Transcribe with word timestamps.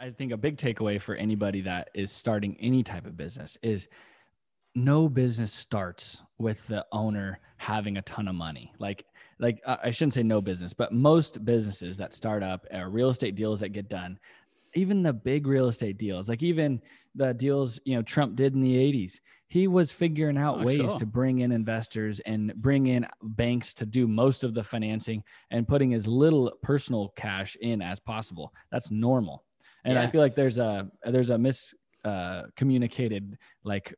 I 0.00 0.10
think 0.10 0.32
a 0.32 0.36
big 0.36 0.56
takeaway 0.56 1.00
for 1.00 1.14
anybody 1.14 1.60
that 1.62 1.90
is 1.94 2.10
starting 2.10 2.56
any 2.58 2.82
type 2.82 3.06
of 3.06 3.16
business 3.16 3.58
is 3.62 3.86
no 4.74 5.08
business 5.08 5.52
starts 5.52 6.22
with 6.38 6.66
the 6.68 6.86
owner 6.90 7.40
having 7.58 7.98
a 7.98 8.02
ton 8.02 8.26
of 8.26 8.34
money. 8.34 8.72
Like, 8.78 9.04
like 9.38 9.60
I 9.66 9.90
shouldn't 9.90 10.14
say 10.14 10.22
no 10.22 10.40
business, 10.40 10.72
but 10.72 10.92
most 10.92 11.44
businesses 11.44 11.98
that 11.98 12.14
start 12.14 12.42
up 12.42 12.66
are 12.72 12.88
real 12.88 13.10
estate 13.10 13.34
deals 13.34 13.60
that 13.60 13.70
get 13.70 13.88
done. 13.88 14.18
Even 14.74 15.02
the 15.02 15.12
big 15.12 15.46
real 15.46 15.68
estate 15.68 15.98
deals, 15.98 16.28
like 16.28 16.42
even 16.42 16.80
the 17.16 17.34
deals 17.34 17.80
you 17.84 17.96
know 17.96 18.02
Trump 18.02 18.36
did 18.36 18.54
in 18.54 18.60
the 18.60 18.76
80s, 18.76 19.20
he 19.48 19.66
was 19.66 19.90
figuring 19.90 20.38
out 20.38 20.60
oh, 20.60 20.64
ways 20.64 20.78
sure. 20.78 20.98
to 20.98 21.06
bring 21.06 21.40
in 21.40 21.50
investors 21.50 22.20
and 22.20 22.54
bring 22.54 22.86
in 22.86 23.06
banks 23.20 23.74
to 23.74 23.84
do 23.84 24.06
most 24.06 24.44
of 24.44 24.54
the 24.54 24.62
financing 24.62 25.24
and 25.50 25.66
putting 25.66 25.92
as 25.92 26.06
little 26.06 26.52
personal 26.62 27.12
cash 27.16 27.56
in 27.60 27.82
as 27.82 27.98
possible. 27.98 28.54
That's 28.70 28.92
normal. 28.92 29.44
And 29.84 29.94
yeah. 29.94 30.02
I 30.02 30.10
feel 30.10 30.20
like 30.20 30.34
there's 30.34 30.58
a 30.58 30.90
there's 31.04 31.30
a 31.30 31.38
mis 31.38 31.74
uh, 32.04 32.44
communicated 32.56 33.38
like 33.64 33.94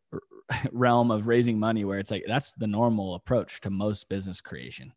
realm 0.72 1.10
of 1.10 1.27
raising 1.27 1.58
money 1.58 1.84
where 1.84 1.98
it's 1.98 2.10
like 2.10 2.24
that's 2.27 2.52
the 2.55 2.66
normal 2.66 3.14
approach 3.14 3.60
to 3.62 3.70
most 3.70 4.08
business 4.08 4.41
creation. 4.41 4.92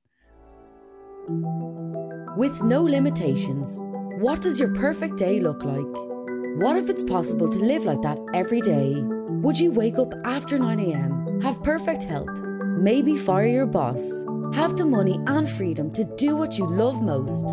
With 2.38 2.62
no 2.64 2.84
limitations, 2.84 3.80
what 4.20 4.42
does 4.42 4.60
your 4.60 4.74
perfect 4.74 5.18
day 5.18 5.40
look 5.40 5.64
like? 5.64 5.86
What 6.58 6.78
if 6.78 6.90
it's 6.90 7.04
possible 7.04 7.50
to 7.50 7.60
live 7.60 7.86
like 7.86 8.02
that 8.02 8.20
every 8.34 8.62
day? 8.62 8.96
Would 9.44 9.60
you 9.60 9.72
wake 9.72 9.98
up 9.98 10.14
after 10.24 10.58
9 10.58 10.80
a.m., 10.80 11.42
have 11.42 11.64
perfect 11.64 12.04
health, 12.04 12.40
maybe 12.78 13.18
fire 13.18 13.46
your 13.46 13.66
boss, 13.66 14.24
have 14.54 14.78
the 14.78 14.86
money 14.86 15.20
and 15.28 15.50
freedom 15.50 15.92
to 15.94 16.04
do 16.16 16.36
what 16.36 16.58
you 16.58 16.66
love 16.68 17.02
most? 17.02 17.46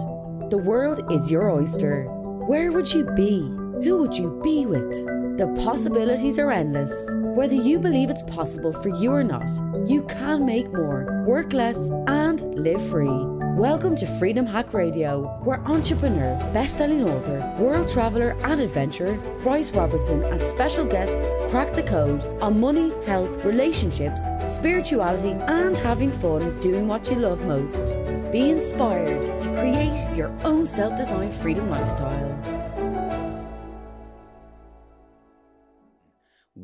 The 0.50 0.62
world 0.64 1.10
is 1.10 1.30
your 1.30 1.50
oyster. 1.50 2.06
Where 2.46 2.72
would 2.72 2.92
you 2.92 3.04
be? 3.14 3.40
Who 3.84 3.98
would 3.98 4.16
you 4.16 4.40
be 4.42 4.66
with? 4.66 4.90
The 5.38 5.46
possibilities 5.64 6.40
are 6.40 6.50
endless. 6.50 7.08
Whether 7.36 7.54
you 7.54 7.78
believe 7.78 8.10
it's 8.10 8.24
possible 8.24 8.72
for 8.72 8.88
you 8.88 9.12
or 9.12 9.22
not, 9.22 9.48
you 9.86 10.02
can 10.04 10.44
make 10.44 10.72
more, 10.72 11.24
work 11.24 11.52
less, 11.52 11.88
and 12.08 12.42
live 12.56 12.84
free. 12.84 13.31
Welcome 13.56 13.96
to 13.96 14.06
Freedom 14.06 14.46
Hack 14.46 14.72
Radio, 14.72 15.24
where 15.44 15.60
entrepreneur, 15.68 16.38
best-selling 16.54 17.06
author, 17.06 17.54
world 17.58 17.86
traveler, 17.86 18.30
and 18.44 18.62
adventurer 18.62 19.12
Bryce 19.42 19.74
Robertson 19.74 20.24
and 20.24 20.40
special 20.40 20.86
guests 20.86 21.30
crack 21.50 21.74
the 21.74 21.82
code 21.82 22.24
on 22.42 22.58
money, 22.58 22.94
health, 23.04 23.44
relationships, 23.44 24.22
spirituality, 24.48 25.32
and 25.32 25.78
having 25.78 26.10
fun 26.10 26.58
doing 26.60 26.88
what 26.88 27.10
you 27.10 27.16
love 27.16 27.44
most. 27.44 27.98
Be 28.32 28.50
inspired 28.50 29.22
to 29.42 29.52
create 29.52 30.16
your 30.16 30.34
own 30.44 30.66
self-designed 30.66 31.34
freedom 31.34 31.68
lifestyle. 31.68 32.61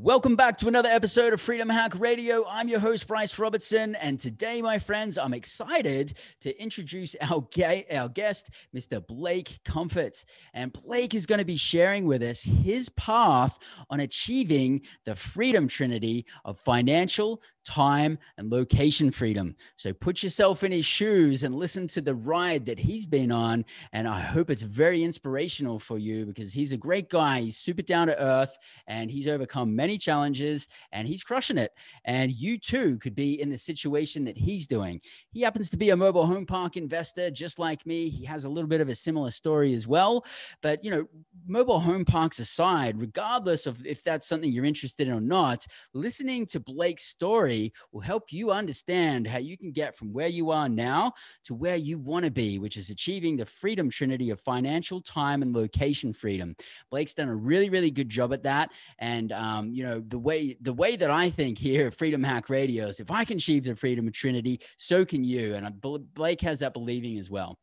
Welcome 0.00 0.36
back 0.36 0.56
to 0.58 0.68
another 0.68 0.88
episode 0.88 1.32
of 1.32 1.40
Freedom 1.40 1.68
Hack 1.68 1.98
Radio. 1.98 2.46
I'm 2.48 2.68
your 2.68 2.78
host, 2.78 3.08
Bryce 3.08 3.36
Robertson. 3.36 3.96
And 3.96 4.20
today, 4.20 4.62
my 4.62 4.78
friends, 4.78 5.18
I'm 5.18 5.34
excited 5.34 6.16
to 6.42 6.62
introduce 6.62 7.16
our, 7.20 7.44
ga- 7.52 7.84
our 7.92 8.08
guest, 8.08 8.50
Mr. 8.72 9.04
Blake 9.04 9.58
Comfort. 9.64 10.24
And 10.54 10.72
Blake 10.72 11.16
is 11.16 11.26
going 11.26 11.40
to 11.40 11.44
be 11.44 11.56
sharing 11.56 12.06
with 12.06 12.22
us 12.22 12.40
his 12.42 12.88
path 12.90 13.58
on 13.90 13.98
achieving 13.98 14.82
the 15.04 15.16
freedom 15.16 15.66
trinity 15.66 16.26
of 16.44 16.60
financial, 16.60 17.42
time, 17.66 18.18
and 18.38 18.52
location 18.52 19.10
freedom. 19.10 19.56
So 19.74 19.92
put 19.92 20.22
yourself 20.22 20.62
in 20.62 20.70
his 20.70 20.86
shoes 20.86 21.42
and 21.42 21.56
listen 21.56 21.88
to 21.88 22.00
the 22.00 22.14
ride 22.14 22.66
that 22.66 22.78
he's 22.78 23.04
been 23.04 23.32
on. 23.32 23.64
And 23.92 24.06
I 24.06 24.20
hope 24.20 24.48
it's 24.48 24.62
very 24.62 25.02
inspirational 25.02 25.80
for 25.80 25.98
you 25.98 26.24
because 26.24 26.52
he's 26.52 26.70
a 26.70 26.76
great 26.76 27.10
guy. 27.10 27.40
He's 27.40 27.56
super 27.56 27.82
down 27.82 28.06
to 28.06 28.22
earth 28.22 28.56
and 28.86 29.10
he's 29.10 29.26
overcome 29.26 29.74
many 29.74 29.87
challenges 29.96 30.68
and 30.92 31.08
he's 31.08 31.22
crushing 31.22 31.56
it. 31.56 31.72
And 32.04 32.32
you 32.32 32.58
too 32.58 32.98
could 32.98 33.14
be 33.14 33.40
in 33.40 33.48
the 33.48 33.56
situation 33.56 34.24
that 34.24 34.36
he's 34.36 34.66
doing. 34.66 35.00
He 35.30 35.40
happens 35.40 35.70
to 35.70 35.76
be 35.76 35.90
a 35.90 35.96
mobile 35.96 36.26
home 36.26 36.44
park 36.44 36.76
investor, 36.76 37.30
just 37.30 37.58
like 37.58 37.86
me. 37.86 38.08
He 38.08 38.24
has 38.26 38.44
a 38.44 38.48
little 38.48 38.68
bit 38.68 38.80
of 38.80 38.88
a 38.88 38.94
similar 38.94 39.30
story 39.30 39.72
as 39.72 39.86
well. 39.86 40.24
But, 40.60 40.84
you 40.84 40.90
know, 40.90 41.06
mobile 41.46 41.80
home 41.80 42.04
parks 42.04 42.38
aside, 42.40 43.00
regardless 43.00 43.66
of 43.66 43.84
if 43.86 44.02
that's 44.02 44.28
something 44.28 44.52
you're 44.52 44.64
interested 44.64 45.08
in 45.08 45.14
or 45.14 45.20
not, 45.20 45.64
listening 45.94 46.44
to 46.46 46.60
Blake's 46.60 47.04
story 47.04 47.72
will 47.92 48.00
help 48.00 48.32
you 48.32 48.50
understand 48.50 49.26
how 49.26 49.38
you 49.38 49.56
can 49.56 49.70
get 49.70 49.96
from 49.96 50.12
where 50.12 50.28
you 50.28 50.50
are 50.50 50.68
now 50.68 51.12
to 51.44 51.54
where 51.54 51.76
you 51.76 51.98
want 51.98 52.24
to 52.24 52.30
be, 52.30 52.58
which 52.58 52.76
is 52.76 52.90
achieving 52.90 53.36
the 53.36 53.46
freedom 53.46 53.88
trinity 53.88 54.30
of 54.30 54.40
financial, 54.40 55.00
time, 55.00 55.42
and 55.42 55.54
location 55.54 56.12
freedom. 56.12 56.56
Blake's 56.90 57.14
done 57.14 57.28
a 57.28 57.34
really, 57.34 57.70
really 57.70 57.90
good 57.90 58.08
job 58.08 58.32
at 58.32 58.42
that. 58.42 58.72
And 58.98 59.32
um, 59.32 59.72
you 59.78 59.84
know, 59.84 60.00
the 60.00 60.18
way 60.18 60.56
the 60.60 60.72
way 60.72 60.96
that 60.96 61.08
I 61.08 61.30
think 61.30 61.56
here 61.56 61.92
Freedom 61.92 62.20
Hack 62.20 62.50
Radio 62.50 62.88
is 62.88 62.98
if 62.98 63.12
I 63.12 63.24
can 63.24 63.36
achieve 63.36 63.62
the 63.62 63.76
freedom 63.76 64.08
of 64.08 64.12
trinity, 64.12 64.60
so 64.76 65.04
can 65.04 65.22
you. 65.22 65.54
And 65.54 65.80
Blake 66.14 66.40
has 66.40 66.58
that 66.58 66.72
believing 66.72 67.16
as 67.16 67.30
well. 67.30 67.56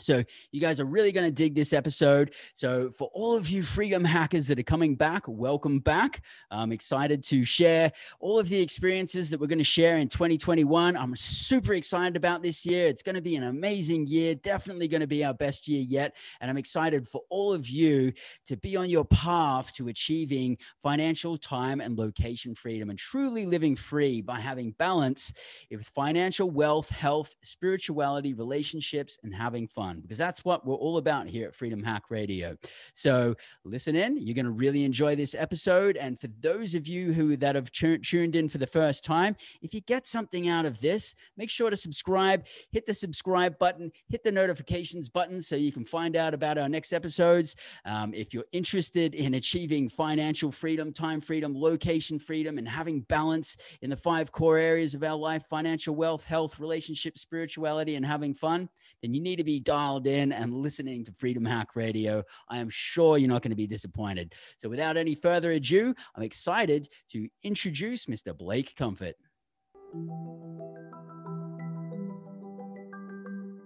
So, 0.00 0.22
you 0.52 0.60
guys 0.60 0.80
are 0.80 0.84
really 0.84 1.12
going 1.12 1.26
to 1.26 1.32
dig 1.32 1.54
this 1.54 1.72
episode. 1.72 2.34
So, 2.54 2.90
for 2.90 3.10
all 3.12 3.36
of 3.36 3.48
you 3.48 3.62
freedom 3.62 4.04
hackers 4.04 4.46
that 4.48 4.58
are 4.58 4.64
coming 4.64 4.94
back, 4.94 5.26
welcome 5.26 5.78
back. 5.78 6.24
I'm 6.50 6.72
excited 6.72 7.22
to 7.24 7.44
share 7.44 7.92
all 8.20 8.38
of 8.38 8.48
the 8.48 8.60
experiences 8.60 9.30
that 9.30 9.40
we're 9.40 9.46
going 9.46 9.58
to 9.58 9.64
share 9.64 9.98
in 9.98 10.08
2021. 10.08 10.96
I'm 10.96 11.16
super 11.16 11.74
excited 11.74 12.16
about 12.16 12.42
this 12.42 12.64
year. 12.64 12.86
It's 12.86 13.02
going 13.02 13.16
to 13.16 13.22
be 13.22 13.36
an 13.36 13.44
amazing 13.44 14.06
year, 14.06 14.34
definitely 14.34 14.88
going 14.88 15.00
to 15.00 15.06
be 15.06 15.24
our 15.24 15.34
best 15.34 15.68
year 15.68 15.84
yet. 15.88 16.16
And 16.40 16.50
I'm 16.50 16.58
excited 16.58 17.06
for 17.08 17.22
all 17.30 17.52
of 17.52 17.68
you 17.68 18.12
to 18.46 18.56
be 18.56 18.76
on 18.76 18.90
your 18.90 19.04
path 19.04 19.74
to 19.74 19.88
achieving 19.88 20.58
financial 20.82 21.36
time 21.36 21.80
and 21.80 21.98
location 21.98 22.54
freedom 22.54 22.90
and 22.90 22.98
truly 22.98 23.46
living 23.46 23.76
free 23.76 24.20
by 24.20 24.40
having 24.40 24.72
balance 24.72 25.32
with 25.70 25.86
financial 25.86 26.50
wealth, 26.50 26.88
health, 26.90 27.34
spirituality, 27.42 28.34
relationships, 28.34 29.18
and 29.22 29.34
having 29.34 29.66
fun 29.66 29.87
because 29.96 30.18
that's 30.18 30.44
what 30.44 30.66
we're 30.66 30.74
all 30.74 30.98
about 30.98 31.26
here 31.26 31.48
at 31.48 31.54
Freedom 31.54 31.82
Hack 31.82 32.10
Radio. 32.10 32.56
So 32.92 33.34
listen 33.64 33.96
in. 33.96 34.18
You're 34.18 34.34
going 34.34 34.44
to 34.44 34.50
really 34.50 34.84
enjoy 34.84 35.16
this 35.16 35.34
episode. 35.34 35.96
And 35.96 36.18
for 36.18 36.28
those 36.40 36.74
of 36.74 36.86
you 36.86 37.12
who 37.12 37.36
that 37.38 37.54
have 37.54 37.70
tuned 37.72 38.36
in 38.36 38.48
for 38.48 38.58
the 38.58 38.66
first 38.66 39.04
time, 39.04 39.36
if 39.62 39.74
you 39.74 39.80
get 39.82 40.06
something 40.06 40.48
out 40.48 40.66
of 40.66 40.80
this, 40.80 41.14
make 41.36 41.50
sure 41.50 41.70
to 41.70 41.76
subscribe, 41.76 42.46
hit 42.70 42.86
the 42.86 42.94
subscribe 42.94 43.58
button, 43.58 43.90
hit 44.08 44.24
the 44.24 44.32
notifications 44.32 45.08
button 45.08 45.40
so 45.40 45.56
you 45.56 45.72
can 45.72 45.84
find 45.84 46.16
out 46.16 46.34
about 46.34 46.58
our 46.58 46.68
next 46.68 46.92
episodes. 46.92 47.54
Um, 47.84 48.14
if 48.14 48.34
you're 48.34 48.44
interested 48.52 49.14
in 49.14 49.34
achieving 49.34 49.88
financial 49.88 50.52
freedom, 50.52 50.92
time 50.92 51.20
freedom, 51.20 51.52
location 51.54 52.18
freedom, 52.18 52.58
and 52.58 52.68
having 52.68 53.00
balance 53.02 53.56
in 53.82 53.90
the 53.90 53.96
five 53.96 54.32
core 54.32 54.58
areas 54.58 54.94
of 54.94 55.02
our 55.02 55.16
life 55.16 55.46
financial 55.46 55.94
wealth, 55.94 56.24
health, 56.24 56.60
relationship, 56.60 57.18
spirituality, 57.18 57.94
and 57.94 58.04
having 58.04 58.34
fun, 58.34 58.68
then 59.02 59.14
you 59.14 59.20
need 59.20 59.36
to 59.36 59.44
be 59.44 59.60
dialed 59.78 60.08
in 60.08 60.32
and 60.32 60.52
listening 60.52 61.04
to 61.04 61.12
Freedom 61.12 61.44
Hack 61.44 61.76
Radio. 61.76 62.24
I 62.48 62.58
am 62.58 62.68
sure 62.68 63.16
you're 63.16 63.28
not 63.28 63.42
going 63.42 63.50
to 63.50 63.56
be 63.56 63.66
disappointed. 63.68 64.34
So, 64.56 64.68
without 64.68 64.96
any 64.96 65.14
further 65.14 65.52
ado, 65.52 65.94
I'm 66.16 66.24
excited 66.24 66.88
to 67.12 67.28
introduce 67.44 68.06
Mr. 68.06 68.36
Blake 68.36 68.74
Comfort. 68.74 69.14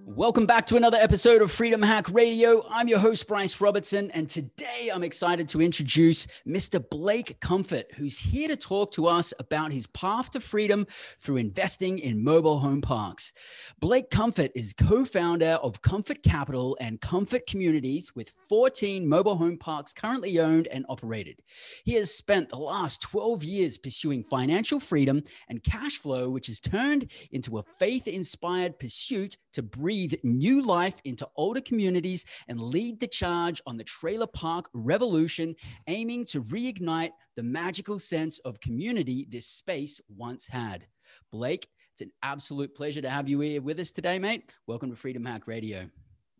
Welcome 0.04 0.46
back 0.46 0.66
to 0.66 0.76
another 0.76 0.98
episode 0.98 1.42
of 1.42 1.52
Freedom 1.52 1.80
Hack 1.80 2.12
Radio. 2.12 2.66
I'm 2.68 2.88
your 2.88 2.98
host, 2.98 3.28
Bryce 3.28 3.60
Robertson, 3.60 4.10
and 4.10 4.28
today 4.28 4.90
I'm 4.92 5.04
excited 5.04 5.48
to 5.50 5.62
introduce 5.62 6.26
Mr. 6.46 6.82
Blake 6.90 7.38
Comfort, 7.40 7.86
who's 7.94 8.18
here 8.18 8.48
to 8.48 8.56
talk 8.56 8.90
to 8.92 9.06
us 9.06 9.32
about 9.38 9.70
his 9.70 9.86
path 9.86 10.32
to 10.32 10.40
freedom 10.40 10.88
through 11.20 11.36
investing 11.36 12.00
in 12.00 12.22
mobile 12.22 12.58
home 12.58 12.80
parks. 12.80 13.32
Blake 13.78 14.10
Comfort 14.10 14.50
is 14.56 14.72
co 14.72 15.04
founder 15.04 15.58
of 15.62 15.80
Comfort 15.82 16.24
Capital 16.24 16.76
and 16.80 17.00
Comfort 17.00 17.46
Communities, 17.46 18.12
with 18.16 18.34
14 18.48 19.08
mobile 19.08 19.36
home 19.36 19.56
parks 19.56 19.92
currently 19.92 20.40
owned 20.40 20.66
and 20.66 20.84
operated. 20.88 21.40
He 21.84 21.94
has 21.94 22.12
spent 22.12 22.48
the 22.48 22.56
last 22.56 23.02
12 23.02 23.44
years 23.44 23.78
pursuing 23.78 24.24
financial 24.24 24.80
freedom 24.80 25.22
and 25.48 25.62
cash 25.62 25.98
flow, 25.98 26.28
which 26.28 26.48
has 26.48 26.58
turned 26.58 27.12
into 27.30 27.58
a 27.58 27.62
faith 27.62 28.08
inspired 28.08 28.80
pursuit 28.80 29.38
to 29.52 29.62
breathe 29.62 29.91
breathe 29.92 30.14
new 30.22 30.62
life 30.62 30.94
into 31.04 31.28
older 31.36 31.60
communities 31.60 32.24
and 32.48 32.58
lead 32.58 32.98
the 32.98 33.06
charge 33.06 33.60
on 33.66 33.76
the 33.76 33.84
trailer 33.84 34.26
park 34.26 34.70
revolution, 34.72 35.54
aiming 35.86 36.24
to 36.24 36.42
reignite 36.44 37.10
the 37.36 37.42
magical 37.42 37.98
sense 37.98 38.38
of 38.46 38.58
community 38.60 39.26
this 39.30 39.46
space 39.46 40.00
once 40.16 40.46
had. 40.46 40.86
Blake, 41.30 41.68
it's 41.92 42.00
an 42.00 42.10
absolute 42.22 42.74
pleasure 42.74 43.02
to 43.02 43.10
have 43.10 43.28
you 43.28 43.38
here 43.40 43.60
with 43.60 43.78
us 43.78 43.90
today, 43.90 44.18
mate. 44.18 44.50
Welcome 44.66 44.88
to 44.88 44.96
Freedom 44.96 45.26
Hack 45.26 45.46
Radio. 45.46 45.84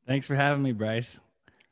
Thanks 0.07 0.27
for 0.27 0.35
having 0.35 0.63
me, 0.63 0.73
Bryce. 0.73 1.21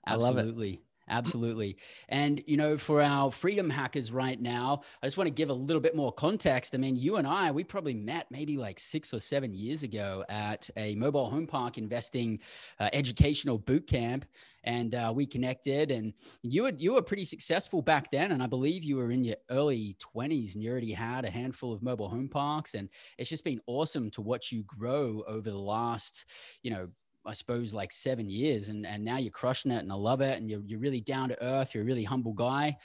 I 0.07 0.17
Absolutely. 0.17 0.83
Absolutely. 1.11 1.77
And, 2.09 2.43
you 2.47 2.57
know, 2.57 2.79
for 2.79 3.03
our 3.03 3.31
freedom 3.31 3.69
hackers 3.69 4.13
right 4.13 4.41
now, 4.41 4.83
I 5.03 5.07
just 5.07 5.19
want 5.19 5.27
to 5.27 5.35
give 5.35 5.51
a 5.51 5.55
little 5.55 5.83
bit 5.83 5.95
more 5.95 6.13
context. 6.13 6.75
I 6.75 6.79
mean, 6.79 6.97
you 6.97 7.17
and 7.17 7.27
I, 7.27 7.51
we 7.51 7.65
probably 7.65 7.95
met 7.95 8.27
maybe 8.31 8.57
like 8.57 8.81
six 8.81 9.13
or 9.13 9.21
seven 9.21 9.55
years 9.55 9.83
ago 9.83 10.25
at 10.29 10.71
a 10.77 10.95
mobile 10.95 11.29
home 11.29 11.47
park 11.47 11.77
investing 11.77 12.41
uh, 12.79 12.89
educational 12.93 13.59
boot 13.59 13.87
camp. 13.87 14.25
And 14.65 14.95
uh, 14.95 15.11
we 15.17 15.25
connected, 15.25 15.91
and 15.91 16.13
you 16.43 16.65
were 16.65 16.73
you 16.77 16.93
were 16.93 17.01
pretty 17.01 17.25
successful 17.25 17.81
back 17.81 18.11
then, 18.11 18.33
and 18.33 18.43
I 18.43 18.47
believe 18.47 18.85
you 18.85 18.99
were 18.99 19.11
in 19.11 19.25
your 19.25 19.37
early 19.49 19.97
twenties, 19.99 20.55
and 20.55 20.63
you 20.63 20.71
already 20.71 20.93
had 20.93 21.25
a 21.25 21.31
handful 21.31 21.73
of 21.73 21.83
mobile 21.83 22.11
home 22.11 22.29
parks, 22.29 22.75
and 22.75 22.91
it's 23.17 23.31
just 23.31 23.43
been 23.43 23.63
awesome 23.67 24.11
to 24.11 24.21
watch 24.21 24.53
you 24.53 24.63
grow 24.65 25.25
over 25.27 25.49
the 25.49 25.57
last, 25.57 26.27
you 26.63 26.71
know, 26.71 26.89
I 27.27 27.35
suppose 27.35 27.75
like 27.75 27.93
seven 27.93 28.29
years 28.29 28.69
and, 28.69 28.87
and 28.87 29.05
now 29.05 29.19
you're 29.19 29.31
crushing 29.31 29.71
it 29.71 29.81
and 29.81 29.93
I 29.93 29.95
love 29.95 30.21
it. 30.21 30.39
And 30.39 30.49
you're, 30.49 30.63
you're 30.65 30.79
really 30.79 31.01
down 31.01 31.29
to 31.29 31.43
earth. 31.43 31.75
You're 31.75 31.83
a 31.83 31.87
really 31.87 32.05
humble 32.05 32.33
guy. 32.33 32.77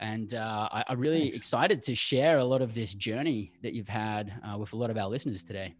And 0.00 0.34
uh, 0.34 0.68
I, 0.72 0.84
am 0.88 0.98
really 0.98 1.22
Thanks. 1.22 1.36
excited 1.36 1.80
to 1.82 1.94
share 1.94 2.38
a 2.38 2.44
lot 2.44 2.60
of 2.62 2.74
this 2.74 2.94
journey 2.94 3.52
that 3.62 3.72
you've 3.72 3.88
had 3.88 4.32
uh, 4.42 4.58
with 4.58 4.72
a 4.72 4.76
lot 4.76 4.90
of 4.90 4.98
our 4.98 5.08
listeners 5.08 5.44
today. 5.44 5.74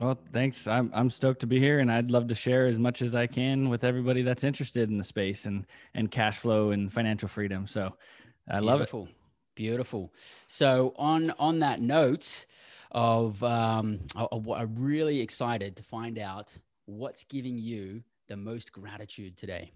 Well, 0.00 0.18
thanks. 0.32 0.66
I'm, 0.66 0.90
I'm 0.94 1.10
stoked 1.10 1.40
to 1.40 1.46
be 1.46 1.60
here 1.60 1.80
and 1.80 1.92
I'd 1.92 2.10
love 2.10 2.26
to 2.28 2.34
share 2.34 2.66
as 2.66 2.78
much 2.78 3.02
as 3.02 3.14
I 3.14 3.26
can 3.26 3.68
with 3.68 3.84
everybody 3.84 4.22
that's 4.22 4.42
interested 4.42 4.88
in 4.90 4.96
the 4.96 5.04
space 5.04 5.44
and, 5.44 5.66
and 5.94 6.10
cash 6.10 6.38
flow 6.38 6.70
and 6.70 6.90
financial 6.90 7.28
freedom. 7.28 7.66
So 7.66 7.94
I 8.48 8.60
Beautiful. 8.60 9.00
love 9.00 9.08
it. 9.08 9.14
Beautiful. 9.54 10.12
So 10.48 10.94
on, 10.96 11.30
on 11.38 11.60
that 11.60 11.80
note 11.82 12.46
of, 12.90 13.42
um, 13.44 14.00
I, 14.16 14.26
I'm 14.32 14.74
really 14.76 15.20
excited 15.20 15.76
to 15.76 15.82
find 15.82 16.18
out 16.18 16.56
what's 16.86 17.24
giving 17.24 17.58
you 17.58 18.02
the 18.28 18.36
most 18.36 18.72
gratitude 18.72 19.36
today? 19.36 19.72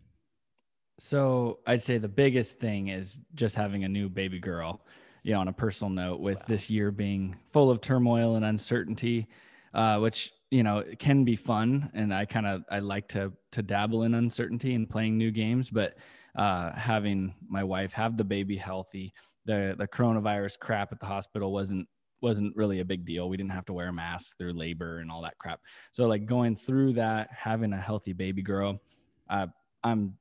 So 0.99 1.59
I'd 1.67 1.83
say 1.83 1.99
the 1.99 2.09
biggest 2.09 2.59
thing 2.59 2.89
is 2.89 3.21
just 3.35 3.55
having 3.55 3.85
a 3.85 3.89
new 3.89 4.09
baby 4.09 4.39
girl, 4.39 4.81
you 5.23 5.35
know, 5.35 5.41
on 5.41 5.49
a 5.49 5.53
personal 5.53 5.91
note, 5.91 6.21
with 6.21 6.39
wow. 6.39 6.45
this 6.49 6.71
year 6.71 6.91
being 6.91 7.37
full 7.53 7.71
of 7.71 7.81
turmoil 7.81 8.37
and 8.37 8.45
uncertainty, 8.45 9.27
uh, 9.75 9.99
which 9.99 10.33
you 10.51 10.63
know 10.63 10.83
can 10.99 11.25
be 11.25 11.37
fun, 11.37 11.91
and 11.93 12.15
I 12.15 12.25
kind 12.25 12.47
of 12.47 12.65
I 12.71 12.79
like 12.79 13.09
to 13.09 13.33
to 13.53 13.63
dabble 13.63 14.05
in 14.05 14.15
uncertainty 14.15 14.75
and 14.75 14.89
playing 14.89 15.19
new 15.19 15.31
games, 15.31 15.71
but 15.71 15.99
uh, 16.37 16.73
having 16.73 17.35
my 17.49 17.65
wife 17.65 17.93
have 17.93 18.17
the 18.17 18.25
baby 18.25 18.57
healthy, 18.57 19.13
the 19.45 19.75
the 19.77 19.89
coronavirus 19.89 20.59
crap 20.59 20.93
at 20.93 21.01
the 21.01 21.07
hospital 21.07 21.53
wasn't 21.53 21.89
wasn't 22.21 22.57
really 22.57 22.81
a 22.81 22.85
big 22.85 23.05
deal. 23.05 23.29
We 23.29 23.37
didn't 23.37 23.53
have 23.53 23.67
to 23.67 23.73
wear 23.73 23.93
masks 23.93 24.35
through 24.39 24.53
labor 24.53 24.99
and 24.99 25.11
all 25.11 25.23
that 25.23 25.39
crap. 25.39 25.61
So 25.93 26.07
like 26.07 26.27
going 26.27 26.57
through 26.57 26.95
that, 26.95 27.29
having 27.31 27.73
a 27.73 27.81
healthy 27.81 28.13
baby 28.13 28.43
girl, 28.43 28.81
uh, 29.29 29.49
I'm 29.85 30.15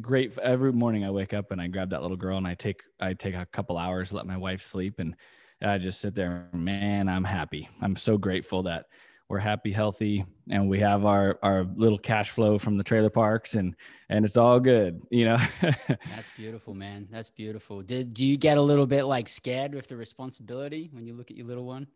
great. 0.00 0.36
Every 0.38 0.72
morning 0.72 1.04
I 1.04 1.10
wake 1.10 1.32
up 1.34 1.50
and 1.50 1.60
I 1.60 1.68
grab 1.68 1.90
that 1.90 2.02
little 2.02 2.16
girl 2.16 2.38
and 2.38 2.46
I 2.46 2.54
take 2.54 2.82
I 3.00 3.14
take 3.14 3.34
a 3.34 3.46
couple 3.46 3.78
hours, 3.78 4.12
let 4.12 4.26
my 4.26 4.36
wife 4.36 4.62
sleep, 4.62 4.98
and 4.98 5.16
I 5.62 5.78
just 5.78 6.00
sit 6.00 6.14
there. 6.14 6.48
Man, 6.52 7.08
I'm 7.08 7.24
happy. 7.24 7.68
I'm 7.80 7.96
so 7.96 8.16
grateful 8.16 8.62
that 8.64 8.86
we're 9.30 9.38
happy, 9.38 9.70
healthy, 9.70 10.24
and 10.50 10.68
we 10.68 10.80
have 10.80 11.04
our 11.04 11.38
our 11.44 11.64
little 11.76 11.96
cash 11.98 12.30
flow 12.30 12.58
from 12.58 12.76
the 12.76 12.82
trailer 12.82 13.10
parks, 13.10 13.54
and 13.54 13.76
and 14.08 14.24
it's 14.24 14.36
all 14.36 14.58
good, 14.58 15.04
you 15.08 15.24
know. 15.24 15.38
That's 15.60 16.28
beautiful, 16.36 16.74
man. 16.74 17.06
That's 17.12 17.30
beautiful. 17.30 17.80
Did 17.80 18.12
do 18.12 18.26
you 18.26 18.36
get 18.36 18.58
a 18.58 18.60
little 18.60 18.86
bit 18.86 19.04
like 19.04 19.28
scared 19.28 19.72
with 19.72 19.86
the 19.86 19.96
responsibility 19.96 20.90
when 20.92 21.06
you 21.06 21.14
look 21.14 21.30
at 21.30 21.36
your 21.36 21.46
little 21.46 21.64
one? 21.64 21.86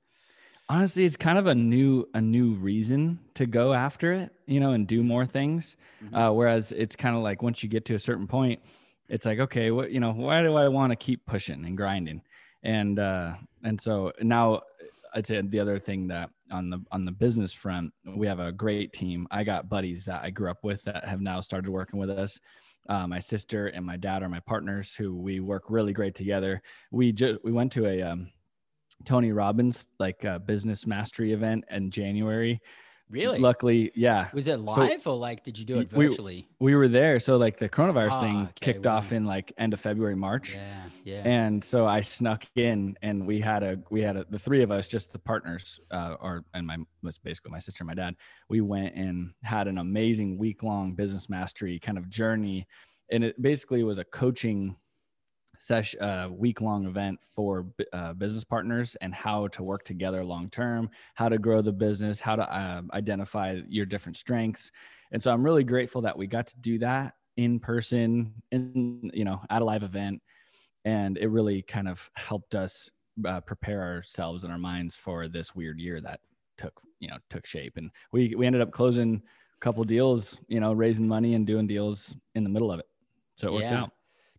Honestly, 0.69 1.05
it's 1.05 1.17
kind 1.17 1.37
of 1.37 1.49
a 1.49 1.55
new 1.57 2.09
a 2.15 2.21
new 2.21 2.55
reason 2.55 3.19
to 3.35 3.47
go 3.47 3.73
after 3.73 4.13
it, 4.13 4.31
you 4.47 4.61
know, 4.61 4.71
and 4.71 4.87
do 4.87 5.03
more 5.03 5.27
things. 5.27 5.77
Mm-hmm. 6.05 6.15
Uh, 6.15 6.31
whereas 6.31 6.71
it's 6.71 6.95
kind 6.95 7.17
of 7.17 7.23
like 7.25 7.43
once 7.43 7.65
you 7.65 7.69
get 7.69 7.85
to 7.87 7.95
a 7.95 7.99
certain 7.99 8.29
point, 8.29 8.61
it's 9.09 9.27
like 9.27 9.41
okay, 9.41 9.73
what 9.73 9.91
you 9.91 9.99
know, 9.99 10.13
why 10.13 10.41
do 10.43 10.55
I 10.55 10.69
want 10.69 10.93
to 10.93 10.97
keep 10.97 11.27
pushing 11.27 11.65
and 11.65 11.77
grinding? 11.77 12.23
And 12.63 13.01
uh, 13.01 13.35
and 13.65 13.81
so 13.81 14.13
now 14.21 14.61
I'd 15.15 15.27
say 15.27 15.41
the 15.41 15.61
other 15.61 15.79
thing 15.79 16.09
that 16.09 16.31
on 16.51 16.71
the 16.71 16.81
on 16.91 17.05
the 17.05 17.13
business 17.13 17.53
front, 17.53 17.93
we 18.17 18.27
have 18.27 18.41
a 18.41 18.53
great 18.53 18.93
team. 18.93 19.27
I 19.31 19.45
got 19.45 19.69
buddies 19.69 20.05
that 20.07 20.23
I 20.25 20.31
grew 20.31 20.51
up 20.51 20.65
with 20.65 20.83
that 20.85 21.05
have 21.05 21.21
now 21.21 21.41
started 21.41 21.71
working 21.71 21.99
with 21.99 22.11
us. 22.11 22.39
Uh, 22.89 23.07
my 23.07 23.21
sister 23.21 23.69
and 23.69 23.87
my 23.87 23.97
dad 23.97 24.23
are 24.23 24.29
my 24.29 24.41
partners 24.41 24.95
who 24.95 25.17
we 25.17 25.41
work 25.41 25.65
really 25.69 25.93
great 25.93 26.15
together. 26.15 26.61
We 26.91 27.13
just 27.13 27.43
we 27.45 27.53
went 27.53 27.73
to 27.73 27.87
a 27.87 28.03
um, 28.03 28.31
Tony 29.05 29.33
Robbins 29.33 29.85
like 29.99 30.25
uh, 30.25 30.39
business 30.39 30.87
mastery 30.87 31.33
event 31.33 31.65
in 31.71 31.91
January 31.91 32.61
Really? 33.11 33.39
Luckily, 33.39 33.93
yeah. 33.95 34.29
Was 34.33 34.49
it 34.49 34.59
live 34.61 35.03
so, 35.03 35.13
or 35.13 35.19
like 35.19 35.45
did 35.45 35.59
you 35.59 35.65
do 35.65 35.79
it 35.79 35.91
virtually? 35.91 36.49
We, 36.59 36.73
we 36.73 36.75
were 36.75 36.89
there. 36.89 37.21
So 37.21 37.37
like 37.37 37.59
the 37.59 37.69
coronavirus 37.69 38.13
ah, 38.13 38.21
thing 38.21 38.37
okay, 38.43 38.53
kicked 38.61 38.87
off 38.87 39.13
in 39.13 39.25
like 39.25 39.53
end 39.59 39.73
of 39.73 39.81
February, 39.81 40.17
March. 40.17 40.55
Yeah, 40.55 40.85
yeah. 41.05 41.23
And 41.25 41.63
so 41.63 41.87
I 41.87 42.01
snuck 42.01 42.45
in 42.57 42.97
and 43.03 43.27
we 43.27 43.41
had 43.41 43.63
a 43.63 43.79
we 43.91 44.01
had 44.01 44.17
a, 44.17 44.25
the 44.31 44.39
three 44.39 44.63
of 44.63 44.71
us, 44.71 44.87
just 44.87 45.13
the 45.13 45.19
partners, 45.19 45.79
uh, 45.91 46.17
or 46.21 46.45
and 46.55 46.67
my 46.67 46.79
was 47.03 47.19
basically 47.19 47.53
my 47.53 47.59
sister 47.59 47.83
and 47.83 47.89
my 47.89 47.95
dad. 47.95 48.17
We 48.49 48.63
went 48.63 48.95
and 48.95 49.33
had 49.43 49.69
an 49.69 49.79
amazing 49.79 50.39
week 50.39 50.63
long 50.63 50.95
business 50.95 51.29
mastery 51.29 51.79
kind 51.79 51.99
of 51.99 52.09
journey. 52.09 52.67
And 53.13 53.23
it 53.23 53.41
basically 53.41 53.83
was 53.85 53.99
a 53.99 54.05
coaching 54.05 54.77
session, 55.59 56.01
uh, 56.01 56.29
week 56.31 56.61
long 56.61 56.87
event 56.87 57.19
for 57.35 57.67
uh, 57.93 58.13
business 58.15 58.45
partners 58.45 58.97
and 59.01 59.15
how 59.15 59.49
to 59.49 59.63
work 59.63 59.85
together 59.85 60.25
long 60.25 60.49
term, 60.51 60.91
how 61.15 61.29
to 61.29 61.39
grow 61.39 61.63
the 61.63 61.73
business, 61.73 62.21
how 62.21 62.37
to 62.37 62.55
uh, 62.55 62.83
identify 62.93 63.61
your 63.69 63.87
different 63.87 64.17
strengths. 64.17 64.71
And 65.13 65.23
so 65.23 65.33
I'm 65.33 65.45
really 65.45 65.65
grateful 65.65 66.03
that 66.03 66.17
we 66.17 66.27
got 66.27 66.47
to 66.49 66.59
do 66.61 66.79
that 66.79 67.15
in 67.37 67.59
person, 67.59 68.33
in 68.53 69.11
you 69.13 69.25
know, 69.25 69.41
at 69.51 69.63
a 69.63 69.65
live 69.65 69.83
event, 69.83 70.23
and 70.85 71.19
it 71.19 71.29
really 71.29 71.63
kind 71.63 71.89
of 71.89 72.11
helped 72.15 72.55
us 72.55 72.91
uh, 73.27 73.41
prepare 73.41 73.83
ourselves 73.83 74.45
and 74.45 74.53
our 74.53 74.59
minds 74.59 74.97
for 74.97 75.29
this 75.29 75.55
weird 75.55 75.79
year 75.79 76.01
that 76.01 76.21
took 76.57 76.81
you 77.01 77.09
know 77.09 77.17
took 77.31 77.47
shape. 77.47 77.77
And 77.77 77.91
we 78.13 78.35
we 78.37 78.47
ended 78.47 78.63
up 78.63 78.71
closing 78.71 79.23
a 79.57 79.61
couple 79.61 79.85
deals, 79.85 80.39
you 80.49 80.61
know, 80.61 80.73
raising 80.73 81.09
money 81.09 81.35
and 81.35 81.47
doing 81.47 81.67
deals 81.67 82.15
in 82.35 82.45
the 82.45 82.51
middle 82.51 82.73
of 82.73 82.81
it. 82.81 82.87
So 83.37 83.49
it 83.49 83.53
worked 83.53 83.65
yeah. 83.65 83.83
out. 83.83 83.91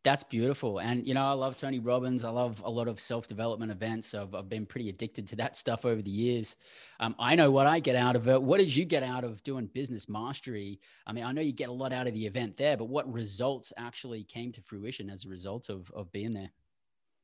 That's 0.06 0.24
beautiful. 0.24 0.78
And, 0.78 1.04
you 1.04 1.16
know, 1.16 1.26
I 1.26 1.32
love 1.32 1.58
Tony 1.58 1.80
Robbins. 1.80 2.24
I 2.24 2.30
love 2.30 2.62
a 2.64 2.70
lot 2.70 2.88
of 2.88 3.00
self 3.00 3.28
development 3.28 3.72
events. 3.72 4.14
I've, 4.14 4.36
I've, 4.36 4.48
been 4.48 4.68
pretty 4.68 4.88
addicted 4.88 5.28
to 5.30 5.36
that 5.38 5.58
stuff 5.64 5.84
over 5.84 6.00
the 6.00 6.12
years. 6.12 6.58
Um, 7.00 7.16
I 7.18 7.34
know 7.34 7.50
what 7.50 7.66
I 7.66 7.80
get 7.80 7.96
out 7.96 8.16
of 8.16 8.28
it. 8.28 8.40
What 8.40 8.60
did 8.60 8.74
you 8.74 8.86
get 8.86 9.02
out 9.02 9.24
of 9.24 9.44
doing 9.44 9.66
business 9.66 10.08
mastery? 10.08 10.80
I 11.08 11.12
mean, 11.12 11.24
I 11.24 11.32
know 11.32 11.42
you 11.42 11.52
get 11.52 11.70
a 11.70 11.74
lot 11.74 11.92
out 11.92 12.06
of 12.06 12.14
the 12.14 12.24
event 12.24 12.56
there, 12.56 12.78
but 12.78 12.86
what 12.86 13.12
results 13.12 13.74
actually 13.78 14.24
came 14.26 14.52
to 14.52 14.62
fruition 14.62 15.10
as 15.10 15.26
a 15.26 15.28
result 15.28 15.70
of, 15.70 15.92
of 15.96 16.12
being 16.12 16.34
there? 16.34 16.52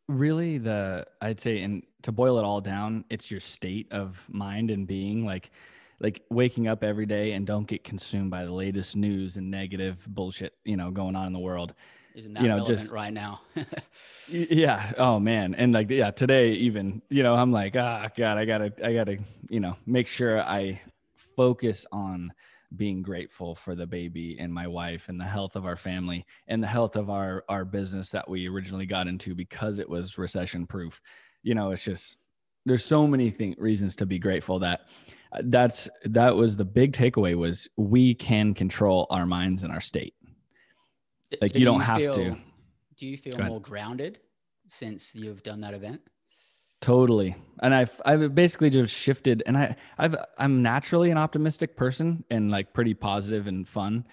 Really, 0.07 0.57
the, 0.57 1.05
I'd 1.21 1.39
say, 1.39 1.61
and 1.61 1.83
to 2.01 2.11
boil 2.11 2.39
it 2.39 2.43
all 2.43 2.61
down, 2.61 3.05
it's 3.11 3.29
your 3.29 3.41
state 3.41 3.91
of 3.91 4.27
mind 4.27 4.71
and 4.71 4.87
being 4.87 5.23
like, 5.23 5.51
like 5.99 6.23
waking 6.31 6.67
up 6.67 6.83
every 6.83 7.05
day 7.05 7.33
and 7.33 7.45
don't 7.45 7.67
get 7.67 7.83
consumed 7.83 8.31
by 8.31 8.43
the 8.43 8.51
latest 8.51 8.95
news 8.95 9.37
and 9.37 9.51
negative 9.51 10.03
bullshit, 10.09 10.55
you 10.65 10.75
know, 10.75 10.89
going 10.89 11.15
on 11.15 11.27
in 11.27 11.33
the 11.33 11.37
world 11.37 11.75
isn't 12.15 12.33
that 12.33 12.43
you 12.43 12.49
know, 12.49 12.57
relevant 12.57 12.79
just, 12.79 12.91
right 12.91 13.13
now? 13.13 13.41
yeah. 14.27 14.91
Oh 14.97 15.19
man. 15.19 15.55
And 15.55 15.73
like, 15.73 15.89
yeah, 15.89 16.11
today 16.11 16.51
even, 16.53 17.01
you 17.09 17.23
know, 17.23 17.35
I'm 17.35 17.51
like, 17.51 17.75
ah, 17.77 18.03
oh, 18.05 18.09
God, 18.15 18.37
I 18.37 18.45
gotta, 18.45 18.73
I 18.83 18.93
gotta, 18.93 19.17
you 19.49 19.59
know, 19.59 19.77
make 19.85 20.07
sure 20.07 20.41
I 20.41 20.81
focus 21.35 21.85
on 21.91 22.31
being 22.75 23.01
grateful 23.01 23.53
for 23.55 23.75
the 23.75 23.85
baby 23.85 24.37
and 24.39 24.53
my 24.53 24.67
wife 24.67 25.09
and 25.09 25.19
the 25.19 25.25
health 25.25 25.55
of 25.55 25.65
our 25.65 25.75
family 25.75 26.25
and 26.47 26.63
the 26.63 26.67
health 26.67 26.95
of 26.95 27.09
our 27.09 27.43
our 27.49 27.65
business 27.65 28.11
that 28.11 28.29
we 28.29 28.47
originally 28.47 28.85
got 28.85 29.07
into 29.07 29.35
because 29.35 29.79
it 29.79 29.89
was 29.89 30.17
recession 30.17 30.65
proof. 30.65 31.01
You 31.43 31.55
know, 31.55 31.71
it's 31.71 31.83
just 31.83 32.17
there's 32.65 32.85
so 32.85 33.07
many 33.07 33.29
thing, 33.29 33.55
reasons 33.57 33.95
to 33.97 34.05
be 34.05 34.19
grateful 34.19 34.59
that 34.59 34.81
uh, 35.33 35.41
that's 35.45 35.89
that 36.05 36.35
was 36.35 36.55
the 36.55 36.65
big 36.65 36.93
takeaway 36.93 37.35
was 37.35 37.67
we 37.77 38.13
can 38.13 38.53
control 38.53 39.07
our 39.09 39.25
minds 39.25 39.63
and 39.63 39.71
our 39.71 39.81
state 39.81 40.13
like 41.39 41.51
so 41.51 41.57
you 41.57 41.65
don't 41.65 41.75
you 41.75 41.81
have 41.81 41.97
feel, 41.97 42.13
to. 42.15 42.37
Do 42.97 43.07
you 43.07 43.17
feel 43.17 43.37
more 43.37 43.61
grounded 43.61 44.19
since 44.67 45.15
you've 45.15 45.43
done 45.43 45.61
that 45.61 45.73
event? 45.73 46.01
Totally. 46.81 47.35
And 47.61 47.75
I've 47.75 48.01
I've 48.05 48.33
basically 48.33 48.71
just 48.71 48.93
shifted 48.93 49.43
and 49.45 49.55
I 49.55 49.75
I've 49.99 50.15
I'm 50.37 50.63
naturally 50.63 51.11
an 51.11 51.17
optimistic 51.17 51.75
person 51.75 52.25
and 52.31 52.49
like 52.49 52.73
pretty 52.73 52.95
positive 52.95 53.45
and 53.45 53.67
fun. 53.67 54.05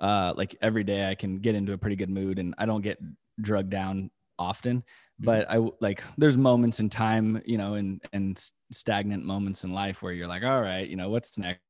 Uh 0.00 0.34
like 0.36 0.56
every 0.60 0.82
day 0.82 1.08
I 1.08 1.14
can 1.14 1.38
get 1.38 1.54
into 1.54 1.72
a 1.72 1.78
pretty 1.78 1.94
good 1.94 2.10
mood 2.10 2.40
and 2.40 2.56
I 2.58 2.66
don't 2.66 2.82
get 2.82 2.98
drugged 3.40 3.70
down 3.70 4.10
often, 4.36 4.78
mm-hmm. 4.78 5.24
but 5.24 5.48
I 5.48 5.58
like 5.80 6.02
there's 6.16 6.36
moments 6.36 6.80
in 6.80 6.90
time, 6.90 7.40
you 7.46 7.56
know, 7.56 7.74
and 7.74 8.02
and 8.12 8.42
stagnant 8.72 9.24
moments 9.24 9.62
in 9.62 9.72
life 9.72 10.02
where 10.02 10.12
you're 10.12 10.26
like, 10.26 10.42
all 10.42 10.60
right, 10.60 10.88
you 10.88 10.96
know, 10.96 11.10
what's 11.10 11.38
next? 11.38 11.62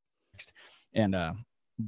And 0.94 1.14
uh 1.14 1.34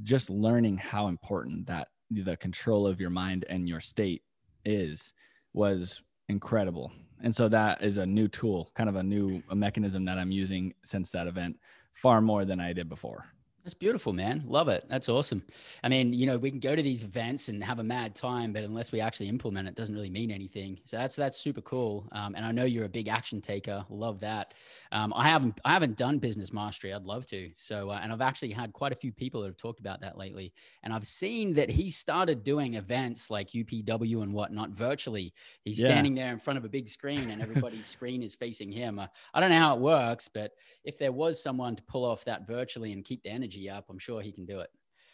just 0.03 0.29
learning 0.29 0.77
how 0.77 1.07
important 1.07 1.65
that 1.65 1.87
the 2.11 2.37
control 2.37 2.85
of 2.85 2.99
your 2.99 3.09
mind 3.09 3.45
and 3.49 3.67
your 3.67 3.79
state 3.79 4.23
is 4.65 5.13
was 5.53 6.01
incredible. 6.29 6.91
And 7.23 7.33
so 7.33 7.47
that 7.49 7.81
is 7.81 7.97
a 7.97 8.05
new 8.05 8.27
tool, 8.27 8.71
kind 8.75 8.89
of 8.89 8.95
a 8.95 9.03
new 9.03 9.41
a 9.49 9.55
mechanism 9.55 10.05
that 10.05 10.17
I'm 10.17 10.31
using 10.31 10.73
since 10.83 11.11
that 11.11 11.27
event 11.27 11.57
far 11.93 12.21
more 12.21 12.45
than 12.45 12.59
I 12.59 12.73
did 12.73 12.89
before. 12.89 13.25
That's 13.63 13.75
beautiful, 13.75 14.11
man. 14.11 14.43
Love 14.47 14.69
it. 14.69 14.85
That's 14.89 15.07
awesome. 15.07 15.43
I 15.83 15.89
mean, 15.89 16.13
you 16.13 16.25
know, 16.25 16.35
we 16.35 16.49
can 16.49 16.59
go 16.59 16.75
to 16.75 16.81
these 16.81 17.03
events 17.03 17.47
and 17.47 17.63
have 17.63 17.77
a 17.77 17.83
mad 17.83 18.15
time, 18.15 18.53
but 18.53 18.63
unless 18.63 18.91
we 18.91 18.99
actually 18.99 19.29
implement 19.29 19.67
it, 19.67 19.71
it 19.71 19.75
doesn't 19.77 19.93
really 19.93 20.09
mean 20.09 20.31
anything. 20.31 20.79
So 20.85 20.97
that's 20.97 21.15
that's 21.15 21.37
super 21.37 21.61
cool. 21.61 22.07
Um, 22.11 22.33
and 22.33 22.43
I 22.43 22.51
know 22.51 22.65
you're 22.65 22.85
a 22.85 22.89
big 22.89 23.07
action 23.07 23.39
taker. 23.39 23.85
Love 23.89 24.19
that. 24.21 24.55
Um, 24.91 25.13
I 25.15 25.29
haven't 25.29 25.61
I 25.63 25.73
haven't 25.73 25.95
done 25.95 26.17
business 26.17 26.51
mastery. 26.51 26.91
I'd 26.91 27.05
love 27.05 27.27
to. 27.27 27.51
So 27.55 27.91
uh, 27.91 27.99
and 28.01 28.11
I've 28.11 28.21
actually 28.21 28.51
had 28.51 28.73
quite 28.73 28.93
a 28.93 28.95
few 28.95 29.11
people 29.11 29.41
that 29.41 29.47
have 29.47 29.57
talked 29.57 29.79
about 29.79 30.01
that 30.01 30.17
lately. 30.17 30.53
And 30.81 30.91
I've 30.91 31.05
seen 31.05 31.53
that 31.53 31.69
he 31.69 31.91
started 31.91 32.43
doing 32.43 32.75
events 32.75 33.29
like 33.29 33.51
UPW 33.51 34.23
and 34.23 34.33
whatnot 34.33 34.71
virtually. 34.71 35.33
He's 35.65 35.79
yeah. 35.83 35.89
standing 35.89 36.15
there 36.15 36.31
in 36.31 36.39
front 36.39 36.57
of 36.57 36.65
a 36.65 36.69
big 36.69 36.89
screen, 36.89 37.29
and 37.29 37.43
everybody's 37.43 37.85
screen 37.85 38.23
is 38.23 38.33
facing 38.33 38.71
him. 38.71 38.97
Uh, 38.97 39.05
I 39.35 39.39
don't 39.39 39.51
know 39.51 39.59
how 39.59 39.75
it 39.75 39.81
works, 39.81 40.27
but 40.27 40.53
if 40.83 40.97
there 40.97 41.11
was 41.11 41.41
someone 41.41 41.75
to 41.75 41.83
pull 41.83 42.03
off 42.05 42.25
that 42.25 42.47
virtually 42.47 42.91
and 42.93 43.05
keep 43.05 43.21
the 43.21 43.29
energy 43.29 43.50
energy 43.51 43.69
up, 43.69 43.85
I'm 43.89 43.99
sure 43.99 44.21
he 44.21 44.31
can 44.31 44.45
do 44.45 44.59
it. 44.59 44.69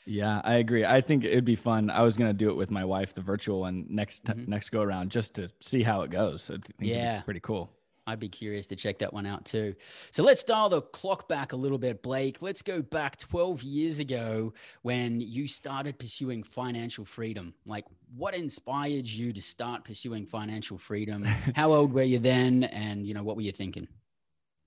Yeah, 0.06 0.42
I 0.44 0.56
agree. 0.56 0.86
I 0.86 1.02
think 1.02 1.26
it'd 1.26 1.44
be 1.44 1.56
fun. 1.56 1.90
I 1.90 2.02
was 2.02 2.16
gonna 2.16 2.34
do 2.34 2.50
it 2.50 2.56
with 2.56 2.72
my 2.72 2.86
wife, 2.86 3.14
the 3.14 3.22
virtual 3.22 3.62
one 3.62 3.86
next 3.90 4.26
mm-hmm. 4.26 4.50
next 4.50 4.70
go 4.70 4.82
around, 4.82 5.12
just 5.12 5.34
to 5.36 5.52
see 5.60 5.84
how 5.84 6.02
it 6.02 6.12
goes. 6.12 6.50
yeah, 6.80 7.22
pretty 7.22 7.42
cool. 7.42 7.70
I'd 8.10 8.22
be 8.22 8.30
curious 8.30 8.68
to 8.68 8.78
check 8.78 9.00
that 9.00 9.12
one 9.14 9.26
out 9.26 9.44
too. 9.44 9.76
So 10.12 10.24
let's 10.24 10.42
dial 10.42 10.70
the 10.70 10.82
clock 10.82 11.28
back 11.28 11.52
a 11.52 11.58
little 11.58 11.78
bit, 11.78 12.02
Blake. 12.02 12.42
Let's 12.42 12.62
go 12.62 12.82
back 12.82 13.18
12 13.18 13.64
years 13.64 14.00
ago 14.00 14.54
when 14.82 15.20
you 15.20 15.50
started 15.50 16.00
pursuing 16.00 16.42
financial 16.42 17.04
freedom. 17.04 17.54
Like, 17.66 17.84
what 18.16 18.34
inspired 18.34 19.08
you 19.08 19.34
to 19.34 19.42
start 19.42 19.84
pursuing 19.84 20.26
financial 20.26 20.78
freedom? 20.78 21.24
How 21.56 21.74
old 21.74 21.92
were 21.92 22.02
you 22.02 22.20
then? 22.20 22.64
And, 22.64 23.06
you 23.06 23.14
know, 23.14 23.24
what 23.24 23.36
were 23.36 23.42
you 23.42 23.52
thinking? 23.52 23.90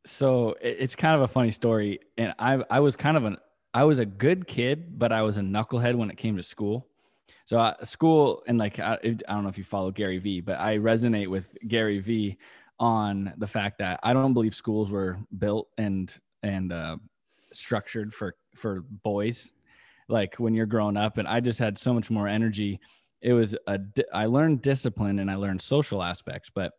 So 0.05 0.57
it's 0.61 0.95
kind 0.95 1.15
of 1.15 1.23
a 1.23 1.29
funny 1.29 1.51
story. 1.51 2.01
And 2.19 2.35
I, 2.39 2.63
I 2.69 2.81
was 2.81 2.95
kind 2.95 3.17
of 3.17 3.25
an 3.25 3.39
I 3.73 3.85
was 3.85 3.99
a 3.99 4.07
good 4.07 4.47
kid, 4.47 4.99
but 4.99 5.13
I 5.13 5.23
was 5.23 5.37
a 5.37 5.43
knucklehead 5.43 5.95
when 5.95 6.11
it 6.11 6.17
came 6.17 6.37
to 6.37 6.43
school. 6.43 6.87
So 7.47 7.59
uh, 7.59 7.85
school 7.85 8.43
and 8.47 8.59
like 8.59 8.79
I, 8.79 8.99
I 9.03 9.35
don't 9.35 9.43
know 9.43 9.49
if 9.49 9.59
you 9.59 9.65
follow 9.65 9.91
Gary 9.91 10.19
Vee, 10.19 10.41
but 10.41 10.59
I 10.61 10.79
resonate 10.79 11.29
with 11.29 11.57
Gary 11.67 11.99
Vee 11.99 12.39
on 12.79 13.33
the 13.39 13.47
fact 13.47 13.79
that 13.79 14.01
I 14.03 14.13
don't 14.13 14.35
believe 14.35 14.55
schools 14.55 14.91
were 14.91 15.19
built 15.39 15.69
and 15.77 16.17
and 16.43 16.73
uh, 16.73 16.97
structured 17.53 18.15
for 18.15 18.37
for 18.55 18.83
boys. 19.03 19.53
Like 20.09 20.37
when 20.37 20.55
you're 20.55 20.67
growing 20.67 20.97
up, 20.97 21.19
and 21.19 21.27
I 21.27 21.41
just 21.41 21.59
had 21.59 21.79
so 21.79 21.93
much 21.93 22.11
more 22.11 22.29
energy. 22.29 22.81
It 23.21 23.33
was 23.33 23.57
a 23.67 23.81
I 24.13 24.27
learned 24.27 24.63
discipline 24.63 25.19
and 25.19 25.31
I 25.31 25.35
learned 25.35 25.61
social 25.61 26.03
aspects, 26.03 26.51
but 26.53 26.73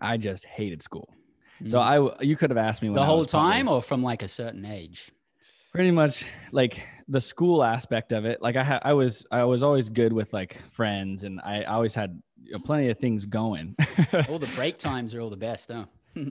I 0.00 0.16
just 0.16 0.44
hated 0.44 0.82
school. 0.82 1.08
Mm-hmm. 1.56 1.70
So 1.70 1.80
I 1.80 2.22
you 2.22 2.36
could 2.36 2.50
have 2.50 2.58
asked 2.58 2.82
me 2.82 2.90
the 2.90 3.04
whole 3.04 3.24
time 3.24 3.68
or 3.68 3.82
from 3.82 4.02
like 4.02 4.22
a 4.22 4.28
certain 4.28 4.64
age 4.64 5.10
pretty 5.76 5.90
much 5.90 6.24
like 6.52 6.82
the 7.08 7.20
school 7.20 7.62
aspect 7.62 8.10
of 8.10 8.24
it 8.24 8.42
like 8.42 8.56
i 8.56 8.64
had 8.64 8.80
i 8.82 8.92
was 8.92 9.24
i 9.30 9.44
was 9.44 9.62
always 9.62 9.88
good 9.88 10.12
with 10.12 10.32
like 10.32 10.60
friends 10.72 11.22
and 11.22 11.40
i 11.44 11.62
always 11.64 11.94
had 11.94 12.20
you 12.46 12.52
know, 12.52 12.58
plenty 12.58 12.88
of 12.88 12.98
things 12.98 13.24
going. 13.24 13.74
All 14.28 14.38
the 14.38 14.50
break 14.54 14.78
times 14.78 15.14
are 15.14 15.20
all 15.20 15.30
the 15.30 15.36
best 15.36 15.70
huh 15.72 15.84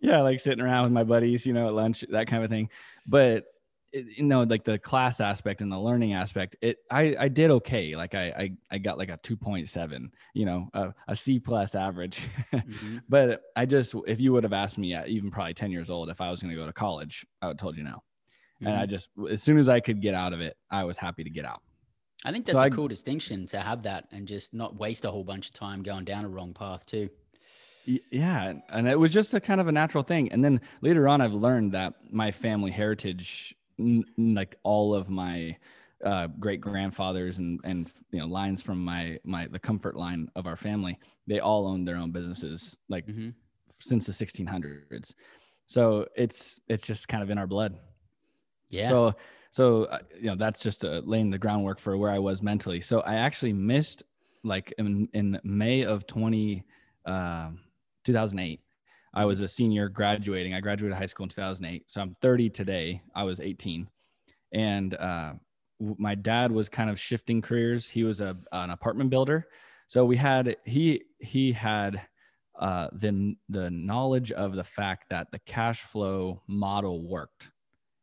yeah 0.00 0.20
like 0.22 0.40
sitting 0.40 0.60
around 0.64 0.84
with 0.84 0.92
my 0.92 1.04
buddies 1.04 1.46
you 1.46 1.52
know 1.52 1.68
at 1.68 1.74
lunch 1.74 2.04
that 2.10 2.26
kind 2.26 2.42
of 2.42 2.50
thing. 2.50 2.68
But 3.06 3.44
it, 3.92 4.06
you 4.16 4.24
know 4.24 4.44
like 4.44 4.64
the 4.64 4.78
class 4.78 5.20
aspect 5.20 5.60
and 5.60 5.70
the 5.70 5.78
learning 5.78 6.12
aspect 6.12 6.54
it 6.62 6.78
i 6.90 7.14
i 7.18 7.28
did 7.28 7.50
okay. 7.50 7.96
Like 7.96 8.14
i 8.14 8.26
i, 8.28 8.52
I 8.70 8.78
got 8.78 8.98
like 8.98 9.10
a 9.10 9.18
2.7 9.18 10.10
you 10.32 10.46
know 10.46 10.68
a, 10.74 10.94
a 11.08 11.16
c 11.16 11.38
plus 11.38 11.74
average. 11.74 12.20
Mm-hmm. 12.52 12.98
but 13.08 13.42
i 13.56 13.64
just 13.64 13.94
if 14.06 14.20
you 14.20 14.32
would 14.32 14.44
have 14.44 14.52
asked 14.52 14.76
me 14.78 14.94
at 14.94 15.08
even 15.08 15.30
probably 15.30 15.54
10 15.54 15.70
years 15.70 15.88
old 15.88 16.10
if 16.10 16.20
i 16.20 16.30
was 16.30 16.42
going 16.42 16.54
to 16.54 16.60
go 16.60 16.66
to 16.66 16.72
college 16.72 17.24
i 17.40 17.46
would 17.46 17.52
have 17.52 17.58
told 17.58 17.76
you 17.76 17.84
no 17.84 18.02
Mm-hmm. 18.60 18.66
And 18.66 18.76
I 18.76 18.82
mm-hmm. 18.82 18.90
just, 18.90 19.10
as 19.30 19.42
soon 19.42 19.58
as 19.58 19.68
I 19.68 19.80
could 19.80 20.00
get 20.00 20.14
out 20.14 20.32
of 20.32 20.40
it, 20.40 20.56
I 20.70 20.84
was 20.84 20.96
happy 20.96 21.24
to 21.24 21.30
get 21.30 21.44
out. 21.44 21.62
I 22.24 22.32
think 22.32 22.44
that's 22.44 22.58
so 22.58 22.64
a 22.64 22.66
I, 22.66 22.70
cool 22.70 22.88
distinction 22.88 23.46
to 23.46 23.60
have 23.60 23.82
that 23.84 24.06
and 24.12 24.28
just 24.28 24.52
not 24.52 24.76
waste 24.76 25.04
a 25.04 25.10
whole 25.10 25.24
bunch 25.24 25.48
of 25.48 25.54
time 25.54 25.82
going 25.82 26.04
down 26.04 26.24
a 26.24 26.28
wrong 26.28 26.52
path 26.52 26.84
too. 26.84 27.08
Yeah. 27.86 28.52
And 28.68 28.86
it 28.86 28.98
was 28.98 29.12
just 29.12 29.32
a 29.32 29.40
kind 29.40 29.60
of 29.60 29.68
a 29.68 29.72
natural 29.72 30.04
thing. 30.04 30.30
And 30.30 30.44
then 30.44 30.60
later 30.82 31.08
on, 31.08 31.22
I've 31.22 31.32
learned 31.32 31.72
that 31.72 31.94
my 32.10 32.30
family 32.30 32.70
heritage, 32.70 33.54
n- 33.78 34.04
like 34.18 34.56
all 34.62 34.94
of 34.94 35.08
my, 35.08 35.56
uh, 36.04 36.28
great 36.38 36.62
grandfathers 36.62 37.38
and 37.38 37.60
and 37.62 37.92
you 38.10 38.20
know 38.20 38.26
lines 38.26 38.62
from 38.62 38.82
my 38.82 39.18
my 39.22 39.46
the 39.48 39.58
comfort 39.58 39.96
line 39.96 40.30
of 40.34 40.46
our 40.46 40.56
family 40.56 40.98
they 41.26 41.40
all 41.40 41.66
owned 41.66 41.86
their 41.86 41.96
own 41.96 42.10
businesses 42.10 42.74
like 42.88 43.06
mm-hmm. 43.06 43.28
since 43.80 44.06
the 44.06 44.12
1600s 44.12 45.12
so 45.66 46.06
it's 46.16 46.58
it's 46.68 46.86
just 46.86 47.06
kind 47.06 47.22
of 47.22 47.28
in 47.28 47.36
our 47.36 47.46
blood 47.46 47.76
yeah. 48.70 48.88
So, 48.88 49.14
so 49.50 49.84
uh, 49.84 49.98
you 50.16 50.28
know, 50.28 50.36
that's 50.36 50.62
just 50.62 50.84
uh, 50.84 51.02
laying 51.04 51.30
the 51.30 51.38
groundwork 51.38 51.78
for 51.78 51.96
where 51.96 52.10
I 52.10 52.18
was 52.18 52.42
mentally. 52.42 52.80
So 52.80 53.00
I 53.00 53.16
actually 53.16 53.52
missed 53.52 54.04
like 54.44 54.72
in, 54.78 55.08
in 55.12 55.40
May 55.44 55.82
of 55.82 56.06
20, 56.06 56.64
uh, 57.04 57.50
2008. 58.04 58.60
I 59.12 59.24
was 59.24 59.40
a 59.40 59.48
senior 59.48 59.88
graduating. 59.88 60.54
I 60.54 60.60
graduated 60.60 60.96
high 60.96 61.06
school 61.06 61.24
in 61.24 61.30
2008. 61.30 61.84
So 61.88 62.00
I'm 62.00 62.14
30 62.14 62.50
today. 62.50 63.02
I 63.14 63.24
was 63.24 63.40
18. 63.40 63.88
And 64.52 64.94
uh, 64.94 65.32
my 65.80 66.14
dad 66.14 66.52
was 66.52 66.68
kind 66.68 66.88
of 66.88 66.98
shifting 66.98 67.42
careers. 67.42 67.88
He 67.88 68.04
was 68.04 68.20
a, 68.20 68.36
an 68.52 68.70
apartment 68.70 69.10
builder. 69.10 69.48
So 69.88 70.04
we 70.04 70.16
had, 70.16 70.56
he, 70.64 71.02
he 71.18 71.50
had 71.50 72.00
uh, 72.58 72.88
the, 72.92 73.34
the 73.48 73.70
knowledge 73.70 74.30
of 74.30 74.54
the 74.54 74.64
fact 74.64 75.06
that 75.10 75.32
the 75.32 75.40
cash 75.40 75.82
flow 75.82 76.42
model 76.46 77.02
worked. 77.02 77.49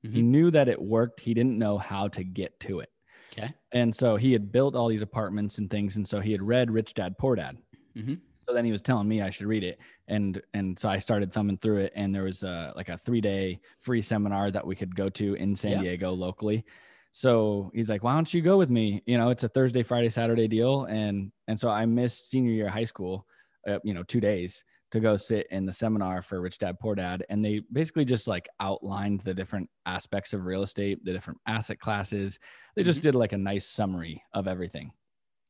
Mm-hmm. 0.08 0.16
He 0.16 0.22
knew 0.22 0.52
that 0.52 0.70
it 0.70 0.82
worked. 0.82 1.20
He 1.20 1.34
didn't 1.34 1.58
know 1.58 1.78
how 1.78 2.08
to 2.10 2.24
get 2.24 2.60
to 2.62 2.80
it. 2.80 2.90
Okay. 3.38 3.54
And 3.74 3.94
so 3.94 4.16
he 4.16 4.32
had 4.32 4.52
built 4.52 4.76
all 4.76 4.88
these 4.88 5.02
apartments 5.02 5.58
and 5.58 5.70
things. 5.70 5.98
And 5.98 6.08
so 6.08 6.20
he 6.20 6.32
had 6.32 6.42
read 6.42 6.72
Rich 6.72 6.94
Dad 6.94 7.18
Poor 7.18 7.36
Dad. 7.36 7.58
Mm-hmm. 7.96 8.16
So 8.40 8.54
then 8.54 8.64
he 8.64 8.72
was 8.72 8.82
telling 8.82 9.08
me 9.08 9.22
I 9.22 9.30
should 9.30 9.48
read 9.48 9.64
it. 9.64 9.80
And 10.08 10.42
and 10.54 10.80
so 10.80 10.88
I 10.88 11.00
started 11.00 11.34
thumbing 11.34 11.58
through 11.58 11.80
it. 11.80 11.94
And 11.96 12.16
there 12.16 12.24
was 12.24 12.44
a, 12.44 12.74
like 12.76 12.90
a 12.90 12.98
three 12.98 13.22
day 13.22 13.60
free 13.80 14.02
seminar 14.02 14.50
that 14.52 14.66
we 14.66 14.76
could 14.76 14.96
go 14.96 15.10
to 15.10 15.34
in 15.36 15.56
San 15.56 15.72
yeah. 15.72 15.82
Diego 15.82 16.14
locally. 16.14 16.64
So 17.12 17.72
he's 17.74 17.90
like, 17.90 18.04
why 18.04 18.14
don't 18.14 18.34
you 18.34 18.42
go 18.42 18.58
with 18.58 18.70
me? 18.70 19.02
You 19.06 19.18
know, 19.18 19.30
it's 19.30 19.44
a 19.44 19.50
Thursday, 19.50 19.84
Friday, 19.84 20.10
Saturday 20.10 20.48
deal. 20.48 20.86
And 20.86 21.32
and 21.48 21.60
so 21.60 21.70
I 21.70 21.86
missed 21.86 22.30
senior 22.30 22.52
year 22.52 22.70
high 22.70 22.86
school, 22.86 23.26
uh, 23.68 23.80
you 23.84 23.94
know, 23.94 24.04
two 24.04 24.22
days 24.22 24.64
to 24.92 25.00
go 25.00 25.18
sit 25.18 25.48
in 25.52 25.66
the 25.66 25.74
seminar 25.74 26.22
for 26.22 26.40
Rich 26.42 26.60
Dad 26.60 26.80
Poor 26.80 26.96
Dad, 26.96 27.26
and 27.30 27.44
they 27.44 27.62
basically 27.72 28.06
just 28.06 28.28
like 28.28 28.48
outlined 28.60 29.22
the 29.22 29.34
different 29.34 29.70
aspects 29.86 30.34
of 30.34 30.46
real 30.46 30.64
estate, 30.64 31.04
the 31.04 31.14
different 31.14 31.40
asset 31.48 31.80
classes. 31.80 32.40
They 32.76 32.84
just 32.84 33.00
mm-hmm. 33.00 33.10
did 33.10 33.16
like 33.16 33.34
a 33.34 33.38
nice 33.38 33.68
summary 33.68 34.24
of 34.34 34.48
everything. 34.48 34.92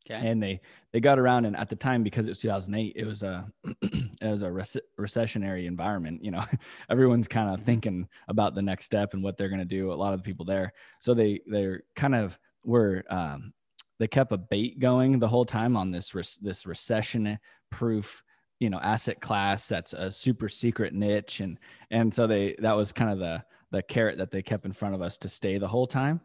Okay. 0.10 0.26
And 0.26 0.42
they 0.42 0.62
they 0.94 1.02
got 1.02 1.20
around, 1.20 1.46
and 1.46 1.56
at 1.56 1.70
the 1.70 1.76
time, 1.76 2.02
because 2.02 2.28
it 2.28 2.32
was 2.32 2.40
2008, 2.40 2.94
it 2.96 3.06
was 3.06 3.24
a 3.24 3.46
it 3.82 4.32
was 4.32 4.42
a 4.42 4.52
rec- 4.52 4.84
recessionary 5.00 5.66
environment. 5.66 6.24
You 6.24 6.32
know, 6.32 6.44
everyone's 6.90 7.28
kind 7.28 7.50
of 7.50 7.58
mm-hmm. 7.58 7.66
thinking 7.66 8.10
about 8.28 8.56
the 8.56 8.62
next 8.62 8.86
step 8.86 9.14
and 9.14 9.22
what 9.22 9.38
they're 9.38 9.50
going 9.50 9.60
to 9.60 9.66
do. 9.66 9.92
A 9.92 9.94
lot 9.94 10.14
of 10.14 10.20
the 10.20 10.24
people 10.24 10.46
there, 10.46 10.72
so 11.02 11.14
they 11.14 11.42
they're 11.46 11.84
kind 11.96 12.16
of 12.16 12.40
were 12.64 13.04
um, 13.10 13.54
they 14.00 14.08
kept 14.08 14.32
a 14.32 14.38
bait 14.38 14.80
going 14.80 15.20
the 15.20 15.28
whole 15.28 15.46
time 15.46 15.76
on 15.76 15.92
this 15.92 16.16
re- 16.16 16.24
this 16.42 16.66
recession 16.66 17.38
proof 17.70 18.24
you 18.60 18.70
know 18.70 18.80
asset 18.80 19.22
class 19.22 19.68
that's 19.68 19.94
a 19.94 20.12
super 20.12 20.50
secret 20.50 20.94
niche. 20.94 21.40
And 21.40 21.60
and 21.92 22.14
so 22.14 22.28
they 22.28 22.56
that 22.60 22.76
was 22.76 22.92
kind 22.92 23.12
of 23.12 23.20
the 23.20 23.44
the 23.72 23.82
carrot 23.82 24.18
that 24.18 24.32
they 24.32 24.42
kept 24.42 24.66
in 24.66 24.74
front 24.74 24.96
of 24.96 25.02
us 25.02 25.18
to 25.20 25.30
stay 25.30 25.58
the 25.58 25.68
whole 25.68 25.88
time. 25.88 26.22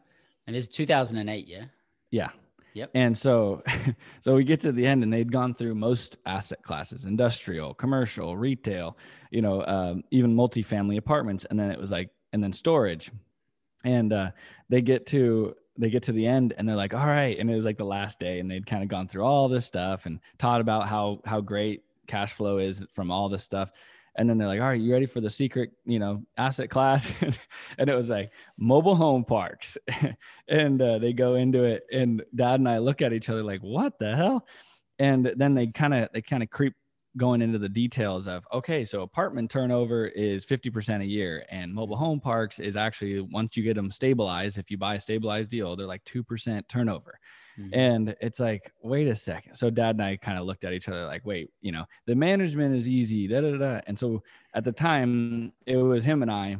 And 0.47 0.57
it's 0.57 0.69
2008 0.69 1.47
yeah? 1.47 1.65
Yeah. 2.11 2.29
Yep. 2.75 2.91
And 2.95 3.17
so 3.17 3.63
so 4.21 4.35
we 4.35 4.45
get 4.45 4.61
to 4.63 4.73
the 4.73 4.87
end 4.87 5.03
and 5.03 5.13
they'd 5.13 5.31
gone 5.31 5.55
through 5.55 5.75
most 5.75 6.17
asset 6.25 6.63
classes 6.63 7.05
industrial 7.05 7.75
commercial 7.75 8.37
retail 8.37 8.97
you 9.31 9.43
know 9.43 9.65
um, 9.67 10.03
even 10.11 10.35
multifamily 10.35 10.97
apartments. 10.97 11.45
And 11.49 11.59
then 11.59 11.71
it 11.71 11.79
was 11.79 11.91
like 11.91 12.11
and 12.33 12.43
then 12.43 12.53
storage. 12.53 13.11
And 13.85 14.13
uh, 14.13 14.31
they 14.69 14.81
get 14.81 15.07
to 15.07 15.55
they 15.77 15.91
get 15.91 16.05
to 16.05 16.13
the 16.13 16.27
end 16.27 16.55
and 16.57 16.69
they're 16.69 16.77
like 16.77 16.95
all 16.95 17.07
right. 17.07 17.39
And 17.39 17.51
it 17.51 17.57
was 17.57 17.65
like 17.65 17.79
the 17.79 17.85
last 17.85 18.19
day 18.19 18.41
and 18.41 18.51
they'd 18.51 18.67
kind 18.67 18.83
of 18.83 18.89
gone 18.89 19.09
through 19.09 19.25
all 19.25 19.49
this 19.49 19.67
stuff 19.67 20.07
and 20.07 20.21
taught 20.39 20.61
about 20.61 20.87
how 20.87 21.21
how 21.25 21.41
great 21.41 21.83
cash 22.07 22.33
flow 22.33 22.59
is 22.59 22.85
from 22.95 23.11
all 23.11 23.29
this 23.29 23.45
stuff. 23.45 23.71
And 24.17 24.29
then 24.29 24.37
they're 24.37 24.49
like 24.49 24.61
all 24.61 24.69
right 24.69 24.81
you 24.81 24.93
ready 24.93 25.07
for 25.07 25.23
the 25.23 25.31
secret 25.31 25.71
you 25.85 25.99
know 25.99 26.23
asset 26.37 26.71
class? 26.71 27.13
And 27.79 27.89
it 27.89 27.95
was 27.95 28.09
like 28.09 28.33
mobile 28.59 28.97
home 28.97 29.25
parks. 29.25 29.79
And 30.49 30.81
uh, 30.83 30.99
they 30.99 31.13
go 31.13 31.37
into 31.37 31.65
it 31.65 31.85
and 31.91 32.23
dad 32.35 32.61
and 32.61 32.69
i 32.69 32.79
look 32.79 33.01
at 33.01 33.13
each 33.13 33.31
other 33.31 33.43
like 33.43 33.61
what 33.61 33.99
the 33.99 34.15
hell? 34.15 34.47
And 34.99 35.33
then 35.37 35.55
they 35.55 35.69
kind 35.69 35.95
of 35.95 36.09
they 36.13 36.21
kind 36.21 36.43
of 36.43 36.51
creep 36.51 36.75
going 37.17 37.43
into 37.43 37.59
the 37.59 37.69
details 37.69 38.27
of 38.27 38.47
okay 38.53 38.85
so 38.85 39.03
apartment 39.03 39.51
turnover 39.51 40.07
is 40.07 40.47
50% 40.47 41.03
a 41.03 41.05
year 41.05 41.45
and 41.51 41.73
mobile 41.73 41.97
home 41.97 42.21
parks 42.21 42.59
is 42.59 42.77
actually 42.77 43.21
once 43.21 43.57
you 43.57 43.63
get 43.63 43.75
them 43.75 43.91
stabilized 43.91 44.57
if 44.57 44.71
you 44.71 44.79
buy 44.79 44.95
a 44.95 45.01
stabilized 45.01 45.51
deal 45.51 45.77
they're 45.77 45.87
like 45.87 46.05
2% 46.05 46.67
turnover 46.69 47.19
Mm-hmm. 47.59 47.75
And 47.75 48.17
it's 48.21 48.41
like, 48.41 48.73
wait 48.83 49.09
a 49.09 49.15
second. 49.15 49.55
So 49.55 49.71
dad 49.71 49.97
and 49.97 50.03
I 50.03 50.17
kind 50.17 50.39
of 50.39 50.47
looked 50.47 50.65
at 50.65 50.73
each 50.73 50.89
other 50.89 51.07
like, 51.07 51.25
wait, 51.27 51.51
you 51.61 51.73
know, 51.73 51.85
the 52.07 52.15
management 52.15 52.75
is 52.75 52.89
easy. 52.89 53.29
Da, 53.29 53.41
da, 53.41 53.57
da. 53.57 53.81
And 53.87 53.99
so 53.99 54.23
at 54.55 54.65
the 54.65 54.73
time, 54.73 55.53
it 55.67 55.77
was 55.77 56.05
him 56.05 56.23
and 56.23 56.31
I. 56.31 56.57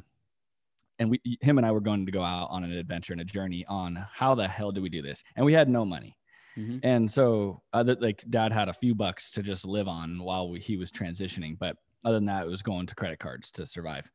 and 0.99 1.11
we 1.11 1.21
him 1.41 1.59
and 1.59 1.67
I 1.67 1.73
were 1.73 1.81
going 1.81 2.07
to 2.07 2.13
go 2.13 2.23
out 2.23 2.49
on 2.51 2.65
an 2.65 2.73
adventure 2.73 3.13
and 3.13 3.21
a 3.21 3.25
journey 3.25 3.65
on 3.69 3.97
how 4.13 4.35
the 4.35 4.47
hell 4.47 4.71
do 4.73 4.83
we 4.83 4.89
do 4.89 5.03
this, 5.03 5.25
and 5.37 5.45
we 5.45 5.53
had 5.53 5.69
no 5.69 5.85
money. 5.85 6.17
Mm-hmm. 6.57 6.79
And 6.83 7.11
so, 7.11 7.63
other 7.73 7.97
like 7.99 8.25
dad 8.31 8.53
had 8.53 8.69
a 8.69 8.75
few 8.75 8.95
bucks 8.95 9.31
to 9.33 9.43
just 9.43 9.65
live 9.65 9.89
on 9.89 10.23
while 10.23 10.51
we, 10.51 10.61
he 10.61 10.77
was 10.77 10.93
transitioning, 10.93 11.59
but 11.59 11.77
other 12.05 12.17
than 12.17 12.27
that, 12.27 12.47
it 12.47 12.51
was 12.51 12.63
going 12.63 12.87
to 12.87 12.95
credit 12.95 13.19
cards 13.19 13.51
to 13.53 13.67
survive. 13.67 14.11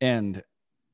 And 0.00 0.42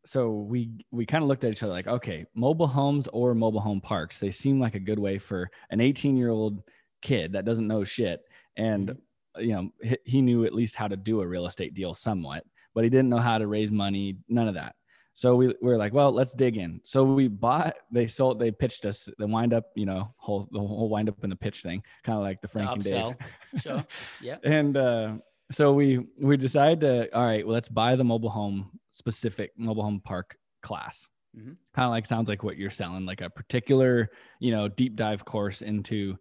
so 0.05 0.31
we 0.31 0.71
we 0.91 1.07
kind 1.07 1.23
of 1.23 1.29
looked 1.29 1.45
at 1.45 1.53
each 1.53 1.63
other 1.63 1.73
like, 1.73 1.87
okay, 1.87 2.27
mobile 2.35 2.67
homes 2.67 3.09
or 3.13 3.35
mobile 3.35 3.61
home 3.61 3.81
parks, 3.81 4.21
they 4.21 4.31
seem 4.31 4.61
like 4.61 4.75
a 4.75 4.81
good 4.81 4.99
way 4.99 5.19
for 5.19 5.51
an 5.71 5.81
18 5.81 6.17
year 6.17 6.31
old 6.31 6.63
kid 7.03 7.33
that 7.33 7.45
doesn't 7.45 7.67
know 7.67 7.85
shit, 7.85 8.21
and 8.57 8.91
mm-hmm. 8.91 9.43
you 9.43 9.53
know 9.55 9.71
he, 9.83 9.97
he 10.05 10.23
knew 10.23 10.45
at 10.45 10.55
least 10.55 10.77
how 10.77 10.89
to 10.89 10.97
do 10.97 11.21
a 11.21 11.27
real 11.27 11.47
estate 11.47 11.75
deal 11.75 11.95
somewhat, 11.95 12.45
but 12.75 12.85
he 12.85 12.91
didn't 12.91 13.09
know 13.09 13.19
how 13.19 13.39
to 13.39 13.47
raise 13.47 13.71
money, 13.71 14.17
none 14.29 14.49
of 14.49 14.55
that. 14.55 14.75
So 15.17 15.37
we, 15.37 15.47
we 15.47 15.55
were 15.61 15.77
like, 15.77 15.95
well, 15.95 16.11
let's 16.11 16.35
dig 16.35 16.57
in. 16.57 16.81
So 16.83 17.05
we 17.05 17.29
bought, 17.29 17.77
they 17.93 18.09
sold, 18.09 18.41
they 18.41 18.51
pitched 18.51 18.85
us 18.85 19.09
the 19.17 19.29
wind 19.29 19.55
up, 19.55 19.67
you 19.77 19.87
know, 19.87 20.13
whole, 20.17 20.49
the 20.51 20.59
whole 20.59 20.89
wind 20.89 21.09
up 21.09 21.23
in 21.23 21.31
the 21.31 21.37
pitch 21.37 21.63
thing, 21.63 21.85
kind 22.03 22.19
of 22.19 22.25
like 22.25 22.41
the 22.41 22.49
Frank 22.49 22.83
the 22.83 22.97
and 22.97 23.17
Dave. 23.17 23.63
sure. 23.63 23.85
Yeah. 24.21 24.39
and, 24.43 24.77
uh, 24.77 25.13
so 25.55 25.73
we, 25.73 26.07
we 26.21 26.37
decided 26.37 26.81
to, 26.81 27.17
all 27.17 27.25
right, 27.25 27.47
well, 27.47 27.55
let's 27.55 27.69
buy 27.69 27.97
the 27.97 28.05
mobile 28.05 28.31
home 28.31 28.79
specific 28.91 29.53
mobile 29.57 29.83
home 29.83 30.01
park 30.05 30.37
class. 30.63 31.09
Mm-hmm. 31.37 31.53
Kind 31.75 31.87
of 31.87 31.91
like 31.91 32.07
sounds 32.07 32.29
like 32.29 32.43
what 32.43 32.57
you're 32.57 32.71
selling, 32.71 33.07
like 33.07 33.21
a 33.21 33.31
particular, 33.31 34.11
you 34.39 34.53
know, 34.53 34.69
deep 34.69 34.97
dive 34.97 35.25
course 35.25 35.63
into, 35.63 36.17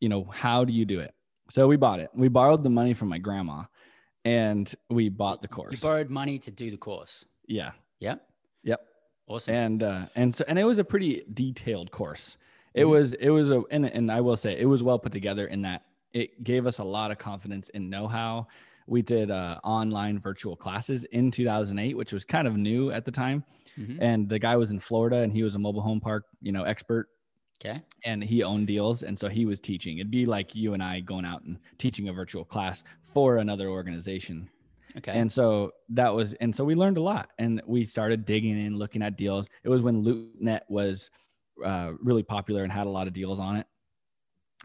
you 0.00 0.08
know, 0.08 0.24
how 0.24 0.64
do 0.64 0.72
you 0.72 0.84
do 0.84 1.00
it? 1.00 1.14
So 1.50 1.66
we 1.66 1.76
bought 1.76 2.00
it. 2.00 2.10
We 2.14 2.28
borrowed 2.28 2.64
the 2.64 2.70
money 2.70 2.94
from 2.94 3.08
my 3.08 3.18
grandma 3.18 3.64
and 4.24 4.72
we 4.88 5.08
bought 5.08 5.42
the 5.42 5.48
course. 5.48 5.72
You 5.72 5.78
borrowed 5.78 6.10
money 6.10 6.38
to 6.38 6.50
do 6.50 6.70
the 6.70 6.76
course. 6.76 7.24
Yeah. 7.46 7.72
Yep. 8.00 8.26
Yep. 8.64 8.80
Awesome. 9.26 9.54
And 9.54 9.82
uh, 9.82 10.06
and 10.16 10.34
so 10.34 10.44
and 10.48 10.58
it 10.58 10.64
was 10.64 10.78
a 10.78 10.84
pretty 10.84 11.24
detailed 11.32 11.90
course. 11.90 12.36
It 12.72 12.82
mm-hmm. 12.82 12.90
was 12.90 13.12
it 13.14 13.30
was 13.30 13.50
a 13.50 13.62
and, 13.70 13.84
and 13.86 14.10
I 14.10 14.20
will 14.20 14.36
say 14.36 14.58
it 14.58 14.66
was 14.66 14.82
well 14.82 14.98
put 14.98 15.12
together 15.12 15.46
in 15.46 15.62
that 15.62 15.82
it 16.12 16.42
gave 16.42 16.66
us 16.66 16.78
a 16.78 16.84
lot 16.84 17.10
of 17.10 17.18
confidence 17.18 17.68
in 17.70 17.90
know-how. 17.90 18.46
We 18.86 19.02
did 19.02 19.30
uh, 19.30 19.60
online 19.64 20.18
virtual 20.18 20.56
classes 20.56 21.04
in 21.04 21.30
2008, 21.30 21.96
which 21.96 22.12
was 22.12 22.24
kind 22.24 22.46
of 22.46 22.56
new 22.56 22.90
at 22.90 23.04
the 23.04 23.10
time. 23.10 23.44
Mm-hmm. 23.78 24.02
And 24.02 24.28
the 24.28 24.38
guy 24.38 24.56
was 24.56 24.70
in 24.70 24.78
Florida 24.78 25.18
and 25.18 25.32
he 25.32 25.42
was 25.42 25.54
a 25.54 25.58
mobile 25.58 25.80
home 25.80 26.00
park, 26.00 26.24
you 26.42 26.52
know, 26.52 26.64
expert. 26.64 27.08
Okay. 27.64 27.80
And 28.04 28.22
he 28.22 28.42
owned 28.42 28.66
deals. 28.66 29.02
And 29.02 29.18
so 29.18 29.28
he 29.28 29.46
was 29.46 29.58
teaching. 29.60 29.98
It'd 29.98 30.10
be 30.10 30.26
like 30.26 30.54
you 30.54 30.74
and 30.74 30.82
I 30.82 31.00
going 31.00 31.24
out 31.24 31.44
and 31.44 31.58
teaching 31.78 32.08
a 32.08 32.12
virtual 32.12 32.44
class 32.44 32.84
for 33.12 33.38
another 33.38 33.68
organization. 33.68 34.50
Okay. 34.98 35.12
And 35.12 35.30
so 35.30 35.72
that 35.90 36.14
was, 36.14 36.34
and 36.34 36.54
so 36.54 36.64
we 36.64 36.74
learned 36.74 36.98
a 36.98 37.02
lot 37.02 37.30
and 37.38 37.62
we 37.66 37.84
started 37.84 38.24
digging 38.24 38.64
in, 38.64 38.76
looking 38.76 39.02
at 39.02 39.16
deals. 39.16 39.48
It 39.64 39.68
was 39.68 39.82
when 39.82 40.04
LoopNet 40.04 40.60
was 40.68 41.10
uh, 41.64 41.92
really 42.00 42.22
popular 42.22 42.64
and 42.64 42.72
had 42.72 42.86
a 42.86 42.90
lot 42.90 43.06
of 43.06 43.12
deals 43.12 43.40
on 43.40 43.56
it. 43.56 43.66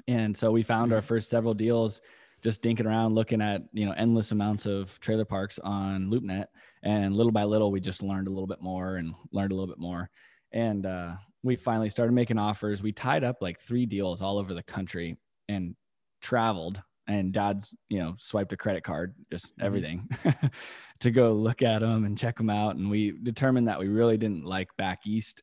And 0.08 0.36
so 0.36 0.52
we 0.52 0.62
found 0.62 0.88
mm-hmm. 0.88 0.96
our 0.96 1.02
first 1.02 1.30
several 1.30 1.54
deals 1.54 2.02
just 2.42 2.62
dinking 2.62 2.86
around, 2.86 3.16
looking 3.16 3.42
at, 3.42 3.64
you 3.74 3.86
know, 3.86 3.92
endless 3.94 4.32
amounts 4.32 4.66
of 4.66 4.98
trailer 5.00 5.26
parks 5.26 5.60
on 5.60 6.10
LoopNet. 6.10 6.46
And 6.84 7.16
little 7.16 7.32
by 7.32 7.44
little, 7.44 7.72
we 7.72 7.80
just 7.80 8.04
learned 8.04 8.28
a 8.28 8.32
little 8.32 8.48
bit 8.48 8.62
more 8.62 8.96
and 8.96 9.14
learned 9.32 9.52
a 9.52 9.56
little 9.56 9.68
bit 9.68 9.80
more. 9.80 10.10
And 10.52 10.86
uh, 10.86 11.16
we 11.44 11.56
finally 11.56 11.90
started 11.90 12.14
making 12.14 12.40
offers. 12.40 12.82
We 12.82 12.92
tied 12.92 13.24
up 13.24 13.38
like 13.42 13.60
three 13.60 13.86
deals 13.86 14.22
all 14.22 14.38
over 14.38 14.54
the 14.54 14.64
country 14.64 15.18
and 15.48 15.76
traveled 16.22 16.82
and 17.10 17.34
dad's 17.34 17.76
you 17.90 18.00
know 18.00 18.14
swiped 18.18 18.54
a 18.54 18.58
credit 18.58 18.84
card 18.84 19.16
just 19.32 19.48
mm-hmm. 19.58 19.66
everything 19.66 20.10
to 21.00 21.12
go 21.12 21.34
look 21.34 21.62
at 21.62 21.80
them 21.80 22.06
and 22.06 22.18
check 22.18 22.38
them 22.38 22.50
out 22.50 22.76
and 22.76 22.90
we 22.90 23.14
determined 23.24 23.68
that 23.68 23.80
we 23.80 23.88
really 23.88 24.18
didn't 24.18 24.46
like 24.46 24.68
back 24.78 25.00
east 25.06 25.42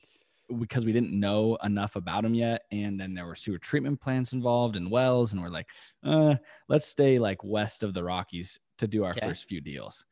because 0.59 0.85
we 0.85 0.93
didn't 0.93 1.19
know 1.19 1.57
enough 1.65 1.97
about 1.97 2.23
them 2.23 2.35
yet 2.35 2.63
and 2.71 2.99
then 3.01 3.15
there 3.15 3.27
were 3.27 3.35
sewer 3.35 3.59
treatment 3.59 4.01
plants 4.01 4.33
involved 4.33 4.77
and 4.77 4.91
wells 4.91 5.33
and 5.33 5.43
we're 5.43 5.49
like 5.49 5.69
uh, 6.05 6.35
let's 6.69 6.87
stay 6.87 7.19
like 7.19 7.43
west 7.43 7.83
of 7.83 7.95
the 7.95 8.03
rockies 8.03 8.59
to 8.79 8.87
do 8.87 9.05
our 9.05 9.11
okay. 9.11 9.27
first 9.27 9.49
few 9.49 9.61
deals 9.61 10.05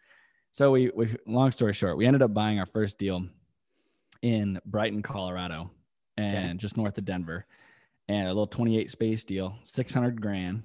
so 0.53 0.71
we, 0.71 0.91
we 0.95 1.15
long 1.27 1.53
story 1.53 1.73
short 1.73 1.97
we 1.97 2.07
ended 2.07 2.23
up 2.23 2.35
buying 2.35 2.59
our 2.59 2.67
first 2.67 2.99
deal 2.99 3.25
in 4.23 4.59
brighton 4.67 5.03
colorado 5.03 5.71
and 6.17 6.49
okay. 6.51 6.57
just 6.57 6.77
north 6.77 6.99
of 6.99 7.05
denver 7.05 7.47
and 8.09 8.27
a 8.27 8.31
little 8.31 8.47
28 8.47 8.91
space 8.91 9.25
deal 9.25 9.57
600 9.63 10.21
grand 10.21 10.63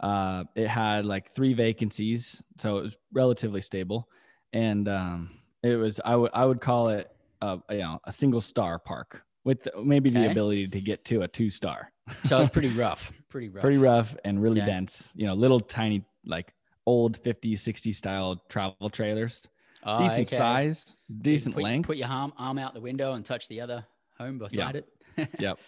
uh, 0.00 0.44
it 0.54 0.68
had 0.68 1.06
like 1.06 1.30
three 1.30 1.54
vacancies, 1.54 2.42
so 2.58 2.78
it 2.78 2.82
was 2.82 2.96
relatively 3.12 3.60
stable, 3.60 4.08
and 4.52 4.88
um, 4.88 5.30
it 5.62 5.76
was 5.76 6.00
I 6.04 6.16
would 6.16 6.30
I 6.34 6.44
would 6.44 6.60
call 6.60 6.88
it 6.88 7.10
a, 7.44 7.74
you 7.74 7.80
know 7.80 8.00
a 8.04 8.12
single 8.12 8.40
star 8.40 8.78
park 8.78 9.22
with 9.44 9.68
maybe 9.82 10.10
okay. 10.10 10.20
the 10.22 10.30
ability 10.30 10.66
to 10.68 10.80
get 10.80 11.04
to 11.06 11.22
a 11.22 11.28
two 11.28 11.50
star. 11.50 11.92
so 12.24 12.40
it's 12.40 12.52
pretty 12.52 12.68
rough, 12.74 13.12
pretty 13.28 13.48
rough, 13.48 13.62
pretty 13.62 13.78
rough, 13.78 14.16
and 14.24 14.42
really 14.42 14.60
okay. 14.60 14.70
dense. 14.70 15.12
You 15.14 15.26
know, 15.26 15.34
little 15.34 15.60
tiny 15.60 16.04
like 16.24 16.54
old 16.86 17.22
50s, 17.22 17.54
60s 17.54 17.94
style 17.94 18.42
travel 18.48 18.90
trailers. 18.90 19.46
Oh, 19.86 20.00
decent 20.00 20.28
okay. 20.28 20.36
size, 20.36 20.96
decent 21.20 21.54
put, 21.54 21.64
length. 21.64 21.86
Put 21.86 21.98
your 21.98 22.08
arm, 22.08 22.32
arm 22.38 22.58
out 22.58 22.72
the 22.72 22.80
window 22.80 23.12
and 23.12 23.24
touch 23.24 23.48
the 23.48 23.60
other 23.60 23.84
home 24.18 24.38
beside 24.38 24.74
yeah. 24.74 24.80
it. 24.80 25.28
yep. 25.38 25.58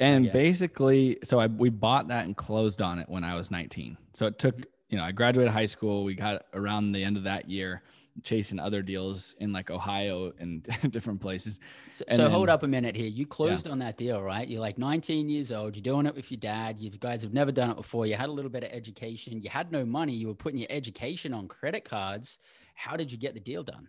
And 0.00 0.32
basically, 0.32 1.18
so 1.24 1.40
I 1.40 1.46
we 1.46 1.70
bought 1.70 2.08
that 2.08 2.24
and 2.24 2.36
closed 2.36 2.80
on 2.80 2.98
it 2.98 3.08
when 3.08 3.24
I 3.24 3.34
was 3.34 3.50
19. 3.50 3.96
So 4.14 4.26
it 4.26 4.38
took, 4.38 4.56
mm-hmm. 4.56 4.64
you 4.90 4.98
know, 4.98 5.04
I 5.04 5.12
graduated 5.12 5.52
high 5.52 5.66
school. 5.66 6.04
We 6.04 6.14
got 6.14 6.44
around 6.54 6.92
the 6.92 7.02
end 7.02 7.16
of 7.16 7.24
that 7.24 7.50
year 7.50 7.82
chasing 8.22 8.58
other 8.58 8.82
deals 8.82 9.34
in 9.40 9.52
like 9.52 9.70
Ohio 9.70 10.32
and 10.38 10.62
different 10.90 11.20
places. 11.20 11.60
So, 11.90 12.04
so 12.10 12.16
then, 12.16 12.30
hold 12.30 12.48
up 12.48 12.62
a 12.62 12.68
minute 12.68 12.94
here. 12.94 13.08
You 13.08 13.26
closed 13.26 13.66
yeah. 13.66 13.72
on 13.72 13.78
that 13.80 13.96
deal, 13.96 14.22
right? 14.22 14.46
You're 14.46 14.60
like 14.60 14.78
19 14.78 15.28
years 15.28 15.50
old. 15.52 15.76
You're 15.76 15.82
doing 15.82 16.06
it 16.06 16.14
with 16.14 16.30
your 16.30 16.38
dad. 16.38 16.80
You 16.80 16.90
guys 16.90 17.22
have 17.22 17.32
never 17.32 17.52
done 17.52 17.70
it 17.70 17.76
before. 17.76 18.06
You 18.06 18.14
had 18.14 18.28
a 18.28 18.32
little 18.32 18.50
bit 18.50 18.62
of 18.62 18.70
education. 18.70 19.40
You 19.40 19.50
had 19.50 19.72
no 19.72 19.84
money. 19.84 20.12
You 20.12 20.28
were 20.28 20.34
putting 20.34 20.58
your 20.58 20.70
education 20.70 21.34
on 21.34 21.48
credit 21.48 21.84
cards. 21.84 22.38
How 22.74 22.96
did 22.96 23.10
you 23.10 23.18
get 23.18 23.34
the 23.34 23.40
deal 23.40 23.62
done? 23.62 23.88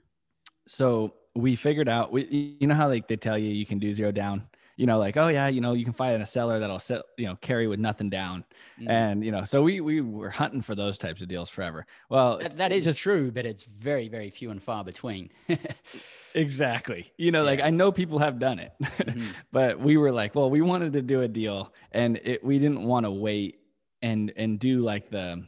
So 0.67 1.13
we 1.35 1.55
figured 1.55 1.87
out, 1.87 2.11
we, 2.11 2.57
you 2.59 2.67
know 2.67 2.75
how 2.75 2.87
like 2.87 3.07
they 3.07 3.17
tell 3.17 3.37
you 3.37 3.49
you 3.49 3.65
can 3.65 3.77
do 3.77 3.93
zero 3.93 4.11
down 4.11 4.47
you 4.77 4.85
know, 4.85 4.99
like, 4.99 5.15
oh 5.15 5.29
yeah, 5.29 5.47
you 5.47 5.61
know, 5.61 5.73
you 5.73 5.85
can 5.85 5.93
find 5.93 6.21
a 6.21 6.25
seller 6.25 6.59
that'll 6.59 6.79
set, 6.79 7.01
you 7.17 7.25
know, 7.25 7.35
carry 7.37 7.67
with 7.67 7.79
nothing 7.79 8.09
down. 8.09 8.43
Mm. 8.81 8.89
And, 8.89 9.25
you 9.25 9.31
know, 9.31 9.43
so 9.45 9.61
we, 9.63 9.79
we 9.79 10.01
were 10.01 10.29
hunting 10.29 10.61
for 10.61 10.75
those 10.75 10.97
types 10.97 11.21
of 11.21 11.29
deals 11.29 11.49
forever. 11.49 11.85
Well, 12.09 12.39
that, 12.39 12.57
that 12.57 12.71
is 12.71 12.83
just, 12.83 12.99
true, 12.99 13.31
but 13.31 13.45
it's 13.45 13.63
very, 13.63 14.09
very 14.09 14.29
few 14.29 14.51
and 14.51 14.61
far 14.61 14.83
between. 14.83 15.29
exactly. 16.33 17.11
You 17.17 17.31
know, 17.31 17.43
yeah. 17.43 17.49
like 17.51 17.61
I 17.61 17.69
know 17.69 17.91
people 17.91 18.19
have 18.19 18.37
done 18.37 18.59
it, 18.59 18.73
mm-hmm. 18.81 19.27
but 19.51 19.79
we 19.79 19.95
were 19.95 20.11
like, 20.11 20.35
well, 20.35 20.49
we 20.49 20.61
wanted 20.61 20.93
to 20.93 21.01
do 21.01 21.21
a 21.21 21.27
deal 21.27 21.73
and 21.91 22.17
it, 22.17 22.43
we 22.43 22.59
didn't 22.59 22.83
want 22.83 23.05
to 23.05 23.11
wait 23.11 23.59
and, 24.01 24.33
and 24.35 24.59
do 24.59 24.81
like 24.81 25.09
the, 25.09 25.45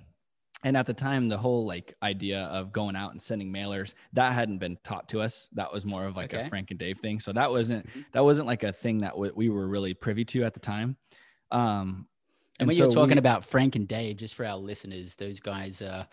and 0.64 0.76
at 0.76 0.86
the 0.86 0.94
time 0.94 1.28
the 1.28 1.38
whole 1.38 1.66
like 1.66 1.94
idea 2.02 2.42
of 2.46 2.72
going 2.72 2.96
out 2.96 3.12
and 3.12 3.22
sending 3.22 3.52
mailers 3.52 3.94
that 4.14 4.34
hadn't 4.34 4.58
been 4.58 4.78
taught 4.84 5.08
to 5.10 5.22
us. 5.22 5.50
That 5.54 5.72
was 5.72 5.86
more 5.86 6.06
of 6.06 6.16
like 6.16 6.34
okay. 6.34 6.46
a 6.46 6.50
frank 6.50 6.72
and 6.72 6.80
dave 6.80 7.00
thing. 7.00 7.20
So 7.20 7.32
that 7.34 7.50
wasn't 7.50 7.88
mm-hmm. 7.88 8.02
that 8.14 8.24
wasn't 8.24 8.48
like 8.48 8.64
a 8.64 8.74
thing 8.74 9.00
that 9.00 9.12
w- 9.12 9.34
we 9.36 9.50
were 9.50 9.68
really 9.68 9.94
privy 9.94 10.26
to 10.26 10.44
at 10.44 10.54
the 10.54 10.60
time. 10.60 10.98
Um 11.52 12.08
and, 12.60 12.62
and 12.62 12.68
when 12.68 12.76
so 12.76 12.84
you're 12.84 12.92
talking 12.92 13.18
we, 13.18 13.20
about 13.20 13.46
frank 13.46 13.76
and 13.76 13.88
dave 13.88 14.18
just 14.18 14.34
for 14.34 14.44
our 14.44 14.58
listeners 14.58 15.16
those 15.16 15.40
guys 15.40 15.80
uh 15.82 16.06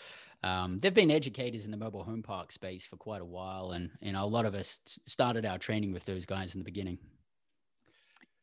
um, 0.43 0.79
they've 0.79 0.93
been 0.93 1.11
educators 1.11 1.65
in 1.65 1.71
the 1.71 1.77
mobile 1.79 2.05
home 2.05 2.23
park 2.23 2.53
space 2.53 2.85
for 2.85 2.97
quite 2.97 3.23
a 3.23 3.25
while. 3.25 3.71
And 3.71 3.91
you 4.03 4.13
know 4.13 4.25
a 4.25 4.27
lot 4.27 4.45
of 4.45 4.55
us 4.55 4.79
started 5.07 5.47
our 5.47 5.57
training 5.57 5.93
with 5.93 6.05
those 6.05 6.27
guys 6.27 6.55
in 6.55 6.61
the 6.61 6.65
beginning. 6.67 6.99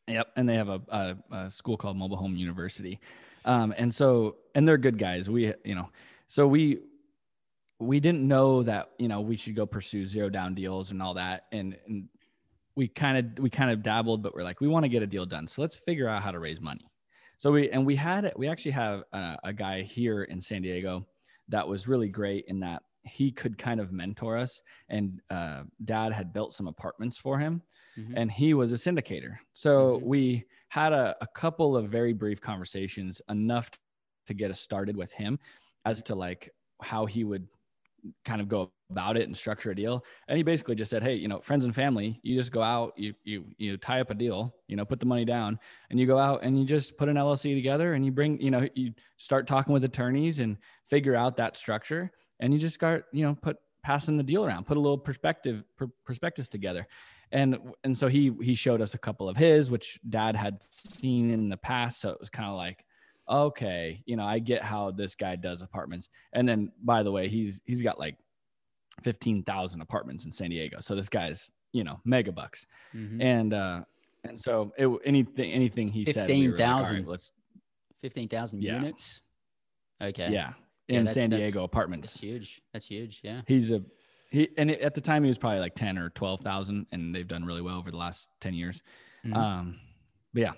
Yep. 0.08 0.30
And 0.36 0.50
they 0.50 0.56
have 0.56 0.70
a, 0.70 0.82
a, 0.90 1.18
a 1.32 1.52
school 1.52 1.78
called 1.78 1.96
mobile 1.96 2.18
home 2.18 2.36
university 2.36 3.00
um, 3.46 3.74
and 3.78 3.94
so, 3.94 4.38
and 4.56 4.68
they're 4.68 4.78
good 4.78 4.98
guys. 4.98 5.30
We, 5.30 5.54
you 5.64 5.76
know, 5.76 5.90
so 6.28 6.48
we, 6.48 6.80
we 7.80 8.00
didn't 8.00 8.28
know 8.28 8.64
that, 8.64 8.92
you 9.00 9.08
know, 9.08 9.22
we 9.22 9.36
should 9.36 9.56
go 9.56 9.66
pursue 9.66 10.06
zero 10.06 10.30
down 10.30 10.54
deals 10.54 10.92
and 10.92 11.02
all 11.02 11.16
that. 11.16 11.46
And, 11.52 11.78
and 11.88 12.10
we 12.76 12.88
kind 12.88 13.18
of, 13.18 13.44
we 13.44 13.50
kind 13.50 13.72
of 13.72 13.82
dabbled, 13.82 14.22
but 14.22 14.36
we're 14.36 14.44
like, 14.44 14.62
we 14.62 14.68
want 14.68 14.84
to 14.84 14.90
get 14.90 15.02
a 15.02 15.08
deal 15.08 15.26
done. 15.26 15.48
So 15.48 15.62
let's 15.62 15.76
figure 15.76 16.08
out 16.08 16.22
how 16.22 16.32
to 16.32 16.40
raise 16.40 16.62
money. 16.62 16.86
So 17.38 17.52
we, 17.52 17.72
and 17.72 17.86
we 17.86 17.96
had, 17.96 18.32
we 18.36 18.48
actually 18.48 18.72
have 18.72 19.04
a, 19.14 19.38
a 19.46 19.54
guy 19.54 19.82
here 19.82 20.24
in 20.24 20.40
San 20.40 20.62
Diego 20.62 21.08
that 21.50 21.68
was 21.68 21.88
really 21.88 22.08
great 22.08 22.46
in 22.48 22.60
that 22.60 22.84
he 23.04 23.32
could 23.32 23.58
kind 23.58 23.80
of 23.80 23.92
mentor 23.92 24.38
us 24.38 24.62
and 24.90 25.20
uh, 25.32 25.64
dad 25.86 26.14
had 26.14 26.34
built 26.34 26.54
some 26.54 26.68
apartments 26.68 27.18
for 27.18 27.40
him 27.40 27.62
mm-hmm. 27.98 28.18
and 28.18 28.32
he 28.32 28.54
was 28.54 28.72
a 28.72 28.76
syndicator 28.76 29.36
so 29.54 29.98
mm-hmm. 29.98 30.06
we 30.08 30.46
had 30.70 30.94
a, 30.94 31.16
a 31.22 31.28
couple 31.28 31.76
of 31.76 31.90
very 31.90 32.14
brief 32.14 32.40
conversations 32.40 33.22
enough 33.30 33.70
to 34.26 34.34
get 34.34 34.50
us 34.52 34.60
started 34.60 34.96
with 34.96 35.12
him 35.12 35.38
as 35.86 36.02
to 36.04 36.16
like 36.16 36.50
how 36.82 37.06
he 37.06 37.24
would 37.24 37.48
kind 38.26 38.42
of 38.42 38.48
go 38.48 38.72
about 38.90 39.18
it 39.18 39.28
and 39.28 39.36
structure 39.36 39.72
a 39.72 39.76
deal. 39.76 40.04
And 40.28 40.38
he 40.38 40.44
basically 40.44 40.76
just 40.76 40.90
said, 40.90 41.04
Hey, 41.04 41.16
you 41.16 41.28
know, 41.28 41.40
friends 41.40 41.66
and 41.66 41.74
family, 41.74 42.20
you 42.24 42.36
just 42.36 42.52
go 42.52 42.62
out, 42.62 42.94
you, 42.98 43.14
you, 43.24 43.46
you 43.58 43.78
tie 43.78 44.02
up 44.02 44.10
a 44.10 44.14
deal, 44.14 44.54
you 44.68 44.76
know, 44.76 44.86
put 44.86 45.00
the 45.00 45.06
money 45.06 45.26
down 45.26 45.60
and 45.90 46.00
you 46.00 46.08
go 46.08 46.18
out 46.18 46.44
and 46.44 46.60
you 46.60 46.66
just 46.66 46.98
put 46.98 47.10
an 47.10 47.16
LLC 47.16 47.56
together 47.56 47.94
and 47.94 48.06
you 48.06 48.12
bring, 48.12 48.40
you 48.42 48.52
know, 48.52 48.68
you 48.76 48.94
start 49.18 49.48
talking 49.48 49.74
with 49.74 49.84
attorneys 49.84 50.40
and 50.40 50.58
figure 50.90 51.16
out 51.16 51.38
that 51.38 51.58
structure. 51.58 52.12
And 52.40 52.54
you 52.54 52.60
just 52.60 52.76
start, 52.76 53.06
you 53.12 53.26
know, 53.26 53.36
put, 53.42 53.58
passing 53.84 54.18
the 54.18 54.24
deal 54.24 54.46
around, 54.46 54.66
put 54.66 54.78
a 54.78 54.80
little 54.80 54.98
perspective 54.98 55.64
per, 55.78 55.88
prospectus 56.06 56.48
together. 56.48 56.88
And 57.32 57.58
and 57.84 57.98
so 57.98 58.08
he 58.08 58.32
he 58.42 58.56
showed 58.56 58.82
us 58.82 58.94
a 58.94 58.98
couple 58.98 59.30
of 59.30 59.38
his, 59.38 59.72
which 59.72 60.00
dad 60.10 60.36
had 60.36 60.62
seen 60.70 61.32
in 61.32 61.50
the 61.50 61.58
past. 61.58 62.02
So 62.02 62.10
it 62.10 62.20
was 62.20 62.30
kind 62.30 62.50
of 62.50 62.58
like, 62.58 62.84
okay, 63.30 64.04
you 64.06 64.16
know, 64.16 64.26
I 64.26 64.40
get 64.40 64.62
how 64.62 64.92
this 64.92 65.16
guy 65.16 65.36
does 65.36 65.62
apartments. 65.62 66.10
And 66.34 66.48
then 66.48 66.72
by 66.84 67.04
the 67.04 67.12
way, 67.12 67.28
he's 67.28 67.62
he's 67.66 67.82
got 67.82 68.00
like 68.00 68.18
15,000 69.04 69.82
apartments 69.82 70.26
in 70.26 70.32
San 70.32 70.50
Diego. 70.50 70.78
So 70.82 70.96
this 70.96 71.10
guy's, 71.10 71.52
you 71.72 71.84
know, 71.84 72.00
mega 72.04 72.32
bucks. 72.32 72.66
Mm-hmm. 72.94 73.22
And 73.22 73.54
uh 73.54 73.82
and 74.24 74.40
so 74.40 74.74
it 74.78 74.90
anything 75.06 75.52
anything 75.52 75.88
he 75.88 76.06
15, 76.06 76.14
said 76.14 76.28
15,000 76.28 76.96
like, 76.96 77.04
right, 77.04 77.12
let's 77.12 77.32
15,000 78.02 78.62
yeah. 78.62 78.76
units. 78.76 79.22
Okay. 80.02 80.32
Yeah. 80.32 80.54
In 80.88 81.06
yeah, 81.06 81.12
San 81.12 81.30
Diego 81.30 81.64
apartments. 81.64 82.14
That's 82.14 82.24
huge. 82.24 82.62
That's 82.74 82.86
huge. 82.88 83.22
Yeah. 83.24 83.42
He's 83.48 83.72
a 83.72 83.82
he 84.32 84.50
and 84.58 84.72
at 84.72 84.96
the 84.96 85.02
time 85.02 85.24
he 85.24 85.28
was 85.28 85.38
probably 85.38 85.60
like 85.60 85.76
10 85.76 85.98
or 85.98 86.10
12,000 86.10 86.88
and 86.92 87.14
they've 87.14 87.28
done 87.28 87.46
really 87.46 87.62
well 87.62 87.78
over 87.78 87.92
the 87.92 87.98
last 87.98 88.30
10 88.40 88.54
years. 88.54 88.82
Mm-hmm. 89.26 89.38
Um 89.38 89.80
but 90.34 90.42
yeah. 90.42 90.54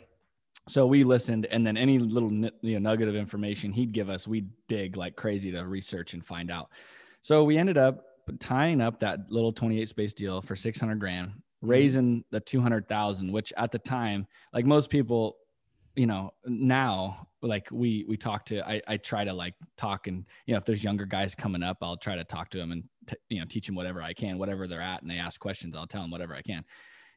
So 0.70 0.86
we 0.86 1.04
listened 1.04 1.46
and 1.48 1.66
then 1.66 1.76
any 1.76 2.00
little 2.00 2.32
you 2.32 2.80
know, 2.80 2.92
nugget 2.92 3.10
of 3.10 3.16
information 3.16 3.74
he'd 3.74 3.92
give 3.92 4.10
us, 4.10 4.28
we'd 4.28 4.50
dig 4.68 4.96
like 4.96 5.16
crazy 5.16 5.52
to 5.52 5.66
research 5.66 6.14
and 6.14 6.26
find 6.26 6.50
out. 6.50 6.70
So 7.22 7.44
we 7.44 7.58
ended 7.58 7.78
up 7.78 8.06
tying 8.40 8.80
up 8.80 9.00
that 9.00 9.30
little 9.30 9.52
28 9.52 9.90
space 9.90 10.14
deal 10.14 10.42
for 10.42 10.56
600 10.56 11.00
grand, 11.00 11.30
mm-hmm. 11.30 11.68
raising 11.68 12.24
the 12.32 12.40
200,000, 12.40 13.32
which 13.32 13.52
at 13.58 13.72
the 13.72 13.80
time, 13.80 14.28
like 14.54 14.66
most 14.66 14.90
people, 14.90 15.38
you 15.96 16.08
know, 16.08 16.32
now 16.46 17.28
like 17.44 17.68
we 17.72 18.06
we 18.08 18.18
talk 18.18 18.46
to 18.46 18.66
I, 18.68 18.82
I 18.88 18.98
try 18.98 19.26
to 19.26 19.34
like 19.34 19.56
talk 19.78 20.08
and 20.08 20.26
you 20.46 20.54
know 20.54 20.58
if 20.58 20.66
there's 20.66 20.84
younger 20.84 21.06
guys 21.06 21.36
coming 21.36 21.62
up 21.62 21.78
i'll 21.82 21.98
try 21.98 22.16
to 22.16 22.24
talk 22.24 22.50
to 22.52 22.58
them 22.58 22.72
and 22.72 22.84
t- 23.06 23.18
you 23.30 23.40
know 23.40 23.46
teach 23.46 23.68
them 23.68 23.76
whatever 23.76 24.02
i 24.02 24.14
can 24.14 24.38
whatever 24.38 24.68
they're 24.68 24.82
at 24.82 25.02
and 25.02 25.12
they 25.12 25.18
ask 25.18 25.40
questions 25.40 25.76
i'll 25.76 25.86
tell 25.86 26.02
them 26.02 26.12
whatever 26.12 26.34
i 26.34 26.42
can. 26.42 26.64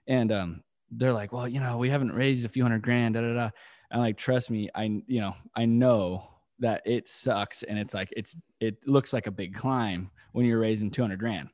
And 0.08 0.32
um 0.32 0.62
they're 0.90 1.12
like 1.12 1.32
well 1.32 1.48
you 1.48 1.60
know 1.60 1.78
we 1.78 1.90
haven't 1.90 2.12
raised 2.12 2.44
a 2.44 2.48
few 2.48 2.62
hundred 2.62 2.82
grand 2.82 3.14
da 3.14 3.20
da 3.20 3.34
da. 3.34 3.50
And 3.90 4.02
like 4.02 4.16
trust 4.16 4.50
me 4.50 4.68
i 4.74 4.84
you 5.06 5.20
know 5.20 5.34
i 5.54 5.64
know 5.64 6.28
that 6.58 6.82
it 6.84 7.06
sucks 7.08 7.62
and 7.62 7.78
it's 7.78 7.94
like 7.94 8.12
it's 8.16 8.36
it 8.60 8.76
looks 8.86 9.12
like 9.12 9.26
a 9.26 9.32
big 9.32 9.54
climb 9.54 10.10
when 10.32 10.46
you're 10.46 10.58
raising 10.58 10.90
200 10.90 11.18
grand. 11.18 11.48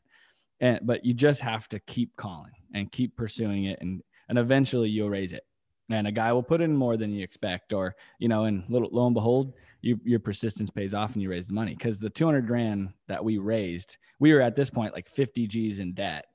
And 0.60 0.80
but 0.82 1.04
you 1.04 1.12
just 1.12 1.40
have 1.40 1.68
to 1.70 1.80
keep 1.80 2.16
calling 2.16 2.52
and 2.72 2.90
keep 2.90 3.16
pursuing 3.16 3.64
it 3.64 3.78
and 3.80 4.00
and 4.28 4.38
eventually 4.38 4.88
you'll 4.88 5.10
raise 5.10 5.32
it 5.32 5.44
and 5.90 6.06
a 6.06 6.12
guy 6.12 6.32
will 6.32 6.42
put 6.42 6.60
in 6.60 6.76
more 6.76 6.96
than 6.96 7.12
you 7.12 7.22
expect 7.22 7.72
or 7.72 7.94
you 8.18 8.28
know 8.28 8.44
and 8.44 8.64
little 8.68 8.88
lo 8.92 9.06
and 9.06 9.14
behold 9.14 9.52
you, 9.80 9.98
your 10.04 10.20
persistence 10.20 10.70
pays 10.70 10.94
off 10.94 11.14
and 11.14 11.22
you 11.22 11.28
raise 11.28 11.48
the 11.48 11.52
money. 11.52 11.74
Because 11.74 11.98
the 11.98 12.08
200 12.08 12.46
grand 12.46 12.92
that 13.08 13.24
we 13.24 13.38
raised 13.38 13.98
we 14.20 14.32
were 14.32 14.40
at 14.40 14.56
this 14.56 14.70
point 14.70 14.94
like 14.94 15.08
50 15.08 15.46
g's 15.46 15.78
in 15.78 15.92
debt 15.92 16.26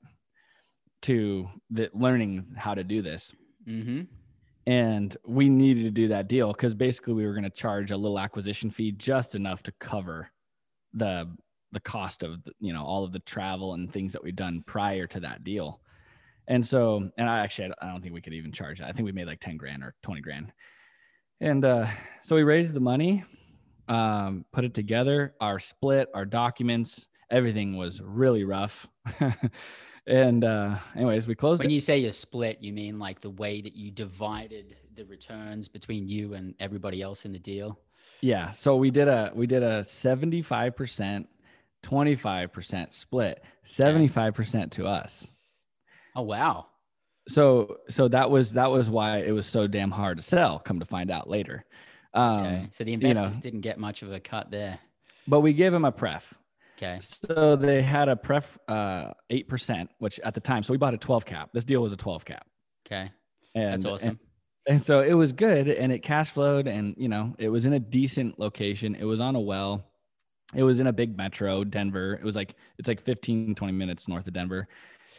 to 1.02 1.48
the 1.70 1.90
learning 1.94 2.54
how 2.56 2.74
to 2.74 2.84
do 2.84 3.02
this. 3.02 3.32
Mm-hmm. 3.68 4.02
and 4.66 5.16
we 5.26 5.50
needed 5.50 5.82
to 5.82 5.90
do 5.90 6.08
that 6.08 6.26
deal 6.26 6.52
because 6.52 6.72
basically 6.72 7.12
we 7.12 7.26
were 7.26 7.34
going 7.34 7.44
to 7.44 7.50
charge 7.50 7.90
a 7.90 7.96
little 7.98 8.18
acquisition 8.18 8.70
fee 8.70 8.92
just 8.92 9.34
enough 9.34 9.62
to 9.64 9.72
cover 9.72 10.30
the 10.94 11.28
the 11.72 11.80
cost 11.80 12.22
of 12.22 12.38
you 12.60 12.72
know 12.72 12.82
all 12.82 13.04
of 13.04 13.12
the 13.12 13.18
travel 13.20 13.74
and 13.74 13.92
things 13.92 14.12
that 14.12 14.24
we'd 14.24 14.36
done 14.36 14.62
prior 14.66 15.06
to 15.06 15.20
that 15.20 15.44
deal 15.44 15.82
and 16.48 16.66
so, 16.66 17.08
and 17.18 17.28
I 17.28 17.40
actually, 17.40 17.70
I 17.80 17.86
don't 17.86 18.00
think 18.00 18.14
we 18.14 18.22
could 18.22 18.32
even 18.32 18.50
charge 18.50 18.80
that. 18.80 18.88
I 18.88 18.92
think 18.92 19.04
we 19.04 19.12
made 19.12 19.26
like 19.26 19.38
10 19.38 19.58
grand 19.58 19.84
or 19.84 19.94
20 20.02 20.22
grand. 20.22 20.52
And 21.40 21.64
uh, 21.64 21.86
so 22.22 22.34
we 22.34 22.42
raised 22.42 22.74
the 22.74 22.80
money, 22.80 23.22
um, 23.86 24.46
put 24.52 24.64
it 24.64 24.72
together, 24.72 25.34
our 25.40 25.58
split, 25.58 26.08
our 26.14 26.24
documents, 26.24 27.06
everything 27.30 27.76
was 27.76 28.00
really 28.00 28.44
rough. 28.44 28.88
and 30.06 30.42
uh, 30.42 30.78
anyways, 30.96 31.28
we 31.28 31.34
closed. 31.34 31.60
When 31.60 31.70
it. 31.70 31.74
you 31.74 31.80
say 31.80 31.98
you 31.98 32.10
split, 32.10 32.58
you 32.62 32.72
mean 32.72 32.98
like 32.98 33.20
the 33.20 33.30
way 33.30 33.60
that 33.60 33.76
you 33.76 33.90
divided 33.90 34.74
the 34.96 35.04
returns 35.04 35.68
between 35.68 36.08
you 36.08 36.32
and 36.32 36.54
everybody 36.60 37.02
else 37.02 37.26
in 37.26 37.32
the 37.32 37.38
deal? 37.38 37.78
Yeah. 38.22 38.52
So 38.52 38.76
we 38.76 38.90
did 38.90 39.06
a 39.06 39.30
we 39.34 39.46
did 39.46 39.62
a 39.62 39.80
75%, 39.80 41.26
25% 41.84 42.92
split, 42.92 43.44
75% 43.64 44.70
to 44.72 44.86
us. 44.86 45.30
Oh 46.16 46.22
wow. 46.22 46.66
So 47.28 47.78
so 47.88 48.08
that 48.08 48.30
was 48.30 48.54
that 48.54 48.70
was 48.70 48.88
why 48.88 49.18
it 49.18 49.32
was 49.32 49.46
so 49.46 49.66
damn 49.66 49.90
hard 49.90 50.18
to 50.18 50.22
sell. 50.22 50.58
Come 50.58 50.80
to 50.80 50.86
find 50.86 51.10
out 51.10 51.28
later. 51.28 51.64
Um, 52.14 52.40
okay. 52.40 52.68
So 52.70 52.84
the 52.84 52.94
investors 52.94 53.18
you 53.18 53.34
know, 53.34 53.40
didn't 53.40 53.60
get 53.60 53.78
much 53.78 54.02
of 54.02 54.12
a 54.12 54.20
cut 54.20 54.50
there. 54.50 54.78
But 55.26 55.40
we 55.40 55.52
gave 55.52 55.72
them 55.72 55.84
a 55.84 55.92
pref. 55.92 56.32
Okay. 56.76 56.98
So 57.00 57.56
they 57.56 57.82
had 57.82 58.08
a 58.08 58.16
pref 58.16 58.56
uh, 58.68 59.12
eight 59.30 59.46
uh, 59.46 59.50
percent, 59.50 59.90
which 59.98 60.18
at 60.20 60.34
the 60.34 60.40
time, 60.40 60.62
so 60.62 60.72
we 60.72 60.78
bought 60.78 60.94
a 60.94 60.98
twelve 60.98 61.24
cap. 61.24 61.50
This 61.52 61.64
deal 61.64 61.82
was 61.82 61.92
a 61.92 61.96
twelve 61.96 62.24
cap. 62.24 62.46
Okay. 62.86 63.10
And, 63.54 63.72
That's 63.72 63.84
awesome. 63.84 64.08
And, 64.08 64.18
and 64.68 64.82
so 64.82 65.00
it 65.00 65.14
was 65.14 65.32
good, 65.32 65.68
and 65.68 65.92
it 65.92 66.02
cash 66.02 66.30
flowed, 66.30 66.68
and 66.68 66.94
you 66.96 67.08
know 67.08 67.34
it 67.38 67.48
was 67.48 67.64
in 67.64 67.72
a 67.72 67.80
decent 67.80 68.38
location. 68.38 68.94
It 68.94 69.04
was 69.04 69.20
on 69.20 69.34
a 69.34 69.40
well. 69.40 69.84
It 70.54 70.62
was 70.62 70.80
in 70.80 70.86
a 70.86 70.92
big 70.92 71.16
metro, 71.16 71.62
Denver. 71.64 72.14
It 72.14 72.24
was 72.24 72.36
like 72.36 72.54
it's 72.78 72.88
like 72.88 73.02
15, 73.02 73.54
20 73.54 73.72
minutes 73.72 74.08
north 74.08 74.26
of 74.26 74.32
Denver. 74.32 74.68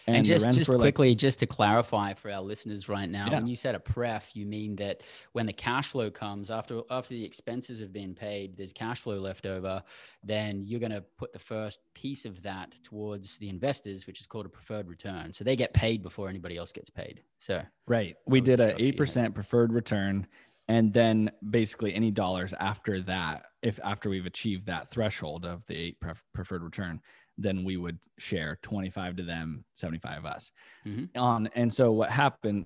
And, 0.10 0.18
and 0.18 0.26
just, 0.26 0.52
just 0.52 0.70
quickly, 0.70 1.10
like, 1.10 1.18
just 1.18 1.38
to 1.40 1.46
clarify 1.46 2.14
for 2.14 2.32
our 2.32 2.42
listeners 2.42 2.90
right 2.90 3.08
now, 3.08 3.28
yeah. 3.28 3.36
when 3.36 3.46
you 3.48 3.56
said 3.56 3.76
a 3.76 3.80
pref, 3.80 4.36
you 4.36 4.46
mean 4.46 4.76
that 4.78 5.04
when 5.34 5.46
the 5.46 5.54
cash 5.54 5.90
flow 5.90 6.10
comes 6.10 6.50
after 6.50 6.82
after 6.90 7.14
the 7.14 7.24
expenses 7.24 7.80
have 7.80 7.94
been 7.94 8.16
paid, 8.16 8.58
there's 8.58 8.74
cash 8.74 9.02
flow 9.02 9.18
left 9.20 9.46
over, 9.46 9.84
then 10.24 10.64
you're 10.64 10.80
going 10.80 10.92
to 10.92 11.04
put 11.18 11.32
the 11.32 11.40
first 11.40 11.80
piece 11.94 12.26
of 12.26 12.42
that 12.42 12.74
towards 12.84 13.38
the 13.38 13.50
investors, 13.50 14.08
which 14.08 14.20
is 14.20 14.26
called 14.26 14.48
a 14.48 14.50
preferred 14.50 14.88
return. 14.88 15.32
So 15.32 15.44
they 15.44 15.56
get 15.56 15.74
paid 15.74 16.02
before 16.02 16.28
anybody 16.28 16.58
else 16.58 16.72
gets 16.72 16.90
paid. 16.90 17.22
So 17.38 17.62
right, 17.88 18.16
we 18.26 18.42
did 18.42 18.60
a 18.60 18.82
eight 18.82 18.98
percent 18.98 19.36
preferred 19.36 19.72
return, 19.72 20.26
and 20.68 20.92
then 20.92 21.30
basically 21.50 21.94
any 21.94 22.10
dollars 22.10 22.54
after 22.60 23.00
that, 23.02 23.46
if 23.62 23.80
after 23.84 24.10
we've 24.10 24.26
achieved 24.26 24.66
that 24.66 24.90
threshold 24.90 25.46
of 25.46 25.66
the 25.68 25.76
eight 25.76 26.00
pref- 26.00 26.24
preferred 26.34 26.64
return, 26.64 27.00
then 27.42 27.64
we 27.64 27.78
would 27.78 27.98
share 28.18 28.58
25 28.62 29.18
to 29.18 29.24
them 29.24 29.64
75 29.76 30.18
of 30.20 30.26
us. 30.26 30.52
Mm-hmm. 30.86 31.20
on 31.20 31.50
and 31.56 31.72
so 31.72 31.92
what 31.92 32.10
happened 32.10 32.66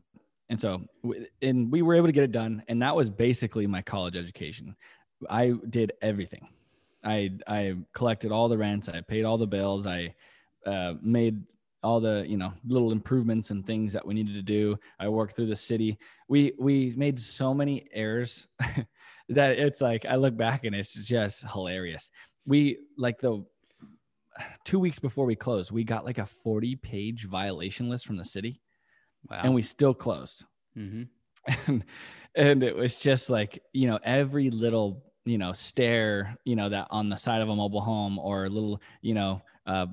and 0.49 0.59
so 0.59 0.81
and 1.41 1.71
we 1.71 1.81
were 1.81 1.95
able 1.95 2.07
to 2.07 2.13
get 2.13 2.23
it 2.23 2.31
done 2.31 2.63
and 2.67 2.81
that 2.81 2.95
was 2.95 3.09
basically 3.09 3.67
my 3.67 3.81
college 3.81 4.15
education. 4.15 4.75
I 5.29 5.53
did 5.69 5.93
everything. 6.01 6.47
I 7.03 7.31
i 7.47 7.75
collected 7.93 8.31
all 8.31 8.47
the 8.47 8.57
rents 8.57 8.87
i 8.87 9.01
paid 9.01 9.25
all 9.25 9.37
the 9.37 9.47
bills 9.47 9.85
i 9.85 10.13
uh, 10.65 10.93
made 11.01 11.43
all 11.83 11.99
the 11.99 12.25
you 12.27 12.37
know 12.37 12.53
little 12.65 12.91
improvements 12.91 13.51
and 13.51 13.65
things 13.65 13.93
that 13.93 14.05
we 14.05 14.13
needed 14.13 14.33
to 14.33 14.41
do. 14.41 14.77
I 14.99 15.09
worked 15.09 15.35
through 15.35 15.47
the 15.47 15.55
city. 15.55 15.97
We 16.27 16.53
we 16.57 16.93
made 16.95 17.19
so 17.19 17.53
many 17.53 17.87
errors 17.91 18.47
that 19.29 19.59
it's 19.59 19.81
like 19.81 20.05
i 20.05 20.15
look 20.15 20.35
back 20.35 20.63
and 20.63 20.75
it's 20.75 20.93
just 20.93 21.43
hilarious. 21.51 22.09
We 22.45 22.79
like 22.97 23.19
the 23.19 23.45
two 24.63 24.79
weeks 24.79 24.99
before 24.99 25.25
we 25.25 25.35
closed, 25.35 25.71
we 25.71 25.83
got 25.83 26.05
like 26.05 26.17
a 26.17 26.25
40 26.25 26.75
page 26.77 27.25
violation 27.25 27.89
list 27.89 28.05
from 28.05 28.17
the 28.17 28.25
city 28.25 28.61
wow. 29.29 29.41
and 29.43 29.53
we 29.53 29.61
still 29.61 29.93
closed. 29.93 30.45
Mm-hmm. 30.77 31.03
And, 31.67 31.83
and 32.35 32.63
it 32.63 32.73
was 32.73 32.95
just 32.95 33.29
like, 33.29 33.61
you 33.73 33.85
know, 33.85 33.99
every 34.01 34.49
little, 34.49 35.03
you 35.25 35.37
know, 35.37 35.51
stair, 35.51 36.37
you 36.45 36.55
know, 36.55 36.69
that 36.69 36.87
on 36.89 37.09
the 37.09 37.17
side 37.17 37.41
of 37.41 37.49
a 37.49 37.55
mobile 37.55 37.81
home 37.81 38.17
or 38.17 38.45
a 38.45 38.49
little, 38.49 38.81
you 39.01 39.13
know, 39.13 39.41
uh, 39.67 39.87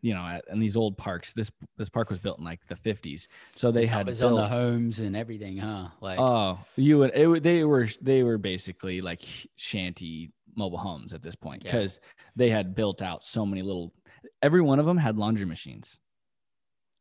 you 0.00 0.14
know, 0.14 0.40
in 0.50 0.60
these 0.60 0.76
old 0.76 0.96
parks, 0.96 1.32
this 1.34 1.50
this 1.76 1.88
park 1.88 2.10
was 2.10 2.18
built 2.18 2.38
in 2.38 2.44
like 2.44 2.66
the 2.68 2.76
fifties, 2.76 3.28
so 3.54 3.70
they 3.70 3.86
had 3.86 4.06
was 4.06 4.20
built, 4.20 4.32
on 4.32 4.40
the 4.40 4.48
homes 4.48 5.00
and 5.00 5.16
everything, 5.16 5.58
huh? 5.58 5.88
Like, 6.00 6.18
oh, 6.18 6.58
you 6.76 6.98
would 6.98 7.10
it, 7.14 7.42
they 7.42 7.64
were 7.64 7.86
they 8.00 8.22
were 8.22 8.38
basically 8.38 9.00
like 9.00 9.22
shanty 9.56 10.30
mobile 10.56 10.78
homes 10.78 11.12
at 11.12 11.22
this 11.22 11.34
point 11.34 11.62
because 11.62 12.00
yeah. 12.02 12.22
they 12.36 12.50
had 12.50 12.74
built 12.74 13.02
out 13.02 13.24
so 13.24 13.44
many 13.44 13.62
little 13.62 13.92
every 14.42 14.60
one 14.60 14.78
of 14.78 14.86
them 14.86 14.98
had 14.98 15.16
laundry 15.16 15.46
machines. 15.46 15.98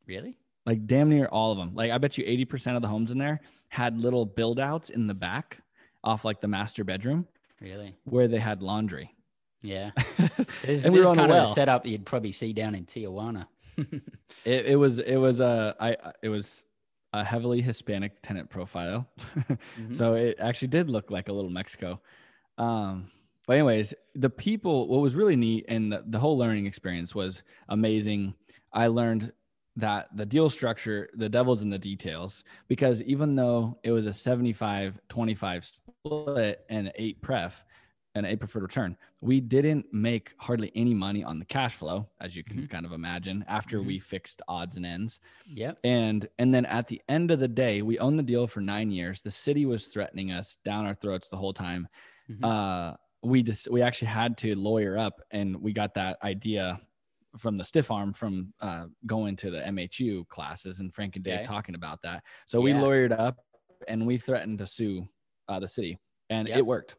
Really? 0.07 0.37
Like 0.65 0.85
damn 0.87 1.09
near 1.09 1.25
all 1.25 1.51
of 1.51 1.57
them 1.57 1.75
like 1.75 1.91
i 1.91 1.97
bet 1.97 2.17
you 2.17 2.23
80% 2.23 2.77
of 2.77 2.81
the 2.81 2.87
homes 2.87 3.11
in 3.11 3.17
there 3.17 3.41
had 3.67 3.97
little 3.99 4.25
build 4.25 4.59
outs 4.59 4.89
in 4.89 5.07
the 5.07 5.13
back 5.13 5.57
off 6.03 6.23
like 6.23 6.41
the 6.41 6.47
master 6.47 6.83
bedroom 6.83 7.27
really? 7.63 7.95
where 8.03 8.27
they 8.27 8.39
had 8.39 8.61
laundry. 8.61 9.15
Yeah. 9.61 9.91
This, 10.61 10.85
and 10.85 10.93
we 10.93 11.01
this 11.01 11.09
kind 11.09 11.31
of 11.31 11.43
a 11.43 11.45
setup 11.45 11.85
you'd 11.85 12.05
probably 12.05 12.31
see 12.31 12.53
down 12.53 12.75
in 12.75 12.85
tijuana. 12.85 13.47
It, 14.45 14.65
it 14.65 14.75
was 14.75 14.99
it 14.99 15.15
was 15.15 15.39
a 15.39 15.75
i 15.79 15.95
it 16.21 16.27
was 16.27 16.65
a 17.13 17.23
heavily 17.23 17.61
hispanic 17.61 18.21
tenant 18.21 18.49
profile. 18.49 19.07
Mm-hmm. 19.17 19.93
so 19.93 20.13
it 20.13 20.37
actually 20.39 20.69
did 20.69 20.89
look 20.89 21.11
like 21.11 21.29
a 21.29 21.33
little 21.33 21.49
mexico. 21.49 22.01
Um 22.57 23.09
but 23.47 23.53
anyways, 23.53 23.93
the 24.15 24.29
people, 24.29 24.87
what 24.87 25.01
was 25.01 25.15
really 25.15 25.35
neat 25.35 25.65
and 25.67 25.91
the, 25.91 26.03
the 26.07 26.19
whole 26.19 26.37
learning 26.37 26.65
experience 26.65 27.13
was 27.15 27.43
amazing. 27.69 28.33
I 28.71 28.87
learned 28.87 29.31
that 29.75 30.15
the 30.15 30.25
deal 30.25 30.49
structure, 30.49 31.09
the 31.15 31.29
devil's 31.29 31.61
in 31.63 31.69
the 31.69 31.79
details, 31.79 32.43
because 32.67 33.01
even 33.03 33.35
though 33.35 33.79
it 33.83 33.91
was 33.91 34.05
a 34.05 34.13
75 34.13 34.99
25 35.09 35.65
split 35.65 36.65
and 36.69 36.91
eight 36.95 37.21
pref, 37.21 37.65
and 38.15 38.27
a 38.27 38.35
preferred 38.35 38.61
return. 38.61 38.95
We 39.21 39.39
didn't 39.39 39.91
make 39.91 40.35
hardly 40.37 40.71
any 40.75 40.93
money 40.93 41.23
on 41.23 41.39
the 41.39 41.45
cash 41.45 41.73
flow, 41.73 42.07
as 42.21 42.35
you 42.35 42.43
can 42.43 42.57
Mhm. 42.59 42.69
kind 42.69 42.85
of 42.85 42.91
imagine, 42.91 43.43
after 43.47 43.79
Mhm. 43.79 43.85
we 43.87 43.97
fixed 43.97 44.39
odds 44.47 44.75
and 44.75 44.85
ends. 44.85 45.19
Yep. 45.47 45.79
And 45.83 46.29
and 46.37 46.53
then 46.53 46.67
at 46.67 46.87
the 46.87 47.01
end 47.09 47.31
of 47.31 47.39
the 47.39 47.47
day, 47.47 47.81
we 47.81 47.97
owned 47.97 48.19
the 48.19 48.23
deal 48.23 48.45
for 48.45 48.61
nine 48.61 48.91
years. 48.91 49.23
The 49.23 49.31
city 49.31 49.65
was 49.65 49.87
threatening 49.87 50.31
us 50.31 50.57
down 50.63 50.85
our 50.85 50.93
throats 50.93 51.29
the 51.29 51.37
whole 51.37 51.53
time. 51.53 51.87
Mhm. 52.29 52.43
Uh, 52.45 52.97
we 53.23 53.41
just 53.43 53.69
we 53.71 53.81
actually 53.81 54.09
had 54.09 54.37
to 54.39 54.55
lawyer 54.55 54.97
up, 54.97 55.21
and 55.31 55.55
we 55.61 55.73
got 55.73 55.93
that 55.95 56.17
idea 56.23 56.79
from 57.37 57.57
the 57.57 57.63
stiff 57.63 57.89
arm 57.89 58.13
from 58.13 58.53
uh, 58.61 58.85
going 59.07 59.35
to 59.37 59.49
the 59.49 59.59
MHU 59.61 60.27
classes 60.27 60.79
and 60.79 60.93
Frank 60.93 61.15
and 61.15 61.25
Dave 61.25 61.39
Okay. 61.39 61.45
talking 61.45 61.73
about 61.75 62.01
that. 62.03 62.23
So 62.45 62.61
we 62.61 62.73
lawyered 62.73 63.17
up, 63.17 63.37
and 63.87 64.05
we 64.05 64.17
threatened 64.17 64.59
to 64.59 64.67
sue 64.67 65.07
uh, 65.47 65.59
the 65.59 65.67
city, 65.67 65.97
and 66.29 66.47
Yep. 66.47 66.57
it 66.57 66.65
worked. 66.65 66.95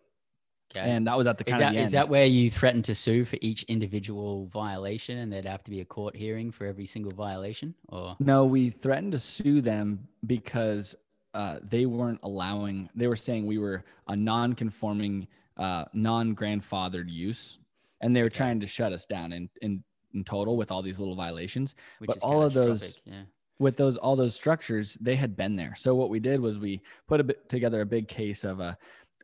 Okay. 0.76 0.90
And 0.90 1.06
that 1.06 1.16
was 1.16 1.28
at 1.28 1.38
the 1.38 1.44
is 1.46 1.50
kind 1.50 1.62
that 1.62 1.68
of 1.68 1.74
the 1.76 1.82
is 1.82 1.92
that 1.92 2.08
where 2.08 2.24
you 2.26 2.50
threatened 2.50 2.84
to 2.87 2.96
sue 2.96 3.24
for 3.24 3.37
each 3.42 3.62
individual 3.64 4.46
violation, 4.46 5.18
and 5.18 5.32
there'd 5.32 5.44
have 5.44 5.62
to 5.64 5.70
be 5.70 5.80
a 5.82 5.84
court 5.84 6.16
hearing 6.16 6.50
for 6.50 6.66
every 6.66 6.87
single 6.87 7.12
violation, 7.12 7.74
or 7.88 8.16
No, 8.18 8.44
we 8.44 8.70
threatened 8.70 9.12
to 9.12 9.18
sue 9.20 9.60
them 9.60 10.08
because 10.26 10.96
uh, 11.34 11.58
they 11.62 11.87
weren't 11.87 12.18
allowing. 12.24 12.88
They 12.94 13.06
were 13.06 13.14
saying 13.16 13.46
we 13.46 13.58
were 13.58 13.84
a 14.08 14.16
non-conforming, 14.16 15.28
uh, 15.57 15.85
non-grandfathered 15.93 17.09
use, 17.11 17.59
and 18.01 18.14
they 18.14 18.21
were 18.21 18.27
Okay. 18.27 18.37
trying 18.38 18.61
to 18.61 18.67
shut 18.67 18.93
us 18.93 19.07
down 19.07 19.33
in 19.33 19.49
in, 19.62 19.83
in 20.12 20.25
total 20.25 20.57
with 20.57 20.71
all 20.71 20.83
these 20.83 20.99
little 20.99 21.17
violations. 21.17 21.75
which 21.99 22.09
But 22.09 22.17
is 22.19 22.23
all 22.23 22.43
of 22.43 22.53
those- 22.53 22.99
Yeah. 23.05 23.25
With 23.61 23.77
those 23.77 23.97
all 23.97 24.17
those 24.17 24.35
structures, 24.35 24.95
they 25.01 25.14
had 25.14 25.37
been 25.37 25.55
there. 25.55 25.75
So 25.77 25.95
what 25.95 26.11
we 26.11 26.19
did 26.19 26.40
was 26.40 26.59
we 26.59 26.83
put 27.07 27.21
a 27.21 27.25
bit 27.25 27.49
together 27.49 27.81
a 27.83 27.87
big 27.87 28.09
case 28.09 28.43
of 28.45 28.59
a 28.61 28.77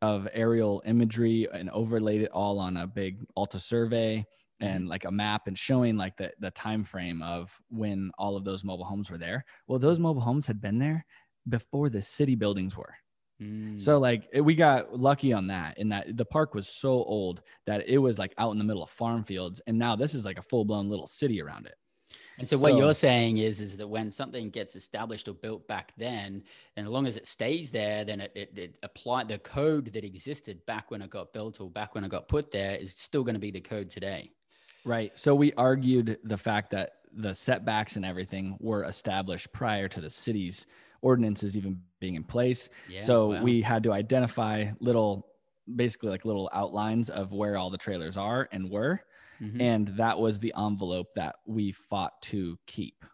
of 0.03 0.29
aerial 0.33 0.83
imagery 0.87 1.49
and 1.53 1.69
overlaid 1.71 2.23
it 2.23 2.31
all 2.31 2.59
on 2.61 2.77
a 2.77 2.87
big 2.87 3.19
Alta 3.37 3.59
survey 3.59 4.25
and 4.61 4.89
like 4.89 5.05
a 5.05 5.11
map 5.11 5.47
and 5.49 5.59
showing 5.59 5.97
like 5.97 6.17
the 6.17 6.33
the 6.39 6.51
time 6.53 6.85
frame 6.85 7.23
of 7.23 7.61
when 7.71 8.11
all 8.19 8.37
of 8.37 8.45
those 8.45 8.63
mobile 8.65 8.85
homes 8.85 9.11
were 9.11 9.19
there. 9.19 9.45
Well, 9.67 9.81
those 9.81 9.99
mobile 9.99 10.23
homes 10.23 10.47
had 10.47 10.61
been 10.61 10.79
there 10.79 11.05
before 11.49 11.91
the 11.91 12.01
city 12.01 12.37
buildings 12.37 12.77
were. 12.77 12.95
Mm. 13.41 13.81
So 13.81 13.99
like 13.99 14.29
it- 14.33 14.41
we 14.43 14.55
got 14.55 14.99
lucky 14.99 15.33
on 15.33 15.47
that 15.49 15.79
in 15.79 15.89
that 15.89 16.17
the 16.17 16.25
park 16.25 16.55
was 16.55 16.69
so 16.69 16.91
old 16.91 17.43
that 17.67 17.89
it 17.89 17.99
was 17.99 18.19
like 18.19 18.35
out 18.39 18.51
in 18.53 18.59
the 18.59 18.65
middle 18.65 18.83
of 18.83 18.91
farm 18.91 19.25
fields 19.25 19.61
and 19.67 19.79
now 19.79 19.97
this 19.97 20.15
is 20.15 20.25
like 20.25 20.39
a 20.39 20.43
full-blown 20.43 20.89
little 20.89 21.07
city 21.07 21.41
around 21.41 21.67
it. 21.67 21.75
And 22.39 22.49
so 22.49 22.57
what 22.57 22.73
So- 22.73 22.79
you're 22.79 22.95
saying 22.95 23.37
is, 23.39 23.61
is 23.61 23.77
that 23.77 23.87
when 23.87 24.11
something 24.11 24.49
gets 24.51 24.75
established 24.75 25.29
or 25.29 25.35
built 25.35 25.69
back 25.69 25.93
then, 25.99 26.43
and 26.77 26.87
as 26.87 26.91
long 26.91 27.07
as 27.07 27.17
it 27.19 27.27
stays 27.27 27.71
there, 27.71 28.03
then 28.05 28.21
it, 28.21 28.33
it, 28.35 28.59
it 28.59 28.77
apply 28.83 29.25
the 29.25 29.39
code 29.39 29.93
that 29.93 30.05
existed 30.05 30.65
back 30.65 30.91
when 30.91 31.03
it 31.03 31.11
got 31.11 31.33
built 31.35 31.61
or 31.61 31.71
back 31.71 31.95
when 31.95 32.03
it 32.03 32.09
got 32.09 32.29
put 32.29 32.51
there 32.51 32.77
is 32.77 32.95
still 32.95 33.23
going 33.25 33.35
to 33.35 33.41
be 33.41 33.51
the 33.51 33.61
code 33.61 33.91
today. 33.91 34.33
Right. 34.85 35.17
So 35.19 35.35
we 35.35 35.53
argued 35.55 36.19
the 36.25 36.39
fact 36.39 36.71
that 36.71 36.93
the 37.13 37.35
setbacks 37.35 37.97
and 37.97 38.05
everything 38.07 38.57
were 38.61 38.85
established 38.85 39.53
prior 39.53 39.87
to 39.89 40.01
the 40.01 40.11
city's 40.11 40.67
ordinances 41.03 41.57
even 41.57 41.81
being 42.01 42.15
in 42.15 42.25
place. 42.25 42.69
Yeah. 42.89 43.01
so 43.01 43.29
wow. 43.33 43.43
we 43.43 43.63
had 43.63 43.83
to 43.85 43.93
identify 43.93 44.71
little, 44.81 45.27
basically 45.77 46.11
like 46.11 46.25
little 46.25 46.51
outlines 46.53 47.11
of 47.11 47.33
where 47.33 47.57
all 47.57 47.71
the 47.71 47.79
trailers 47.79 48.17
are 48.17 48.49
and 48.53 48.71
were. 48.71 49.01
Mhm. 49.41 49.61
And 49.61 49.89
that 49.97 50.19
was 50.19 50.39
the 50.41 50.53
envelope 50.59 51.09
that 51.17 51.37
we 51.47 51.73
fought 51.73 52.21
to 52.23 52.59
keep. 52.67 53.05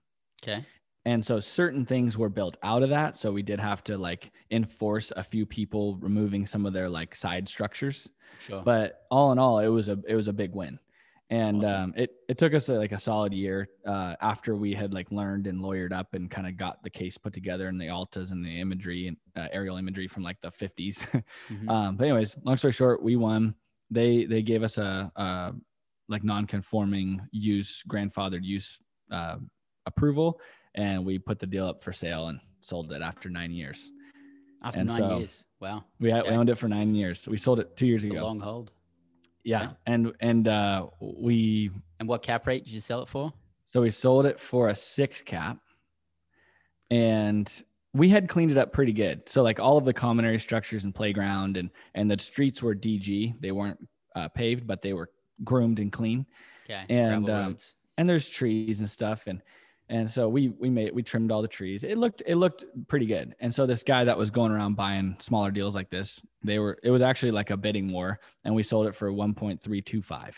okay. 0.42 0.64
And 1.04 1.24
so 1.24 1.38
certain 1.38 1.86
things 1.86 2.18
were 2.18 2.28
built 2.28 2.56
out 2.64 2.82
of 2.82 2.88
that. 2.90 3.14
So 3.16 3.30
we 3.30 3.42
did 3.44 3.60
have 3.60 3.84
to 3.84 3.96
like 3.96 4.32
enforce 4.50 5.12
a 5.16 5.22
few 5.22 5.46
people 5.46 5.96
removing 5.98 6.44
some 6.46 6.66
of 6.66 6.72
their 6.72 6.88
like 6.88 7.14
side 7.14 7.48
structures 7.48 8.08
Sure. 8.40 8.60
but 8.64 9.02
all 9.08 9.30
in 9.30 9.38
all 9.38 9.60
it 9.60 9.68
was 9.68 9.88
a 9.88 9.96
it 10.08 10.16
was 10.16 10.26
a 10.26 10.32
big 10.32 10.52
win 10.52 10.80
and 11.30 11.64
Awesome. 11.64 11.74
um, 11.84 11.94
it 11.96 12.10
it 12.28 12.38
took 12.38 12.54
us 12.54 12.68
uh, 12.68 12.74
like 12.74 12.92
a 12.92 12.98
solid 12.98 13.32
year 13.34 13.68
uh, 13.86 14.14
after 14.20 14.54
we 14.56 14.72
had 14.74 14.94
like 14.94 15.10
learned 15.10 15.46
and 15.46 15.60
lawyered 15.60 15.92
up 15.92 16.14
and 16.14 16.30
kind 16.30 16.46
of 16.46 16.56
got 16.56 16.82
the 16.82 16.90
case 16.90 17.18
put 17.18 17.32
together 17.32 17.66
and 17.68 17.80
the 17.80 17.86
altas 17.86 18.30
and 18.30 18.44
the 18.44 18.60
imagery 18.60 19.08
and 19.08 19.16
uh, 19.36 19.48
aerial 19.52 19.76
imagery 19.76 20.06
from 20.08 20.22
like 20.22 20.40
the 20.40 20.50
50s 20.52 21.04
Mhm. 21.48 21.68
um, 21.74 21.96
but 21.96 22.04
anyways 22.04 22.36
long 22.44 22.56
story 22.56 22.72
short 22.72 23.02
we 23.02 23.16
won 23.16 23.54
they 23.90 24.24
they 24.24 24.42
gave 24.42 24.62
us 24.62 24.78
a, 24.78 25.10
a 25.16 25.52
like 26.08 26.22
non-conforming 26.22 27.20
use 27.32 27.82
grandfathered 27.88 28.44
use 28.44 28.78
uh, 29.10 29.36
approval 29.86 30.40
and 30.74 31.04
we 31.04 31.18
put 31.18 31.38
the 31.38 31.46
deal 31.46 31.66
up 31.66 31.82
for 31.82 31.92
sale 31.92 32.28
and 32.28 32.38
sold 32.60 32.92
it 32.92 33.02
after 33.02 33.28
nine 33.28 33.50
years 33.52 33.90
After 34.62 34.80
and 34.80 34.88
nine 34.88 34.98
so- 34.98 35.18
years. 35.18 35.46
Wow. 35.60 35.84
we, 36.00 36.10
had, 36.10 36.20
Okay. 36.22 36.30
we 36.30 36.36
owned 36.36 36.50
it 36.50 36.56
for 36.58 36.68
nine 36.68 36.94
years 36.94 37.26
we 37.28 37.36
sold 37.36 37.58
it 37.60 37.76
two 37.76 37.86
years 37.86 38.04
It's 38.04 38.12
a 38.12 38.16
ago 38.16 38.24
long 38.26 38.38
hold. 38.40 38.70
Yeah 39.46 39.70
and 39.86 40.12
and 40.20 40.48
uh 40.48 40.86
we 41.00 41.70
And 42.00 42.08
what 42.08 42.22
cap 42.22 42.46
rate 42.46 42.64
did 42.64 42.72
you 42.72 42.80
sell 42.80 43.02
it 43.02 43.08
for? 43.08 43.32
so 43.64 43.80
we 43.80 43.90
sold 43.90 44.26
it 44.26 44.38
for 44.38 44.68
a 44.68 44.74
six 44.74 45.22
cap 45.22 45.58
and 46.90 47.62
we 47.94 48.08
had 48.08 48.28
cleaned 48.28 48.50
it 48.52 48.58
up 48.58 48.72
pretty 48.72 48.92
good 48.92 49.28
so 49.28 49.42
like 49.42 49.58
all 49.58 49.78
of 49.78 49.84
the 49.84 49.92
common 49.92 50.24
area 50.24 50.38
structures 50.38 50.84
and 50.84 50.94
playground 50.94 51.56
and 51.56 51.70
and 51.94 52.10
the 52.10 52.18
streets 52.18 52.62
were 52.62 52.74
dg 52.74 53.40
they 53.40 53.52
weren't 53.52 53.78
uh, 54.14 54.28
paved 54.28 54.66
but 54.66 54.82
they 54.82 54.92
were 54.92 55.10
groomed 55.44 55.78
and 55.78 55.92
clean 55.92 56.26
Okay. 56.68 56.84
And, 56.88 57.30
um, 57.30 57.56
and 57.96 58.08
there's 58.08 58.28
trees 58.28 58.80
and 58.80 58.88
stuff 58.88 59.28
and 59.28 59.40
and 59.88 60.08
so 60.10 60.28
we 60.28 60.48
we 60.48 60.68
made 60.68 60.92
we 60.92 61.02
trimmed 61.02 61.30
all 61.30 61.42
the 61.42 61.48
trees 61.48 61.84
it 61.84 61.96
looked 61.96 62.22
it 62.26 62.36
looked 62.36 62.64
pretty 62.88 63.06
good 63.06 63.34
and 63.40 63.54
so 63.54 63.66
this 63.66 63.82
guy 63.82 64.02
that 64.04 64.16
was 64.18 64.30
going 64.30 64.50
around 64.50 64.74
buying 64.74 65.14
smaller 65.20 65.50
deals 65.50 65.74
like 65.74 65.90
this 65.90 66.20
they 66.42 66.58
were 66.58 66.76
it 66.82 66.90
was 66.90 67.02
actually 67.02 67.30
like 67.30 67.50
a 67.50 67.56
bidding 67.56 67.92
war 67.92 68.18
and 68.44 68.54
we 68.54 68.62
sold 68.62 68.86
it 68.86 68.94
for 68.94 69.10
1.325 69.12 70.34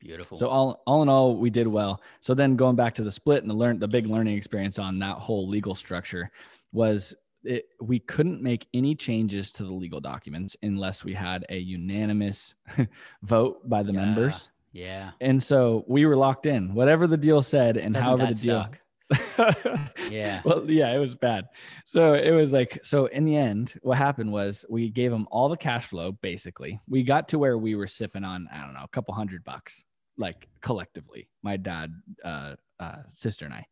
Beautiful. 0.00 0.36
so 0.36 0.48
all, 0.48 0.82
all 0.84 1.02
in 1.04 1.08
all, 1.08 1.36
we 1.36 1.48
did 1.48 1.68
well. 1.68 2.02
So 2.18 2.34
then 2.34 2.56
going 2.56 2.74
back 2.74 2.92
to 2.96 3.04
the 3.04 3.10
split 3.10 3.42
and 3.42 3.48
the 3.48 3.54
learn 3.54 3.78
the 3.78 3.86
big 3.86 4.08
learning 4.08 4.36
experience 4.36 4.80
on 4.80 4.98
that 4.98 5.18
whole 5.18 5.46
legal 5.48 5.76
structure 5.76 6.32
was 6.72 7.14
it, 7.44 7.66
we 7.80 8.00
couldn't 8.00 8.42
make 8.42 8.66
any 8.74 8.96
changes 8.96 9.52
to 9.52 9.64
the 9.64 9.72
legal 9.72 10.00
documents 10.00 10.56
unless 10.64 11.04
we 11.04 11.12
had 11.14 11.44
a 11.50 11.56
unanimous 11.58 12.56
vote 13.22 13.68
by 13.68 13.84
the 13.84 13.92
Yeah. 13.92 14.04
members. 14.06 14.50
Yeah. 14.72 15.10
And 15.20 15.42
so 15.42 15.84
we 15.86 16.06
were 16.06 16.16
locked 16.16 16.46
in. 16.46 16.74
Whatever 16.74 17.06
the 17.06 17.16
deal 17.16 17.42
said, 17.42 17.76
and 17.76 17.94
Doesn't 17.94 18.08
however 18.08 18.34
the 18.34 18.34
deal. 18.34 18.66
Yeah. 20.10 20.42
well, 20.44 20.70
yeah, 20.70 20.94
it 20.94 20.98
was 20.98 21.14
bad. 21.14 21.46
So 21.84 22.14
it 22.14 22.30
was 22.30 22.52
like, 22.52 22.78
so 22.82 23.06
in 23.06 23.24
the 23.24 23.36
end, 23.36 23.74
what 23.82 23.98
happened 23.98 24.32
was 24.32 24.64
we 24.68 24.90
gave 24.90 25.10
them 25.10 25.26
all 25.30 25.48
the 25.48 25.56
cash 25.56 25.86
flow. 25.86 26.12
Basically, 26.12 26.80
we 26.88 27.02
got 27.02 27.28
to 27.28 27.38
where 27.38 27.58
we 27.58 27.74
were 27.74 27.86
sipping 27.86 28.24
on, 28.24 28.48
I 28.52 28.62
don't 28.62 28.74
know, 28.74 28.84
a 28.84 28.88
couple 28.88 29.14
hundred 29.14 29.44
bucks, 29.44 29.84
like 30.16 30.48
collectively, 30.60 31.28
my 31.42 31.56
dad, 31.56 31.94
uh, 32.24 32.56
uh, 32.80 33.02
sister, 33.12 33.44
and 33.44 33.54
I. 33.54 33.66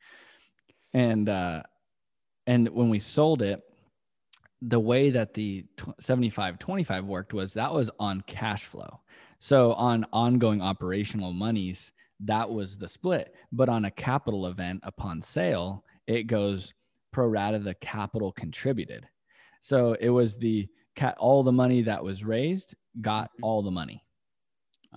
And 0.93 1.29
uh, 1.29 1.63
and 2.47 2.69
when 2.71 2.89
we 2.89 2.99
sold 2.99 3.43
it, 3.43 3.61
the 4.63 4.81
way 4.81 5.11
that 5.11 5.35
the 5.35 5.65
tw- 5.77 5.95
75 6.01 6.59
25 6.59 7.05
worked 7.05 7.33
was 7.33 7.55
that 7.55 7.73
was 7.73 7.91
on 7.99 8.23
cash 8.23 8.65
flow. 8.65 9.01
So 9.40 9.72
on 9.72 10.07
ongoing 10.12 10.61
operational 10.61 11.33
monies, 11.33 11.92
that 12.20 12.48
was 12.48 12.76
the 12.76 12.87
split. 12.87 13.35
But 13.50 13.68
on 13.70 13.87
a 13.87 13.90
capital 13.90 14.46
event 14.46 14.81
upon 14.83 15.22
sale, 15.22 15.83
it 16.07 16.24
goes 16.24 16.74
pro 17.12 17.26
rata 17.26 17.59
the 17.59 17.74
capital 17.74 18.33
contributed. 18.33 19.09
So 19.62 19.94
it 19.98 20.11
was 20.11 20.37
the 20.37 20.68
cat 20.94 21.16
all 21.18 21.42
the 21.42 21.53
money 21.53 21.83
that 21.83 22.05
was 22.05 22.22
raised 22.22 22.74
got 23.00 23.31
Mhm. 23.33 23.38
all 23.42 23.62
the 23.62 23.70
money. 23.70 24.05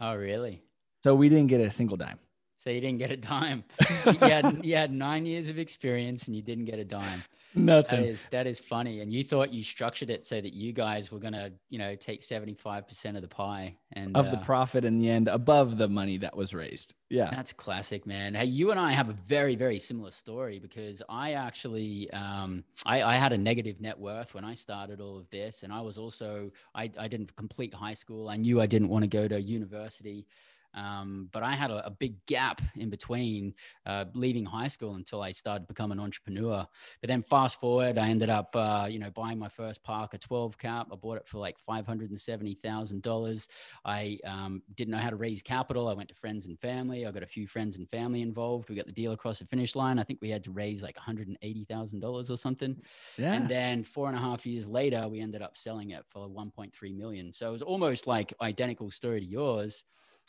Oh, 0.01 0.15
really? 0.15 0.63
So 1.03 1.15
we 1.15 1.29
didn't 1.29 1.47
get 1.47 1.61
a 1.61 1.71
single 1.71 1.97
dime. 1.97 2.19
So 2.57 2.69
you 2.69 2.81
didn't 2.81 2.99
get 2.99 3.11
a 3.11 3.17
dime. 3.17 3.63
you, 4.05 4.19
had, 4.19 4.65
you 4.65 4.75
had 4.75 4.91
nine 4.91 5.25
years 5.25 5.47
of 5.47 5.57
experience 5.59 6.27
and 6.27 6.35
you 6.35 6.41
didn't 6.41 6.65
get 6.65 6.79
a 6.79 6.85
dime. 6.85 7.23
That 7.55 7.61
Nothing. 7.61 8.05
is 8.05 8.27
that 8.31 8.47
is 8.47 8.59
funny. 8.59 9.01
And 9.01 9.13
you 9.13 9.23
thought 9.23 9.53
you 9.53 9.63
structured 9.63 10.09
it 10.09 10.25
so 10.25 10.41
that 10.41 10.53
you 10.53 10.73
guys 10.73 11.11
were 11.11 11.19
gonna, 11.19 11.51
you 11.69 11.77
know, 11.77 11.95
take 11.95 12.23
seventy 12.23 12.55
five 12.55 12.87
percent 12.87 13.15
of 13.15 13.21
the 13.21 13.29
pie 13.29 13.75
and 13.91 14.17
of 14.17 14.31
the 14.31 14.37
uh, 14.37 14.43
profit 14.43 14.85
in 14.85 14.99
the 14.99 15.09
end 15.09 15.27
above 15.27 15.77
the 15.77 15.87
money 15.87 16.17
that 16.17 16.35
was 16.35 16.53
raised. 16.53 16.95
Yeah. 17.09 17.29
That's 17.29 17.53
classic, 17.53 18.07
man. 18.07 18.33
Hey, 18.33 18.45
you 18.45 18.71
and 18.71 18.79
I 18.79 18.91
have 18.91 19.09
a 19.09 19.13
very, 19.13 19.55
very 19.55 19.77
similar 19.77 20.09
story 20.09 20.57
because 20.57 21.03
I 21.07 21.33
actually, 21.33 22.09
um, 22.11 22.63
I, 22.87 23.03
I 23.03 23.15
had 23.17 23.33
a 23.33 23.37
negative 23.37 23.79
net 23.79 23.99
worth 23.99 24.33
when 24.33 24.43
I 24.43 24.55
started 24.55 24.99
all 24.99 25.19
of 25.19 25.29
this, 25.29 25.61
and 25.61 25.71
I 25.71 25.79
was 25.81 25.99
also, 25.99 26.49
I, 26.73 26.89
I 26.97 27.07
didn't 27.07 27.35
complete 27.35 27.71
high 27.71 27.93
school. 27.93 28.29
I 28.29 28.37
knew 28.37 28.59
I 28.59 28.65
didn't 28.65 28.89
want 28.89 29.03
to 29.03 29.07
go 29.07 29.27
to 29.27 29.39
university, 29.39 30.25
Um, 30.73 31.29
but 31.31 31.43
I 31.43 31.53
had 31.53 31.69
a, 31.71 31.85
a, 31.85 31.91
big 31.91 32.15
gap 32.25 32.59
in 32.75 32.89
between 32.89 33.53
uh, 33.85 34.05
leaving 34.15 34.43
high 34.43 34.67
school 34.67 34.95
until 34.95 35.21
I 35.21 35.31
started 35.31 35.61
to 35.61 35.67
become 35.67 35.91
an 35.91 35.99
entrepreneur. 35.99 36.65
But 36.99 37.07
then 37.07 37.21
fast 37.21 37.59
forward, 37.59 37.99
I 37.99 38.09
ended 38.09 38.29
up, 38.29 38.55
uh, 38.55 38.87
you 38.89 38.97
know, 38.97 39.11
buying 39.11 39.37
my 39.37 39.49
first 39.49 39.83
Parker 39.83 40.17
12 40.17 40.57
cap. 40.57 40.87
I 40.91 40.95
bought 40.95 41.17
it 41.17 41.27
for 41.27 41.37
like 41.37 41.57
$570,000. 41.69 43.47
I 43.85 44.17
um, 44.25 44.63
didn't 44.75 44.91
know 44.91 44.97
how 44.97 45.11
to 45.11 45.15
raise 45.15 45.43
capital. 45.43 45.87
I 45.87 45.93
went 45.93 46.09
to 46.09 46.15
friends 46.15 46.47
and 46.47 46.59
family. 46.59 47.05
I 47.05 47.11
got 47.11 47.23
a 47.23 47.27
few 47.27 47.45
friends 47.45 47.77
and 47.77 47.87
family 47.89 48.21
involved. 48.21 48.69
We 48.69 48.75
got 48.75 48.87
the 48.87 48.91
deal 48.91 49.11
across 49.11 49.39
the 49.39 49.45
finish 49.45 49.75
line. 49.75 49.99
I 49.99 50.03
think 50.03 50.19
we 50.21 50.29
had 50.29 50.43
to 50.45 50.51
raise 50.51 50.81
like 50.81 50.97
$180,000 50.97 52.29
or 52.29 52.37
something. 52.37 52.81
Yeah. 53.17 53.33
And 53.33 53.47
then 53.47 53.83
four 53.83 54.07
and 54.07 54.15
a 54.15 54.19
half 54.19 54.45
years 54.45 54.65
later, 54.65 55.07
we 55.07 55.19
ended 55.19 55.43
up 55.43 55.55
selling 55.55 55.91
it 55.91 56.03
for 56.09 56.27
1.3 56.27 56.97
million. 56.97 57.31
So 57.31 57.49
it 57.49 57.51
was 57.51 57.61
almost 57.61 58.07
like 58.07 58.33
identical 58.41 58.89
story 58.89 59.19
to 59.19 59.25
yours. 59.25 59.83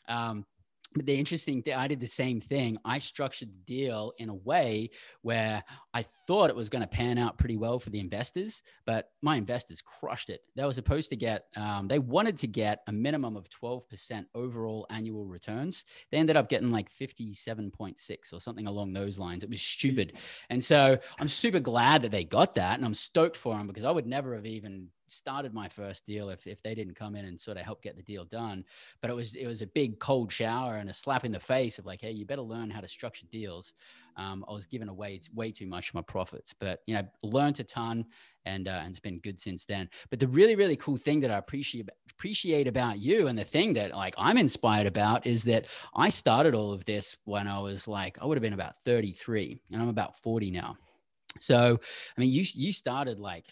Um, 0.08 0.44
but 0.94 1.06
the 1.06 1.14
interesting 1.14 1.62
thing, 1.62 1.74
I 1.74 1.88
did 1.88 2.00
the 2.00 2.06
same 2.06 2.40
thing. 2.40 2.78
I 2.84 3.00
structured 3.00 3.48
the 3.48 3.64
deal 3.66 4.12
in 4.18 4.28
a 4.28 4.34
way 4.34 4.90
where 5.22 5.64
I 5.94 6.02
thought 6.26 6.50
it 6.50 6.56
was 6.56 6.68
going 6.68 6.82
to 6.82 6.88
pan 6.88 7.18
out 7.18 7.38
pretty 7.38 7.56
well 7.56 7.78
for 7.78 7.90
the 7.90 8.00
investors, 8.00 8.62
but 8.84 9.10
my 9.22 9.36
investors 9.36 9.80
crushed 9.80 10.28
it. 10.28 10.40
They 10.56 10.64
were 10.64 10.74
supposed 10.74 11.08
to 11.10 11.16
get, 11.16 11.44
um, 11.56 11.86
they 11.86 12.00
wanted 12.00 12.36
to 12.38 12.48
get 12.48 12.80
a 12.88 12.92
minimum 12.92 13.36
of 13.36 13.48
12% 13.48 14.26
overall 14.34 14.86
annual 14.90 15.24
returns. 15.24 15.84
They 16.10 16.18
ended 16.18 16.36
up 16.36 16.48
getting 16.48 16.72
like 16.72 16.92
57.6 16.92 18.32
or 18.32 18.40
something 18.40 18.66
along 18.66 18.92
those 18.92 19.18
lines. 19.18 19.44
It 19.44 19.50
was 19.50 19.62
stupid. 19.62 20.18
And 20.50 20.62
so 20.62 20.98
I'm 21.20 21.28
super 21.28 21.60
glad 21.60 22.02
that 22.02 22.10
they 22.10 22.24
got 22.24 22.56
that. 22.56 22.74
And 22.74 22.84
I'm 22.84 22.94
stoked 22.94 23.36
for 23.36 23.56
them 23.56 23.68
because 23.68 23.84
I 23.84 23.92
would 23.92 24.06
never 24.06 24.34
have 24.34 24.46
even 24.46 24.88
started 25.06 25.54
my 25.54 25.68
first 25.68 26.04
deal 26.04 26.28
if, 26.30 26.46
if 26.46 26.62
they 26.62 26.74
didn't 26.74 26.94
come 26.94 27.14
in 27.14 27.24
and 27.24 27.40
sort 27.40 27.56
of 27.56 27.64
help 27.64 27.82
get 27.82 27.96
the 27.96 28.02
deal 28.02 28.24
done. 28.24 28.64
But 29.00 29.10
it 29.10 29.14
was 29.14 29.36
it 29.36 29.46
was 29.46 29.62
a 29.62 29.66
big 29.66 29.98
cold 30.00 30.32
shower 30.32 30.76
and 30.76 30.90
a 30.90 30.94
slap 30.94 31.24
in 31.24 31.32
the 31.32 31.40
face 31.40 31.78
of 31.78 31.86
like, 31.86 32.00
hey, 32.00 32.10
you 32.10 32.24
better 32.24 32.42
learn 32.42 32.70
how 32.70 32.80
to 32.80 32.88
structure 32.88 33.26
deals. 33.30 33.74
Um, 34.16 34.44
I 34.48 34.52
was 34.52 34.66
given 34.66 34.88
away 34.88 35.20
way 35.34 35.50
too 35.50 35.66
much 35.66 35.88
of 35.88 35.94
my 35.94 36.02
profits, 36.02 36.54
but 36.58 36.80
you 36.86 36.94
know, 36.94 37.06
learned 37.22 37.60
a 37.60 37.64
ton 37.64 38.04
and 38.44 38.68
uh, 38.68 38.80
and 38.82 38.90
it's 38.90 39.00
been 39.00 39.18
good 39.20 39.40
since 39.40 39.66
then. 39.66 39.88
But 40.10 40.18
the 40.20 40.28
really 40.28 40.56
really 40.56 40.76
cool 40.76 40.96
thing 40.96 41.20
that 41.20 41.30
I 41.30 41.38
appreciate 41.38 41.88
appreciate 42.10 42.66
about 42.66 42.98
you 42.98 43.26
and 43.28 43.38
the 43.38 43.44
thing 43.44 43.72
that 43.74 43.92
like 43.92 44.14
I'm 44.18 44.38
inspired 44.38 44.86
about 44.86 45.26
is 45.26 45.44
that 45.44 45.66
I 45.94 46.08
started 46.08 46.54
all 46.54 46.72
of 46.72 46.84
this 46.84 47.16
when 47.24 47.48
I 47.48 47.60
was 47.60 47.88
like 47.88 48.18
I 48.20 48.26
would 48.26 48.36
have 48.36 48.42
been 48.42 48.52
about 48.52 48.76
33 48.84 49.60
and 49.72 49.82
I'm 49.82 49.88
about 49.88 50.16
40 50.16 50.50
now. 50.50 50.76
So, 51.40 51.78
I 52.16 52.20
mean, 52.20 52.30
you 52.30 52.44
you 52.54 52.72
started 52.72 53.18
like 53.18 53.46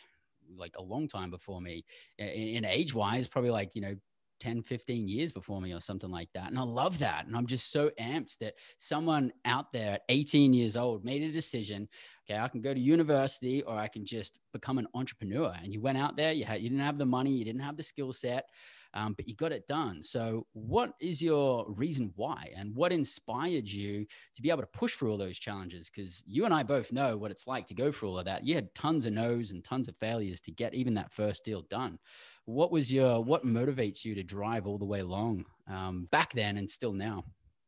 like 0.56 0.76
a 0.78 0.82
long 0.82 1.08
time 1.08 1.30
before 1.30 1.60
me 1.60 1.84
in, 2.18 2.26
in 2.26 2.64
age 2.64 2.94
wise, 2.94 3.26
probably 3.26 3.50
like, 3.50 3.74
you 3.74 3.80
know, 3.80 3.96
10, 4.42 4.62
15 4.62 5.06
years 5.06 5.30
before 5.30 5.60
me 5.60 5.72
or 5.72 5.80
something 5.80 6.10
like 6.10 6.28
that. 6.34 6.48
And 6.48 6.58
I 6.58 6.62
love 6.62 6.98
that. 6.98 7.26
And 7.26 7.36
I'm 7.36 7.46
just 7.46 7.70
so 7.70 7.90
amped 8.00 8.38
that 8.38 8.54
someone 8.76 9.32
out 9.44 9.72
there 9.72 9.94
at 9.94 10.02
18 10.08 10.52
years 10.52 10.76
old 10.76 11.04
made 11.04 11.22
a 11.22 11.30
decision. 11.30 11.88
Okay, 12.28 12.40
I 12.40 12.48
can 12.48 12.60
go 12.60 12.74
to 12.74 12.80
university 12.80 13.62
or 13.62 13.76
I 13.76 13.86
can 13.86 14.04
just 14.04 14.40
become 14.52 14.78
an 14.78 14.88
entrepreneur. 14.94 15.54
And 15.62 15.72
you 15.72 15.80
went 15.80 15.96
out 15.96 16.16
there, 16.16 16.32
you 16.32 16.44
had 16.44 16.60
you 16.60 16.68
didn't 16.70 16.84
have 16.84 16.98
the 16.98 17.06
money, 17.06 17.30
you 17.30 17.44
didn't 17.44 17.60
have 17.60 17.76
the 17.76 17.84
skill 17.84 18.12
set 18.12 18.46
um, 18.94 19.14
but 19.14 19.28
you 19.28 19.34
got 19.34 19.52
it 19.52 19.66
done. 19.66 20.02
So, 20.02 20.46
what 20.52 20.92
is 21.00 21.22
your 21.22 21.66
reason 21.68 22.12
why, 22.16 22.50
and 22.56 22.74
what 22.74 22.92
inspired 22.92 23.68
you 23.68 24.06
to 24.34 24.42
be 24.42 24.50
able 24.50 24.62
to 24.62 24.66
push 24.68 24.94
through 24.94 25.10
all 25.10 25.18
those 25.18 25.38
challenges? 25.38 25.90
Because 25.90 26.22
you 26.26 26.44
and 26.44 26.54
I 26.54 26.62
both 26.62 26.92
know 26.92 27.16
what 27.16 27.30
it's 27.30 27.46
like 27.46 27.66
to 27.68 27.74
go 27.74 27.90
through 27.90 28.10
all 28.10 28.18
of 28.18 28.24
that. 28.26 28.44
You 28.44 28.54
had 28.54 28.74
tons 28.74 29.06
of 29.06 29.12
no's 29.12 29.50
and 29.50 29.64
tons 29.64 29.88
of 29.88 29.96
failures 29.96 30.40
to 30.42 30.50
get 30.50 30.74
even 30.74 30.94
that 30.94 31.12
first 31.12 31.44
deal 31.44 31.62
done. 31.62 31.98
What 32.44 32.72
was 32.72 32.92
your 32.92 33.22
what 33.22 33.44
motivates 33.44 34.04
you 34.04 34.14
to 34.14 34.22
drive 34.22 34.66
all 34.66 34.78
the 34.78 34.84
way 34.84 35.00
along 35.00 35.46
um, 35.68 36.08
back 36.10 36.32
then 36.32 36.56
and 36.56 36.68
still 36.68 36.92
now? 36.92 37.24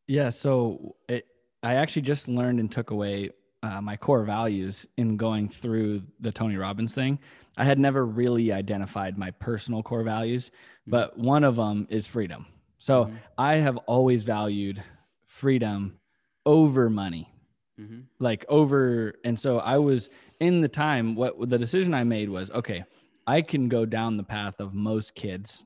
Yeah, 0.06 0.30
so 0.30 0.96
it, 1.08 1.26
I 1.62 1.74
actually 1.74 2.02
just 2.02 2.28
learned 2.28 2.60
and 2.60 2.70
took 2.70 2.90
away 2.90 3.30
uh, 3.64 3.80
my 3.80 3.96
core 3.96 4.24
values 4.24 4.86
in 4.96 5.16
going 5.16 5.48
through 5.48 6.02
the 6.20 6.30
Tony 6.30 6.56
Robbins 6.56 6.94
thing. 6.94 7.18
I 7.56 7.64
had 7.64 7.78
never 7.78 8.04
really 8.04 8.52
identified 8.52 9.16
my 9.16 9.30
personal 9.30 9.82
core 9.82 10.02
values, 10.02 10.48
mm-hmm. 10.48 10.90
but 10.90 11.18
one 11.18 11.44
of 11.44 11.56
them 11.56 11.86
is 11.88 12.06
freedom. 12.06 12.46
So 12.78 13.04
mm-hmm. 13.04 13.16
I 13.38 13.56
have 13.56 13.76
always 13.78 14.24
valued 14.24 14.82
freedom 15.26 15.98
over 16.44 16.90
money, 16.90 17.32
mm-hmm. 17.80 18.00
like 18.18 18.44
over. 18.48 19.14
And 19.24 19.38
so 19.38 19.60
I 19.60 19.78
was 19.78 20.10
in 20.40 20.60
the 20.60 20.68
time, 20.68 21.14
what 21.14 21.48
the 21.48 21.58
decision 21.58 21.94
I 21.94 22.04
made 22.04 22.28
was 22.28 22.50
okay, 22.50 22.84
I 23.26 23.40
can 23.40 23.68
go 23.68 23.86
down 23.86 24.18
the 24.18 24.24
path 24.24 24.60
of 24.60 24.74
most 24.74 25.14
kids 25.14 25.64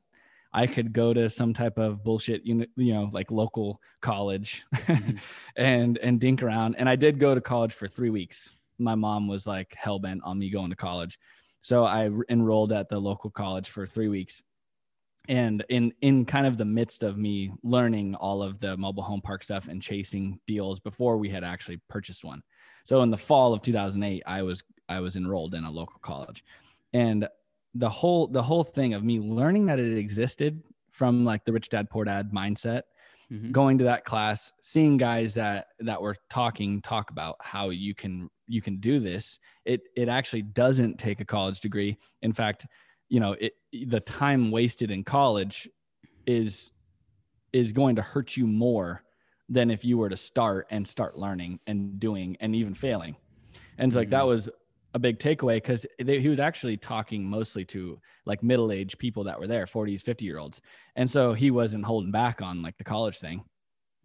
I 0.59 0.67
could 0.67 0.93
go 0.93 1.15
to 1.15 1.31
some 1.31 1.55
type 1.55 1.79
of 1.79 2.03
bullshit, 2.03 2.45
you 2.45 2.55
know, 2.57 2.67
you 2.75 2.93
know 2.93 3.09
like 3.13 3.31
local 3.31 3.81
college 4.01 4.65
mm-hmm. 4.75 5.17
and 5.57 5.99
and 5.99 6.19
dink 6.19 6.43
around. 6.43 6.75
And 6.79 6.89
I 6.89 6.97
did 6.97 7.21
go 7.21 7.33
to 7.33 7.41
college 7.41 7.75
for 7.75 7.87
three 7.87 8.11
weeks. 8.11 8.57
My 8.77 8.97
mom 8.97 9.29
was 9.29 9.47
like 9.47 9.73
hell 9.77 10.01
bent 10.01 10.21
on 10.25 10.37
me 10.37 10.51
going 10.51 10.71
to 10.71 10.77
college. 10.77 11.17
So 11.61 11.85
I 11.85 12.11
enrolled 12.29 12.73
at 12.73 12.89
the 12.89 12.99
local 12.99 13.31
college 13.31 13.71
for 13.71 13.87
three 13.87 14.09
weeks. 14.09 14.43
And 15.29 15.65
in 15.69 15.93
in 16.01 16.25
kind 16.25 16.45
of 16.45 16.59
the 16.59 16.65
midst 16.65 17.05
of 17.05 17.17
me 17.17 17.53
learning 17.63 18.17
all 18.17 18.43
of 18.43 18.59
the 18.59 18.77
mobile 18.77 19.05
home 19.05 19.21
park 19.21 19.45
stuff 19.45 19.69
and 19.69 19.81
chasing 19.81 20.41
deals 20.49 20.81
before 20.81 21.19
we 21.19 21.29
had 21.29 21.45
actually 21.45 21.81
purchased 21.89 22.25
one. 22.25 22.43
So 22.83 23.03
in 23.03 23.13
the 23.13 23.17
fall 23.17 23.55
of 23.55 23.63
2008, 23.63 24.25
I 24.27 24.43
was 24.43 24.65
I 24.89 24.99
was 24.99 25.15
enrolled 25.15 25.55
in 25.55 25.63
a 25.63 25.71
local 25.71 26.01
college. 26.01 26.43
And 26.93 27.29
the 27.79 27.89
whole 27.89 28.27
the 28.27 28.43
whole 28.43 28.65
thing 28.65 28.93
of 28.93 29.05
me 29.05 29.21
learning 29.21 29.67
that 29.67 29.79
it 29.79 29.97
existed 29.97 30.63
from 30.91 31.25
like 31.25 31.45
the 31.45 31.53
rich 31.53 31.69
dad 31.69 31.89
poor 31.89 32.05
dad 32.05 32.33
mindset 32.33 32.83
mm-hmm. 33.31 33.53
going 33.53 33.79
to 33.79 33.85
that 33.85 34.05
class 34.05 34.53
seeing 34.61 34.97
guys 34.97 35.35
that 35.35 35.69
that 35.79 36.01
were 36.01 36.17
talking 36.29 36.83
talk 36.83 37.11
about 37.11 37.37
how 37.41 37.71
you 37.71 37.95
can 37.95 38.29
you 38.47 38.61
can 38.61 38.79
do 38.79 38.99
this 38.99 39.39
it 39.65 39.83
it 39.97 40.09
actually 40.09 40.43
doesn't 40.43 40.99
take 40.99 41.21
a 41.21 41.25
college 41.25 41.61
degree 41.61 41.97
in 42.23 42.33
fact 42.33 42.67
you 43.09 43.21
know 43.21 43.33
it 43.41 43.55
the 43.87 44.01
time 44.01 44.51
wasted 44.51 44.91
in 44.91 45.05
college 45.05 45.69
is 46.27 46.73
is 47.53 47.73
going 47.73 47.97
to 47.97 48.03
hurt 48.03 48.37
you 48.37 48.47
more 48.47 49.03
than 49.49 49.71
if 49.71 49.85
you 49.85 49.97
were 49.97 50.09
to 50.09 50.17
start 50.17 50.67
and 50.71 50.87
start 50.87 51.17
learning 51.17 51.59
and 51.67 52.01
doing 52.01 52.37
and 52.41 52.57
even 52.57 52.75
failing 52.75 53.17
and 53.79 53.93
so 53.93 53.99
like 54.01 54.11
that 54.11 54.21
mm-hmm. 54.21 54.29
was 54.29 54.51
a 54.99 55.01
big 55.01 55.19
takeaway 55.19 55.57
because 55.57 55.87
he 55.99 56.29
was 56.29 56.41
actually 56.41 56.77
talking 56.77 57.25
mostly 57.25 57.65
to 57.65 57.99
like 58.27 58.43
middle-aged 58.43 58.99
people 58.99 59.25
that 59.25 59.39
were 59.39 59.47
there 59.47 59.65
40s 59.65 60.03
50 60.03 60.25
year 60.25 60.39
olds 60.39 60.61
and 60.97 61.11
so 61.11 61.33
he 61.33 61.51
wasn't 61.51 61.85
holding 61.85 62.11
back 62.11 62.43
on 62.43 62.63
like 62.63 62.77
the 62.77 62.85
college 62.85 63.19
thing 63.19 63.45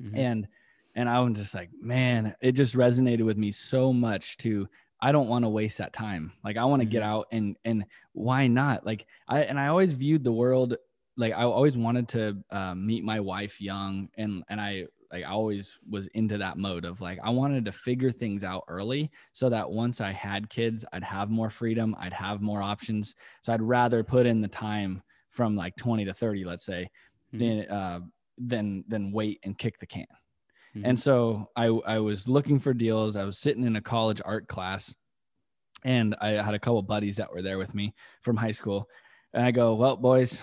mm-hmm. 0.01 0.15
and 0.15 0.47
and 0.95 1.09
i 1.09 1.19
was 1.19 1.33
just 1.33 1.55
like 1.55 1.69
man 1.81 2.35
it 2.41 2.53
just 2.53 2.75
resonated 2.75 3.23
with 3.23 3.37
me 3.37 3.51
so 3.51 3.91
much 3.91 4.37
to 4.37 4.67
i 5.01 5.11
don't 5.11 5.27
want 5.27 5.43
to 5.43 5.49
waste 5.49 5.79
that 5.79 5.93
time 5.93 6.31
like 6.43 6.57
i 6.57 6.63
want 6.63 6.81
to 6.81 6.85
mm-hmm. 6.85 6.93
get 6.93 7.03
out 7.03 7.27
and 7.31 7.57
and 7.65 7.85
why 8.13 8.47
not 8.47 8.85
like 8.85 9.05
i 9.27 9.41
and 9.41 9.59
i 9.59 9.67
always 9.67 9.93
viewed 9.93 10.23
the 10.23 10.31
world 10.31 10.77
like 11.17 11.33
i 11.33 11.43
always 11.43 11.77
wanted 11.77 12.07
to 12.07 12.37
uh, 12.51 12.75
meet 12.75 13.03
my 13.03 13.19
wife 13.19 13.59
young 13.59 14.09
and 14.15 14.43
and 14.47 14.61
i 14.61 14.85
like 15.13 15.23
I 15.23 15.27
always 15.27 15.75
was 15.87 16.07
into 16.07 16.39
that 16.39 16.57
mode 16.57 16.85
of 16.85 16.99
like 16.99 17.19
I 17.23 17.29
wanted 17.29 17.65
to 17.65 17.71
figure 17.71 18.11
things 18.11 18.43
out 18.43 18.63
early 18.67 19.11
so 19.31 19.47
that 19.49 19.69
once 19.69 20.01
I 20.01 20.11
had 20.11 20.49
kids, 20.49 20.83
I'd 20.91 21.03
have 21.03 21.29
more 21.29 21.51
freedom, 21.51 21.95
I'd 21.99 22.13
have 22.13 22.41
more 22.41 22.63
options. 22.63 23.13
So 23.43 23.53
I'd 23.53 23.61
rather 23.61 24.03
put 24.03 24.25
in 24.25 24.41
the 24.41 24.47
time 24.47 25.03
from 25.29 25.55
like 25.55 25.75
20 25.75 26.05
to 26.05 26.13
30, 26.13 26.45
let's 26.45 26.65
say, 26.65 26.89
mm-hmm. 27.33 27.39
than 27.39 27.69
uh, 27.69 27.99
than 28.39 28.83
than 28.87 29.11
wait 29.11 29.39
and 29.43 29.57
kick 29.57 29.79
the 29.79 29.85
can. 29.85 30.05
Mm-hmm. 30.75 30.85
And 30.85 30.99
so 30.99 31.47
I 31.55 31.67
I 31.67 31.99
was 31.99 32.27
looking 32.27 32.59
for 32.59 32.73
deals. 32.73 33.15
I 33.15 33.23
was 33.23 33.39
sitting 33.39 33.65
in 33.65 33.75
a 33.75 33.81
college 33.81 34.21
art 34.25 34.47
class 34.47 34.95
and 35.85 36.15
I 36.21 36.31
had 36.31 36.55
a 36.55 36.59
couple 36.59 36.81
buddies 36.81 37.17
that 37.17 37.31
were 37.31 37.43
there 37.43 37.59
with 37.59 37.75
me 37.75 37.93
from 38.21 38.35
high 38.35 38.51
school. 38.51 38.89
And 39.31 39.45
I 39.45 39.51
go, 39.51 39.75
"Well, 39.75 39.95
boys, 39.95 40.41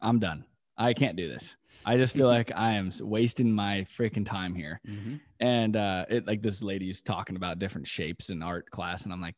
I'm 0.00 0.18
done. 0.18 0.46
I 0.78 0.94
can't 0.94 1.16
do 1.16 1.28
this." 1.28 1.56
I 1.84 1.96
just 1.96 2.14
feel 2.14 2.26
like 2.26 2.52
I 2.54 2.72
am 2.72 2.92
wasting 3.00 3.52
my 3.52 3.86
freaking 3.98 4.26
time 4.26 4.54
here. 4.54 4.80
Mm-hmm. 4.86 5.16
And 5.40 5.76
uh, 5.76 6.04
it 6.08 6.26
like 6.26 6.42
this 6.42 6.62
lady's 6.62 7.00
talking 7.00 7.36
about 7.36 7.58
different 7.58 7.88
shapes 7.88 8.30
in 8.30 8.42
art 8.42 8.70
class, 8.70 9.04
and 9.04 9.12
I'm 9.12 9.20
like, 9.20 9.36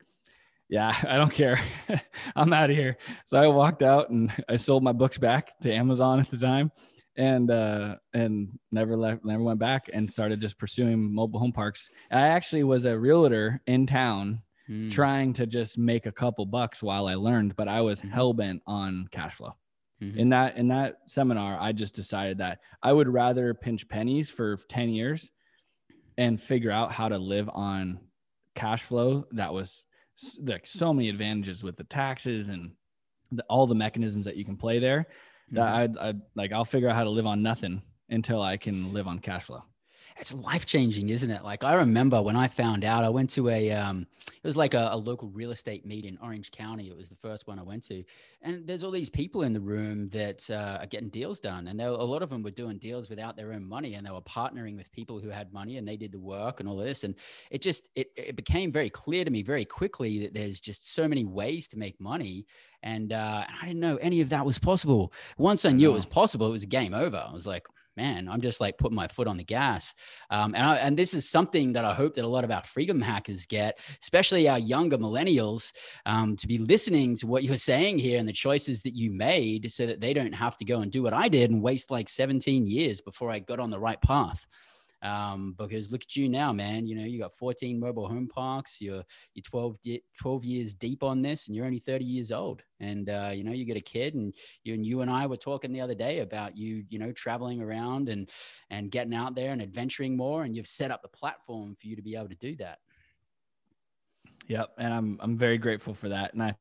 yeah, 0.68 0.94
I 1.09 1.16
don't 1.16 1.33
care. 1.33 1.61
I'm 2.37 2.52
out 2.52 2.70
of 2.70 2.76
here. 2.76 2.96
So 3.26 3.38
I 3.38 3.46
walked 3.48 3.83
out 3.83 4.11
and 4.11 4.33
I 4.48 4.57
sold 4.57 4.83
my 4.83 4.92
books 4.92 5.18
back 5.18 5.59
to 5.61 5.72
Amazon 5.72 6.20
at 6.20 6.31
the 6.31 6.38
time, 6.38 6.72
and 7.16 7.50
uh, 7.50 7.96
and 8.14 8.59
never 8.72 8.96
left, 8.96 9.24
never 9.24 9.42
went 9.42 9.61
back, 9.61 9.90
and 9.92 10.11
started 10.11 10.40
just 10.40 10.59
pursuing 10.59 11.14
mobile 11.14 11.40
home 11.40 11.52
parks. 11.52 11.90
And 12.11 12.18
I 12.18 12.28
actually 12.28 12.64
was 12.64 12.85
a 12.85 12.98
realtor 12.98 13.61
in 13.66 13.87
town. 13.87 14.42
Mm. 14.70 14.92
Trying 14.92 15.33
to 15.35 15.44
just 15.44 15.76
make 15.76 16.07
a 16.07 16.12
couple 16.12 16.46
bucks 16.46 16.85
while 16.85 17.09
I 17.09 17.16
learned, 17.16 17.57
but 17.57 17.66
I 17.66 17.81
was 17.81 17.98
mm-hmm. 17.98 18.11
hell 18.11 18.33
bent 18.33 18.62
on 18.64 19.09
cash 19.11 19.35
flow. 19.35 19.57
Mm-hmm. 20.02 20.18
In 20.18 20.28
that 20.30 20.56
in 20.56 20.68
that 20.68 20.98
seminar, 21.06 21.56
I 21.60 21.72
just 21.72 21.94
decided 21.94 22.38
that 22.38 22.58
I 22.82 22.92
would 22.92 23.08
rather 23.08 23.54
pinch 23.54 23.88
pennies 23.88 24.28
for 24.28 24.56
10 24.56 24.88
years 24.88 25.30
and 26.18 26.40
figure 26.40 26.72
out 26.72 26.92
how 26.92 27.08
to 27.08 27.18
live 27.18 27.48
on 27.52 28.00
cash 28.54 28.82
flow 28.82 29.24
that 29.32 29.54
was 29.54 29.84
like 30.42 30.66
so 30.66 30.92
many 30.92 31.08
advantages 31.08 31.62
with 31.62 31.76
the 31.76 31.84
taxes 31.84 32.48
and 32.48 32.72
the, 33.30 33.44
all 33.48 33.66
the 33.66 33.74
mechanisms 33.74 34.26
that 34.26 34.36
you 34.36 34.44
can 34.44 34.56
play 34.56 34.78
there 34.78 35.00
mm-hmm. 35.00 35.56
that 35.56 35.68
I'd, 35.74 35.98
I'd, 35.98 36.20
like 36.34 36.52
I'll 36.52 36.64
figure 36.64 36.88
out 36.88 36.96
how 36.96 37.04
to 37.04 37.10
live 37.10 37.26
on 37.26 37.42
nothing 37.42 37.80
until 38.10 38.42
I 38.42 38.56
can 38.56 38.92
live 38.92 39.06
on 39.06 39.20
cash 39.20 39.44
flow 39.44 39.62
it's 40.18 40.33
life 40.33 40.66
changing, 40.66 41.09
isn't 41.09 41.31
it? 41.31 41.42
Like 41.44 41.64
I 41.64 41.75
remember 41.75 42.22
when 42.22 42.37
I 42.37 42.48
found 42.48 42.85
out, 42.85 43.05
I 43.05 43.09
went 43.09 43.31
to 43.31 43.48
a, 43.48 43.70
um, 43.72 44.07
it 44.27 44.46
was 44.46 44.57
like 44.57 44.75
a, 44.75 44.90
a, 44.92 44.96
local 44.96 45.29
real 45.29 45.50
estate 45.50 45.85
meet 45.87 46.04
in 46.04 46.19
Orange 46.23 46.50
County. 46.50 46.88
It 46.88 46.96
was 46.96 47.08
the 47.08 47.17
first 47.17 47.46
one 47.46 47.58
I 47.58 47.63
went 47.63 47.83
to, 47.85 48.04
and 48.42 48.67
there's 48.67 48.83
all 48.83 48.90
these 48.90 49.10
people 49.10 49.42
in 49.42 49.52
the 49.52 49.60
room 49.60 50.08
that 50.10 50.48
uh, 50.50 50.79
are 50.81 50.87
getting 50.87 51.08
deals 51.08 51.40
done, 51.40 51.69
and 51.69 51.79
there, 51.79 51.88
a 51.88 52.04
lot 52.04 52.23
of 52.23 52.31
them 52.31 52.42
were 52.42 52.50
doing 52.50 52.79
deals 52.79 53.08
without 53.08 53.37
their 53.37 53.52
own 53.52 53.65
money, 53.65 53.94
and 53.94 54.06
they 54.06 54.10
were 54.10 54.21
partnering 54.21 54.77
with 54.77 54.90
people 54.92 55.19
who 55.19 55.29
had 55.29 55.52
money, 55.52 55.77
and 55.77 55.87
they 55.87 55.96
did 55.96 56.13
the 56.13 56.19
work 56.19 56.60
and 56.60 56.69
all 56.69 56.77
this, 56.77 57.04
and 57.04 57.15
it 57.50 57.63
just 57.63 57.88
it 57.94 58.10
it 58.17 58.37
became 58.37 58.73
very 58.73 58.90
clear 58.90 59.25
to 59.25 59.31
me 59.31 59.42
very 59.42 59.65
quickly 59.65 60.19
that 60.21 60.35
there's 60.35 60.60
just 60.60 60.94
so 60.94 61.08
many 61.08 61.25
ways 61.25 61.69
to 61.69 61.79
make 61.79 62.00
money, 62.00 62.46
and 62.83 63.13
uh, 63.13 63.44
I 63.48 63.67
didn't 63.67 63.81
know 63.81 63.96
any 63.96 64.21
of 64.21 64.29
that 64.31 64.44
was 64.44 64.58
possible. 64.58 65.13
Once 65.38 65.65
I 65.65 65.71
knew 65.71 65.90
it 65.90 65.94
was 65.94 66.06
possible, 66.06 66.46
it 66.46 66.52
was 66.52 66.65
game 66.65 66.94
over. 66.94 67.25
I 67.29 67.33
was 67.33 67.46
like, 67.46 67.67
man, 67.96 68.28
I'm 68.28 68.40
just 68.40 68.60
like 68.60 68.78
putting 68.78 68.96
my 68.96 69.08
foot 69.08 69.26
on 69.26 69.36
the 69.36 69.44
gas. 69.44 69.94
Um, 70.30 70.54
and, 70.54 70.64
I, 70.64 70.76
and 70.76 70.96
this 70.96 71.14
is 71.14 71.28
something 71.28 71.72
that 71.74 71.84
I 71.84 71.94
hope 71.94 72.14
that 72.14 72.24
a 72.24 72.28
lot 72.28 72.44
of 72.44 72.50
our 72.50 72.64
freedom 72.64 73.00
hackers 73.00 73.46
get, 73.46 73.78
especially 74.00 74.48
our 74.48 74.58
younger 74.58 74.98
millennials, 74.98 75.72
um, 76.06 76.36
to 76.36 76.46
be 76.46 76.58
listening 76.58 77.16
to 77.16 77.26
what 77.26 77.44
you're 77.44 77.56
saying 77.56 77.98
here 77.98 78.18
and 78.18 78.28
the 78.28 78.32
choices 78.32 78.82
that 78.82 78.94
you 78.94 79.10
made 79.10 79.70
so 79.72 79.86
that 79.86 80.00
they 80.00 80.14
don't 80.14 80.34
have 80.34 80.56
to 80.58 80.64
go 80.64 80.80
and 80.80 80.90
do 80.90 81.02
what 81.02 81.14
I 81.14 81.28
did 81.28 81.50
and 81.50 81.62
waste 81.62 81.90
like 81.90 82.08
17 82.08 82.66
years 82.66 83.00
before 83.00 83.30
I 83.30 83.38
got 83.38 83.60
on 83.60 83.70
the 83.70 83.80
right 83.80 84.00
path. 84.00 84.46
Um, 85.03 85.55
because 85.59 85.90
look 85.90 86.03
at 86.03 86.15
you 86.15 86.29
now, 86.29 86.53
man. 86.53 86.87
You 86.87 86.94
know, 86.94 87.05
you 87.05 87.19
got 87.19 87.37
14 87.37 87.79
mobile 87.79 88.09
home 88.09 88.29
parks. 88.29 88.81
You're 88.81 89.03
you're 89.35 89.42
12 89.42 89.79
12 90.19 90.44
years 90.44 90.75
deep 90.75 91.03
on 91.03 91.23
this, 91.23 91.46
and 91.46 91.57
you're 91.57 91.67
only 91.67 91.81
30 91.81 92.05
years 92.05 92.31
old. 92.31 92.63
And 92.81 93.09
uh, 93.09 93.33
you 93.35 93.42
know, 93.42 93.53
you 93.53 93.65
get 93.65 93.77
a 93.77 93.81
kid, 93.81 94.15
and 94.15 94.33
you 94.65 94.75
and 94.75 94.87
you 94.87 95.00
and 95.00 95.11
I 95.11 95.27
were 95.27 95.37
talking 95.37 95.73
the 95.73 95.81
other 95.81 95.94
day 95.94 96.21
about 96.21 96.57
you, 96.57 96.85
you 96.88 96.98
know, 96.98 97.13
traveling 97.13 97.61
around 97.61 98.09
and 98.09 98.31
and 98.71 98.90
getting 98.90 99.15
out 99.15 99.35
there 99.35 99.53
and 99.53 99.61
adventuring 99.61 100.17
more. 100.17 100.44
And 100.44 100.55
you've 100.55 100.69
set 100.69 100.90
up 100.90 101.03
the 101.03 101.09
platform 101.09 101.77
for 101.81 101.87
you 101.88 101.96
to 101.96 102.03
be 102.03 102.15
able 102.15 102.29
to 102.29 102.37
do 102.37 102.55
that. 102.57 102.79
Yep, 104.48 104.71
and 104.79 104.92
I'm 104.92 105.19
I'm 105.21 105.37
very 105.37 105.59
grateful 105.59 105.94
for 105.94 106.09
that. 106.11 106.33
And 106.35 106.42
I, 106.42 106.55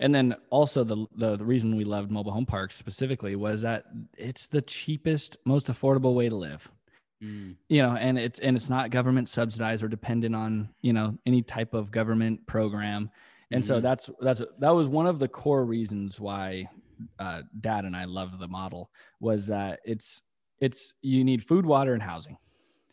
and 0.00 0.14
then 0.14 0.36
also 0.50 0.84
the, 0.84 1.06
the 1.16 1.36
the 1.36 1.44
reason 1.44 1.76
we 1.76 1.84
loved 1.84 2.10
mobile 2.10 2.32
home 2.32 2.46
parks 2.46 2.76
specifically 2.76 3.34
was 3.36 3.62
that 3.62 3.86
it's 4.16 4.46
the 4.46 4.62
cheapest, 4.62 5.36
most 5.44 5.66
affordable 5.66 6.14
way 6.14 6.28
to 6.28 6.36
live. 6.36 6.70
Mm. 7.22 7.56
You 7.68 7.82
know, 7.82 7.96
and 7.96 8.18
it's 8.18 8.38
and 8.38 8.56
it's 8.56 8.70
not 8.70 8.90
government 8.90 9.28
subsidized 9.28 9.82
or 9.82 9.88
dependent 9.88 10.36
on 10.36 10.68
you 10.82 10.92
know 10.92 11.18
any 11.26 11.42
type 11.42 11.74
of 11.74 11.90
government 11.90 12.46
program, 12.46 13.10
and 13.50 13.62
mm-hmm. 13.62 13.68
so 13.68 13.80
that's 13.80 14.08
that's 14.20 14.42
that 14.60 14.70
was 14.70 14.86
one 14.86 15.06
of 15.06 15.18
the 15.18 15.28
core 15.28 15.64
reasons 15.64 16.20
why 16.20 16.68
uh, 17.18 17.42
Dad 17.60 17.84
and 17.84 17.96
I 17.96 18.04
love 18.04 18.38
the 18.38 18.48
model 18.48 18.90
was 19.20 19.46
that 19.46 19.80
it's 19.84 20.22
it's 20.60 20.94
you 21.02 21.24
need 21.24 21.44
food, 21.44 21.66
water, 21.66 21.92
and 21.94 22.02
housing. 22.02 22.36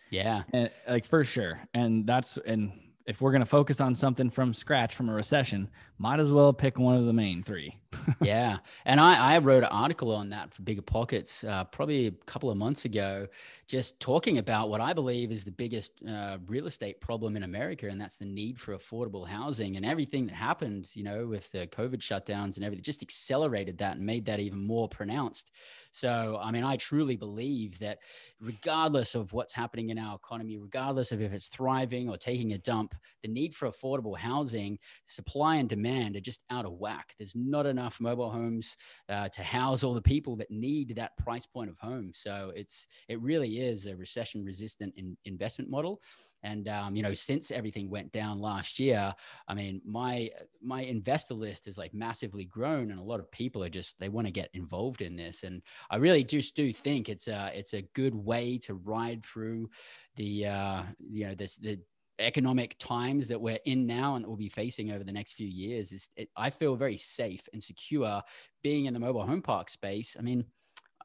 Yeah, 0.10 0.44
and 0.54 0.72
like 0.88 1.06
for 1.06 1.24
sure, 1.24 1.60
and 1.74 2.08
that's 2.08 2.38
and 2.46 2.72
if 3.06 3.22
we're 3.22 3.32
going 3.32 3.42
to 3.42 3.46
focus 3.46 3.82
on 3.82 3.96
something 3.96 4.30
from 4.30 4.54
scratch 4.54 4.96
from 4.96 5.10
a 5.10 5.14
recession, 5.14 5.70
might 5.98 6.20
as 6.20 6.32
well 6.32 6.52
pick 6.52 6.80
one 6.80 6.96
of 6.96 7.06
the 7.06 7.14
main 7.14 7.44
three. 7.44 7.78
Yeah. 8.22 8.58
And 8.86 9.00
I, 9.00 9.36
I 9.36 9.38
wrote 9.40 9.64
an 9.64 9.70
article 9.70 10.14
on 10.14 10.30
that 10.30 10.54
for 10.54 10.62
Bigger 10.62 10.82
Pockets 10.82 11.44
uh, 11.44 11.64
probably 11.66 12.08
a 12.08 12.12
couple 12.12 12.50
of 12.50 12.58
months 12.58 12.86
ago, 12.86 13.28
just 13.68 14.00
talking 14.00 14.38
about 14.38 14.70
what 14.70 14.82
I 14.82 14.94
believe 14.94 15.32
is 15.32 15.44
the 15.44 15.52
biggest 15.52 15.92
uh, 16.08 16.38
real 16.48 16.68
estate 16.68 17.02
problem 17.02 17.36
in 17.36 17.44
America, 17.44 17.88
and 17.88 18.00
that's 18.00 18.18
the 18.18 18.26
need 18.26 18.60
for 18.60 18.76
affordable 18.76 19.28
housing. 19.28 19.76
And 19.78 19.86
everything 19.86 20.26
that 20.28 20.36
happened, 20.36 20.90
you 20.94 21.04
know, 21.04 21.28
with 21.28 21.52
the 21.52 21.68
COVID 21.68 21.98
shutdowns 21.98 22.56
and 22.56 22.66
everything, 22.66 22.84
just 22.84 23.02
accelerated 23.02 23.78
that 23.80 23.98
and 23.98 24.06
made 24.06 24.26
that 24.26 24.40
even 24.40 24.66
more 24.66 24.88
pronounced. 24.88 25.52
So, 25.92 26.40
I 26.42 26.52
mean, 26.52 26.64
I 26.64 26.76
truly 26.76 27.16
believe 27.16 27.80
that 27.80 28.00
regardless 28.42 29.16
of 29.16 29.32
what's 29.34 29.54
happening 29.54 29.90
in 29.90 29.98
our 29.98 30.16
economy, 30.16 30.58
regardless 30.58 31.12
of 31.12 31.22
if 31.22 31.32
it's 31.32 31.48
thriving 31.48 32.10
or 32.10 32.18
taking 32.18 32.54
a 32.54 32.58
dump, 32.58 32.96
the 33.22 33.30
need 33.30 33.56
for 33.56 33.70
affordable 33.70 34.18
housing, 34.18 34.78
supply 35.06 35.56
and 35.56 35.70
demand 35.70 36.16
are 36.16 36.22
just 36.22 36.42
out 36.50 36.66
of 36.66 36.74
whack. 36.74 37.16
There's 37.18 37.36
not 37.36 37.66
enough 37.66 37.85
mobile 38.00 38.30
homes 38.30 38.78
uh, 39.10 39.30
to 39.30 39.42
house 39.42 39.84
all 39.84 39.94
the 39.94 40.02
people 40.02 40.36
that 40.36 40.52
need 40.52 40.96
that 40.96 41.18
price 41.18 41.46
point 41.46 41.70
of 41.70 41.78
home. 41.78 42.12
So 42.14 42.52
it's 42.56 42.88
it 43.08 43.22
really 43.22 43.60
is 43.60 43.86
a 43.86 43.96
recession 43.96 44.44
resistant 44.44 44.94
in, 44.98 45.18
investment 45.26 45.70
model. 45.70 46.02
And 46.44 46.68
um, 46.68 46.96
you 46.96 47.02
know, 47.02 47.16
since 47.16 47.50
everything 47.50 47.90
went 47.90 48.12
down 48.12 48.40
last 48.40 48.78
year, 48.78 49.14
I 49.48 49.54
mean, 49.56 49.82
my 49.84 50.30
my 50.62 50.82
investor 50.82 51.34
list 51.34 51.68
is 51.68 51.78
like 51.78 51.94
massively 51.94 52.46
grown, 52.46 52.92
and 52.92 53.00
a 53.00 53.04
lot 53.04 53.20
of 53.20 53.32
people 53.32 53.64
are 53.64 53.70
just 53.70 54.00
they 54.00 54.10
want 54.10 54.28
to 54.28 54.32
get 54.32 54.50
involved 54.54 55.02
in 55.02 55.16
this. 55.16 55.42
And 55.42 55.64
I 55.90 55.96
really 55.96 56.24
just 56.24 56.56
do 56.56 56.72
think 56.72 57.10
it's 57.10 57.28
a 57.28 57.52
it's 57.56 57.74
a 57.74 57.82
good 57.94 58.14
way 58.14 58.60
to 58.60 58.76
ride 58.76 59.26
through 59.26 59.70
the 60.18 60.46
uh, 60.46 60.84
you 61.00 61.28
know 61.28 61.34
this 61.34 61.56
the 61.56 61.80
economic 62.20 62.76
times 62.80 63.28
that 63.28 63.40
we're 63.40 63.60
in 63.66 63.86
now 63.86 64.16
and 64.16 64.26
we'll 64.26 64.38
be 64.38 64.50
facing 64.50 64.92
over 64.92 65.04
the 65.04 65.12
next 65.12 65.34
few 65.34 65.48
years 65.48 65.92
is 65.92 66.10
it, 66.16 66.30
i 66.38 66.50
feel 66.50 66.76
very 66.76 66.98
safe 66.98 67.48
and 67.52 67.62
secure 67.62 68.22
being 68.66 68.86
in 68.86 68.94
the 68.94 69.00
mobile 69.00 69.22
home 69.22 69.44
park 69.44 69.70
space. 69.70 70.16
I 70.18 70.24
mean 70.24 70.44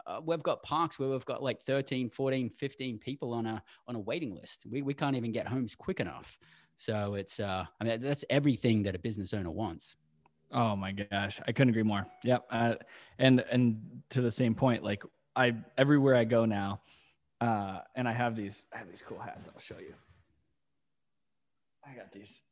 uh, 0.06 0.18
we've 0.24 0.42
got 0.42 0.62
parks 0.62 0.98
where 0.98 1.10
we've 1.10 1.26
got 1.26 1.42
like 1.42 1.60
13 1.62 2.08
14 2.08 2.48
15 2.48 2.98
people 2.98 3.34
on 3.34 3.44
a 3.44 3.62
on 3.86 3.96
a 3.96 3.98
waiting 3.98 4.34
list. 4.34 4.64
We, 4.70 4.80
we 4.80 4.94
can't 4.94 5.14
even 5.14 5.30
get 5.30 5.46
homes 5.46 5.74
quick 5.74 6.00
enough. 6.00 6.38
So 6.76 7.14
it's 7.14 7.38
uh 7.38 7.66
i 7.80 7.84
mean 7.84 8.00
that's 8.00 8.24
everything 8.30 8.82
that 8.84 8.94
a 8.94 8.98
business 8.98 9.34
owner 9.34 9.50
wants. 9.50 9.96
Oh 10.52 10.74
my 10.74 10.92
gosh. 10.92 11.38
I 11.46 11.52
couldn't 11.52 11.68
agree 11.68 11.82
more. 11.82 12.06
Yep. 12.24 12.46
Uh, 12.50 12.74
and 13.18 13.44
and 13.50 14.02
to 14.10 14.22
the 14.22 14.30
same 14.30 14.54
point 14.54 14.82
like 14.82 15.02
i 15.36 15.54
everywhere 15.76 16.16
i 16.16 16.24
go 16.24 16.44
now 16.44 16.80
uh 17.42 17.80
and 17.94 18.08
i 18.08 18.12
have 18.12 18.34
these 18.34 18.64
i 18.74 18.78
have 18.78 18.88
these 18.88 19.02
cool 19.06 19.18
hats 19.18 19.48
i'll 19.54 19.60
show 19.60 19.78
you 19.78 19.94
I 21.84 21.94
got 21.94 22.12
these 22.12 22.42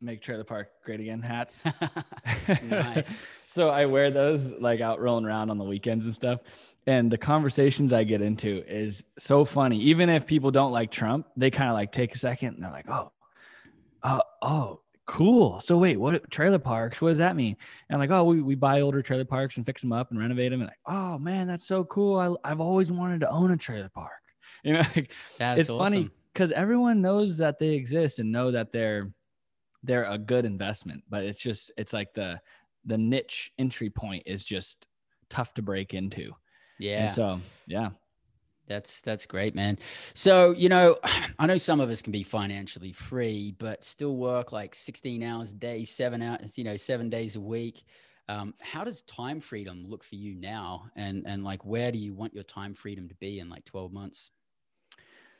make 0.00 0.20
trailer 0.20 0.44
park 0.44 0.68
great 0.84 1.00
again 1.00 1.22
hats. 1.22 1.64
nice. 2.68 3.22
so 3.46 3.70
I 3.70 3.86
wear 3.86 4.10
those 4.10 4.52
like 4.52 4.80
out 4.80 5.00
rolling 5.00 5.24
around 5.24 5.50
on 5.50 5.58
the 5.58 5.64
weekends 5.64 6.04
and 6.04 6.14
stuff. 6.14 6.40
And 6.86 7.10
the 7.10 7.18
conversations 7.18 7.92
I 7.92 8.04
get 8.04 8.20
into 8.20 8.62
is 8.66 9.04
so 9.18 9.44
funny. 9.44 9.78
Even 9.80 10.10
if 10.10 10.26
people 10.26 10.50
don't 10.50 10.72
like 10.72 10.90
Trump, 10.90 11.26
they 11.36 11.50
kind 11.50 11.70
of 11.70 11.74
like 11.74 11.92
take 11.92 12.14
a 12.14 12.18
second 12.18 12.54
and 12.54 12.62
they're 12.62 12.70
like, 12.70 12.88
oh, 12.90 13.10
uh, 14.02 14.20
oh, 14.42 14.80
cool. 15.06 15.60
So 15.60 15.78
wait, 15.78 15.98
what 15.98 16.30
trailer 16.30 16.58
parks? 16.58 17.00
What 17.00 17.10
does 17.10 17.18
that 17.18 17.36
mean? 17.36 17.56
And 17.88 17.94
I'm 17.94 18.00
like, 18.00 18.10
oh, 18.10 18.24
we, 18.24 18.42
we 18.42 18.54
buy 18.54 18.82
older 18.82 19.00
trailer 19.00 19.24
parks 19.24 19.56
and 19.56 19.64
fix 19.64 19.80
them 19.80 19.92
up 19.92 20.10
and 20.10 20.20
renovate 20.20 20.50
them. 20.50 20.60
And 20.60 20.68
like, 20.68 20.78
oh 20.86 21.18
man, 21.18 21.46
that's 21.46 21.66
so 21.66 21.84
cool. 21.84 22.18
I, 22.18 22.50
I've 22.50 22.60
always 22.60 22.92
wanted 22.92 23.20
to 23.20 23.30
own 23.30 23.50
a 23.50 23.56
trailer 23.56 23.88
park. 23.88 24.12
You 24.62 24.74
know, 24.74 24.82
like, 24.96 25.10
it's 25.40 25.70
awesome. 25.70 25.78
funny 25.78 26.10
because 26.34 26.52
everyone 26.52 27.00
knows 27.00 27.38
that 27.38 27.58
they 27.58 27.70
exist 27.70 28.18
and 28.18 28.30
know 28.30 28.50
that 28.50 28.72
they're 28.72 29.10
they're 29.82 30.04
a 30.04 30.18
good 30.18 30.44
investment 30.44 31.02
but 31.08 31.24
it's 31.24 31.38
just 31.38 31.70
it's 31.76 31.92
like 31.92 32.12
the 32.14 32.40
the 32.84 32.98
niche 32.98 33.52
entry 33.58 33.90
point 33.90 34.22
is 34.26 34.44
just 34.44 34.86
tough 35.30 35.54
to 35.54 35.62
break 35.62 35.94
into. 35.94 36.32
Yeah. 36.78 37.06
and 37.06 37.14
so 37.14 37.40
yeah. 37.66 37.90
That's 38.66 39.02
that's 39.02 39.26
great 39.26 39.54
man. 39.54 39.78
So 40.14 40.52
you 40.52 40.68
know 40.68 40.98
i 41.38 41.46
know 41.46 41.58
some 41.58 41.80
of 41.80 41.90
us 41.90 42.02
can 42.02 42.12
be 42.12 42.22
financially 42.22 42.92
free 42.92 43.54
but 43.58 43.84
still 43.84 44.16
work 44.16 44.52
like 44.52 44.74
16 44.74 45.22
hours 45.22 45.52
a 45.52 45.54
day 45.54 45.84
seven 45.84 46.22
hours 46.22 46.56
you 46.56 46.64
know 46.64 46.76
seven 46.76 47.10
days 47.10 47.36
a 47.36 47.40
week. 47.40 47.84
Um, 48.26 48.54
how 48.58 48.84
does 48.84 49.02
time 49.02 49.38
freedom 49.38 49.84
look 49.86 50.02
for 50.02 50.14
you 50.14 50.34
now? 50.34 50.86
And 50.96 51.24
and 51.26 51.44
like 51.44 51.64
where 51.64 51.92
do 51.92 51.98
you 51.98 52.14
want 52.14 52.34
your 52.34 52.44
time 52.44 52.74
freedom 52.74 53.08
to 53.08 53.14
be 53.16 53.38
in 53.38 53.50
like 53.50 53.64
12 53.66 53.92
months 53.92 54.30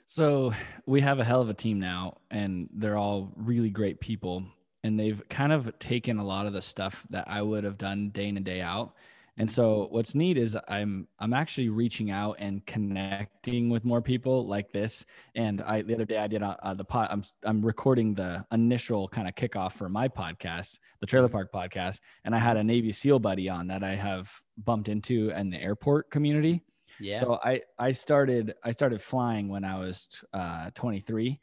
so 0.07 0.53
we 0.87 1.01
have 1.01 1.19
a 1.19 1.25
hell 1.25 1.41
of 1.41 1.49
a 1.49 1.55
team 1.55 1.81
now, 1.81 2.19
and 2.31 2.69
they're 2.73 2.99
all 2.99 3.33
really 3.37 3.71
great 3.71 4.01
people. 4.01 4.45
And 4.83 5.01
they've 5.01 5.23
kind 5.31 5.53
of 5.53 5.79
taken 5.79 6.19
a 6.19 6.25
lot 6.25 6.47
of 6.47 6.53
the 6.53 6.61
stuff 6.61 7.07
that 7.11 7.25
I 7.27 7.41
would 7.41 7.65
have 7.65 7.79
done 7.79 8.11
day 8.11 8.29
in 8.29 8.37
and 8.37 8.45
day 8.45 8.61
out. 8.61 8.95
And 9.37 9.51
so 9.51 9.89
what's 9.91 10.15
neat 10.15 10.39
is 10.39 10.57
I'm 10.69 11.09
I'm 11.19 11.33
actually 11.33 11.69
reaching 11.69 12.11
out 12.11 12.37
and 12.39 12.65
connecting 12.67 13.69
with 13.69 13.85
more 13.85 14.01
people 14.01 14.47
like 14.47 14.71
this. 14.73 15.05
And 15.35 15.61
I 15.63 15.83
the 15.83 15.95
other 15.95 16.05
day 16.05 16.19
I 16.19 16.29
did 16.29 16.43
uh, 16.43 16.57
uh 16.63 16.75
the 16.75 16.85
pod. 16.85 17.09
I'm 17.11 17.25
I'm 17.43 17.65
recording 17.65 18.15
the 18.15 18.45
initial 18.53 19.09
kind 19.09 19.27
of 19.27 19.35
kickoff 19.35 19.73
for 19.73 19.89
my 19.89 20.07
podcast, 20.07 20.79
the 21.01 21.07
Trailer 21.07 21.27
mm-hmm. 21.29 21.49
Park 21.51 21.53
podcast, 21.53 21.99
and 22.25 22.35
I 22.35 22.39
had 22.39 22.57
a 22.57 22.63
Navy 22.63 22.93
SEAL 22.93 23.19
buddy 23.19 23.51
on 23.51 23.67
that 23.69 23.83
I 23.83 23.97
have 23.97 24.31
bumped 24.57 24.89
into 24.89 25.31
in 25.31 25.51
the 25.51 25.61
airport 25.61 26.11
community. 26.11 26.63
Yeah. 27.01 27.20
So 27.20 27.38
I 27.42 27.62
I 27.78 27.92
started 27.92 28.55
I 28.62 28.70
started 28.72 29.03
flying 29.03 29.49
when 29.49 29.64
I 29.64 29.78
was 29.78 30.09
uh, 30.32 30.70
23, 30.74 31.40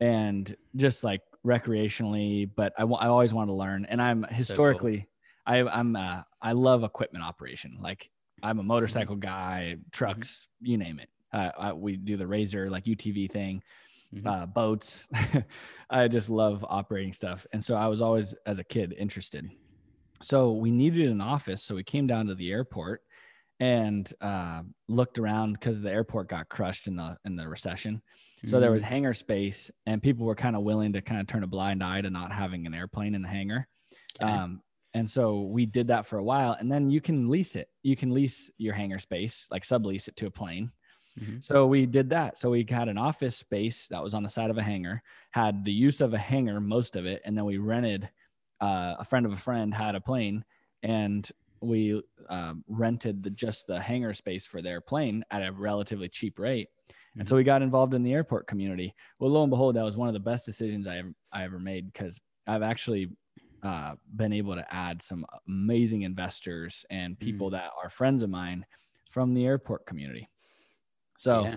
and 0.00 0.54
just 0.76 1.04
like 1.04 1.22
recreationally, 1.46 2.48
but 2.54 2.72
I, 2.78 2.84
I 2.84 3.06
always 3.06 3.32
want 3.32 3.48
to 3.48 3.54
learn, 3.54 3.86
and 3.86 4.00
I'm 4.00 4.24
historically 4.24 4.98
so 4.98 5.04
cool. 5.56 5.68
I 5.68 5.78
I'm 5.78 5.96
uh, 5.96 6.22
I 6.42 6.52
love 6.52 6.84
equipment 6.84 7.24
operation. 7.24 7.78
Like 7.80 8.10
I'm 8.42 8.58
a 8.58 8.62
motorcycle 8.62 9.16
mm-hmm. 9.16 9.28
guy, 9.28 9.76
trucks, 9.92 10.48
mm-hmm. 10.62 10.70
you 10.70 10.78
name 10.78 11.00
it. 11.00 11.08
Uh, 11.32 11.50
I, 11.58 11.72
we 11.72 11.96
do 11.96 12.16
the 12.16 12.26
razor 12.26 12.70
like 12.70 12.84
UTV 12.84 13.30
thing. 13.30 13.62
Mm-hmm. 14.14 14.26
Uh, 14.26 14.46
boats. 14.46 15.08
I 15.90 16.08
just 16.08 16.30
love 16.30 16.66
operating 16.68 17.12
stuff. 17.12 17.46
And 17.52 17.64
so 17.64 17.76
I 17.76 17.86
was 17.86 18.00
always, 18.00 18.34
as 18.44 18.58
a 18.58 18.64
kid, 18.64 18.92
interested. 18.98 19.48
So 20.20 20.50
we 20.50 20.72
needed 20.72 21.08
an 21.10 21.20
office. 21.20 21.62
So 21.62 21.76
we 21.76 21.84
came 21.84 22.08
down 22.08 22.26
to 22.26 22.34
the 22.34 22.50
airport 22.50 23.02
and 23.60 24.12
uh, 24.22 24.62
looked 24.88 25.18
around 25.18 25.52
because 25.52 25.80
the 25.80 25.92
airport 25.92 26.28
got 26.28 26.48
crushed 26.48 26.88
in 26.88 26.96
the 26.96 27.16
in 27.24 27.36
the 27.36 27.48
recession. 27.48 28.02
So 28.46 28.58
there 28.58 28.70
was 28.70 28.82
Mm. 28.82 28.86
hangar 28.86 29.14
space, 29.14 29.70
and 29.84 30.02
people 30.02 30.24
were 30.24 30.34
kind 30.34 30.56
of 30.56 30.62
willing 30.62 30.94
to 30.94 31.02
kind 31.02 31.20
of 31.20 31.26
turn 31.26 31.44
a 31.44 31.46
blind 31.46 31.84
eye 31.84 32.00
to 32.00 32.08
not 32.08 32.32
having 32.32 32.66
an 32.66 32.72
airplane 32.72 33.14
in 33.14 33.20
the 33.20 33.28
hangar. 33.28 33.68
Okay. 34.20 34.32
Um, 34.32 34.62
and 34.94 35.08
so 35.08 35.42
we 35.42 35.66
did 35.66 35.88
that 35.88 36.06
for 36.06 36.18
a 36.18 36.24
while, 36.24 36.52
and 36.58 36.72
then 36.72 36.90
you 36.90 37.02
can 37.02 37.28
lease 37.28 37.54
it. 37.54 37.68
You 37.82 37.96
can 37.96 38.10
lease 38.14 38.50
your 38.56 38.72
hangar 38.74 38.98
space, 38.98 39.46
like 39.50 39.62
sublease 39.62 40.08
it 40.08 40.16
to 40.16 40.26
a 40.26 40.30
plane. 40.30 40.72
Mhm. 41.18 41.44
So 41.44 41.66
we 41.66 41.84
did 41.84 42.08
that. 42.10 42.38
So 42.38 42.48
we 42.50 42.64
had 42.68 42.88
an 42.88 42.96
office 42.96 43.36
space 43.36 43.88
that 43.88 44.02
was 44.02 44.14
on 44.14 44.22
the 44.22 44.28
side 44.30 44.48
of 44.50 44.56
a 44.56 44.62
hangar, 44.62 45.02
had 45.32 45.64
the 45.66 45.72
use 45.72 46.00
of 46.00 46.14
a 46.14 46.18
hangar, 46.18 46.60
most 46.60 46.96
of 46.96 47.04
it, 47.04 47.20
and 47.26 47.36
then 47.36 47.44
we 47.44 47.58
rented. 47.58 48.08
Uh, 48.60 48.96
a 48.98 49.04
friend 49.04 49.26
of 49.26 49.32
a 49.32 49.36
friend 49.36 49.74
had 49.74 49.94
a 49.94 50.00
plane, 50.00 50.44
and 50.82 51.30
we 51.60 52.02
um, 52.28 52.64
rented 52.68 53.22
the 53.22 53.30
just 53.30 53.66
the 53.66 53.80
hangar 53.80 54.14
space 54.14 54.46
for 54.46 54.62
their 54.62 54.80
plane 54.80 55.24
at 55.30 55.46
a 55.46 55.52
relatively 55.52 56.08
cheap 56.08 56.38
rate. 56.38 56.68
And 57.18 57.28
so 57.28 57.36
we 57.36 57.42
got 57.44 57.60
involved 57.60 57.92
in 57.92 58.02
the 58.02 58.12
airport 58.12 58.46
community. 58.46 58.94
Well, 59.18 59.30
lo 59.30 59.42
and 59.42 59.50
behold, 59.50 59.76
that 59.76 59.84
was 59.84 59.96
one 59.96 60.08
of 60.08 60.14
the 60.14 60.20
best 60.20 60.46
decisions 60.46 60.86
I 60.86 60.98
ever 60.98 61.12
I 61.32 61.44
ever 61.44 61.58
made 61.58 61.92
because 61.92 62.20
I've 62.46 62.62
actually 62.62 63.10
uh, 63.62 63.96
been 64.16 64.32
able 64.32 64.54
to 64.54 64.74
add 64.74 65.02
some 65.02 65.26
amazing 65.48 66.02
investors 66.02 66.84
and 66.88 67.18
people 67.18 67.50
that 67.50 67.72
are 67.82 67.90
friends 67.90 68.22
of 68.22 68.30
mine 68.30 68.64
from 69.10 69.34
the 69.34 69.44
airport 69.44 69.86
community. 69.86 70.28
So 71.18 71.42
Yeah. 71.42 71.56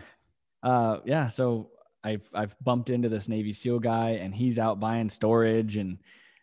uh, 0.63 0.99
yeah, 1.05 1.27
so 1.29 1.69
I've 2.03 2.27
I've 2.33 2.55
bumped 2.59 2.89
into 2.89 3.07
this 3.07 3.29
Navy 3.29 3.53
SEAL 3.53 3.79
guy, 3.79 4.11
and 4.11 4.35
he's 4.35 4.59
out 4.59 4.79
buying 4.79 5.07
storage, 5.07 5.77
and 5.77 5.99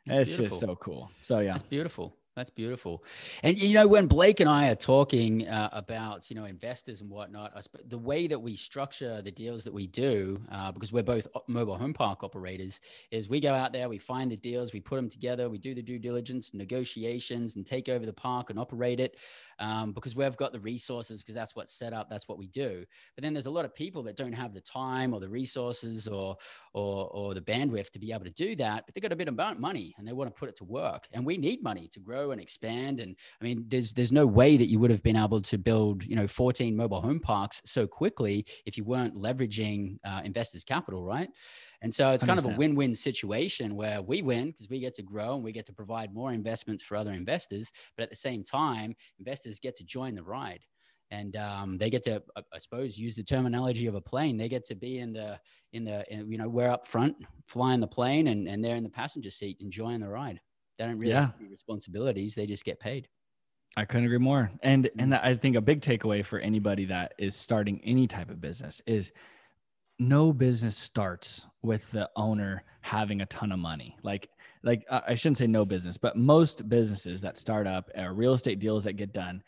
That's 0.06 0.20
it's 0.20 0.36
just 0.36 0.60
so 0.60 0.76
cool. 0.76 1.10
So 1.20 1.40
yeah, 1.40 1.54
it's 1.54 1.62
beautiful. 1.64 2.16
That's 2.36 2.48
beautiful. 2.48 3.04
And 3.42 3.58
you 3.58 3.74
know, 3.74 3.86
when 3.88 4.06
Blake 4.06 4.40
and 4.40 4.48
I 4.48 4.70
are 4.70 4.74
talking 4.76 5.46
uh, 5.48 5.68
about 5.72 6.30
you 6.30 6.36
know 6.36 6.46
investors 6.46 7.00
and 7.02 7.10
whatnot, 7.10 7.52
sp- 7.66 7.84
the 7.88 7.98
way 7.98 8.26
that 8.28 8.40
we 8.40 8.56
structure 8.56 9.20
the 9.20 9.32
deals 9.32 9.64
that 9.64 9.72
we 9.72 9.86
do, 9.88 10.40
uh, 10.50 10.72
because 10.72 10.92
we're 10.92 11.02
both 11.02 11.26
mobile 11.48 11.76
home 11.76 11.92
park 11.92 12.22
operators, 12.22 12.80
is 13.10 13.28
we 13.28 13.40
go 13.40 13.52
out 13.52 13.72
there, 13.72 13.88
we 13.88 13.98
find 13.98 14.30
the 14.30 14.36
deals, 14.36 14.72
we 14.72 14.80
put 14.80 14.96
them 14.96 15.08
together, 15.08 15.50
we 15.50 15.58
do 15.58 15.74
the 15.74 15.82
due 15.82 15.98
diligence, 15.98 16.54
negotiations, 16.54 17.56
and 17.56 17.66
take 17.66 17.88
over 17.88 18.06
the 18.06 18.12
park 18.12 18.48
and 18.48 18.58
operate 18.58 19.00
it, 19.00 19.16
um, 19.58 19.92
because 19.92 20.16
we've 20.16 20.36
got 20.36 20.52
the 20.52 20.60
resources, 20.60 21.22
because 21.22 21.34
that's 21.34 21.56
what's 21.56 21.74
set 21.74 21.92
up, 21.92 22.08
that's 22.08 22.28
what 22.28 22.38
we 22.38 22.46
do. 22.46 22.84
But 23.16 23.24
then 23.24 23.34
there's 23.34 23.46
a 23.46 23.50
lot 23.50 23.64
of 23.64 23.74
people 23.74 24.02
that 24.04 24.16
don't 24.16 24.32
have 24.32 24.54
the 24.54 24.60
time 24.60 25.12
or 25.12 25.20
the 25.20 25.28
resources 25.28 26.08
or 26.08 26.36
or 26.74 27.08
or 27.10 27.34
the 27.34 27.40
bandwidth 27.40 27.90
to 27.90 27.98
be 27.98 28.12
able 28.12 28.24
to 28.24 28.30
do 28.30 28.54
that, 28.56 28.86
but 28.86 28.94
they 28.94 29.00
got 29.00 29.12
a 29.12 29.16
bit 29.16 29.28
of 29.28 29.34
money 29.58 29.94
and 29.98 30.06
they 30.06 30.12
want 30.12 30.32
to 30.32 30.38
put 30.38 30.48
it 30.48 30.56
to 30.56 30.64
work. 30.64 31.08
And 31.12 31.26
we 31.26 31.36
need 31.36 31.62
money 31.62 31.88
to 31.88 32.00
grow 32.00 32.19
and 32.30 32.40
expand. 32.40 33.00
And 33.00 33.16
I 33.40 33.44
mean, 33.44 33.64
there's 33.68 33.92
there's 33.92 34.12
no 34.12 34.26
way 34.26 34.56
that 34.56 34.68
you 34.68 34.78
would 34.78 34.90
have 34.90 35.02
been 35.02 35.16
able 35.16 35.40
to 35.42 35.58
build, 35.58 36.04
you 36.04 36.16
know, 36.16 36.26
14 36.26 36.76
mobile 36.76 37.00
home 37.00 37.20
parks 37.20 37.62
so 37.64 37.86
quickly 37.86 38.44
if 38.66 38.76
you 38.76 38.84
weren't 38.84 39.14
leveraging 39.14 39.98
uh, 40.04 40.20
investors' 40.24 40.64
capital, 40.64 41.04
right? 41.04 41.30
And 41.82 41.94
so 41.94 42.12
it's 42.12 42.24
kind 42.24 42.38
of 42.38 42.44
a 42.44 42.50
win-win 42.50 42.94
situation 42.94 43.74
where 43.74 44.02
we 44.02 44.22
win 44.22 44.50
because 44.50 44.68
we 44.68 44.80
get 44.80 44.94
to 44.96 45.02
grow 45.02 45.34
and 45.34 45.44
we 45.44 45.52
get 45.52 45.66
to 45.66 45.72
provide 45.72 46.12
more 46.12 46.32
investments 46.32 46.82
for 46.82 46.96
other 46.96 47.12
investors, 47.12 47.72
but 47.96 48.02
at 48.02 48.10
the 48.10 48.16
same 48.16 48.44
time, 48.44 48.94
investors 49.18 49.60
get 49.60 49.76
to 49.76 49.84
join 49.84 50.14
the 50.14 50.22
ride 50.22 50.60
and 51.10 51.36
um, 51.36 51.76
they 51.78 51.90
get 51.90 52.02
to 52.04 52.22
I- 52.36 52.42
i 52.52 52.58
suppose 52.58 52.98
use 52.98 53.16
the 53.16 53.24
terminology 53.24 53.86
of 53.86 53.94
a 53.94 54.00
plane 54.00 54.36
they 54.36 54.48
get 54.48 54.64
to 54.66 54.74
be 54.74 54.98
in 54.98 55.12
the 55.12 55.40
in 55.72 55.84
the 55.84 56.04
in, 56.12 56.30
you 56.30 56.38
know 56.38 56.48
we're 56.48 56.68
up 56.70 56.86
front 56.86 57.16
flying 57.46 57.80
the 57.80 57.86
plane 57.86 58.28
and, 58.28 58.48
and 58.48 58.64
they're 58.64 58.76
in 58.76 58.84
the 58.84 58.88
passenger 58.90 59.30
seat 59.30 59.56
enjoying 59.60 60.00
the 60.00 60.08
ride 60.08 60.40
they 60.80 60.86
don't 60.86 60.98
really 60.98 61.12
Yeah. 61.12 61.26
have 61.26 61.34
any 61.40 61.48
responsibilities 61.48 62.34
they 62.34 62.46
just 62.46 62.64
get 62.64 62.80
paid 62.80 63.08
I 63.76 63.84
couldn't 63.84 64.06
agree 64.06 64.18
more. 64.18 64.50
And 64.64 64.86
Mm. 64.86 65.02
and 65.02 65.14
I 65.14 65.36
think 65.36 65.54
a 65.54 65.60
big 65.60 65.80
takeaway 65.80 66.24
for 66.24 66.40
anybody 66.40 66.86
that 66.86 67.14
is 67.18 67.36
starting 67.36 67.80
any 67.84 68.08
type 68.08 68.28
of 68.28 68.40
business 68.40 68.82
is 68.84 69.12
no 70.00 70.32
business 70.32 70.76
starts 70.76 71.46
with 71.62 71.88
the 71.92 72.10
owner 72.16 72.64
having 72.80 73.20
a 73.20 73.26
ton 73.26 73.52
of 73.52 73.60
money. 73.60 73.96
Like 74.02 74.28
like 74.64 74.84
I 74.90 75.02
I 75.08 75.14
shouldn't 75.14 75.38
say 75.38 75.46
no 75.46 75.64
business, 75.64 75.98
but 75.98 76.16
most 76.16 76.68
businesses 76.68 77.20
that 77.20 77.38
start 77.38 77.68
up 77.68 77.90
are 77.96 78.12
real 78.12 78.32
estate 78.32 78.58
deals 78.58 78.82
that 78.84 78.94
get 78.94 79.12
done. 79.12 79.42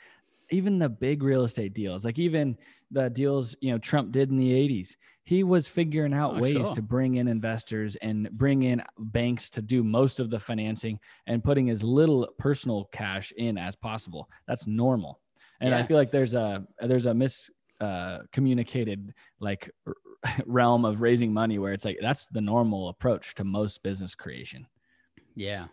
Even 0.50 0.78
the 0.78 0.88
big 0.88 1.24
real 1.24 1.42
estate 1.42 1.72
deals, 1.74 2.04
like 2.04 2.18
even 2.20 2.56
the 2.92 3.08
deals, 3.10 3.56
you 3.60 3.70
know, 3.72 3.78
Trump 3.78 4.12
did 4.12 4.30
in 4.30 4.36
the 4.36 4.50
80s. 4.52 4.96
He 5.24 5.44
was 5.44 5.68
figuring 5.68 6.12
out 6.14 6.36
Oh, 6.36 6.40
ways 6.40 6.52
sure. 6.54 6.74
to 6.74 6.82
bring 6.82 7.14
in 7.16 7.28
investors 7.28 7.96
and 7.96 8.30
bring 8.32 8.64
in 8.64 8.82
banks 8.98 9.48
to 9.50 9.62
do 9.62 9.82
most 9.84 10.18
of 10.20 10.30
the 10.30 10.38
financing 10.38 10.98
and 11.26 11.42
putting 11.44 11.70
as 11.70 11.82
little 11.82 12.28
personal 12.38 12.88
cash 12.92 13.32
in 13.36 13.56
as 13.56 13.76
possible. 13.76 14.28
That's 14.48 14.66
normal. 14.66 15.20
And 15.60 15.74
I 15.74 15.84
feel 15.84 15.96
like 15.96 16.10
there's 16.10 16.34
a 16.34 16.66
there's 16.80 17.06
a 17.06 17.14
mis 17.14 17.48
uh, 17.80 18.18
communicated 18.32 19.12
like 19.40 19.70
r- 19.86 19.94
realm 20.46 20.84
of 20.84 21.00
raising 21.00 21.32
money 21.32 21.58
where 21.60 21.72
it's 21.72 21.84
like 21.84 21.98
that's 22.00 22.26
the 22.28 22.40
normal 22.40 22.88
approach 22.88 23.34
to 23.36 23.44
most 23.44 23.82
business 23.84 24.14
creation. 24.16 24.66
yeah 25.36 25.66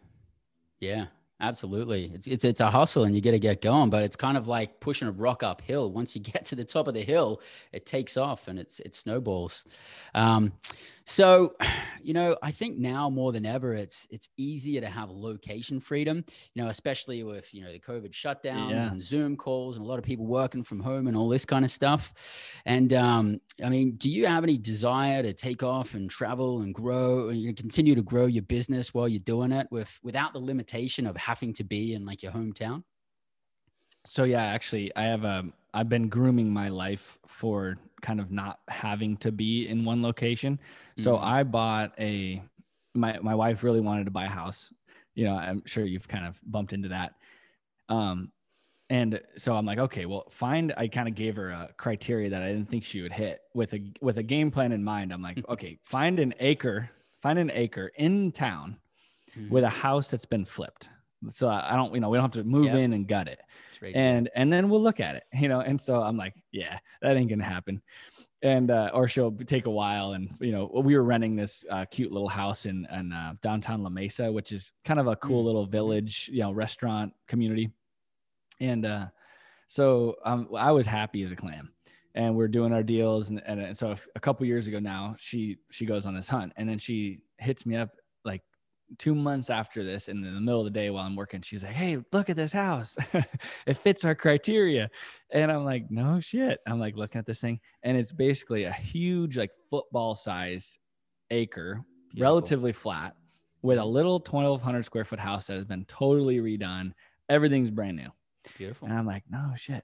yeah 0.80 1.08
absolutely. 1.40 2.12
It's 2.14 2.28
it's 2.28 2.44
it's 2.46 2.60
a 2.60 2.70
hustle 2.70 3.04
and 3.04 3.16
you 3.16 3.22
got 3.22 3.32
to 3.32 3.40
get 3.40 3.62
going 3.62 3.90
but 3.90 4.04
it's 4.04 4.16
kind 4.16 4.38
of 4.38 4.48
like 4.48 4.80
pushing 4.80 5.08
a 5.08 5.12
rock 5.12 5.44
uphill. 5.44 5.92
Once 5.92 6.16
you 6.16 6.22
get 6.34 6.46
to 6.46 6.56
the 6.56 6.66
top 6.66 6.88
of 6.88 6.94
the 6.94 7.02
hill 7.04 7.42
it 7.72 7.86
takes 7.86 8.18
off 8.18 8.48
and 8.48 8.60
it's 8.60 8.80
it 8.82 8.96
snowballs. 8.96 9.66
Um 10.14 10.54
so 11.06 11.56
you 12.02 12.14
know 12.14 12.38
i 12.44 12.52
think 12.52 12.78
now 12.78 13.10
more 13.10 13.32
than 13.32 13.46
ever 13.46 13.74
it's 13.74 14.08
it's 14.12 14.30
easier 14.38 14.80
to 14.80 14.88
have 14.88 15.10
location 15.10 15.80
freedom 15.80 16.24
you 16.54 16.62
know 16.64 16.70
especially 16.70 17.24
with 17.24 17.52
you 17.54 17.62
know 17.62 17.72
the 17.72 17.80
covid 17.80 18.12
shutdowns 18.12 18.70
Yeah. 18.70 18.92
and 18.92 19.02
zoom 19.02 19.36
calls 19.36 19.76
and 19.76 19.86
a 19.86 19.88
lot 19.90 19.98
of 20.00 20.06
people 20.06 20.26
working 20.26 20.64
from 20.64 20.80
home 20.80 21.08
and 21.08 21.18
all 21.18 21.28
this 21.28 21.44
kind 21.46 21.66
of 21.66 21.72
stuff. 21.72 22.14
And 22.66 22.94
um 22.94 23.42
i 23.66 23.70
mean 23.70 23.92
do 23.98 24.10
you 24.10 24.28
have 24.28 24.44
any 24.44 24.58
desire 24.58 25.24
to 25.24 25.34
take 25.34 25.64
off 25.64 25.94
and 25.96 26.10
travel 26.10 26.62
and 26.62 26.74
grow 26.74 27.30
and 27.30 27.42
you 27.42 27.48
know, 27.48 27.54
continue 27.54 27.96
to 27.96 28.02
grow 28.04 28.28
your 28.28 28.44
business 28.44 28.94
while 28.94 29.08
you're 29.08 29.20
doing 29.20 29.52
it 29.52 29.68
with 29.72 30.00
without 30.04 30.34
the 30.34 30.40
limitation 30.40 31.06
of 31.08 31.18
having 31.30 31.54
to 31.54 31.64
be 31.64 31.94
in 31.94 32.06
like 32.06 32.24
your 32.24 32.32
hometown 32.32 32.84
So 34.06 34.24
yeah, 34.24 34.44
actually, 34.44 34.96
I 34.96 35.04
have 35.04 35.24
a 35.24 35.52
I've 35.74 35.90
been 35.90 36.10
grooming 36.10 36.52
my 36.52 36.70
life 36.70 37.20
for 37.28 37.78
kind 38.02 38.20
of 38.20 38.32
not 38.32 38.60
having 38.70 39.18
to 39.18 39.32
be 39.32 39.68
in 39.68 39.86
one 39.86 40.02
location. 40.02 40.60
So 40.98 41.18
Mhm. 41.18 41.18
I 41.18 41.44
bought 41.44 41.94
a 42.00 42.42
my 42.96 43.20
my 43.20 43.36
wife 43.36 43.64
really 43.64 43.82
wanted 43.82 44.06
to 44.06 44.12
buy 44.12 44.26
a 44.26 44.30
house. 44.30 44.74
You 45.16 45.26
know, 45.26 45.36
I'm 45.36 45.64
sure 45.66 45.86
you've 45.86 46.08
kind 46.08 46.26
of 46.26 46.42
bumped 46.46 46.74
into 46.74 46.90
that. 46.90 47.16
Um 47.90 48.32
and 48.90 49.22
so 49.38 49.56
I'm 49.56 49.66
like, 49.66 49.80
okay, 49.80 50.06
well, 50.06 50.30
find 50.32 50.74
I 50.78 50.88
kind 50.90 51.10
of 51.10 51.16
gave 51.16 51.36
her 51.38 51.50
a 51.50 51.74
criteria 51.78 52.30
that 52.32 52.44
I 52.44 52.50
didn't 52.54 52.70
think 52.70 52.86
she 52.86 53.02
would 53.02 53.14
hit 53.14 53.42
with 53.56 53.74
a 53.74 53.94
with 54.02 54.18
a 54.20 54.24
game 54.24 54.52
plan 54.52 54.72
in 54.74 54.84
mind. 54.84 55.14
I'm 55.14 55.22
like, 55.24 55.42
okay, 55.50 55.80
find 55.84 56.20
an 56.20 56.34
acre, 56.40 56.92
find 57.22 57.40
an 57.40 57.52
acre 57.54 57.88
in 57.98 58.32
town 58.32 58.80
Mhm. 59.36 59.50
with 59.50 59.64
a 59.66 59.70
house 59.70 60.12
that's 60.12 60.26
been 60.26 60.46
flipped. 60.46 60.90
So 61.30 61.48
I 61.48 61.74
I 61.74 61.76
don't, 61.76 61.94
you 61.94 62.00
know, 62.00 62.10
we 62.10 62.18
don't 62.18 62.24
have 62.34 62.44
to 62.44 62.50
move 62.50 62.66
Yep. 62.66 62.76
in 62.78 62.94
and 62.94 63.08
gut 63.08 63.28
it. 63.28 63.42
And 63.96 64.30
and 64.36 64.52
then 64.54 64.70
we'll 64.70 64.82
look 64.82 65.00
at 65.00 65.16
it 65.16 65.24
you 65.34 65.48
know 65.48 65.62
and 65.62 65.80
so 65.82 66.02
i'm 66.04 66.18
like 66.18 66.34
yeah 66.52 66.80
that 67.02 67.16
ain't 67.16 67.30
gonna 67.30 67.44
happen. 67.44 67.82
And 68.42 68.72
uh, 68.72 68.90
or 68.94 69.08
she'll 69.10 69.32
take 69.32 69.66
a 69.66 69.70
while 69.70 70.14
and 70.14 70.32
you 70.40 70.52
know 70.54 70.70
we 70.84 70.96
were 70.96 71.04
renting 71.04 71.36
this 71.36 71.66
uh, 71.70 71.86
cute 71.86 72.12
little 72.12 72.30
house 72.30 72.66
in, 72.66 72.88
in 72.92 73.12
uh, 73.14 73.34
downtown 73.42 73.84
la 73.84 73.90
mesa 73.90 74.32
which 74.32 74.52
is 74.54 74.72
kind 74.86 75.00
of 75.00 75.08
a 75.08 75.16
cool 75.18 75.44
Mm. 75.44 75.46
little 75.46 75.66
village 75.66 76.30
you 76.34 76.42
know 76.42 76.52
restaurant 76.54 77.14
community. 77.28 77.72
And 78.62 78.86
uh, 78.86 79.06
so 79.68 80.16
um, 80.26 80.48
i 80.58 80.72
was 80.72 80.88
happy 80.88 81.24
as 81.24 81.32
a 81.32 81.36
clam. 81.36 81.72
And 82.16 82.36
we're 82.36 82.48
doing 82.48 82.74
our 82.74 82.84
deals 82.84 83.30
and, 83.30 83.42
and, 83.46 83.60
and 83.62 83.78
so 83.78 83.96
a 84.16 84.20
couple 84.20 84.46
years 84.46 84.68
ago 84.68 84.80
now 84.80 85.16
she 85.20 85.58
she 85.70 85.86
goes 85.86 86.06
on 86.06 86.16
this 86.16 86.28
hunt 86.28 86.52
and 86.58 86.68
then 86.68 86.80
she 86.80 87.20
hits 87.38 87.66
me 87.66 87.76
up 87.76 87.92
two 88.98 89.14
months 89.14 89.50
after 89.50 89.84
this 89.84 90.08
and 90.08 90.26
in 90.26 90.34
the 90.34 90.42
middle 90.42 90.62
of 90.62 90.66
the 90.66 90.72
day 90.80 90.90
while 90.90 91.06
i'm 91.06 91.16
working 91.16 91.42
she's 91.42 91.64
like 91.64 91.74
hey 91.74 91.98
look 92.12 92.30
at 92.30 92.36
this 92.36 92.52
house. 92.52 92.98
It 93.68 93.78
fits 93.78 94.04
our 94.06 94.16
criteria. 94.16 94.90
And 95.32 95.52
i'm 95.52 95.64
like 95.66 95.92
no 95.92 96.20
shit. 96.20 96.60
I'm 96.68 96.80
like 96.80 96.96
looking 96.96 97.20
at 97.20 97.26
this 97.26 97.40
thing 97.40 97.60
and 97.84 97.98
it's 97.98 98.12
basically 98.12 98.64
a 98.64 98.72
huge 98.72 99.38
like 99.38 99.52
football 99.70 100.16
sized 100.16 100.80
acre 101.32 101.84
Beautiful. 102.12 102.22
relatively 102.22 102.72
flat 102.72 103.16
with 103.62 103.78
a 103.78 103.86
little 103.86 104.20
1200 104.20 104.84
square 104.84 105.06
foot 105.06 105.20
house 105.20 105.48
that 105.48 105.54
has 105.54 105.66
been 105.66 105.86
totally 105.86 106.40
redone. 106.40 106.94
Everything's 107.28 107.72
brand 107.72 107.98
new. 107.98 108.10
Beautiful. 108.58 108.88
And 108.88 108.98
I'm 108.98 109.06
like, 109.06 109.24
no 109.30 109.52
shit. 109.56 109.84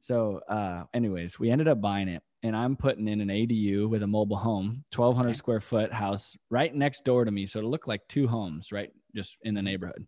So, 0.00 0.40
uh, 0.48 0.84
anyways, 0.94 1.38
we 1.38 1.50
ended 1.50 1.68
up 1.68 1.80
buying 1.80 2.08
it, 2.08 2.22
and 2.46 2.56
I'm 2.56 2.76
putting 2.76 3.08
in 3.08 3.20
an 3.20 3.28
ADU 3.28 3.88
with 3.88 4.02
a 4.02 4.06
mobile 4.06 4.36
home, 4.36 4.84
1,200 4.94 5.30
Okay. 5.30 5.36
square 5.36 5.60
foot 5.60 5.92
house 5.92 6.36
right 6.50 6.74
next 6.74 7.04
door 7.04 7.24
to 7.24 7.30
me. 7.30 7.46
So 7.46 7.58
it'll 7.58 7.70
look 7.70 7.86
like 7.86 8.06
two 8.08 8.26
homes, 8.28 8.72
right, 8.72 8.90
just 9.14 9.36
in 9.42 9.54
the 9.54 9.62
neighborhood. 9.62 10.06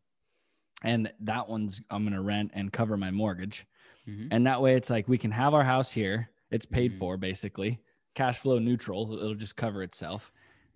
And 0.82 1.12
that 1.20 1.48
one's 1.48 1.80
I'm 1.90 2.04
gonna 2.04 2.22
rent 2.22 2.52
and 2.54 2.72
cover 2.72 2.96
my 2.96 3.10
mortgage, 3.10 3.66
Mhm. 4.06 4.28
and 4.30 4.46
that 4.46 4.62
way 4.62 4.74
it's 4.76 4.90
like 4.90 5.08
we 5.08 5.18
can 5.18 5.32
have 5.32 5.52
our 5.54 5.64
house 5.64 5.90
here. 5.92 6.30
It's 6.50 6.66
paid 6.66 6.92
Mhm. 6.92 6.98
for 6.98 7.16
basically, 7.16 7.80
cash 8.14 8.38
flow 8.38 8.58
neutral. 8.58 9.12
It'll 9.12 9.34
just 9.34 9.56
cover 9.56 9.82
itself, 9.82 10.32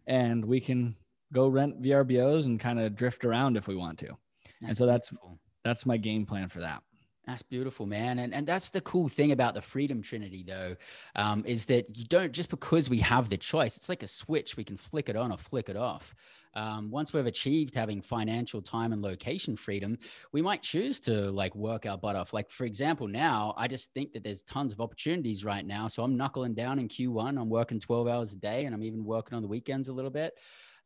and 0.07 0.45
we 0.45 0.61
can 0.61 0.97
go 1.33 1.47
rent 1.49 1.81
VRBOs 1.81 2.45
and 2.47 2.59
kind 2.61 2.79
of 2.81 2.95
drift 2.97 3.25
around 3.25 3.57
if 3.57 3.67
we 3.69 3.77
want 3.77 3.99
to. 4.01 4.17
and 4.65 4.77
so 4.77 4.87
that's- 4.87 5.09
beautiful. 5.11 5.41
That's 5.65 5.85
my 5.87 5.97
game 5.97 6.25
plan 6.27 6.49
for 6.49 6.61
that. 6.61 6.85
That's 7.27 7.43
beautiful, 7.43 7.87
man. 7.87 8.19
And, 8.19 8.35
and 8.35 8.47
that's 8.47 8.71
the 8.71 8.81
cool 8.81 9.09
thing 9.09 9.31
about 9.31 9.55
the 9.55 9.63
freedom 9.63 10.03
trinity, 10.03 10.43
though, 10.45 10.75
um, 11.15 11.45
is 11.47 11.67
that 11.67 11.97
you 11.97 12.05
don't 12.07 12.33
just 12.33 12.51
because 12.51 12.91
we 12.91 12.99
have 12.99 13.29
the 13.29 13.37
choice, 13.37 13.77
it's 13.77 13.89
like 13.89 14.03
a 14.03 14.09
switch. 14.09 14.57
We 14.57 14.65
can 14.65 14.77
flick 14.77 15.09
it 15.09 15.15
on 15.15 15.31
or 15.31 15.39
flick 15.39 15.69
it 15.69 15.77
off. 15.77 16.15
Um, 16.55 16.91
once 16.91 17.13
we've 17.13 17.25
achieved 17.25 17.75
having 17.75 18.03
financial 18.03 18.61
time 18.61 18.93
and 18.93 19.01
location 19.01 19.57
freedom, 19.57 19.99
we 20.33 20.43
might 20.43 20.63
choose 20.63 21.01
to 21.01 21.31
like 21.31 21.55
work 21.55 21.87
our 21.87 21.97
butt 21.97 22.17
off. 22.17 22.33
Like, 22.33 22.51
for 22.51 22.65
example, 22.65 23.07
now 23.07 23.55
I 23.57 23.69
just 23.69 23.95
think 23.95 24.13
that 24.13 24.25
there's 24.25 24.43
tons 24.43 24.73
of 24.73 24.81
opportunities 24.81 25.45
right 25.45 25.65
now. 25.65 25.89
So 25.89 26.03
I'm 26.03 26.17
knuckling 26.17 26.55
down 26.55 26.79
in 26.79 26.89
Q1. 26.89 27.41
I'm 27.41 27.49
working 27.49 27.79
12 27.79 28.09
hours 28.09 28.33
a 28.33 28.37
day 28.37 28.67
and 28.67 28.75
I'm 28.75 28.83
even 28.83 29.05
working 29.05 29.37
on 29.37 29.43
the 29.43 29.49
weekends 29.49 29.89
a 29.89 29.93
little 29.93 30.11
bit 30.11 30.35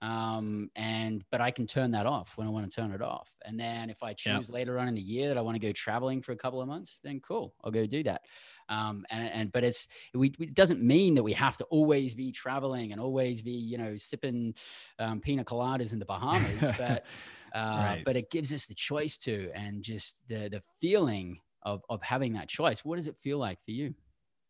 um, 0.03 0.71
and 0.77 1.25
but 1.31 1.41
I 1.41 1.51
can 1.51 1.67
turn 1.67 1.91
that 1.93 2.05
off 2.05 2.37
when 2.37 2.47
I 2.47 2.51
want 2.51 2.71
to 2.71 2.75
turn 2.75 2.93
it 2.93 3.01
off. 3.01 3.33
And 3.45 3.59
then 3.59 3.89
if 3.89 4.03
I 4.03 4.13
choose 4.13 4.51
later 4.51 4.79
on 4.79 4.89
in 4.89 4.95
the 4.95 5.01
year 5.01 5.29
that 5.29 5.39
I 5.39 5.41
want 5.41 5.55
to 5.55 5.67
go 5.67 5.73
traveling 5.73 6.21
for 6.21 6.33
a 6.33 6.37
couple 6.37 6.61
of 6.61 6.69
months, 6.69 7.01
then 7.03 7.21
cool, 7.21 7.55
I'll 7.65 7.71
go 7.71 7.87
do 7.87 8.03
that. 8.03 8.23
Um, 8.69 9.07
and 9.11 9.31
and 9.31 9.53
but 9.53 9.65
it's 9.65 9.89
we, 10.15 10.35
it 10.39 10.55
doesn't 10.55 10.83
mean 10.83 11.15
that 11.15 11.23
we 11.23 11.33
have 11.33 11.57
to 11.59 11.65
always 11.67 12.15
be 12.15 12.31
traveling 12.31 12.93
and 12.93 13.01
always 13.01 13.41
be 13.41 13.53
you 13.53 13.79
know 13.79 13.97
sipping 13.97 14.55
um, 14.99 15.21
pina 15.21 15.45
coladas 15.45 15.93
in 15.93 15.99
the 15.99 16.05
Bahamas, 16.05 16.71
but 16.79 17.07
uh, 17.55 17.79
right. 17.79 18.03
but 18.05 18.17
it 18.17 18.31
gives 18.31 18.53
us 18.53 18.67
the 18.67 18.75
choice 18.75 19.17
to 19.19 19.51
and 19.55 19.83
just 19.83 20.29
the 20.29 20.49
the 20.51 20.61
feeling 20.81 21.41
of 21.63 21.83
of 21.89 22.03
having 22.03 22.35
that 22.35 22.49
choice. 22.49 22.85
What 22.85 22.97
does 22.97 23.09
it 23.09 23.17
feel 23.17 23.39
like 23.39 23.65
for 23.65 23.71
you? 23.71 23.95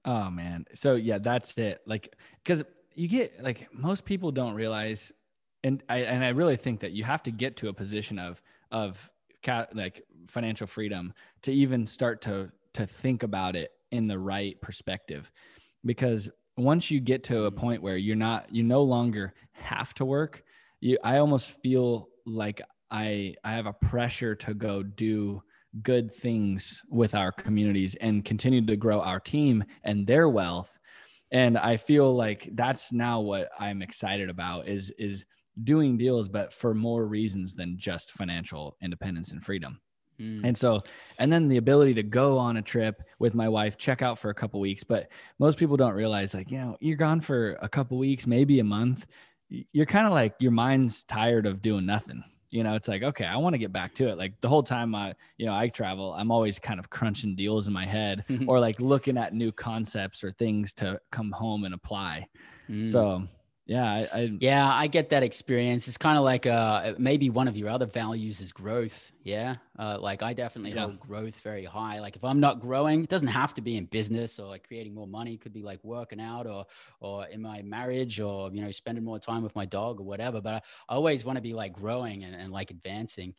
Oh 0.05 0.29
man, 0.29 0.65
so 0.75 0.97
yeah, 0.97 1.19
that's 1.19 1.57
it. 1.57 1.83
Like 1.87 2.17
because 2.43 2.65
you 2.97 3.07
get 3.07 3.43
like 3.43 3.69
most 3.73 4.05
people 4.05 4.33
don't 4.33 4.55
realize 4.55 5.13
and 5.67 5.83
I 5.89 5.99
and 5.99 6.25
I 6.25 6.29
really 6.29 6.57
think 6.57 6.81
that 6.81 6.93
you 6.93 7.05
have 7.05 7.23
to 7.25 7.31
get 7.31 7.57
to 7.59 7.69
a 7.69 7.73
position 7.73 8.19
of 8.19 8.41
of 8.71 9.11
like 9.75 10.03
financial 10.29 10.67
freedom 10.67 11.13
to 11.43 11.53
even 11.53 11.87
start 11.87 12.23
to 12.23 12.51
to 12.75 12.87
think 12.87 13.23
about 13.23 13.57
it 13.57 13.71
in 13.93 14.07
the 14.07 14.19
right 14.19 14.61
perspective 14.61 15.31
because 15.85 16.31
once 16.57 16.91
you 16.91 17.01
get 17.01 17.23
to 17.25 17.45
a 17.45 17.53
mm. 17.53 17.57
point 17.57 17.83
where 17.83 17.97
you're 17.97 18.17
not 18.17 18.53
you 18.53 18.63
no 18.63 18.83
longer 18.83 19.35
have 19.53 19.95
to 19.95 20.05
work 20.05 20.43
you 20.81 20.99
i 21.05 21.19
almost 21.19 21.61
feel 21.63 22.09
like 22.27 22.61
i 22.91 23.35
i 23.45 23.53
have 23.53 23.67
a 23.67 23.73
pressure 23.73 24.35
to 24.35 24.53
go 24.53 24.83
do 24.83 25.41
good 25.83 26.13
things 26.13 26.83
with 26.91 27.15
our 27.15 27.31
communities 27.31 27.95
and 28.01 28.25
continue 28.25 28.65
to 28.65 28.77
grow 28.77 29.01
our 29.01 29.21
team 29.21 29.63
and 29.85 30.07
their 30.07 30.29
wealth 30.29 30.77
and 31.31 31.57
i 31.59 31.77
feel 31.77 32.15
like 32.15 32.49
that's 32.55 32.93
now 32.93 33.21
what 33.21 33.49
i'm 33.61 33.81
excited 33.81 34.29
about 34.29 34.67
is 34.67 34.91
is 34.99 35.25
doing 35.65 35.97
deals, 35.97 36.29
but 36.29 36.53
for 36.53 36.75
more 36.75 37.07
reasons 37.07 37.55
than 37.55 37.79
just 37.79 38.13
financial 38.13 38.77
independence 38.83 39.33
and 39.33 39.43
freedom. 39.43 39.81
Mm. 40.21 40.45
And 40.45 40.57
so, 40.57 40.83
and 41.19 41.33
then 41.33 41.49
the 41.49 41.57
ability 41.57 41.95
to 41.95 42.03
go 42.03 42.39
on 42.39 42.57
a 42.57 42.63
trip 42.63 43.03
with 43.19 43.35
my 43.35 43.49
wife, 43.49 43.77
check 43.77 44.03
out 44.03 44.19
for 44.19 44.31
a 44.31 44.35
couple 44.35 44.61
weeks. 44.61 44.85
But 44.85 45.09
most 45.39 45.59
people 45.59 45.77
don't 45.77 45.95
realize, 45.95 46.35
like, 46.35 46.51
you 46.51 46.59
know, 46.59 46.77
you're 46.81 46.97
gone 46.97 47.21
for 47.21 47.59
a 47.61 47.69
couple 47.69 47.99
weeks, 47.99 48.27
maybe 48.27 48.59
a 48.61 48.65
month. 48.65 49.07
You're 49.49 49.87
kind 49.87 50.07
of 50.07 50.13
like 50.13 50.35
your 50.39 50.53
mind's 50.53 51.05
tired 51.05 51.47
of 51.47 51.63
doing 51.63 51.87
nothing. 51.87 52.23
You 52.51 52.63
know, 52.63 52.75
it's 52.75 52.89
like, 52.89 53.03
okay, 53.03 53.25
I 53.25 53.37
want 53.37 53.55
to 53.55 53.59
get 53.59 53.73
back 53.73 53.95
to 53.97 54.09
it. 54.09 54.19
Like 54.19 54.41
the 54.41 54.49
whole 54.49 54.63
time 54.63 54.95
I, 54.95 55.15
you 55.37 55.47
know, 55.47 55.55
I 55.55 55.69
travel, 55.69 56.15
I'm 56.15 56.31
always 56.31 56.59
kind 56.59 56.79
of 56.79 56.89
crunching 56.91 57.35
deals 57.35 57.67
in 57.67 57.73
my 57.73 57.85
head 57.85 58.25
or 58.47 58.61
like 58.61 58.81
looking 58.81 59.19
at 59.19 59.35
new 59.35 59.51
concepts 59.51 60.23
or 60.23 60.33
things 60.33 60.73
to 60.75 61.01
come 61.11 61.33
home 61.33 61.65
and 61.65 61.75
apply. 61.75 62.27
Mm. 62.71 62.91
So 62.91 63.25
yeah 63.67 63.85
I, 63.85 64.09
I, 64.15 64.31
yeah 64.41 64.73
i 64.73 64.87
get 64.87 65.11
that 65.11 65.23
experience. 65.23 65.89
It's 65.89 65.97
kind 65.97 66.17
of 66.17 66.25
like 66.25 66.47
uh 66.47 66.95
maybe 66.99 67.31
one 67.31 67.49
of 67.49 67.57
your 67.57 67.69
other 67.69 67.87
values 67.87 68.41
is 68.41 68.53
growth 68.53 69.13
yeah? 69.25 69.57
Uh, 69.77 69.99
like 70.01 70.23
i 70.23 70.33
definitely 70.33 70.71
yeah. 70.73 70.83
hold 70.83 71.01
growth 71.01 71.35
very 71.43 71.65
high. 71.65 72.01
Like 72.01 72.17
if 72.17 72.25
i'm 72.25 72.41
not 72.41 72.61
growing 72.61 73.03
it 73.03 73.11
doesn't 73.11 73.29
have 73.29 73.55
to 73.55 73.61
be 73.61 73.77
in 73.77 73.87
business 73.87 74.39
or 74.39 74.47
like 74.47 74.67
creating 74.67 74.95
more 74.95 75.09
money. 75.09 75.35
It 75.35 75.41
could 75.41 75.53
be 75.53 75.63
like 75.63 75.83
working 75.83 76.21
out 76.21 76.47
or 76.47 76.65
or 77.01 77.27
in 77.27 77.43
my 77.43 77.63
marriage 77.63 78.21
or 78.21 78.51
you 78.53 78.63
know 78.63 78.71
spending 78.71 79.05
more 79.05 79.19
time 79.19 79.43
with 79.43 79.55
my 79.57 79.65
dog 79.67 80.01
or 80.01 80.05
whatever. 80.05 80.41
But 80.41 80.55
i, 80.55 80.63
I 80.89 80.95
always 80.95 81.25
want 81.25 81.37
to 81.37 81.43
be 81.43 81.53
like 81.53 81.73
growing 81.73 82.25
and, 82.25 82.35
and 82.35 82.53
like 82.53 82.71
advancing 82.71 83.35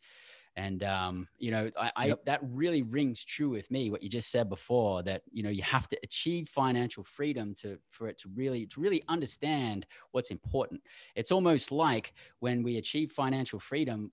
and 0.58 0.82
um, 0.82 1.28
you 1.38 1.52
know, 1.52 1.70
I, 1.78 1.92
I 1.94 2.06
yep. 2.06 2.24
that 2.24 2.40
really 2.42 2.82
rings 2.82 3.24
true 3.24 3.48
with 3.48 3.70
me. 3.70 3.90
What 3.90 4.02
you 4.02 4.08
just 4.08 4.32
said 4.32 4.48
before, 4.48 5.04
that 5.04 5.22
you 5.30 5.44
know, 5.44 5.50
you 5.50 5.62
have 5.62 5.88
to 5.90 5.98
achieve 6.02 6.48
financial 6.48 7.04
freedom 7.04 7.54
to 7.60 7.78
for 7.90 8.08
it 8.08 8.18
to 8.18 8.28
really 8.34 8.66
to 8.66 8.80
really 8.80 9.02
understand 9.08 9.86
what's 10.10 10.32
important. 10.32 10.82
It's 11.14 11.30
almost 11.30 11.70
like 11.70 12.12
when 12.40 12.64
we 12.64 12.76
achieve 12.78 13.12
financial 13.12 13.60
freedom, 13.60 14.10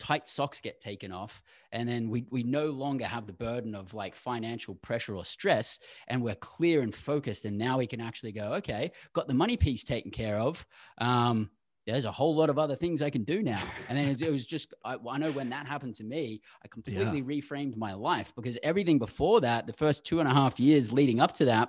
tight 0.00 0.26
socks 0.26 0.60
get 0.60 0.80
taken 0.80 1.12
off 1.12 1.40
and 1.70 1.88
then 1.88 2.10
we, 2.10 2.26
we 2.30 2.42
no 2.42 2.66
longer 2.66 3.06
have 3.06 3.28
the 3.28 3.32
burden 3.32 3.76
of 3.76 3.94
like 3.94 4.12
financial 4.12 4.74
pressure 4.74 5.14
or 5.14 5.24
stress 5.24 5.78
and 6.08 6.20
we're 6.20 6.34
clear 6.34 6.82
and 6.82 6.92
focused 6.92 7.44
and 7.44 7.56
now 7.56 7.78
we 7.78 7.86
can 7.86 8.00
actually 8.00 8.32
go 8.32 8.54
okay 8.54 8.90
got 9.12 9.28
the 9.28 9.32
money 9.32 9.56
piece 9.56 9.84
taken 9.84 10.10
care 10.10 10.36
of 10.38 10.66
um, 10.98 11.48
there's 11.86 12.04
a 12.04 12.12
whole 12.12 12.34
lot 12.34 12.50
of 12.50 12.58
other 12.58 12.76
things 12.76 13.02
I 13.02 13.10
can 13.10 13.24
do 13.24 13.42
now. 13.42 13.62
And 13.88 13.98
then 13.98 14.08
it, 14.08 14.22
it 14.22 14.30
was 14.30 14.46
just, 14.46 14.72
I, 14.84 14.96
I, 15.08 15.18
know 15.18 15.32
when 15.32 15.50
that 15.50 15.66
happened 15.66 15.94
to 15.96 16.04
me, 16.04 16.40
I 16.64 16.68
completely 16.68 17.18
yeah. 17.18 17.40
reframed 17.40 17.76
my 17.76 17.92
life 17.92 18.32
because 18.34 18.58
everything 18.62 18.98
before 18.98 19.40
that, 19.42 19.66
the 19.66 19.72
first 19.72 20.04
two 20.04 20.20
and 20.20 20.28
a 20.28 20.32
half 20.32 20.58
years 20.58 20.92
leading 20.92 21.20
up 21.20 21.32
to 21.34 21.44
that 21.46 21.68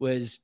was 0.00 0.40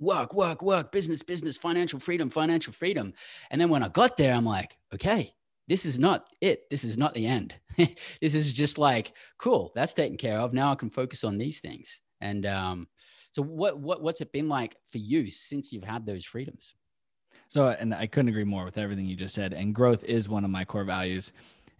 work, 0.00 0.34
work, 0.34 0.62
work, 0.62 0.92
business, 0.92 1.22
business, 1.22 1.56
financial 1.56 1.98
freedom, 1.98 2.30
financial 2.30 2.72
freedom. 2.72 3.12
And 3.50 3.60
then 3.60 3.70
when 3.70 3.82
I 3.82 3.88
got 3.88 4.16
there, 4.16 4.34
I'm 4.34 4.44
like, 4.44 4.76
okay, 4.92 5.34
this 5.66 5.84
is 5.84 5.98
not 5.98 6.26
it. 6.40 6.68
This 6.70 6.84
is 6.84 6.96
not 6.96 7.14
the 7.14 7.26
end. 7.26 7.54
this 7.76 8.34
is 8.34 8.52
just 8.52 8.78
like, 8.78 9.12
cool, 9.38 9.72
that's 9.74 9.94
taken 9.94 10.16
care 10.16 10.38
of. 10.38 10.52
Now 10.52 10.72
I 10.72 10.76
can 10.76 10.90
focus 10.90 11.24
on 11.24 11.38
these 11.38 11.60
things. 11.60 12.00
And 12.20 12.46
um, 12.46 12.88
so 13.32 13.42
what, 13.42 13.78
what, 13.80 14.02
what's 14.02 14.20
it 14.20 14.32
been 14.32 14.48
like 14.48 14.76
for 14.90 14.98
you 14.98 15.30
since 15.30 15.72
you've 15.72 15.84
had 15.84 16.06
those 16.06 16.24
freedoms? 16.24 16.74
So, 17.48 17.68
and 17.68 17.94
I 17.94 18.06
couldn't 18.06 18.28
agree 18.28 18.44
more 18.44 18.64
with 18.64 18.78
everything 18.78 19.06
you 19.06 19.16
just 19.16 19.34
said. 19.34 19.52
And 19.52 19.74
growth 19.74 20.04
is 20.04 20.28
one 20.28 20.44
of 20.44 20.50
my 20.50 20.64
core 20.64 20.84
values, 20.84 21.32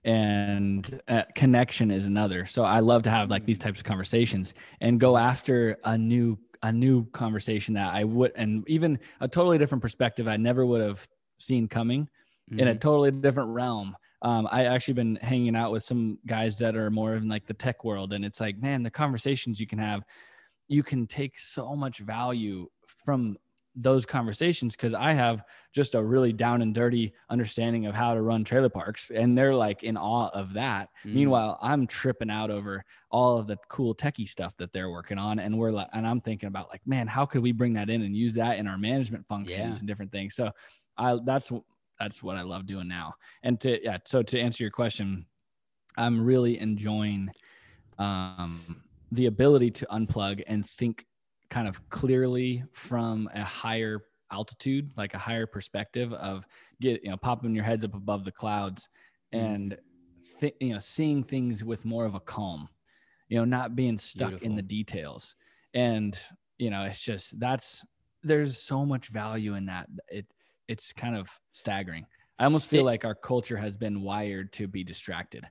and 0.05 1.01
uh, 1.09 1.23
connection 1.35 1.91
is 1.91 2.07
another. 2.07 2.47
So, 2.47 2.63
I 2.63 2.81
love 2.81 3.03
to 3.05 3.11
have 3.11 3.31
like 3.31 3.45
these 3.45 3.59
types 3.59 3.81
of 3.81 3.85
conversations 3.85 4.55
and 4.81 5.01
go 5.01 5.17
after 5.17 5.79
a 5.85 5.97
new 5.99 6.39
a 6.63 6.73
new 6.73 7.05
conversation 7.11 7.75
that 7.75 7.93
I 7.93 8.05
would, 8.05 8.33
and 8.37 8.67
even 8.69 8.99
a 9.21 9.29
totally 9.29 9.59
different 9.59 9.83
perspective 9.83 10.27
I 10.27 10.39
never 10.39 10.65
would 10.65 10.81
have 10.81 11.07
seen 11.39 11.69
coming 11.69 12.05
mm-hmm. 12.05 12.59
in 12.59 12.69
a 12.69 12.71
mm-hmm. 12.71 12.79
totally 12.79 13.11
different 13.11 13.51
realm. 13.51 13.95
Um, 14.23 14.49
I 14.51 14.65
actually 14.65 14.95
been 14.95 15.17
hanging 15.17 15.55
out 15.55 15.73
with 15.73 15.83
some 15.83 16.19
guys 16.27 16.57
that 16.59 16.75
are 16.75 16.91
more 16.91 17.17
in 17.17 17.29
like 17.29 17.47
the 17.47 17.53
tech 17.53 17.85
world, 17.85 18.15
and 18.15 18.25
it's 18.25 18.41
like, 18.41 18.57
man, 18.63 18.83
the 18.83 18.91
conversations 18.91 19.61
you 19.61 19.67
can 19.67 19.79
have, 19.79 20.03
you 20.67 20.83
can 20.83 21.07
take 21.07 21.39
so 21.39 21.77
much 21.77 21.99
value 21.99 22.67
from 23.05 23.37
those 23.77 24.07
conversations 24.07 24.77
because 24.77 24.95
I 24.95 25.13
have 25.15 25.43
just 25.73 25.95
a 25.95 26.03
really 26.03 26.33
down 26.33 26.63
and 26.63 26.75
dirty 26.75 27.13
understanding 27.29 27.87
of 27.87 27.95
how 27.95 28.15
to 28.15 28.23
run 28.23 28.45
trailer 28.45 28.69
parks. 28.69 29.11
And 29.11 29.37
they're 29.37 29.55
like 29.55 29.83
in 29.83 29.97
awe 29.97 30.29
of 30.29 30.53
that. 30.55 30.91
Mm. 31.05 31.15
Meanwhile, 31.15 31.59
I'm 31.61 31.87
tripping 31.87 32.31
out 32.31 32.51
over 32.51 32.85
all 33.11 33.39
of 33.39 33.47
the 33.47 33.57
cool 33.69 33.95
techie 33.95 34.29
stuff 34.29 34.57
that 34.59 34.73
they're 34.73 34.91
working 34.91 35.19
on. 35.19 35.41
And 35.41 35.59
we're 35.59 35.73
like, 35.73 35.89
and 35.93 36.07
I'm 36.07 36.21
thinking 36.21 36.47
about 36.47 36.69
like, 36.71 36.87
man, 36.87 37.09
how 37.09 37.27
could 37.27 37.43
we 37.43 37.53
bring 37.53 37.73
that 37.75 37.91
in 37.91 38.03
and 38.03 38.17
use 38.17 38.35
that 38.35 38.59
in 38.59 38.69
our 38.69 38.79
management 38.79 39.27
functions 39.27 39.59
yeah. 39.59 39.77
and 39.77 39.87
different 39.87 40.13
things? 40.13 40.35
So 40.37 40.53
I, 40.97 41.19
that's, 41.25 41.51
that's 41.99 42.23
what 42.23 42.37
I 42.37 42.43
love 42.43 42.67
doing 42.67 42.87
now. 42.87 43.15
And 43.43 43.61
to, 43.63 43.83
yeah. 43.83 43.99
So 44.05 44.23
to 44.23 44.41
answer 44.41 44.63
your 44.63 44.71
question, 44.71 45.27
I'm 45.97 46.25
really 46.25 46.61
enjoying, 46.61 47.31
um, 47.99 48.83
the 49.13 49.27
ability 49.27 49.71
to 49.71 49.87
unplug 49.87 50.43
and 50.47 50.69
think 50.69 51.07
kind 51.51 51.69
of 51.69 51.89
clearly 51.89 52.65
from 52.73 53.29
a 53.35 53.43
higher 53.43 54.03
altitude, 54.33 54.91
like 54.97 55.15
a 55.15 55.19
higher 55.19 55.47
perspective 55.47 56.13
of 56.15 56.47
get, 56.81 57.05
you 57.05 57.11
know, 57.11 57.17
popping 57.17 57.55
your 57.55 57.65
heads 57.65 57.85
up 57.85 57.95
above 57.95 58.25
the 58.25 58.33
clouds 58.33 58.89
mm-hmm. 59.33 59.45
and, 59.45 59.79
th- 60.41 60.57
you 60.61 60.73
know, 60.73 60.79
seeing 60.81 61.23
things 61.23 61.63
with 61.63 61.85
more 61.85 62.05
of 62.05 62.15
a 62.15 62.21
calm, 62.21 62.69
you 63.29 63.39
know, 63.39 63.45
not 63.45 63.77
being 63.77 63.99
stuck 63.99 64.31
Beautiful. 64.31 64.49
in 64.49 64.57
the 64.57 64.63
details. 64.63 65.37
And, 65.75 66.19
you 66.59 66.71
know, 66.71 66.85
it's 66.85 67.01
just, 67.01 67.39
that's, 67.39 67.85
there's 68.23 68.59
so 68.59 68.85
much 68.85 69.09
value 69.09 69.55
in 69.55 69.67
that. 69.67 69.89
It, 70.09 70.27
it's 70.67 70.93
kind 70.93 71.15
of 71.15 71.29
staggering. 71.53 72.07
I 72.39 72.45
almost 72.45 72.69
feel 72.69 72.81
it, 72.81 72.85
like 72.85 73.05
our 73.05 73.15
culture 73.15 73.57
has 73.57 73.77
been 73.77 74.03
wired 74.03 74.53
to 74.55 74.67
be 74.67 74.83
distracted. 74.83 75.47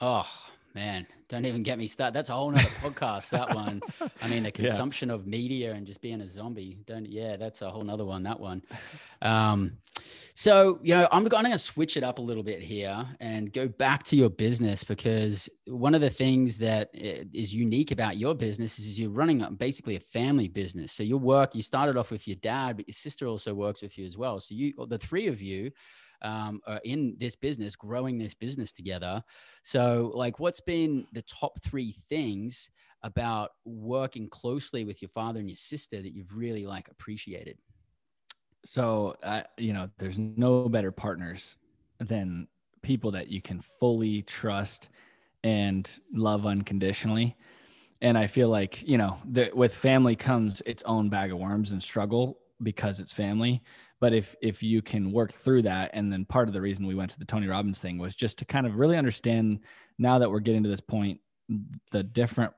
Oh, 0.00 0.28
man, 0.74 1.06
don't 1.28 1.46
even 1.46 1.62
get 1.62 1.78
me 1.78 1.86
started. 1.86 2.14
That's 2.14 2.28
a 2.28 2.34
whole 2.34 2.50
nother 2.50 2.68
podcast. 2.82 3.30
That 3.30 3.54
one. 3.54 3.80
I 4.20 4.28
mean, 4.28 4.42
the 4.42 4.50
consumption 4.52 5.08
yeah. 5.08 5.14
of 5.14 5.26
media 5.26 5.72
and 5.72 5.86
just 5.86 6.02
being 6.02 6.20
a 6.20 6.28
zombie. 6.28 6.78
Don't. 6.86 7.06
Yeah, 7.06 7.36
that's 7.36 7.62
a 7.62 7.70
whole 7.70 7.82
nother 7.82 8.04
one. 8.04 8.22
That 8.22 8.38
one. 8.38 8.62
Um, 9.22 9.78
so 10.34 10.78
you 10.82 10.94
know, 10.94 11.08
I'm 11.12 11.24
going 11.24 11.50
to 11.50 11.58
switch 11.58 11.96
it 11.96 12.04
up 12.04 12.18
a 12.18 12.22
little 12.22 12.42
bit 12.42 12.62
here 12.62 13.06
and 13.20 13.52
go 13.52 13.68
back 13.68 14.02
to 14.04 14.16
your 14.16 14.30
business 14.30 14.84
because 14.84 15.48
one 15.66 15.94
of 15.94 16.00
the 16.00 16.10
things 16.10 16.58
that 16.58 16.90
eh, 16.94 17.24
unique 17.32 17.90
about 17.90 18.16
your 18.16 18.34
business 18.34 18.78
is 18.78 18.98
you're 18.98 19.10
running 19.10 19.44
basically 19.56 19.96
a 19.96 20.00
family 20.00 20.48
business. 20.48 20.92
So 20.92 21.02
your 21.02 21.18
work, 21.18 21.54
you 21.54 21.62
started 21.62 21.96
off 21.96 22.10
with 22.10 22.26
your 22.26 22.36
dad, 22.36 22.76
but 22.76 22.88
your 22.88 22.94
sister 22.94 23.26
also 23.26 23.54
works 23.54 23.82
with 23.82 23.96
you 23.98 24.04
as 24.04 24.16
well. 24.16 24.40
So 24.40 24.54
you, 24.54 24.72
the 24.88 24.98
three 24.98 25.28
of 25.28 25.40
you 25.40 25.70
um, 26.22 26.60
are 26.66 26.80
in 26.84 27.16
this 27.18 27.36
business, 27.36 27.76
growing 27.76 28.18
this 28.18 28.34
business 28.34 28.72
together. 28.72 29.22
So, 29.62 30.12
like, 30.14 30.40
what's 30.40 30.60
been 30.60 31.06
the 31.12 31.22
top 31.22 31.60
three 31.62 31.94
things 32.08 32.70
about 33.02 33.50
working 33.64 34.28
closely 34.28 34.84
with 34.84 35.02
your 35.02 35.08
father 35.10 35.40
and 35.40 35.48
your 35.48 35.56
sister 35.56 36.00
that 36.00 36.14
you've 36.14 36.34
really 36.34 36.66
like 36.66 36.88
appreciated? 36.88 37.58
So, 38.64 39.16
uh, 39.22 39.42
you 39.58 39.72
know, 39.72 39.90
there's 39.98 40.18
no 40.18 40.68
better 40.68 40.92
partners 40.92 41.56
than 41.98 42.46
people 42.82 43.10
that 43.12 43.28
you 43.28 43.40
can 43.40 43.60
fully 43.80 44.22
trust 44.22 44.88
and 45.44 45.88
love 46.12 46.46
unconditionally. 46.46 47.36
And 48.00 48.18
I 48.18 48.26
feel 48.26 48.48
like, 48.48 48.82
you 48.86 48.98
know, 48.98 49.18
the, 49.24 49.50
with 49.54 49.74
family 49.74 50.16
comes 50.16 50.60
its 50.66 50.82
own 50.84 51.08
bag 51.08 51.32
of 51.32 51.38
worms 51.38 51.72
and 51.72 51.82
struggle 51.82 52.38
because 52.62 53.00
it's 53.00 53.12
family. 53.12 53.62
But 54.02 54.12
if 54.12 54.34
if 54.42 54.64
you 54.64 54.82
can 54.82 55.12
work 55.12 55.32
through 55.32 55.62
that, 55.62 55.92
and 55.94 56.12
then 56.12 56.24
part 56.24 56.48
of 56.48 56.54
the 56.54 56.60
reason 56.60 56.88
we 56.88 56.96
went 56.96 57.12
to 57.12 57.18
the 57.20 57.24
Tony 57.24 57.46
Robbins 57.46 57.78
thing 57.78 57.98
was 57.98 58.16
just 58.16 58.36
to 58.38 58.44
kind 58.44 58.66
of 58.66 58.74
really 58.74 58.96
understand 58.96 59.60
now 59.96 60.18
that 60.18 60.28
we're 60.28 60.40
getting 60.40 60.64
to 60.64 60.68
this 60.68 60.80
point, 60.80 61.20
the 61.92 62.02
different 62.02 62.52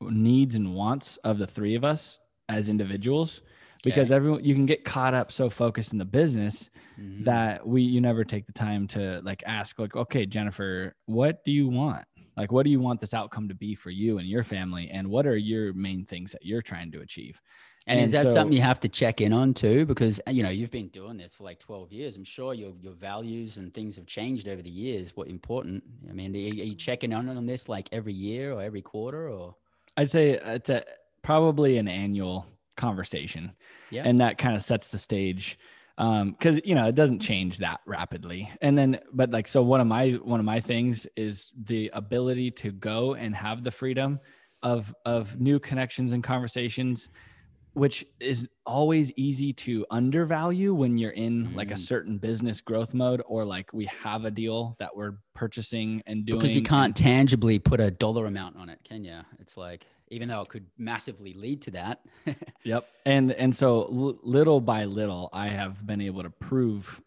needs 0.00 0.54
and 0.54 0.76
wants 0.76 1.16
of 1.24 1.38
the 1.38 1.46
three 1.46 1.74
of 1.74 1.82
us 1.82 2.20
as 2.48 2.68
individuals 2.68 3.42
because 3.82 4.12
okay. 4.12 4.16
everyone 4.16 4.44
you 4.44 4.54
can 4.54 4.64
get 4.64 4.84
caught 4.84 5.12
up 5.12 5.32
so 5.32 5.50
focused 5.50 5.90
in 5.90 5.98
the 5.98 6.04
business 6.04 6.70
mm-hmm. 6.96 7.24
that 7.24 7.66
we 7.66 7.82
you 7.82 8.00
never 8.00 8.22
take 8.22 8.46
the 8.46 8.52
time 8.52 8.86
to 8.86 9.20
like 9.24 9.42
ask 9.46 9.78
like 9.78 9.96
okay 9.96 10.24
jennifer 10.24 10.94
what 11.06 11.42
do 11.44 11.50
you 11.50 11.68
want 11.68 12.04
like 12.36 12.52
what 12.52 12.62
do 12.62 12.70
you 12.70 12.78
want 12.78 13.00
this 13.00 13.14
outcome 13.14 13.48
to 13.48 13.54
be 13.54 13.74
for 13.74 13.90
you 13.90 14.18
and 14.18 14.28
your 14.28 14.44
family 14.44 14.88
and 14.90 15.08
what 15.08 15.26
are 15.26 15.36
your 15.36 15.72
main 15.72 16.04
things 16.04 16.30
that 16.30 16.44
you're 16.44 16.62
trying 16.62 16.92
to 16.92 17.00
achieve 17.00 17.40
and, 17.86 17.98
and 17.98 18.04
is 18.04 18.12
that 18.12 18.28
so, 18.28 18.34
something 18.34 18.56
you 18.56 18.62
have 18.62 18.80
to 18.80 18.88
check 18.88 19.20
in 19.20 19.32
on 19.32 19.54
too? 19.54 19.86
Because 19.86 20.20
you 20.28 20.42
know 20.42 20.48
you've 20.50 20.70
been 20.70 20.88
doing 20.88 21.16
this 21.16 21.34
for 21.34 21.44
like 21.44 21.58
twelve 21.58 21.92
years. 21.92 22.16
I'm 22.16 22.24
sure 22.24 22.54
your 22.54 22.72
your 22.80 22.94
values 22.94 23.56
and 23.56 23.72
things 23.72 23.96
have 23.96 24.06
changed 24.06 24.48
over 24.48 24.62
the 24.62 24.70
years. 24.70 25.16
What 25.16 25.28
important? 25.28 25.82
I 26.08 26.12
mean, 26.12 26.34
are 26.34 26.38
you, 26.38 26.62
are 26.62 26.66
you 26.66 26.74
checking 26.74 27.12
on 27.12 27.28
on 27.28 27.46
this 27.46 27.68
like 27.68 27.88
every 27.92 28.14
year 28.14 28.52
or 28.52 28.62
every 28.62 28.82
quarter 28.82 29.28
or? 29.28 29.54
I'd 29.96 30.10
say 30.10 30.32
it's 30.32 30.68
a 30.68 30.84
probably 31.22 31.78
an 31.78 31.88
annual 31.88 32.46
conversation. 32.76 33.52
Yeah. 33.90 34.02
And 34.04 34.20
that 34.20 34.38
kind 34.38 34.54
of 34.54 34.62
sets 34.62 34.90
the 34.90 34.98
stage. 34.98 35.58
Um, 35.98 36.36
cause 36.38 36.60
you 36.64 36.74
know, 36.74 36.86
it 36.86 36.94
doesn't 36.94 37.20
change 37.20 37.58
that 37.58 37.80
rapidly. 37.86 38.50
And 38.60 38.76
then, 38.76 39.00
but 39.12 39.30
like, 39.30 39.48
so 39.48 39.62
one 39.62 39.80
of 39.80 39.86
my, 39.86 40.10
one 40.10 40.38
of 40.38 40.46
my 40.46 40.60
things 40.60 41.06
is 41.16 41.52
the 41.64 41.90
ability 41.94 42.50
to 42.52 42.70
go 42.70 43.14
and 43.14 43.34
have 43.34 43.64
the 43.64 43.70
freedom 43.70 44.20
of, 44.62 44.94
of 45.04 45.40
new 45.40 45.58
connections 45.58 46.12
and 46.12 46.22
conversations, 46.22 47.08
which 47.76 48.06
is 48.20 48.48
always 48.64 49.12
easy 49.16 49.52
to 49.52 49.84
undervalue 49.90 50.72
when 50.72 50.96
you're 50.96 51.10
in 51.10 51.54
like 51.54 51.70
a 51.70 51.74
mm. 51.74 51.78
certain 51.78 52.16
business 52.16 52.62
growth 52.62 52.94
mode 52.94 53.22
or 53.26 53.44
like 53.44 53.70
we 53.74 53.84
have 53.84 54.24
a 54.24 54.30
deal 54.30 54.74
that 54.78 54.96
we're 54.96 55.12
purchasing 55.34 56.02
and 56.06 56.24
doing. 56.24 56.38
Because 56.38 56.56
you 56.56 56.62
can't 56.62 56.96
tangibly 56.96 57.58
put 57.58 57.78
a 57.78 57.90
dollar 57.90 58.24
amount 58.24 58.56
on 58.56 58.70
it, 58.70 58.78
can 58.82 59.04
you? 59.04 59.18
It's 59.40 59.58
like, 59.58 59.84
even 60.08 60.26
though 60.28 60.40
it 60.40 60.48
could 60.48 60.64
massively 60.78 61.34
lead 61.34 61.60
to 61.62 61.72
that. 61.72 62.00
yep. 62.64 62.88
And 63.04 63.30
and 63.32 63.54
so 63.54 63.82
l- 63.82 64.18
little 64.22 64.62
by 64.62 64.86
little 64.86 65.28
I 65.34 65.48
have 65.48 65.86
been 65.86 66.00
able 66.00 66.22
to 66.22 66.30
prove 66.30 67.02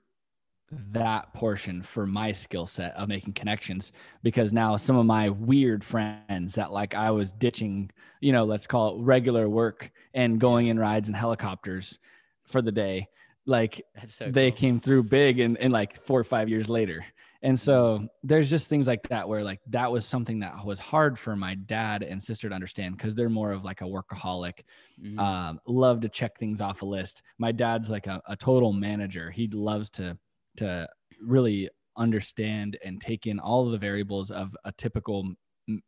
that 0.71 1.33
portion 1.33 1.81
for 1.81 2.05
my 2.05 2.31
skill 2.31 2.67
set 2.67 2.93
of 2.95 3.09
making 3.09 3.33
connections 3.33 3.91
because 4.23 4.53
now 4.53 4.77
some 4.77 4.95
of 4.95 5.05
my 5.05 5.29
weird 5.29 5.83
friends 5.83 6.55
that 6.55 6.71
like 6.71 6.95
I 6.95 7.11
was 7.11 7.31
ditching, 7.31 7.91
you 8.21 8.31
know, 8.31 8.45
let's 8.45 8.67
call 8.67 8.95
it 8.95 9.03
regular 9.03 9.49
work 9.49 9.91
and 10.13 10.39
going 10.39 10.67
in 10.67 10.79
rides 10.79 11.07
and 11.07 11.17
helicopters 11.17 11.97
for 12.45 12.61
the 12.61 12.71
day, 12.71 13.07
like 13.45 13.83
so 14.05 14.29
they 14.29 14.51
cool. 14.51 14.57
came 14.57 14.79
through 14.79 15.03
big 15.03 15.39
and, 15.39 15.57
and 15.57 15.73
like 15.73 15.93
four 15.93 16.19
or 16.19 16.23
five 16.23 16.49
years 16.49 16.69
later. 16.69 17.05
And 17.41 17.57
so 17.57 18.05
there's 18.21 18.49
just 18.49 18.67
things 18.67 18.85
like 18.85 19.07
that 19.09 19.27
where 19.27 19.43
like 19.43 19.61
that 19.67 19.89
was 19.89 20.05
something 20.05 20.39
that 20.39 20.65
was 20.65 20.77
hard 20.77 21.17
for 21.17 21.37
my 21.37 21.55
dad 21.55 22.03
and 22.03 22.21
sister 22.21 22.49
to 22.49 22.55
understand 22.55 22.97
because 22.97 23.15
they're 23.15 23.29
more 23.29 23.53
of 23.53 23.63
like 23.63 23.79
a 23.79 23.85
workaholic, 23.85 24.63
mm-hmm. 25.01 25.17
um, 25.17 25.59
love 25.65 26.01
to 26.01 26.09
check 26.09 26.37
things 26.37 26.59
off 26.59 26.81
a 26.81 26.85
list. 26.85 27.23
My 27.37 27.53
dad's 27.53 27.89
like 27.89 28.07
a, 28.07 28.21
a 28.27 28.35
total 28.35 28.73
manager. 28.73 29.31
He 29.31 29.47
loves 29.47 29.89
to 29.91 30.17
to 30.57 30.87
really 31.21 31.69
understand 31.97 32.77
and 32.83 33.01
take 33.01 33.27
in 33.27 33.39
all 33.39 33.65
of 33.65 33.71
the 33.71 33.77
variables 33.77 34.31
of 34.31 34.55
a 34.65 34.71
typical 34.73 35.33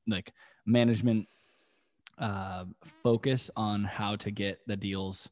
like 0.07 0.31
management 0.65 1.27
uh, 2.19 2.65
focus 3.01 3.49
on 3.55 3.83
how 3.83 4.15
to 4.15 4.29
get 4.29 4.59
the 4.67 4.75
deals, 4.77 5.29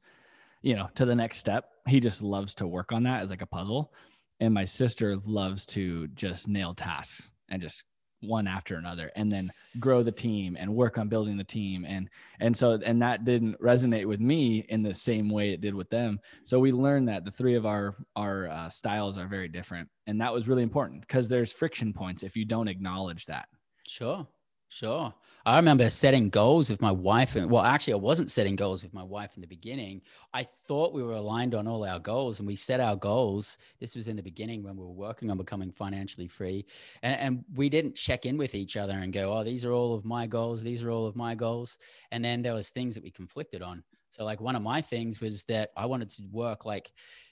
you 0.61 0.75
know, 0.75 0.89
to 0.95 1.05
the 1.05 1.15
next 1.15 1.37
step. 1.37 1.69
He 1.87 1.99
just 1.99 2.21
loves 2.21 2.55
to 2.55 2.67
work 2.67 2.91
on 2.91 3.03
that 3.03 3.21
as 3.21 3.29
like 3.29 3.41
a 3.41 3.47
puzzle 3.47 3.91
and 4.39 4.53
my 4.53 4.65
sister 4.65 5.15
loves 5.25 5.65
to 5.67 6.07
just 6.09 6.47
nail 6.47 6.73
tasks 6.73 7.29
and 7.49 7.61
just 7.61 7.83
one 8.21 8.47
after 8.47 8.75
another 8.75 9.11
and 9.15 9.31
then 9.31 9.51
grow 9.79 10.03
the 10.03 10.11
team 10.11 10.57
and 10.59 10.73
work 10.73 10.97
on 10.97 11.07
building 11.07 11.37
the 11.37 11.43
team. 11.43 11.85
And 11.87 12.09
and 12.39 12.55
so 12.55 12.79
and 12.83 13.01
that 13.01 13.25
didn't 13.25 13.59
resonate 13.61 14.05
with 14.05 14.19
me 14.19 14.65
in 14.69 14.83
the 14.83 14.93
same 14.93 15.29
way 15.29 15.51
it 15.51 15.61
did 15.61 15.75
with 15.75 15.89
them. 15.89 16.19
So 16.43 16.59
we 16.59 16.71
learned 16.71 17.07
that 17.09 17.25
the 17.25 17.31
three 17.31 17.55
of 17.55 17.65
our 17.65 17.95
our 18.15 18.47
uh, 18.47 18.69
styles 18.69 19.17
are 19.17 19.27
very 19.27 19.47
different. 19.47 19.89
And 20.07 20.19
that 20.21 20.33
was 20.33 20.47
really 20.47 20.63
important 20.63 21.01
because 21.01 21.27
there's 21.27 21.51
friction 21.51 21.93
points 21.93 22.23
if 22.23 22.35
you 22.35 22.45
don't 22.45 22.67
acknowledge 22.67 23.25
that. 23.25 23.47
Sure 23.87 24.27
Sure. 24.71 25.11
I 25.47 25.55
remember 25.55 25.89
setting 25.89 26.29
goals 26.29 26.69
with 26.69 26.79
my 26.79 26.91
wife. 26.91 27.35
And 27.35 27.49
well, 27.49 27.63
actually, 27.63 27.93
I 27.93 27.97
wasn't 27.97 28.29
setting 28.29 28.55
goals 28.55 28.83
with 28.83 28.93
my 28.93 29.01
wife 29.01 29.31
in 29.35 29.41
the 29.41 29.47
beginning. 29.47 30.01
I 30.31 30.47
thought 30.67 30.93
we 30.93 31.01
were 31.01 31.15
aligned 31.15 31.55
on 31.55 31.67
all 31.67 31.83
our 31.83 31.97
goals 31.97 32.37
and 32.37 32.47
we 32.47 32.55
set 32.55 32.79
our 32.79 32.95
goals. 32.95 33.57
This 33.79 33.95
was 33.95 34.07
in 34.07 34.15
the 34.15 34.21
beginning 34.21 34.61
when 34.61 34.77
we 34.77 34.83
were 34.83 34.91
working 34.91 35.31
on 35.31 35.37
becoming 35.37 35.71
financially 35.71 36.27
free. 36.27 36.67
And, 37.01 37.19
and 37.19 37.45
we 37.55 37.67
didn't 37.67 37.95
check 37.95 38.27
in 38.27 38.37
with 38.37 38.53
each 38.53 38.77
other 38.77 38.93
and 38.93 39.11
go, 39.11 39.33
oh, 39.33 39.43
these 39.43 39.65
are 39.65 39.71
all 39.71 39.95
of 39.95 40.05
my 40.05 40.27
goals. 40.27 40.61
These 40.61 40.83
are 40.83 40.91
all 40.91 41.07
of 41.07 41.15
my 41.15 41.33
goals. 41.33 41.79
And 42.11 42.23
then 42.23 42.43
there 42.43 42.53
was 42.53 42.69
things 42.69 42.93
that 42.93 43.03
we 43.03 43.09
conflicted 43.09 43.63
on. 43.63 43.83
So 44.11 44.23
like 44.23 44.39
one 44.39 44.55
of 44.55 44.61
my 44.61 44.81
things 44.81 45.19
was 45.19 45.43
that 45.45 45.71
I 45.77 45.87
wanted 45.87 46.11
to 46.11 46.23
work 46.31 46.65
like, 46.65 46.91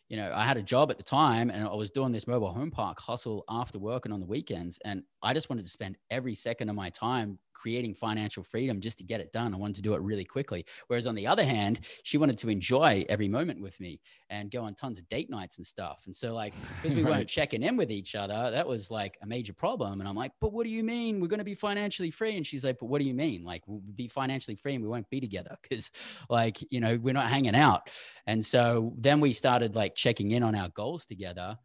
you 0.10 0.16
know, 0.16 0.32
I 0.34 0.46
had 0.46 0.58
a 0.58 0.64
job 0.64 0.90
at 0.90 0.98
the 0.98 1.04
time 1.04 1.50
and 1.50 1.68
I 1.68 1.74
was 1.74 1.92
doing 1.92 2.12
this 2.12 2.28
mobile 2.28 2.54
home 2.54 2.72
park 2.72 3.00
hustle 3.00 3.44
after 3.50 3.78
work 3.78 4.06
and 4.06 4.14
on 4.14 4.20
the 4.22 4.26
weekends. 4.26 4.80
And 4.86 5.04
I 5.28 5.34
just 5.34 5.50
wanted 5.50 5.66
to 5.66 5.70
spend 5.70 5.98
every 6.10 6.34
second 6.34 6.70
of 6.70 6.76
my 6.78 6.90
time 6.90 7.38
creating 7.52 7.94
financial 7.94 8.44
freedom 8.44 8.80
just 8.80 8.98
to 9.00 9.04
get 9.04 9.20
it 9.20 9.34
done. 9.34 9.54
I 9.54 9.58
wanted 9.58 9.76
to 9.76 9.82
do 9.82 9.94
it 9.94 10.02
really 10.02 10.24
quickly. 10.24 10.66
Whereas 10.88 11.06
on 11.06 11.16
the 11.16 11.28
other 11.28 11.44
hand, 11.44 11.82
she 12.04 12.18
wanted 12.18 12.38
to 12.38 12.50
enjoy 12.50 13.04
every 13.10 13.28
moment 13.28 13.62
with 13.62 13.78
me 13.82 14.00
and 14.30 14.50
go 14.50 14.64
on 14.64 14.74
tons 14.74 15.00
of 15.00 15.10
date 15.10 15.30
nights 15.30 15.58
and 15.58 15.68
stuff. 15.68 16.04
And 16.06 16.16
so, 16.16 16.34
like, 16.34 16.54
because 16.82 16.96
we 16.96 17.04
right. 17.04 17.12
weren't 17.12 17.28
checking 17.28 17.62
in 17.62 17.76
with 17.76 17.92
each 17.92 18.16
other, 18.16 18.52
that 18.52 18.66
was 18.66 18.90
like 18.90 19.18
a 19.22 19.28
major 19.28 19.52
problem. 19.52 20.00
And 20.00 20.08
I'm 20.08 20.16
like, 20.16 20.32
but 20.40 20.54
what 20.54 20.64
do 20.64 20.70
you 20.70 20.82
mean 20.82 21.20
we're 21.20 21.28
going 21.28 21.40
to 21.40 21.44
be 21.44 21.56
financially 21.56 22.10
free? 22.10 22.38
And 22.38 22.48
she's 22.48 22.64
like, 22.64 22.78
but 22.80 22.86
what 22.86 23.02
do 23.02 23.06
you 23.06 23.14
mean? 23.14 23.44
Like, 23.44 23.64
we'll 23.68 23.82
be 23.96 24.08
financially 24.08 24.56
free 24.56 24.76
and 24.76 24.82
we 24.82 24.88
won't 24.88 25.10
be 25.10 25.20
together 25.20 25.58
because, 25.62 25.92
like, 26.30 26.64
you 26.72 26.80
know, 26.80 26.98
we're 27.02 27.14
not 27.14 27.30
hanging 27.30 27.54
out. 27.54 27.90
And 28.28 28.46
so 28.46 28.94
then 28.98 29.20
we 29.20 29.34
started 29.34 29.76
like 29.76 29.94
checking 29.94 30.32
in 30.32 30.42
on 30.42 30.56
our 30.56 30.70
goals 30.70 31.06
together 31.06 31.58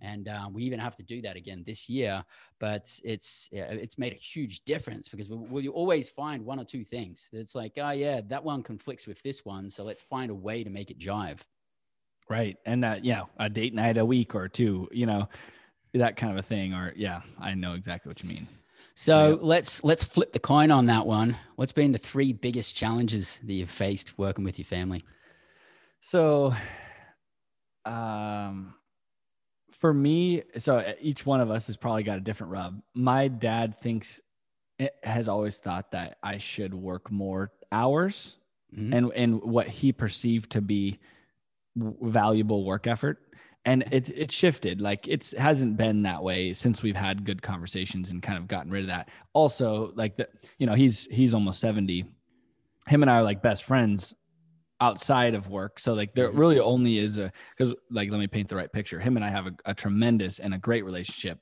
and 0.00 0.28
um, 0.28 0.52
we 0.52 0.62
even 0.64 0.78
have 0.78 0.96
to 0.96 1.02
do 1.02 1.20
that 1.22 1.36
again 1.36 1.64
this 1.66 1.88
year. 1.88 2.24
But 2.58 2.98
it's 3.04 3.48
yeah, 3.52 3.64
it's 3.70 3.98
made 3.98 4.12
a 4.12 4.16
huge 4.16 4.64
difference 4.64 5.08
because 5.08 5.28
we, 5.28 5.36
we 5.36 5.68
always 5.68 6.08
find 6.08 6.44
one 6.44 6.60
or 6.60 6.64
two 6.64 6.84
things. 6.84 7.28
It's 7.32 7.54
like, 7.54 7.72
oh 7.78 7.90
yeah, 7.90 8.20
that 8.28 8.42
one 8.42 8.62
conflicts 8.62 9.06
with 9.06 9.22
this 9.22 9.44
one, 9.44 9.70
so 9.70 9.84
let's 9.84 10.02
find 10.02 10.30
a 10.30 10.34
way 10.34 10.64
to 10.64 10.70
make 10.70 10.90
it 10.90 10.98
jive. 10.98 11.40
Right, 12.28 12.56
and 12.64 12.82
that 12.84 13.04
you 13.04 13.14
know 13.14 13.28
a 13.38 13.48
date 13.48 13.74
night 13.74 13.98
a 13.98 14.04
week 14.04 14.34
or 14.34 14.48
two, 14.48 14.88
you 14.92 15.06
know, 15.06 15.28
that 15.94 16.16
kind 16.16 16.32
of 16.32 16.38
a 16.38 16.42
thing. 16.42 16.74
Or 16.74 16.92
yeah, 16.96 17.22
I 17.40 17.54
know 17.54 17.74
exactly 17.74 18.08
what 18.08 18.22
you 18.22 18.28
mean. 18.28 18.48
So 18.94 19.30
yeah. 19.30 19.36
let's 19.40 19.82
let's 19.82 20.04
flip 20.04 20.32
the 20.32 20.38
coin 20.38 20.70
on 20.70 20.86
that 20.86 21.06
one. 21.06 21.36
What's 21.56 21.72
been 21.72 21.92
the 21.92 21.98
three 21.98 22.32
biggest 22.32 22.74
challenges 22.76 23.40
that 23.44 23.52
you've 23.52 23.70
faced 23.70 24.18
working 24.18 24.44
with 24.44 24.58
your 24.58 24.66
family? 24.66 25.02
So, 26.02 26.54
um, 27.84 28.74
for 29.80 29.92
me, 29.92 30.42
so 30.58 30.78
uh, 30.78 30.92
each 31.00 31.26
one 31.26 31.40
of 31.40 31.50
us 31.50 31.66
has 31.66 31.76
probably 31.76 32.02
got 32.02 32.18
a 32.18 32.20
different 32.20 32.52
rub. 32.52 32.80
My 32.94 33.28
dad 33.28 33.78
thinks 33.78 34.20
it 34.78 34.94
has 35.02 35.28
always 35.28 35.58
thought 35.58 35.90
that 35.92 36.18
I 36.22 36.38
should 36.38 36.74
work 36.74 37.10
more 37.10 37.50
hours 37.72 38.36
mm-hmm. 38.74 38.92
and 38.92 39.12
and 39.14 39.42
what 39.42 39.68
he 39.68 39.92
perceived 39.92 40.52
to 40.52 40.60
be 40.60 40.98
valuable 41.76 42.64
work 42.64 42.86
effort 42.86 43.18
and 43.64 43.84
it 43.92 44.10
it 44.10 44.32
shifted 44.32 44.80
like 44.80 45.06
it's 45.06 45.32
hasn't 45.36 45.76
been 45.76 46.02
that 46.02 46.22
way 46.22 46.52
since 46.52 46.82
we've 46.82 46.96
had 46.96 47.24
good 47.24 47.42
conversations 47.42 48.10
and 48.10 48.22
kind 48.22 48.38
of 48.38 48.48
gotten 48.48 48.72
rid 48.72 48.82
of 48.82 48.88
that 48.88 49.08
also 49.34 49.92
like 49.94 50.16
the 50.16 50.28
you 50.58 50.66
know 50.66 50.74
he's 50.74 51.06
he's 51.10 51.34
almost 51.34 51.60
70 51.60 52.06
him 52.88 53.02
and 53.02 53.10
i 53.10 53.18
are 53.18 53.22
like 53.22 53.42
best 53.42 53.64
friends 53.64 54.14
outside 54.80 55.34
of 55.34 55.48
work. 55.48 55.78
So 55.78 55.92
like 55.92 56.14
there 56.14 56.28
mm-hmm. 56.28 56.38
really 56.38 56.60
only 56.60 56.98
is 56.98 57.18
a 57.18 57.32
because 57.56 57.74
like 57.90 58.10
let 58.10 58.18
me 58.18 58.26
paint 58.26 58.48
the 58.48 58.56
right 58.56 58.72
picture. 58.72 58.98
Him 58.98 59.16
and 59.16 59.24
I 59.24 59.28
have 59.28 59.46
a, 59.46 59.52
a 59.66 59.74
tremendous 59.74 60.38
and 60.38 60.54
a 60.54 60.58
great 60.58 60.84
relationship. 60.84 61.38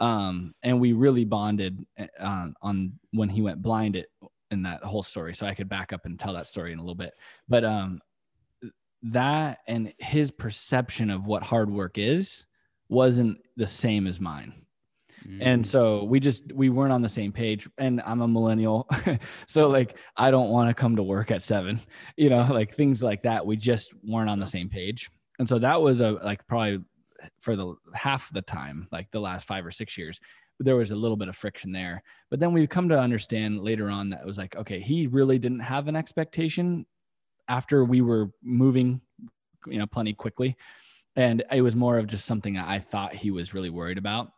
Um, 0.00 0.54
and 0.62 0.80
we 0.80 0.92
really 0.92 1.24
bonded 1.24 1.84
eh, 1.96 2.06
on 2.20 2.54
on 2.62 2.92
when 3.12 3.28
he 3.28 3.42
went 3.42 3.62
blind 3.62 3.96
it 3.96 4.10
in 4.50 4.62
that 4.62 4.82
whole 4.82 5.02
story. 5.02 5.34
So 5.34 5.46
I 5.46 5.54
could 5.54 5.68
back 5.68 5.92
up 5.92 6.06
and 6.06 6.18
tell 6.18 6.34
that 6.34 6.46
story 6.46 6.72
in 6.72 6.78
a 6.78 6.82
little 6.82 6.94
bit. 6.94 7.14
But 7.48 7.64
um 7.64 8.00
that 9.02 9.58
and 9.66 9.92
his 9.98 10.30
perception 10.30 11.10
of 11.10 11.26
what 11.26 11.42
hard 11.42 11.70
work 11.70 11.98
is 11.98 12.46
wasn't 12.88 13.38
the 13.56 13.66
same 13.66 14.06
as 14.06 14.20
mine. 14.20 14.52
And 15.40 15.62
Mm. 15.62 15.66
so 15.66 16.04
we 16.04 16.20
just 16.20 16.52
we 16.52 16.68
weren't 16.68 16.92
on 16.92 17.02
the 17.02 17.08
same 17.08 17.32
page. 17.32 17.68
And 17.78 18.00
I'm 18.04 18.20
a 18.22 18.28
millennial. 18.28 18.88
so 19.46 19.68
like 19.68 19.98
I 20.16 20.30
don't 20.30 20.50
want 20.50 20.68
to 20.70 20.74
come 20.74 20.96
to 20.96 21.02
work 21.02 21.30
at 21.30 21.42
seven, 21.42 21.80
you 22.16 22.30
know, 22.30 22.46
like 22.50 22.74
things 22.74 23.02
like 23.02 23.22
that. 23.22 23.44
We 23.46 23.56
just 23.56 23.92
weren't 24.04 24.30
on 24.30 24.38
the 24.40 24.46
same 24.46 24.68
page. 24.68 25.10
And 25.38 25.48
so 25.48 25.58
that 25.58 25.80
was 25.80 26.00
a 26.00 26.12
like 26.12 26.46
probably 26.46 26.80
for 27.40 27.56
the 27.56 27.74
half 27.94 28.32
the 28.32 28.42
time, 28.42 28.88
like 28.92 29.10
the 29.10 29.20
last 29.20 29.46
five 29.46 29.66
or 29.66 29.70
six 29.70 29.98
years, 29.98 30.20
there 30.60 30.76
was 30.76 30.90
a 30.90 30.96
little 30.96 31.16
bit 31.16 31.28
of 31.28 31.36
friction 31.36 31.72
there. 31.72 32.02
But 32.30 32.40
then 32.40 32.52
we've 32.52 32.68
come 32.68 32.88
to 32.88 32.98
understand 32.98 33.60
later 33.60 33.88
on 33.90 34.10
that 34.10 34.20
it 34.20 34.26
was 34.26 34.38
like, 34.38 34.56
okay, 34.56 34.80
he 34.80 35.06
really 35.06 35.38
didn't 35.38 35.60
have 35.60 35.88
an 35.88 35.96
expectation 35.96 36.86
after 37.48 37.84
we 37.84 38.00
were 38.00 38.30
moving, 38.42 39.00
you 39.66 39.78
know, 39.78 39.86
plenty 39.86 40.12
quickly. 40.12 40.56
And 41.16 41.42
it 41.52 41.62
was 41.62 41.74
more 41.74 41.98
of 41.98 42.06
just 42.06 42.24
something 42.26 42.56
I 42.56 42.78
thought 42.78 43.14
he 43.14 43.30
was 43.30 43.54
really 43.54 43.70
worried 43.70 43.98
about. 43.98 44.30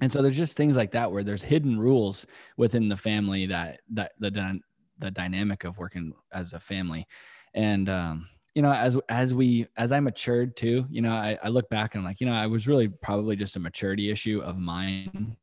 And 0.00 0.10
so 0.10 0.22
there's 0.22 0.36
just 0.36 0.56
things 0.56 0.76
like 0.76 0.92
that 0.92 1.10
where 1.10 1.24
there's 1.24 1.42
hidden 1.42 1.78
rules 1.78 2.26
within 2.56 2.88
the 2.88 2.96
family 2.96 3.46
that 3.46 3.80
that 3.92 4.12
the 4.18 4.60
the 4.98 5.10
dynamic 5.10 5.64
of 5.64 5.78
working 5.78 6.12
as 6.32 6.52
a 6.52 6.60
family, 6.60 7.06
and 7.54 7.88
um, 7.88 8.28
you 8.54 8.62
know 8.62 8.72
as 8.72 8.96
as 9.08 9.34
we 9.34 9.66
as 9.76 9.92
I 9.92 10.00
matured 10.00 10.56
too, 10.56 10.86
you 10.90 11.02
know 11.02 11.12
I, 11.12 11.38
I 11.42 11.48
look 11.48 11.68
back 11.68 11.94
and 11.94 12.00
I'm 12.00 12.04
like 12.04 12.20
you 12.20 12.26
know 12.26 12.34
I 12.34 12.46
was 12.46 12.68
really 12.68 12.88
probably 12.88 13.36
just 13.36 13.56
a 13.56 13.60
maturity 13.60 14.10
issue 14.10 14.40
of 14.44 14.58
mine, 14.58 15.36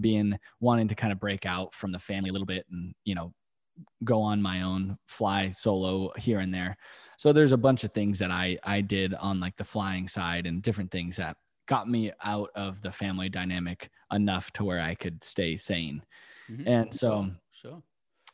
being 0.00 0.38
wanting 0.60 0.88
to 0.88 0.94
kind 0.94 1.12
of 1.12 1.20
break 1.20 1.46
out 1.46 1.74
from 1.74 1.92
the 1.92 1.98
family 1.98 2.30
a 2.30 2.32
little 2.32 2.46
bit 2.46 2.66
and 2.70 2.94
you 3.04 3.14
know 3.14 3.32
go 4.04 4.20
on 4.20 4.40
my 4.40 4.62
own 4.62 4.98
fly 5.06 5.48
solo 5.48 6.12
here 6.18 6.40
and 6.40 6.52
there. 6.52 6.76
So 7.16 7.32
there's 7.32 7.52
a 7.52 7.56
bunch 7.56 7.84
of 7.84 7.92
things 7.92 8.18
that 8.18 8.30
i 8.30 8.58
i 8.64 8.80
did 8.80 9.14
on 9.14 9.40
like 9.40 9.56
the 9.56 9.64
flying 9.64 10.08
side 10.08 10.46
and 10.46 10.62
different 10.62 10.90
things 10.90 11.16
that 11.16 11.36
got 11.74 11.88
me 11.88 12.12
out 12.34 12.50
of 12.54 12.82
the 12.82 12.92
family 12.92 13.28
dynamic 13.28 13.88
enough 14.12 14.46
to 14.52 14.62
where 14.64 14.80
i 14.90 14.94
could 15.02 15.22
stay 15.24 15.56
sane. 15.56 15.98
Mhm. 16.50 16.66
and 16.74 16.86
so 17.02 17.10
Sure, 17.52 17.70
sure. 17.72 17.82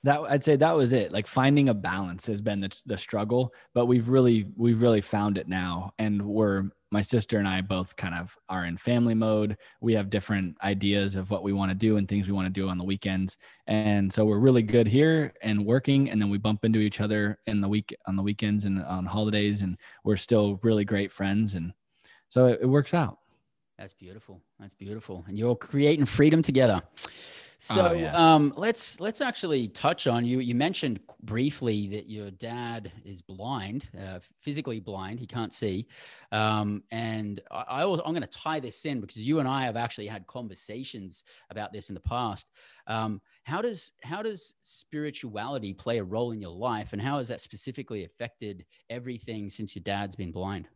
that 0.06 0.18
i'd 0.30 0.44
say 0.48 0.56
that 0.56 0.76
was 0.76 0.92
it. 0.92 1.12
Like 1.16 1.26
finding 1.40 1.68
a 1.68 1.74
balance 1.92 2.26
has 2.26 2.40
been 2.48 2.60
the, 2.64 2.72
the 2.92 2.98
struggle 3.06 3.42
but 3.76 3.86
we've 3.90 4.08
really 4.16 4.38
we've 4.64 4.80
really 4.86 5.00
found 5.16 5.38
it 5.38 5.48
now. 5.48 5.92
And 6.04 6.14
we're 6.38 6.62
my 6.90 7.02
sister 7.02 7.36
and 7.38 7.46
i 7.46 7.60
both 7.60 7.90
kind 7.96 8.14
of 8.20 8.26
are 8.48 8.64
in 8.64 8.76
family 8.90 9.14
mode. 9.26 9.50
We 9.86 9.92
have 9.98 10.08
different 10.16 10.56
ideas 10.72 11.10
of 11.20 11.30
what 11.30 11.42
we 11.46 11.52
want 11.58 11.70
to 11.70 11.74
do 11.86 11.96
and 11.98 12.08
things 12.08 12.26
we 12.26 12.32
want 12.38 12.46
to 12.52 12.60
do 12.60 12.68
on 12.72 12.78
the 12.78 12.88
weekends. 12.92 13.36
And 13.66 14.10
so 14.14 14.24
we're 14.24 14.46
really 14.48 14.62
good 14.76 14.88
here 14.88 15.34
and 15.42 15.66
working 15.74 16.00
and 16.10 16.18
then 16.20 16.30
we 16.30 16.38
bump 16.38 16.64
into 16.64 16.80
each 16.88 17.00
other 17.04 17.22
in 17.46 17.60
the 17.60 17.68
week 17.76 17.88
on 18.08 18.16
the 18.16 18.22
weekends 18.30 18.64
and 18.64 18.82
on 18.96 19.04
holidays 19.16 19.62
and 19.62 19.76
we're 20.06 20.16
still 20.28 20.58
really 20.68 20.86
great 20.92 21.12
friends. 21.12 21.54
And 21.56 21.72
so 22.30 22.46
it, 22.52 22.60
it 22.62 22.66
works 22.66 22.94
out 22.94 23.18
That's 23.78 23.92
beautiful. 23.92 24.42
That's 24.58 24.74
beautiful. 24.74 25.24
And 25.28 25.38
you're 25.38 25.54
creating 25.54 26.06
freedom 26.06 26.42
together. 26.42 26.82
So 27.60 27.86
Oh, 27.86 27.92
yeah. 27.92 28.34
um, 28.34 28.54
let's 28.56 29.00
let's 29.00 29.20
actually 29.20 29.66
touch 29.68 30.06
on 30.06 30.24
you. 30.24 30.38
You 30.38 30.54
mentioned 30.54 31.00
briefly 31.24 31.88
that 31.88 32.08
your 32.08 32.30
dad 32.30 32.92
is 33.04 33.20
blind, 33.20 33.90
uh, 34.00 34.20
physically 34.40 34.78
blind. 34.78 35.18
He 35.18 35.26
can't 35.26 35.52
see. 35.52 35.88
Um, 36.30 36.84
and 36.92 37.40
I, 37.50 37.64
I 37.68 37.82
I'm 37.82 38.12
going 38.14 38.20
to 38.20 38.26
tie 38.28 38.60
this 38.60 38.84
in 38.84 39.00
because 39.00 39.18
you 39.18 39.40
and 39.40 39.48
I 39.48 39.62
have 39.62 39.76
actually 39.76 40.06
had 40.06 40.24
conversations 40.28 41.24
about 41.50 41.72
this 41.72 41.88
in 41.88 41.94
the 41.94 42.00
past. 42.00 42.46
Um, 42.86 43.20
how 43.42 43.60
does 43.60 43.92
how 44.04 44.22
does 44.22 44.54
spirituality 44.60 45.72
play 45.72 45.98
a 45.98 46.04
role 46.04 46.30
in 46.30 46.40
your 46.40 46.54
life, 46.54 46.92
and 46.92 47.02
how 47.02 47.18
has 47.18 47.26
that 47.26 47.40
specifically 47.40 48.04
affected 48.04 48.64
everything 48.88 49.50
since 49.50 49.74
your 49.74 49.82
dad's 49.82 50.14
been 50.14 50.30
blind? 50.32 50.68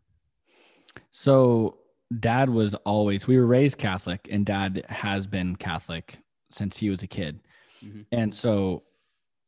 So 1.12 1.78
dad 2.20 2.50
was 2.50 2.74
always 2.86 3.26
we 3.26 3.38
were 3.38 3.46
raised 3.46 3.78
Catholic 3.78 4.28
and 4.30 4.44
dad 4.44 4.84
has 4.88 5.26
been 5.26 5.56
Catholic 5.56 6.18
since 6.50 6.76
he 6.76 6.90
was 6.90 7.02
a 7.02 7.06
kid. 7.06 7.40
Mhm. 7.82 8.06
And 8.12 8.34
so 8.34 8.84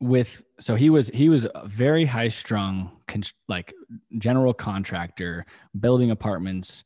with 0.00 0.44
so 0.60 0.74
he 0.74 0.90
was 0.90 1.08
he 1.08 1.28
was 1.28 1.46
a 1.54 1.66
very 1.66 2.04
high 2.04 2.28
strung 2.28 3.00
con- 3.06 3.22
like 3.48 3.72
general 4.18 4.52
contractor 4.52 5.46
building 5.80 6.10
apartments 6.10 6.84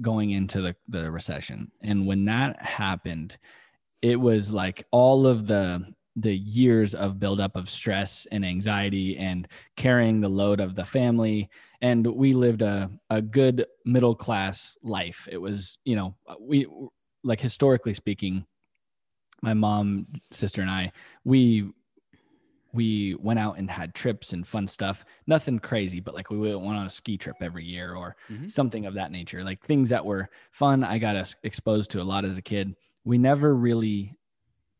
going 0.00 0.30
into 0.30 0.60
the 0.60 0.76
the 0.88 1.10
recession. 1.10 1.70
And 1.82 2.06
when 2.06 2.24
that 2.26 2.60
happened 2.62 3.38
it 4.02 4.16
was 4.16 4.50
like 4.50 4.86
all 4.92 5.26
of 5.26 5.46
the 5.46 5.84
the 6.16 6.36
years 6.36 6.94
of 6.94 7.20
buildup 7.20 7.56
of 7.56 7.68
stress 7.70 8.26
and 8.32 8.44
anxiety 8.44 9.16
and 9.16 9.46
carrying 9.76 10.20
the 10.20 10.28
load 10.28 10.60
of 10.60 10.74
the 10.74 10.84
family. 10.84 11.48
And 11.80 12.04
we 12.06 12.34
lived 12.34 12.62
a, 12.62 12.90
a 13.10 13.22
good 13.22 13.64
middle 13.84 14.14
class 14.14 14.76
life. 14.82 15.28
It 15.30 15.38
was 15.38 15.78
you 15.84 15.96
know 15.96 16.16
we 16.40 16.66
like 17.22 17.40
historically 17.40 17.94
speaking 17.94 18.46
my 19.42 19.54
mom 19.54 20.06
sister 20.30 20.60
and 20.60 20.70
i 20.70 20.92
we 21.24 21.70
we 22.72 23.16
went 23.16 23.38
out 23.38 23.58
and 23.58 23.68
had 23.70 23.94
trips 23.94 24.32
and 24.32 24.46
fun 24.46 24.68
stuff. 24.68 25.04
Nothing 25.26 25.58
crazy 25.58 25.98
but 25.98 26.14
like 26.14 26.30
we 26.30 26.38
went 26.38 26.76
on 26.78 26.86
a 26.86 26.90
ski 26.90 27.16
trip 27.18 27.36
every 27.40 27.64
year 27.64 27.94
or 27.96 28.16
Mhm. 28.30 28.48
something 28.48 28.86
of 28.86 28.94
that 28.94 29.10
nature. 29.10 29.42
Like 29.42 29.64
things 29.64 29.88
that 29.88 30.04
were 30.06 30.28
fun 30.52 30.84
i 30.84 30.98
got 30.98 31.34
exposed 31.42 31.90
to 31.92 32.00
a 32.00 32.04
lot 32.04 32.24
as 32.24 32.38
a 32.38 32.42
kid. 32.42 32.76
We 33.04 33.18
never 33.18 33.54
really 33.56 34.16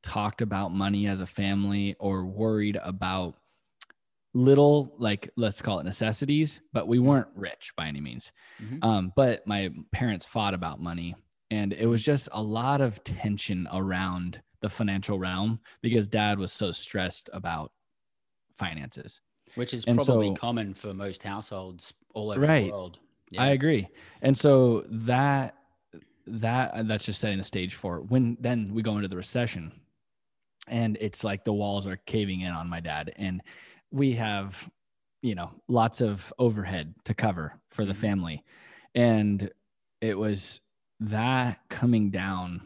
talked 0.03 0.41
about 0.43 0.73
money 0.73 1.07
as 1.07 1.21
a 1.21 1.27
family 1.27 1.95
or 1.99 2.25
worried 2.25 2.79
about 2.83 3.37
little 4.33 4.95
like 4.99 5.29
let's 5.37 5.61
call 5.61 5.81
it 5.81 5.85
necessities 5.85 6.63
but 6.73 6.87
we 6.87 7.01
weren't 7.01 7.27
rich 7.35 7.73
by 7.77 7.87
any 7.89 8.01
means 8.01 8.31
Mhm. 8.63 8.85
um, 8.85 9.13
but 9.17 9.45
my 9.47 9.71
parents 9.91 10.25
fought 10.25 10.55
about 10.55 10.79
money 10.81 11.17
and 11.51 11.73
it 11.73 11.87
was 11.87 12.03
just 12.05 12.29
a 12.33 12.41
lot 12.41 12.81
of 12.81 13.03
tension 13.03 13.67
around 13.73 14.41
the 14.61 14.69
financial 14.69 15.19
realm 15.19 15.59
because 15.83 16.07
dad 16.07 16.39
was 16.39 16.53
so 16.53 16.71
stressed 16.71 17.29
about 17.33 17.73
finances 18.57 19.21
which 19.57 19.75
is 19.75 19.85
And 19.87 19.97
probably 19.97 20.29
so- 20.29 20.35
common 20.35 20.75
for 20.75 20.95
most 20.95 21.25
households 21.25 21.93
all 22.15 22.31
over 22.31 22.41
Right. 22.41 22.67
the 22.67 22.71
world. 22.71 23.01
yeah. 23.33 23.43
I 23.43 23.49
agree. 23.49 23.89
And 24.23 24.39
so 24.39 24.85
that 24.91 25.57
that 26.27 26.87
that's 26.87 27.05
just 27.05 27.19
setting 27.21 27.39
the 27.39 27.43
stage 27.45 27.75
for 27.75 28.03
when 28.03 28.37
then 28.39 28.73
we 28.73 28.83
go 28.83 28.95
into 28.95 29.09
the 29.09 29.17
recession 29.17 29.73
and 30.71 30.97
it's 31.01 31.25
like 31.25 31.45
the 31.45 31.53
walls 31.53 31.87
are 31.87 31.97
caving 31.97 32.41
in 32.41 32.53
on 32.53 32.69
my 32.69 32.81
dad. 32.81 33.13
And 33.17 33.43
we 33.91 34.13
have 34.13 34.71
you 35.23 35.35
know 35.35 35.51
lots 35.69 36.01
of 36.01 36.33
overhead 36.39 36.95
to 37.05 37.15
cover 37.15 37.61
for 37.71 37.85
the 37.85 37.93
Mhm. 37.93 37.97
family. 37.97 38.45
And 38.95 39.51
it 40.01 40.19
was 40.19 40.61
that 41.01 41.61
coming 41.69 42.11
down 42.11 42.63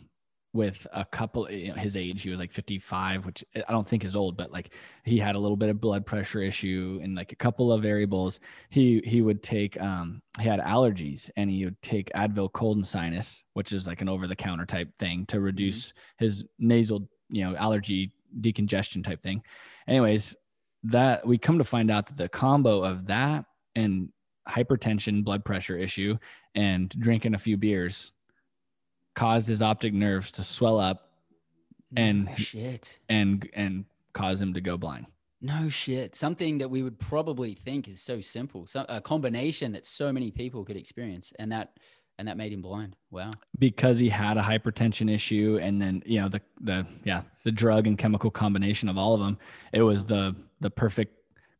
with 0.52 0.86
a 0.92 1.04
couple 1.04 1.50
you 1.50 1.68
know, 1.70 1.74
his 1.74 1.96
age 1.96 2.22
he 2.22 2.30
was 2.30 2.38
like 2.38 2.52
55 2.52 3.26
which 3.26 3.44
i 3.56 3.72
don't 3.72 3.88
think 3.88 4.04
is 4.04 4.14
old 4.14 4.36
but 4.36 4.52
like 4.52 4.72
he 5.04 5.18
had 5.18 5.34
a 5.34 5.38
little 5.38 5.56
bit 5.56 5.68
of 5.68 5.80
blood 5.80 6.06
pressure 6.06 6.40
issue 6.40 7.00
and 7.02 7.16
like 7.16 7.32
a 7.32 7.36
couple 7.36 7.72
of 7.72 7.82
variables. 7.82 8.38
He 8.70 9.02
he 9.04 9.20
would 9.20 9.42
take 9.42 9.80
um 9.80 10.22
he 10.40 10.48
had 10.48 10.60
allergies 10.60 11.28
and 11.36 11.50
he 11.50 11.64
would 11.64 11.80
take 11.82 12.08
advil 12.12 12.52
cold 12.52 12.76
and 12.76 12.86
sinus 12.86 13.42
which 13.54 13.72
is 13.72 13.86
like 13.88 14.00
an 14.00 14.08
over 14.08 14.28
the 14.28 14.36
counter 14.36 14.64
type 14.64 14.88
thing 15.00 15.26
to 15.26 15.40
reduce 15.40 15.92
his 16.18 16.44
nasal 16.60 17.08
you 17.30 17.44
know 17.44 17.56
allergy 17.56 18.12
decongestion 18.40 19.02
type 19.02 19.22
thing 19.22 19.42
anyways 19.88 20.36
that 20.82 21.26
we 21.26 21.38
come 21.38 21.58
to 21.58 21.64
find 21.64 21.90
out 21.90 22.06
that 22.06 22.16
the 22.16 22.28
combo 22.28 22.82
of 22.82 23.06
that 23.06 23.44
and 23.74 24.10
hypertension 24.48 25.24
blood 25.24 25.44
pressure 25.44 25.76
issue 25.76 26.16
and 26.54 26.90
drinking 26.90 27.34
a 27.34 27.38
few 27.38 27.56
beers 27.56 28.12
caused 29.14 29.48
his 29.48 29.62
optic 29.62 29.94
nerves 29.94 30.32
to 30.32 30.42
swell 30.42 30.78
up 30.78 31.10
and- 31.96 32.26
no 32.26 32.34
shit. 32.34 32.98
and 33.08 33.48
and 33.54 33.84
cause 34.12 34.40
him 34.40 34.52
to 34.54 34.60
go 34.60 34.76
blind 34.76 35.06
No 35.40 35.68
shit. 35.68 36.16
Something 36.16 36.58
that 36.58 36.70
we 36.70 36.82
would 36.82 36.98
probably 36.98 37.54
think 37.54 37.86
is 37.88 38.00
so 38.00 38.20
simple. 38.22 38.66
So, 38.66 38.86
a 38.88 39.00
combination 39.00 39.72
that 39.72 39.84
so 39.84 40.10
many 40.10 40.30
people 40.30 40.64
could 40.64 40.76
experience, 40.76 41.34
and 41.38 41.52
that 41.52 41.76
and 42.18 42.28
that 42.28 42.36
made 42.36 42.52
him 42.52 42.62
blind. 42.62 42.96
Wow. 43.10 43.30
because 43.58 43.98
he 43.98 44.08
had 44.08 44.36
a 44.36 44.42
hypertension 44.42 45.12
issue 45.12 45.58
and 45.62 45.80
then 45.80 46.02
you 46.04 46.20
know 46.20 46.28
the 46.28 46.40
the 46.60 46.84
yeah 47.04 47.22
the 47.44 47.52
drug 47.52 47.86
and 47.86 47.96
chemical 47.96 48.30
combination 48.30 48.88
of 48.88 48.98
all 48.98 49.14
of 49.14 49.20
them 49.20 49.38
it 49.72 49.82
was 49.82 50.04
the 50.04 50.34
the 50.60 50.70
perfect 50.70 51.14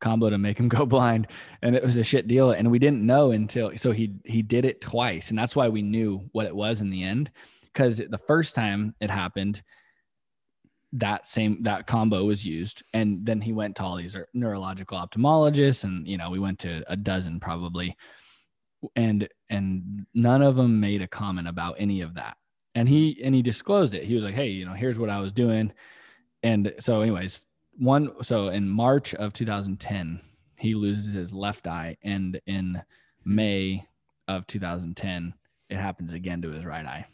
combo 0.05 0.31
to 0.31 0.39
make 0.39 0.61
him 0.61 0.69
go 0.77 0.87
blind. 0.87 1.27
And 1.63 1.75
it 1.75 1.83
was 1.83 1.97
a 1.97 2.05
shit 2.05 2.29
deal. 2.29 2.53
And 2.53 2.71
we 2.71 2.79
didn't 2.79 3.05
know 3.05 3.33
until 3.33 3.77
so 3.77 3.91
he 3.91 4.15
he 4.25 4.43
did 4.43 4.65
it 4.65 4.81
twice. 4.81 5.31
And 5.31 5.39
that's 5.39 5.57
why 5.57 5.69
we 5.69 5.83
knew 5.83 6.29
what 6.33 6.47
it 6.47 6.55
was 6.55 6.81
in 6.81 6.91
the 6.91 7.03
end. 7.03 7.33
Because 7.63 7.99
the 7.99 8.19
first 8.19 8.55
time 8.55 8.95
it 9.01 9.11
happened 9.11 9.63
that 10.93 11.27
same 11.27 11.61
that 11.63 11.89
combo 11.89 12.25
was 12.25 12.47
used. 12.47 12.85
And 12.93 13.27
then 13.27 13.41
he 13.41 13.53
went 13.53 13.77
to 13.77 13.83
all 13.83 13.97
these 13.97 14.17
neurological 14.33 14.97
ophthalmologists 14.99 15.83
and 15.83 16.07
you 16.07 16.17
know 16.17 16.31
we 16.31 16.39
went 16.39 16.61
to 16.61 16.85
a 16.87 16.97
dozen 16.97 17.41
probably 17.41 17.97
and 18.97 19.29
and 19.51 20.07
none 20.15 20.43
of 20.43 20.57
them 20.57 20.81
made 20.81 21.03
a 21.03 21.09
comment 21.09 21.49
about 21.49 21.77
any 21.79 22.01
of 22.01 22.15
that 22.15 22.37
and 22.75 22.89
he 22.89 23.21
and 23.23 23.35
he 23.35 23.43
disclosed 23.43 23.95
it 23.95 24.05
he 24.05 24.15
was 24.15 24.25
like 24.25 24.35
hey 24.35 24.49
you 24.49 24.65
know 24.65 24.73
here's 24.73 24.99
what 24.99 25.11
i 25.11 25.21
was 25.21 25.33
doing 25.33 25.73
and 26.43 26.75
so 26.79 27.01
anyways 27.01 27.47
one 27.79 28.11
so 28.23 28.49
in 28.49 28.69
march 28.69 29.15
of 29.15 29.33
2010 29.33 30.21
he 30.59 30.75
loses 30.75 31.15
his 31.15 31.33
left 31.33 31.67
eye 31.67 31.97
and 32.03 32.41
in 32.47 32.83
may 33.25 33.85
of 34.29 34.47
2010 34.47 35.35
it 35.71 35.77
happens 35.77 36.13
again 36.13 36.43
to 36.43 36.51
his 36.51 36.65
right 36.65 36.87
eye. 36.87 37.07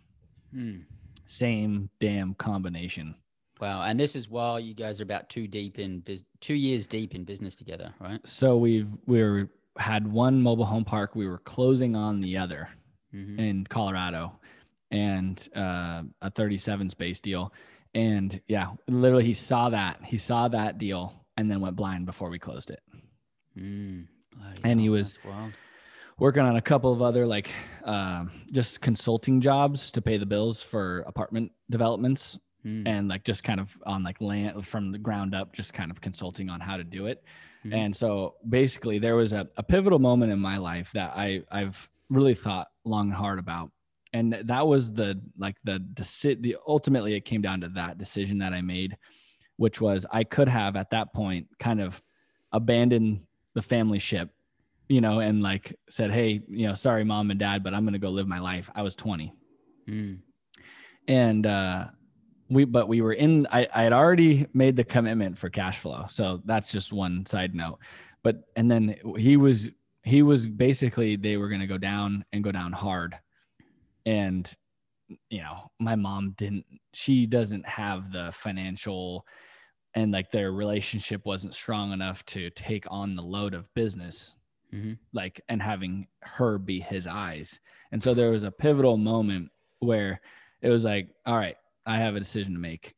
Hmm. 0.53 0.79
Same 1.27 1.91
damn 2.01 2.35
combination. 2.35 3.15
Wow. 3.61 3.83
And 3.83 3.99
this 3.99 4.17
is 4.17 4.29
while 4.29 4.59
you 4.59 4.75
guys 4.75 5.01
are 5.01 5.05
about 5.05 5.29
two 5.29 5.47
deep 5.47 5.79
in 5.79 6.01
bus- 6.01 6.25
two 6.41 6.55
years 6.55 6.87
deep 6.87 7.15
in 7.15 7.25
business 7.25 7.55
together, 7.55 7.95
right? 8.01 8.21
So 8.27 8.57
we've 8.57 8.89
we 9.07 9.23
were 9.23 9.49
had 9.81 10.07
one 10.07 10.41
mobile 10.43 10.65
home 10.67 10.85
park. 10.85 11.15
We 11.17 11.27
were 11.27 11.39
closing 11.39 11.97
on 11.97 12.21
the 12.21 12.37
other 12.37 12.69
Mhm. 13.15 13.39
in 13.39 13.65
Colorado, 13.67 14.39
and 14.91 15.49
uh, 15.57 16.03
a 16.23 16.31
37 16.31 16.91
space 16.91 17.19
deal. 17.21 17.53
And 17.95 18.41
yeah, 18.47 18.73
literally, 18.87 19.25
he 19.25 19.35
saw 19.35 19.69
that. 19.71 20.05
He 20.05 20.17
saw 20.19 20.49
that 20.49 20.79
deal, 20.79 21.25
and 21.37 21.51
then 21.51 21.61
went 21.61 21.75
blind 21.77 22.07
before 22.07 22.31
we 22.31 22.39
closed 22.39 22.71
it. 22.71 22.81
Mm. 23.59 24.07
And 24.63 24.81
he 24.81 24.89
was- 24.89 25.19
working 26.19 26.43
on 26.43 26.55
a 26.57 26.61
couple 26.63 26.93
of 26.93 27.01
other 27.01 27.27
like 27.27 27.51
um 27.85 28.31
just 28.53 28.83
consulting 28.83 29.41
jobs 29.41 29.91
to 29.91 30.03
pay 30.03 30.19
the 30.19 30.27
bills 30.27 30.63
for 30.63 31.01
apartment 31.07 31.51
developments 31.71 32.39
Mm. 32.65 32.87
and 32.87 33.09
like 33.09 33.25
just 33.25 33.43
kind 33.43 33.59
of 33.59 33.75
on 33.87 34.03
like 34.03 34.21
land 34.21 34.67
from 34.67 34.93
the 34.93 34.99
ground 34.99 35.35
up 35.35 35.55
just 35.55 35.73
kind 35.73 35.91
of 35.91 36.03
consulting 36.03 36.51
on 36.51 36.61
how 36.61 36.77
to 36.77 36.85
do 36.85 37.07
it 37.07 37.25
Mhm. 37.65 37.75
and 37.75 37.95
so 37.97 38.37
basically 38.49 38.99
there 38.99 39.17
was 39.17 39.33
a, 39.33 39.47
a 39.57 39.63
pivotal 39.63 39.99
moment 39.99 40.33
in 40.33 40.39
my 40.39 40.57
life 40.57 40.91
that 40.93 41.13
i 41.15 41.43
i've 41.53 41.89
really 42.09 42.35
thought 42.35 42.69
long 42.85 43.09
and 43.09 43.15
hard 43.17 43.39
about 43.39 43.71
and 44.13 44.33
that 44.33 44.67
was 44.67 44.93
the 44.93 45.21
like 45.37 45.57
the 45.65 45.79
deci- 45.95 46.41
the 46.43 46.57
ultimately 46.67 47.15
it 47.15 47.25
came 47.25 47.43
down 47.43 47.61
to 47.61 47.69
that 47.69 47.99
decision 47.99 48.39
that 48.39 48.53
i 48.55 48.61
made 48.61 48.97
which 49.57 49.81
was 49.81 50.07
i 50.11 50.25
could 50.25 50.49
have 50.49 50.75
at 50.75 50.89
that 50.91 51.13
point 51.13 51.47
kind 51.59 51.81
of 51.81 52.03
abandoned 52.53 53.21
the 53.55 53.63
family 53.63 53.99
ship 53.99 54.31
you 54.89 55.01
know 55.01 55.21
and 55.21 55.43
like 55.43 55.77
said 55.91 56.11
hey 56.11 56.41
you 56.49 56.67
know 56.67 56.75
sorry 56.75 57.05
mom 57.05 57.31
and 57.31 57.39
dad 57.41 57.63
but 57.63 57.75
i'm 57.75 57.85
going 57.85 57.93
to 57.93 57.99
go 57.99 58.11
live 58.11 58.27
my 58.27 58.41
life 58.41 58.71
i 58.75 58.83
was 58.83 58.95
20 58.95 59.33
Mm. 59.89 60.21
and 61.09 61.47
uh 61.47 61.89
we 62.51 62.65
but 62.65 62.89
we 62.89 63.01
were 63.01 63.13
in 63.13 63.47
I, 63.51 63.67
I 63.75 63.83
had 63.85 63.93
already 63.93 64.47
made 64.53 64.77
the 64.77 64.85
commitment 64.85 65.39
for 65.39 65.49
cash 65.49 65.79
flow. 65.79 66.07
So 66.11 66.43
that's 66.45 66.71
just 66.71 66.93
one 66.93 67.25
side 67.27 67.55
note. 67.55 67.79
But 68.23 68.45
and 68.57 68.71
then 68.71 68.97
he 69.17 69.37
was 69.37 69.71
he 70.03 70.23
was 70.23 70.47
basically 70.47 71.17
they 71.17 71.37
were 71.37 71.49
going 71.49 71.61
to 71.61 71.67
go 71.67 71.79
down 71.79 72.25
and 72.33 72.43
go 72.45 72.53
down 72.53 72.73
hard. 72.73 73.19
And 74.05 74.53
you 75.29 75.41
know 75.41 75.71
my 75.81 75.97
mom 75.97 76.33
didn't 76.37 76.67
she 76.93 77.27
doesn't 77.27 77.67
have 77.67 78.13
the 78.13 78.31
financial 78.33 79.27
and 79.95 80.13
like 80.13 80.31
their 80.31 80.53
relationship 80.53 81.27
wasn't 81.27 81.55
strong 81.55 81.93
enough 81.93 82.25
to 82.27 82.49
take 82.51 82.87
on 82.91 83.17
the 83.17 83.23
load 83.23 83.55
of 83.55 83.73
business 83.75 84.37
Mhm. 84.73 84.99
like 85.13 85.41
and 85.49 85.61
having 85.61 86.07
her 86.23 86.57
be 86.57 86.79
his 86.79 87.09
eyes. 87.09 87.59
And 87.91 88.01
so 88.01 88.15
there 88.15 88.31
was 88.31 88.45
a 88.45 88.53
pivotal 88.53 88.97
moment 88.97 89.51
where 89.81 90.21
it 90.63 90.69
was 90.69 90.85
like 90.85 91.09
all 91.27 91.37
right 91.37 91.57
i 91.87 91.97
have 91.99 92.17
a 92.17 92.21
decision 92.21 92.55
to 92.55 92.61
make. 92.61 92.95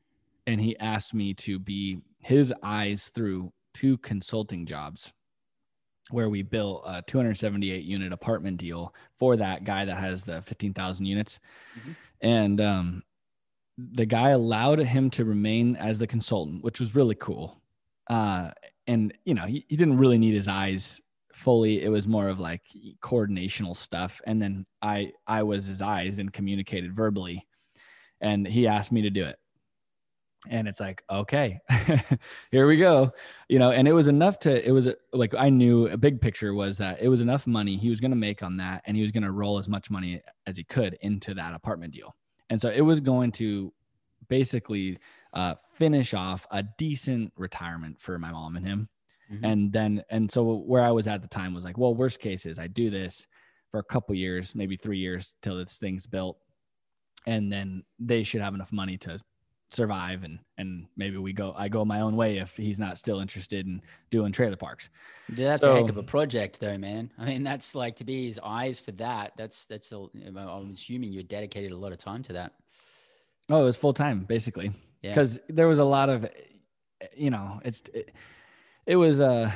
And 0.47 0.61
he 0.61 0.76
asked 0.78 1.14
me 1.14 1.35
to 1.35 1.59
be 1.59 1.99
his 2.18 2.53
eyes 2.62 3.11
through 3.14 3.53
two 3.74 3.97
consulting 3.99 4.66
jobs 4.66 5.12
where 6.11 6.28
we 6.28 6.43
built 6.43 6.83
a 6.87 7.03
278 7.07 7.85
unit 7.85 8.12
apartment 8.12 8.59
deal 8.59 8.93
for 9.18 9.37
that 9.37 9.64
guy 9.64 9.85
that 9.85 9.99
has 9.99 10.24
the 10.24 10.43
15,000 10.43 11.07
units. 11.07 11.39
Mhm. 11.78 11.97
and 12.20 12.61
um 12.61 13.03
the 13.78 14.05
guy 14.05 14.30
allowed 14.30 14.78
him 14.80 15.09
to 15.11 15.24
remain 15.24 15.76
as 15.76 15.99
the 15.99 16.07
consultant 16.07 16.62
which 16.62 16.80
was 16.80 16.95
really 16.95 17.14
cool. 17.14 17.62
Uh 18.11 18.51
and 18.89 19.14
you 19.24 19.35
know 19.35 19.47
he, 19.47 19.64
he 19.68 19.76
didn't 19.76 19.97
really 19.99 20.18
need 20.18 20.35
his 20.35 20.49
eyes 20.49 21.01
fully. 21.33 21.83
It 21.83 21.89
was 21.89 22.07
more 22.07 22.28
of 22.28 22.39
like 22.41 22.62
coordinational 23.01 23.76
stuff. 23.76 24.20
And 24.26 24.43
then 24.43 24.66
i 24.83 25.12
i 25.26 25.43
was 25.43 25.66
his 25.66 25.80
eyes 25.80 26.18
and 26.18 26.33
communicated 26.33 26.95
verbally 26.95 27.47
and 28.23 28.47
he 28.47 28.66
asked 28.66 28.93
me 28.93 29.03
to 29.03 29.11
do 29.11 29.25
it. 29.25 29.37
And 30.49 30.66
it's 30.66 30.81
like 30.81 31.05
okay 31.09 31.61
here 32.51 32.66
we 32.66 32.77
go. 32.77 33.12
You 33.49 33.59
know 33.61 33.70
and 33.70 33.87
it 33.87 33.93
was 33.93 34.09
enough 34.09 34.41
to 34.41 34.66
it 34.68 34.73
was 34.73 34.89
like 35.12 35.35
i 35.35 35.49
knew 35.49 35.87
a 35.89 35.97
big 35.97 36.20
picture 36.20 36.53
was 36.55 36.79
that 36.79 37.01
it 37.01 37.09
was 37.09 37.20
enough 37.20 37.47
money. 37.47 37.77
He 37.77 37.91
was 37.91 38.01
going 38.01 38.11
to 38.11 38.16
make 38.16 38.43
on 38.43 38.57
that 38.57 38.83
and 38.87 38.97
he 38.97 39.03
was 39.03 39.12
going 39.12 39.23
to 39.23 39.31
roll 39.31 39.59
as 39.59 39.68
much 39.68 39.91
money 39.91 40.20
as 40.47 40.57
he 40.57 40.64
could 40.64 40.99
into 41.03 41.35
that 41.35 41.55
apartment 41.55 41.93
deal. 41.95 42.16
And 42.51 42.61
so 42.61 42.70
it 42.70 42.81
was 42.81 42.99
going 43.01 43.31
to 43.33 43.73
basically 44.29 44.99
uh, 45.33 45.55
finish 45.75 46.12
off 46.14 46.47
a 46.51 46.62
decent 46.77 47.33
retirement 47.37 48.01
for 48.01 48.18
my 48.18 48.31
mom 48.33 48.57
and 48.57 48.66
him. 48.66 48.89
Mhm. 49.33 49.41
and 49.45 49.73
then 49.73 50.03
and 50.11 50.31
so 50.31 50.57
where 50.57 50.83
i 50.83 50.91
was 50.91 51.07
at 51.07 51.23
the 51.23 51.29
time 51.29 51.55
was 51.55 51.64
like 51.64 51.79
well 51.79 51.95
worst 51.95 52.18
case 52.18 52.45
is 52.45 52.59
i 52.59 52.66
do 52.66 52.91
this 52.91 53.27
for 53.70 53.79
a 53.79 53.85
couple 53.85 54.14
years 54.14 54.55
maybe 54.55 54.77
three 54.77 54.99
years 54.99 55.35
till 55.41 55.57
this 55.57 55.79
thing's 55.79 56.07
built 56.07 56.37
and 57.27 57.51
then 57.53 57.83
they 57.99 58.23
should 58.23 58.41
have 58.41 58.55
enough 58.55 58.73
money 58.73 58.97
to 58.99 59.18
survive 59.70 60.23
and 60.23 60.39
and 60.59 60.87
maybe 60.99 61.16
we 61.16 61.33
go 61.33 61.55
i 61.57 61.66
go 61.66 61.83
my 61.83 62.01
own 62.03 62.14
way 62.14 62.37
if 62.37 62.55
he's 62.59 62.79
not 62.79 62.99
still 62.99 63.20
interested 63.20 63.66
in 63.66 63.81
doing 64.11 64.31
trailer 64.31 64.57
parks 64.57 64.91
Yeah, 65.35 65.49
That's 65.49 65.64
a 65.64 65.75
heck 65.75 65.89
of 65.89 65.97
a 65.97 66.03
project, 66.03 66.61
though, 66.61 66.77
man. 66.77 67.11
I 67.16 67.25
mean, 67.25 67.43
that's 67.43 67.75
like 67.75 67.97
to 67.97 68.05
be 68.05 68.27
his 68.27 68.39
eyes 68.45 68.79
for 68.81 68.93
that. 68.93 69.33
That's 69.39 69.64
that's. 69.64 69.91
A, 69.93 70.07
I'm 70.37 70.73
assuming 70.75 71.11
you 71.12 71.23
dedicated 71.23 71.73
a 71.73 71.77
lot 71.77 71.91
of 71.93 71.97
time 71.99 72.23
to 72.25 72.35
that. 72.35 72.53
oh 73.49 73.62
it 73.62 73.64
was 73.64 73.79
full 73.79 73.95
time 73.95 74.25
basically 74.25 74.73
Yeah. 75.01 75.12
because 75.14 75.41
there 75.49 75.68
was 75.68 75.79
a 75.79 75.85
lot 75.85 76.11
of 76.11 76.29
you 77.16 77.31
know 77.31 77.61
it's 77.64 77.83
it, 77.95 78.12
it 78.87 78.97
was 78.97 79.20
a 79.20 79.51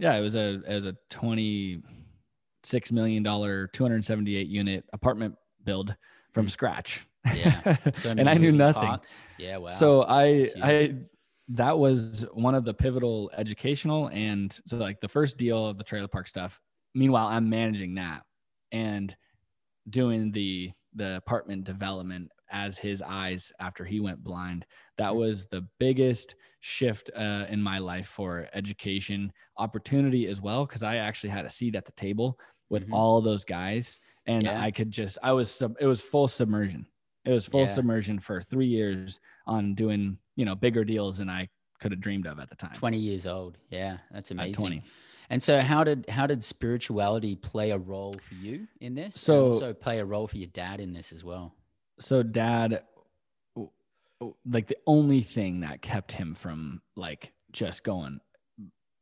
yeah 0.00 0.16
it 0.16 0.20
was 0.22 0.34
a 0.34 0.60
it 0.66 0.74
was 0.74 0.86
a 0.86 0.96
26 1.10 2.92
million 2.92 3.22
dollar 3.22 3.68
278 3.68 4.48
unit 4.48 4.84
apartment 4.92 5.36
build 5.64 5.94
from 6.32 6.46
Mm. 6.46 6.50
scratch 6.50 7.06
Yeah. 7.34 7.76
So 7.94 8.10
and 8.10 8.28
i 8.28 8.34
knew 8.34 8.52
nothing 8.52 8.82
parts. 8.82 9.16
Yeah. 9.38 9.58
Wow. 9.58 9.66
So 9.66 10.02
I 10.04 10.50
I 10.62 10.94
that 11.48 11.78
was 11.78 12.24
one 12.32 12.54
of 12.54 12.64
the 12.64 12.72
pivotal 12.74 13.30
educational 13.36 14.08
and 14.08 14.56
so 14.66 14.76
like 14.76 15.00
the 15.00 15.08
first 15.08 15.36
deal 15.36 15.66
of 15.66 15.78
the 15.78 15.84
trailer 15.84 16.08
park 16.08 16.28
stuff. 16.28 16.60
Meanwhile, 16.94 17.26
I'm 17.26 17.48
managing 17.48 17.94
that 17.96 18.22
and 18.72 19.14
doing 19.88 20.32
the 20.32 20.70
the 20.94 21.16
apartment 21.16 21.64
development 21.64 22.30
as 22.50 22.76
his 22.76 23.00
eyes 23.00 23.52
after 23.60 23.84
he 23.84 24.00
went 24.00 24.22
blind. 24.24 24.66
That 24.98 25.14
was 25.14 25.46
the 25.46 25.64
biggest 25.78 26.34
shift 26.60 27.08
uh, 27.16 27.46
in 27.48 27.62
my 27.62 27.78
life 27.78 28.08
for 28.08 28.48
education 28.54 29.32
opportunity 29.56 30.26
as 30.26 30.40
well 30.40 30.66
because 30.66 30.82
I 30.82 30.96
actually 30.96 31.30
had 31.30 31.44
a 31.44 31.50
seat 31.50 31.76
at 31.76 31.84
the 31.84 31.92
table 31.92 32.38
with 32.68 32.88
Mhm. 32.88 32.92
all 32.94 33.20
those 33.20 33.44
guys 33.44 34.00
and 34.26 34.42
Yeah. 34.44 34.60
I 34.60 34.70
could 34.72 34.90
just 34.90 35.16
I 35.22 35.32
was 35.32 35.50
sub, 35.50 35.76
it 35.80 35.86
was 35.86 36.00
full 36.00 36.26
submersion. 36.28 36.86
It 37.24 37.30
was 37.32 37.46
full 37.46 37.60
Yeah. 37.60 37.66
submersion 37.74 38.18
for 38.18 38.40
three 38.40 38.66
years 38.66 39.20
on 39.46 39.74
doing 39.74 40.18
you 40.36 40.44
know 40.44 40.54
bigger 40.54 40.84
deals 40.84 41.18
than 41.18 41.28
I 41.28 41.48
could 41.80 41.92
have 41.92 42.00
dreamed 42.00 42.26
of 42.26 42.38
at 42.38 42.48
the 42.50 42.56
time. 42.56 42.72
20 42.74 42.98
years 42.98 43.26
old. 43.26 43.56
Yeah, 43.70 43.98
that's 44.10 44.30
At 44.30 44.34
amazing. 44.36 44.54
20. 44.54 44.82
And 45.30 45.42
so, 45.42 45.60
how 45.60 45.84
did 45.84 46.06
how 46.08 46.26
did 46.26 46.42
spirituality 46.42 47.36
play 47.36 47.70
a 47.70 47.78
role 47.78 48.14
for 48.14 48.34
you 48.34 48.66
in 48.80 48.94
this? 48.94 49.14
and 49.14 49.20
So- 49.20 49.46
also 49.48 49.72
play 49.74 49.98
a 49.98 50.04
role 50.04 50.26
for 50.26 50.38
your 50.38 50.48
dad 50.48 50.80
in 50.80 50.92
this 50.92 51.12
as 51.12 51.22
well. 51.24 51.54
So 51.98 52.22
dad, 52.22 52.82
like 54.44 54.66
the 54.66 54.76
only 54.86 55.22
thing 55.22 55.60
that 55.60 55.82
kept 55.82 56.12
him 56.12 56.34
from 56.34 56.82
like 56.96 57.32
just 57.52 57.84
going, 57.84 58.20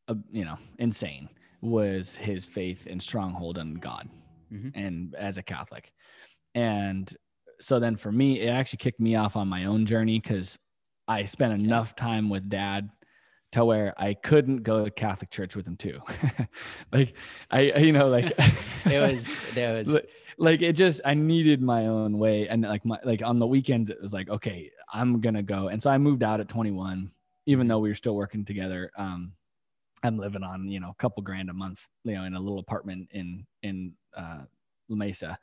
uh, 0.09 0.15
you 0.31 0.45
know, 0.45 0.59
insane 0.79 1.29
was 1.61 2.15
his 2.17 2.47
faith 2.47 2.87
and 2.89 3.03
stronghold 3.03 3.59
in 3.59 3.75
God, 3.75 4.09
Mhm. 4.53 4.73
and 4.75 5.15
as 5.17 5.37
a 5.39 5.43
Catholic, 5.43 5.93
and 6.55 7.13
so 7.61 7.79
then 7.79 7.97
for 7.97 8.13
me, 8.13 8.41
it 8.41 8.49
actually 8.49 8.79
kicked 8.79 9.01
me 9.01 9.17
off 9.17 9.37
on 9.37 9.49
my 9.49 9.65
own 9.65 9.87
journey 9.87 10.21
because 10.21 10.59
I 11.07 11.25
spent 11.25 11.61
enough 11.61 11.97
time 11.97 12.29
with 12.29 12.49
dad 12.49 12.91
to 13.53 13.65
where 13.65 13.95
I 13.97 14.15
couldn't 14.15 14.63
go 14.63 14.85
to 14.85 14.91
Catholic 14.91 15.31
church 15.31 15.57
with 15.57 15.67
him 15.67 15.77
too. 15.77 16.01
like 16.93 17.15
I, 17.51 17.61
you 17.79 17.93
know, 17.93 18.09
like 18.09 18.33
it 18.85 19.01
was 19.01 19.37
there 19.55 19.75
was. 19.85 20.01
Like 20.37 20.63
it 20.63 20.75
just 20.75 21.01
I 21.05 21.15
needed 21.15 21.63
my 21.63 21.87
own 21.87 22.19
way. 22.19 22.47
And 22.49 22.63
like 22.63 22.85
my 22.85 22.99
like 23.05 23.23
on 23.23 23.39
the 23.39 23.47
weekends 23.47 23.91
it 23.91 24.01
was 24.01 24.13
like 24.13 24.29
okay 24.29 24.71
I'm 24.93 25.21
gonna 25.21 25.43
go. 25.43 25.69
And 25.69 25.83
so 25.83 25.91
I 25.91 25.99
moved 25.99 26.23
out 26.23 26.41
at 26.41 26.49
21 26.49 27.11
even 27.47 27.67
though 27.67 27.79
we 27.79 27.89
were 27.89 27.95
still 27.95 28.15
working 28.15 28.45
together. 28.45 28.91
Um 28.97 29.33
I'm 30.05 30.19
living 30.19 30.45
on 30.45 30.69
you 30.69 30.79
know 30.79 30.91
a 30.91 31.03
couple 31.03 31.23
grand 31.23 31.51
a 31.51 31.55
month 31.55 31.89
you 32.05 32.15
know 32.15 32.25
in 32.25 32.35
a 32.35 32.41
little 32.41 32.61
apartment 32.61 33.09
in 33.13 33.47
in 33.63 33.95
uh 34.15 34.43
La 34.89 34.97
Mesa 34.97 35.39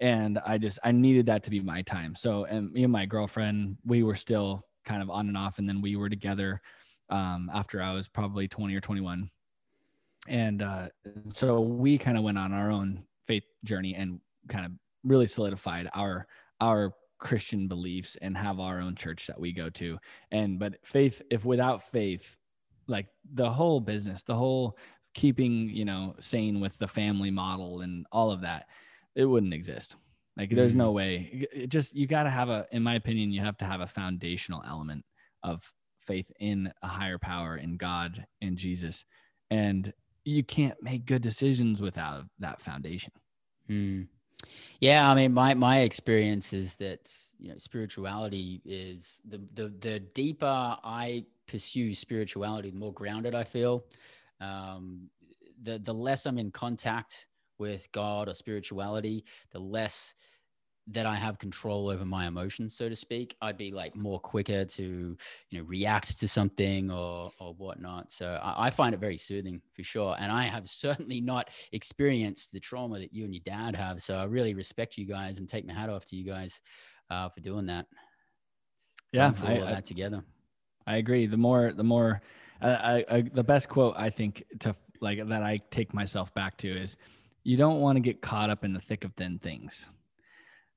and 0.00 0.38
I 0.46 0.58
just 0.58 0.78
I 0.82 0.92
needed 0.92 1.26
that 1.26 1.42
to 1.44 1.50
be 1.50 1.60
my 1.60 1.82
time. 1.82 2.14
So 2.16 2.44
and 2.44 2.72
me 2.72 2.84
and 2.84 2.92
my 2.92 3.06
girlfriend 3.06 3.76
we 3.84 4.02
were 4.02 4.14
still 4.14 4.64
kind 4.84 5.02
of 5.02 5.10
on 5.10 5.28
and 5.28 5.36
off 5.36 5.58
and 5.58 5.68
then 5.68 5.80
we 5.80 5.96
were 5.96 6.08
together 6.08 6.60
um 7.10 7.50
after 7.52 7.82
I 7.82 7.92
was 7.92 8.08
probably 8.08 8.48
20 8.48 8.74
or 8.74 8.80
21 8.80 9.30
and 10.28 10.62
uh 10.62 10.88
so 11.32 11.60
we 11.60 11.98
kind 11.98 12.16
of 12.16 12.24
went 12.24 12.38
on 12.38 12.52
our 12.52 12.70
own 12.70 13.04
faith 13.26 13.44
journey 13.64 13.94
and 13.94 14.20
kind 14.48 14.66
of 14.66 14.72
really 15.04 15.26
solidified 15.26 15.88
our 15.94 16.26
our 16.60 16.92
christian 17.18 17.68
beliefs 17.68 18.16
and 18.22 18.36
have 18.36 18.58
our 18.60 18.80
own 18.80 18.94
church 18.94 19.26
that 19.26 19.38
we 19.38 19.52
go 19.52 19.68
to. 19.70 19.98
And 20.30 20.58
but 20.58 20.76
faith 20.82 21.22
if 21.30 21.44
without 21.44 21.82
faith 21.90 22.38
like 22.86 23.06
the 23.34 23.50
whole 23.50 23.80
business 23.80 24.22
the 24.22 24.34
whole 24.34 24.78
keeping 25.14 25.68
you 25.68 25.84
know 25.84 26.14
sane 26.20 26.60
with 26.60 26.78
the 26.78 26.88
family 26.88 27.30
model 27.30 27.82
and 27.82 28.06
all 28.10 28.30
of 28.30 28.40
that 28.40 28.66
it 29.14 29.24
wouldn't 29.24 29.54
exist 29.54 29.96
Like 30.36 30.50
there's 30.50 30.72
Mm. 30.72 30.76
no 30.76 30.92
way. 30.92 31.46
It 31.52 31.68
just 31.68 31.94
you 31.94 32.06
got 32.06 32.22
to 32.24 32.30
have 32.30 32.48
a 32.48 32.66
in 32.72 32.82
my 32.82 32.94
opinion 32.94 33.30
you 33.32 33.40
have 33.40 33.56
to 33.58 33.64
have 33.64 33.80
a 33.80 33.86
foundational 33.86 34.62
element 34.66 35.04
of 35.42 35.72
faith 36.06 36.30
in 36.40 36.72
a 36.82 36.88
higher 36.88 37.18
power 37.18 37.56
in 37.56 37.76
God 37.76 38.24
in 38.40 38.56
Jesus. 38.56 39.04
And 39.50 39.92
you 40.24 40.42
can't 40.44 40.80
make 40.82 41.04
good 41.06 41.22
decisions 41.22 41.80
without 41.80 42.24
that 42.38 42.60
foundation. 42.62 43.12
Mm. 43.68 44.08
Yeah, 44.80 45.10
I 45.10 45.14
mean, 45.14 45.32
my 45.32 45.54
my 45.54 45.80
experience 45.80 46.52
is 46.52 46.76
that 46.76 47.12
you 47.38 47.50
know 47.50 47.58
spirituality 47.58 48.62
is 48.64 49.20
the 49.28 49.38
the 49.54 49.68
the 49.80 50.00
deeper 50.00 50.76
I 50.84 51.26
pursue 51.46 51.94
spirituality, 51.94 52.70
the 52.70 52.78
more 52.78 52.94
grounded 52.94 53.34
I 53.34 53.44
feel. 53.44 53.84
Um, 54.40 55.10
the 55.62 55.78
the 55.78 55.92
less 55.92 56.24
I'm 56.26 56.38
in 56.38 56.50
contact 56.50 57.26
with 57.60 57.90
God 57.92 58.28
or 58.28 58.34
spirituality, 58.34 59.24
the 59.52 59.60
less 59.60 60.14
that 60.88 61.06
I 61.06 61.14
have 61.14 61.38
control 61.38 61.88
over 61.88 62.04
my 62.04 62.26
emotions, 62.26 62.74
so 62.74 62.88
to 62.88 62.96
speak. 62.96 63.36
I'd 63.40 63.56
be 63.56 63.70
like 63.70 63.94
more 63.94 64.18
quicker 64.18 64.64
to 64.64 65.16
you 65.50 65.58
know 65.58 65.64
react 65.64 66.18
to 66.18 66.26
something 66.26 66.90
or 66.90 67.30
or 67.38 67.54
whatnot. 67.54 68.10
So 68.10 68.40
I, 68.42 68.66
I 68.66 68.70
find 68.70 68.94
it 68.94 68.98
very 68.98 69.16
soothing 69.16 69.60
for 69.72 69.84
sure. 69.84 70.16
And 70.18 70.32
I 70.32 70.44
have 70.44 70.68
certainly 70.84 71.20
not 71.20 71.50
experienced 71.72 72.52
the 72.52 72.60
trauma 72.60 72.98
that 72.98 73.12
you 73.12 73.24
and 73.24 73.34
your 73.34 73.42
dad 73.44 73.76
have. 73.76 74.02
So 74.02 74.16
I 74.16 74.24
really 74.24 74.54
respect 74.54 74.98
you 74.98 75.06
guys 75.06 75.38
and 75.38 75.48
take 75.48 75.66
my 75.66 75.74
hat 75.74 75.90
off 75.90 76.04
to 76.06 76.16
you 76.16 76.24
guys 76.24 76.60
uh, 77.10 77.28
for 77.28 77.40
doing 77.40 77.66
that. 77.66 77.86
Yeah, 79.12 79.32
all 79.42 79.48
I, 79.48 79.54
I, 79.54 79.72
that 79.72 79.84
together. 79.84 80.24
I 80.86 80.96
agree. 80.96 81.26
The 81.26 81.36
more, 81.36 81.72
the 81.72 81.84
more, 81.84 82.20
I, 82.60 82.70
I, 82.70 83.04
I, 83.10 83.22
the 83.22 83.44
best 83.44 83.68
quote 83.68 83.94
I 83.96 84.10
think 84.10 84.44
to 84.60 84.74
like 85.00 85.26
that 85.28 85.42
I 85.42 85.58
take 85.70 85.92
myself 85.94 86.32
back 86.34 86.56
to 86.58 86.68
is, 86.68 86.96
you 87.42 87.56
don't 87.56 87.80
want 87.80 87.96
to 87.96 88.00
get 88.00 88.20
caught 88.20 88.50
up 88.50 88.64
in 88.64 88.72
the 88.72 88.80
thick 88.80 89.04
of 89.04 89.14
thin 89.14 89.38
things. 89.38 89.86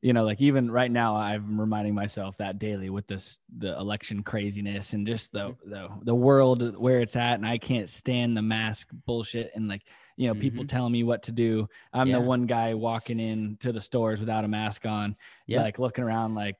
You 0.01 0.11
know, 0.11 0.26
like 0.26 0.41
even 0.41 0.70
right 0.70 0.91
now, 0.91 1.16
I'm 1.16 1.59
reminding 1.59 1.95
myself 1.95 2.36
that 2.38 2.59
daily 2.59 2.89
with 2.89 3.07
this 3.07 3.39
the 3.57 3.78
election 3.80 4.22
craziness 4.22 4.91
and 4.91 5.07
just 5.07 5.32
the 5.32 5.55
the 5.66 5.88
the 6.01 6.14
world 6.16 6.78
where 6.78 6.99
it's 6.99 7.16
at, 7.16 7.36
and 7.36 7.45
I 7.45 7.57
can't 7.57 7.89
stand 7.89 8.36
the 8.36 8.41
mask 8.41 8.89
bullshit 9.05 9.51
and 9.55 9.70
like 9.70 9.84
you 10.18 10.28
know 10.28 10.36
people 10.36 10.66
telling 10.66 10.91
me 10.91 11.03
what 11.03 11.24
to 11.24 11.32
do. 11.32 11.70
I'm 11.93 12.09
Yeah. 12.09 12.16
the 12.16 12.22
one 12.22 12.47
guy 12.47 12.74
walking 12.74 13.18
in 13.20 13.55
to 13.61 13.72
the 13.72 13.80
stores 13.80 14.20
without 14.20 14.43
a 14.43 14.47
mask 14.49 14.86
on, 14.86 15.16
Yeah. 15.47 15.61
like 15.61 15.80
looking 15.80 16.03
around 16.03 16.36
like 16.36 16.57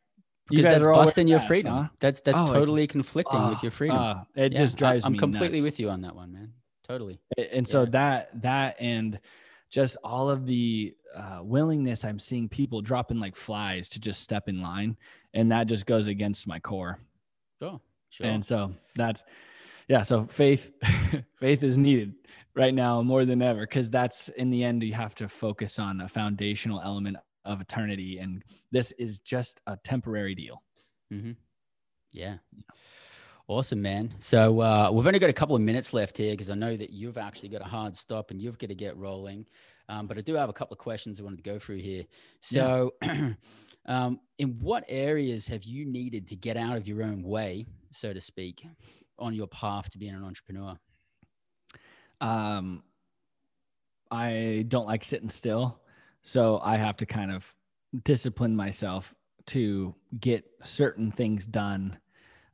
you 0.50 0.58
Because 0.58 0.66
guys 0.72 0.74
that's 0.76 0.88
are 0.88 0.94
busting 0.94 1.28
your 1.28 1.42
freedom. 1.42 1.76
huh? 1.76 1.88
That's 2.00 2.22
that's 2.22 2.42
Oh, 2.42 2.48
totally 2.54 2.88
conflicting 2.88 3.46
with 3.50 3.58
Ah, 3.58 3.64
your 3.64 3.72
freedom. 3.72 3.98
ah, 3.98 4.26
it 4.36 4.54
Yeah, 4.54 4.58
just 4.60 4.78
drives 4.78 5.04
I, 5.04 5.08
I'm 5.08 5.14
me 5.14 5.20
completely 5.20 5.60
nuts. 5.60 5.66
with 5.66 5.80
you 5.82 5.90
on 5.90 6.02
that 6.02 6.16
one, 6.16 6.32
man. 6.32 6.54
Totally. 6.88 7.20
and 7.38 7.68
so 7.68 7.82
Yeah. 7.84 7.90
that 7.92 8.42
that 8.42 8.76
and 8.80 9.20
just 9.74 9.98
all 10.04 10.30
of 10.30 10.46
the 10.46 10.96
uh, 11.16 11.40
willingness 11.42 12.06
i'm 12.06 12.20
seeing 12.20 12.48
people 12.48 12.82
dropping 12.82 13.20
like 13.20 13.36
flies 13.36 13.90
to 13.90 14.00
just 14.00 14.22
step 14.22 14.48
in 14.48 14.62
line 14.62 14.96
and 15.34 15.52
that 15.52 15.66
just 15.68 15.86
goes 15.86 16.08
against 16.08 16.48
my 16.48 16.60
core 16.60 17.00
Sure. 17.62 17.82
Sure. 18.10 18.28
and 18.28 18.46
so 18.46 18.74
that's 18.96 19.24
yeah 19.88 20.04
so 20.04 20.26
faith 20.26 20.72
faith 21.40 21.64
is 21.64 21.78
needed 21.78 22.14
right 22.56 22.74
now 22.74 23.02
more 23.02 23.26
than 23.26 23.42
ever 23.42 23.62
because 23.62 23.90
that's 23.90 24.30
in 24.30 24.52
the 24.52 24.64
end 24.64 24.84
you 24.84 24.94
have 24.94 25.16
to 25.16 25.28
focus 25.28 25.80
on 25.80 26.02
a 26.02 26.08
foundational 26.08 26.80
element 26.82 27.18
of 27.46 27.60
eternity 27.60 28.20
and 28.20 28.44
this 28.72 28.92
is 28.94 29.20
just 29.20 29.62
a 29.68 29.76
temporary 29.84 30.36
deal 30.36 30.62
Mm-hmm. 31.12 31.32
Yeah. 32.12 32.36
Awesome, 33.48 33.82
man. 33.82 34.14
So 34.20 34.62
uh, 34.62 34.90
we've 34.92 35.06
only 35.06 35.20
got 35.20 35.30
a 35.30 35.34
couple 35.34 35.56
of 35.56 35.62
minutes 35.62 35.94
left 35.94 36.18
here 36.18 36.32
because 36.32 36.50
I 36.50 36.56
know 36.56 36.78
that 36.78 36.92
you've 36.92 37.18
actually 37.18 37.50
got 37.50 37.62
a 37.62 37.66
hard 37.66 37.96
stop 37.96 38.32
and 38.32 38.42
you've 38.42 38.58
got 38.58 38.68
to 38.68 38.76
get 38.76 38.96
rolling. 38.98 39.46
Um, 39.90 40.08
but 40.08 40.18
I 40.18 40.22
do 40.22 40.34
have 40.36 40.50
a 40.50 40.54
couple 40.54 40.74
of 40.74 40.80
questions 40.80 41.20
I 41.20 41.24
wanted 41.24 41.44
to 41.44 41.44
go 41.44 41.60
through 41.60 41.80
here. 41.80 42.06
So, 42.40 42.94
um, 43.86 44.20
in 44.38 44.58
what 44.62 44.86
areas 44.88 45.46
have 45.48 45.64
you 45.64 45.86
needed 45.86 46.28
to 46.30 46.38
get 46.38 46.56
out 46.56 46.78
of 46.78 46.88
your 46.88 47.04
own 47.04 47.22
way, 47.22 47.66
so 47.92 48.14
to 48.14 48.22
speak, 48.22 48.66
on 49.20 49.34
your 49.34 49.48
path 49.48 49.90
to 49.92 49.98
being 49.98 50.16
an 50.16 50.24
entrepreneur? 50.24 50.78
um 52.24 52.82
i 54.10 54.64
don't 54.70 54.88
like 54.88 55.04
sitting 55.04 55.30
still 55.30 55.80
so 56.22 56.60
i 56.64 56.78
have 56.78 56.96
to 56.98 57.06
kind 57.06 57.32
of 57.32 57.54
discipline 58.04 58.56
myself 58.56 59.14
to 59.46 59.94
get 60.20 60.46
certain 60.64 61.12
things 61.12 61.46
done 61.46 61.98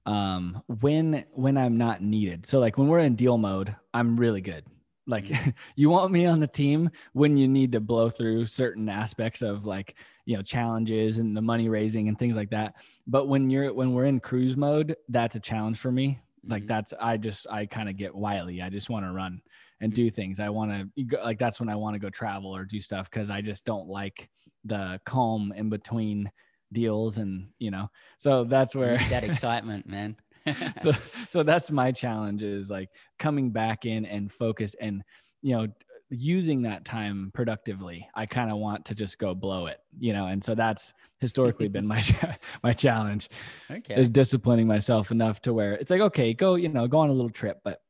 um 0.10 0.62
when 0.82 1.24
when 1.32 1.58
i'm 1.58 1.78
not 1.78 2.02
needed. 2.02 2.46
So 2.46 2.60
like 2.60 2.78
when 2.78 2.88
we're 2.88 3.00
in 3.00 3.16
deal 3.16 3.38
mode 3.38 3.76
i'm 3.94 4.18
really 4.20 4.42
good. 4.42 4.66
Like 5.08 5.26
you 5.76 5.90
want 5.90 6.12
me 6.12 6.26
on 6.26 6.40
the 6.40 6.48
team 6.48 6.90
when 7.14 7.38
you 7.38 7.48
need 7.48 7.72
to 7.74 7.80
blow 7.80 8.10
through 8.10 8.46
certain 8.46 8.90
aspects 8.90 9.42
of 9.42 9.66
like 9.66 9.98
you 10.26 10.36
know 10.36 10.42
challenges 10.44 11.20
and 11.20 11.36
the 11.38 11.42
money 11.42 11.70
raising 11.70 12.08
and 12.10 12.18
things 12.18 12.36
like 12.36 12.50
that. 12.52 12.76
But 13.08 13.28
when 13.28 13.50
you're 13.50 13.74
when 13.74 13.94
we're 13.94 14.06
in 14.06 14.20
cruise 14.20 14.58
mode 14.58 14.96
that's 15.10 15.36
a 15.36 15.40
challenge 15.40 15.78
for 15.80 15.92
me. 15.92 16.20
Like 16.46 16.64
Mhm. 16.64 16.68
that's 16.68 16.94
i 17.00 17.18
just 17.18 17.46
i 17.50 17.66
kind 17.66 17.90
of 17.90 17.98
get 17.98 18.16
wily. 18.16 18.62
I 18.62 18.70
just 18.70 18.90
want 18.90 19.06
to 19.06 19.12
run 19.14 19.42
and 19.82 19.92
Mhm. 19.92 19.96
do 19.96 20.10
things. 20.10 20.40
I 20.40 20.50
want 20.50 20.72
to 20.72 21.18
like 21.24 21.38
that's 21.40 21.60
when 21.60 21.70
i 21.70 21.76
want 21.76 21.94
to 21.96 22.00
go 22.00 22.10
travel 22.10 22.56
or 22.56 22.64
do 22.66 22.80
stuff 22.82 23.10
because 23.10 23.30
i 23.30 23.42
just 23.42 23.66
don't 23.66 23.88
like 23.88 24.30
the 24.66 25.00
calm 25.06 25.54
in 25.56 25.70
between 25.70 26.32
deals 26.72 27.18
and 27.18 27.50
you 27.60 27.72
know 27.72 27.90
so 28.18 28.44
that's 28.44 28.76
where 28.76 28.98
that 29.10 29.24
excitement, 29.30 29.88
man. 29.88 30.16
so 30.82 30.92
so 31.28 31.44
that's 31.44 31.70
my 31.70 31.92
challenge 31.92 32.42
is 32.42 32.70
like 32.70 32.90
coming 33.18 33.52
back 33.52 33.86
in 33.86 34.06
and 34.06 34.32
focus 34.32 34.76
and 34.80 35.04
you 35.42 35.56
know 35.56 35.68
using 36.10 36.62
that 36.62 36.86
time 36.86 37.30
productively 37.36 38.08
i 38.16 38.26
kind 38.26 38.50
of 38.50 38.58
want 38.58 38.84
to 38.86 38.96
just 38.96 39.20
go 39.20 39.36
blow 39.36 39.68
it 39.68 39.80
you 40.00 40.12
know 40.12 40.28
and 40.28 40.44
so 40.44 40.56
that's 40.56 40.94
historically 41.20 41.68
been 41.68 41.86
my 41.86 42.02
my 42.64 42.74
challenge 42.74 43.30
okay. 43.70 43.94
is 43.96 44.10
disciplining 44.10 44.66
myself 44.66 45.12
enough 45.12 45.42
to 45.42 45.54
where 45.54 45.74
it's 45.74 45.92
like 45.92 46.02
okay 46.02 46.34
go 46.34 46.56
you 46.56 46.70
know 46.70 46.88
go 46.88 46.98
on 46.98 47.10
a 47.10 47.14
little 47.14 47.30
trip 47.30 47.60
but 47.64 47.82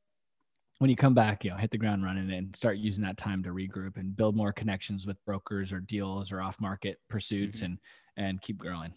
when 0.80 0.90
you 0.90 0.96
come 0.96 1.14
back 1.14 1.44
you 1.46 1.52
know 1.52 1.58
hit 1.58 1.72
the 1.72 1.78
ground 1.78 2.04
running 2.04 2.32
and 2.32 2.54
start 2.56 2.78
using 2.78 3.04
that 3.04 3.18
time 3.18 3.44
to 3.44 3.50
regroup 3.50 3.96
and 3.98 4.16
build 4.18 4.36
more 4.36 4.52
connections 4.52 5.06
with 5.06 5.24
brokers 5.26 5.72
or 5.72 5.80
deals 5.80 6.32
or 6.32 6.42
off 6.42 6.60
market 6.60 6.98
pursuits 7.10 7.60
Mhm. 7.60 7.66
and 7.66 7.78
and 8.20 8.40
keep 8.42 8.58
growing 8.60 8.94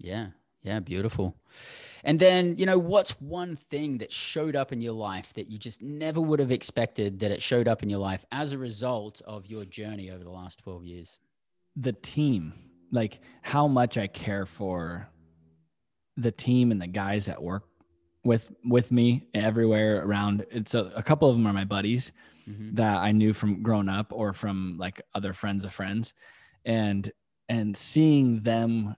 Yeah. 0.00 0.28
Yeah. 0.64 0.80
Beautiful. 0.80 1.36
And 2.04 2.20
then, 2.20 2.56
you 2.56 2.66
know, 2.66 2.78
what's 2.78 3.20
one 3.20 3.56
thing 3.56 3.98
that 3.98 4.12
showed 4.12 4.54
up 4.56 4.72
in 4.72 4.80
your 4.80 4.92
life 4.94 5.32
that 5.34 5.48
you 5.50 5.58
just 5.58 5.82
never 5.82 6.20
would 6.20 6.38
have 6.40 6.52
expected 6.52 7.18
that 7.20 7.30
it 7.32 7.42
showed 7.42 7.66
up 7.68 7.82
in 7.82 7.90
your 7.90 7.98
life 7.98 8.24
as 8.30 8.52
a 8.52 8.58
result 8.58 9.20
of 9.26 9.46
your 9.46 9.64
journey 9.64 10.10
over 10.12 10.22
the 10.24 10.30
last 10.40 10.58
12 10.60 10.84
years? 10.84 11.18
the 11.76 11.92
team 11.92 12.52
like 12.90 13.20
how 13.40 13.66
much 13.66 13.96
i 13.96 14.06
care 14.06 14.44
for 14.44 15.08
the 16.16 16.30
team 16.30 16.70
and 16.70 16.80
the 16.82 16.86
guys 16.86 17.24
that 17.26 17.42
work 17.42 17.64
with 18.24 18.52
with 18.64 18.92
me 18.92 19.26
everywhere 19.34 20.04
around 20.04 20.44
it's 20.50 20.74
a, 20.74 20.92
a 20.94 21.02
couple 21.02 21.28
of 21.30 21.34
them 21.36 21.46
are 21.46 21.52
my 21.52 21.64
buddies 21.64 22.12
Mhm. 22.48 22.74
that 22.76 22.96
i 22.98 23.10
knew 23.12 23.32
from 23.32 23.62
growing 23.62 23.88
up 23.88 24.12
or 24.12 24.32
from 24.32 24.76
like 24.78 25.00
other 25.14 25.32
friends 25.32 25.64
of 25.64 25.72
friends 25.72 26.12
and 26.64 27.10
and 27.52 27.76
seeing 27.76 28.40
them 28.40 28.96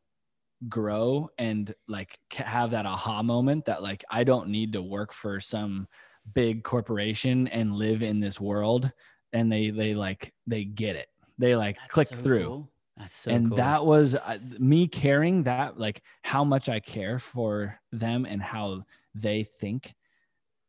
grow 0.69 1.29
and 1.39 1.75
like 1.89 2.17
have 2.33 2.71
that 2.71 2.87
aha 2.87 3.21
moment 3.21 3.65
that 3.65 3.83
like 3.83 4.05
i 4.09 4.23
don't 4.23 4.49
need 4.49 4.73
to 4.73 4.81
work 4.81 5.13
for 5.13 5.41
some 5.41 5.89
big 6.35 6.63
corporation 6.63 7.49
and 7.49 7.75
live 7.75 8.01
in 8.03 8.21
this 8.21 8.41
world 8.41 8.91
and 9.33 9.51
they 9.51 9.71
they 9.71 9.93
like 9.93 10.33
they 10.47 10.65
get 10.65 10.95
it 10.95 11.09
they 11.37 11.57
like 11.57 11.77
That's 11.81 11.91
click 11.91 12.09
so 12.09 12.17
through 12.17 12.47
cool. 12.47 12.71
That's 12.97 13.17
so 13.17 13.33
and 13.33 13.49
cool. 13.49 13.57
that 13.57 13.85
was 13.85 14.15
uh, 14.15 14.39
me 14.61 14.87
caring 14.87 15.43
that 15.43 15.77
like 15.77 16.03
how 16.23 16.45
much 16.45 16.69
i 16.69 16.79
care 16.79 17.19
for 17.19 17.77
them 17.91 18.25
and 18.25 18.41
how 18.41 18.85
they 19.17 19.43
think 19.43 19.95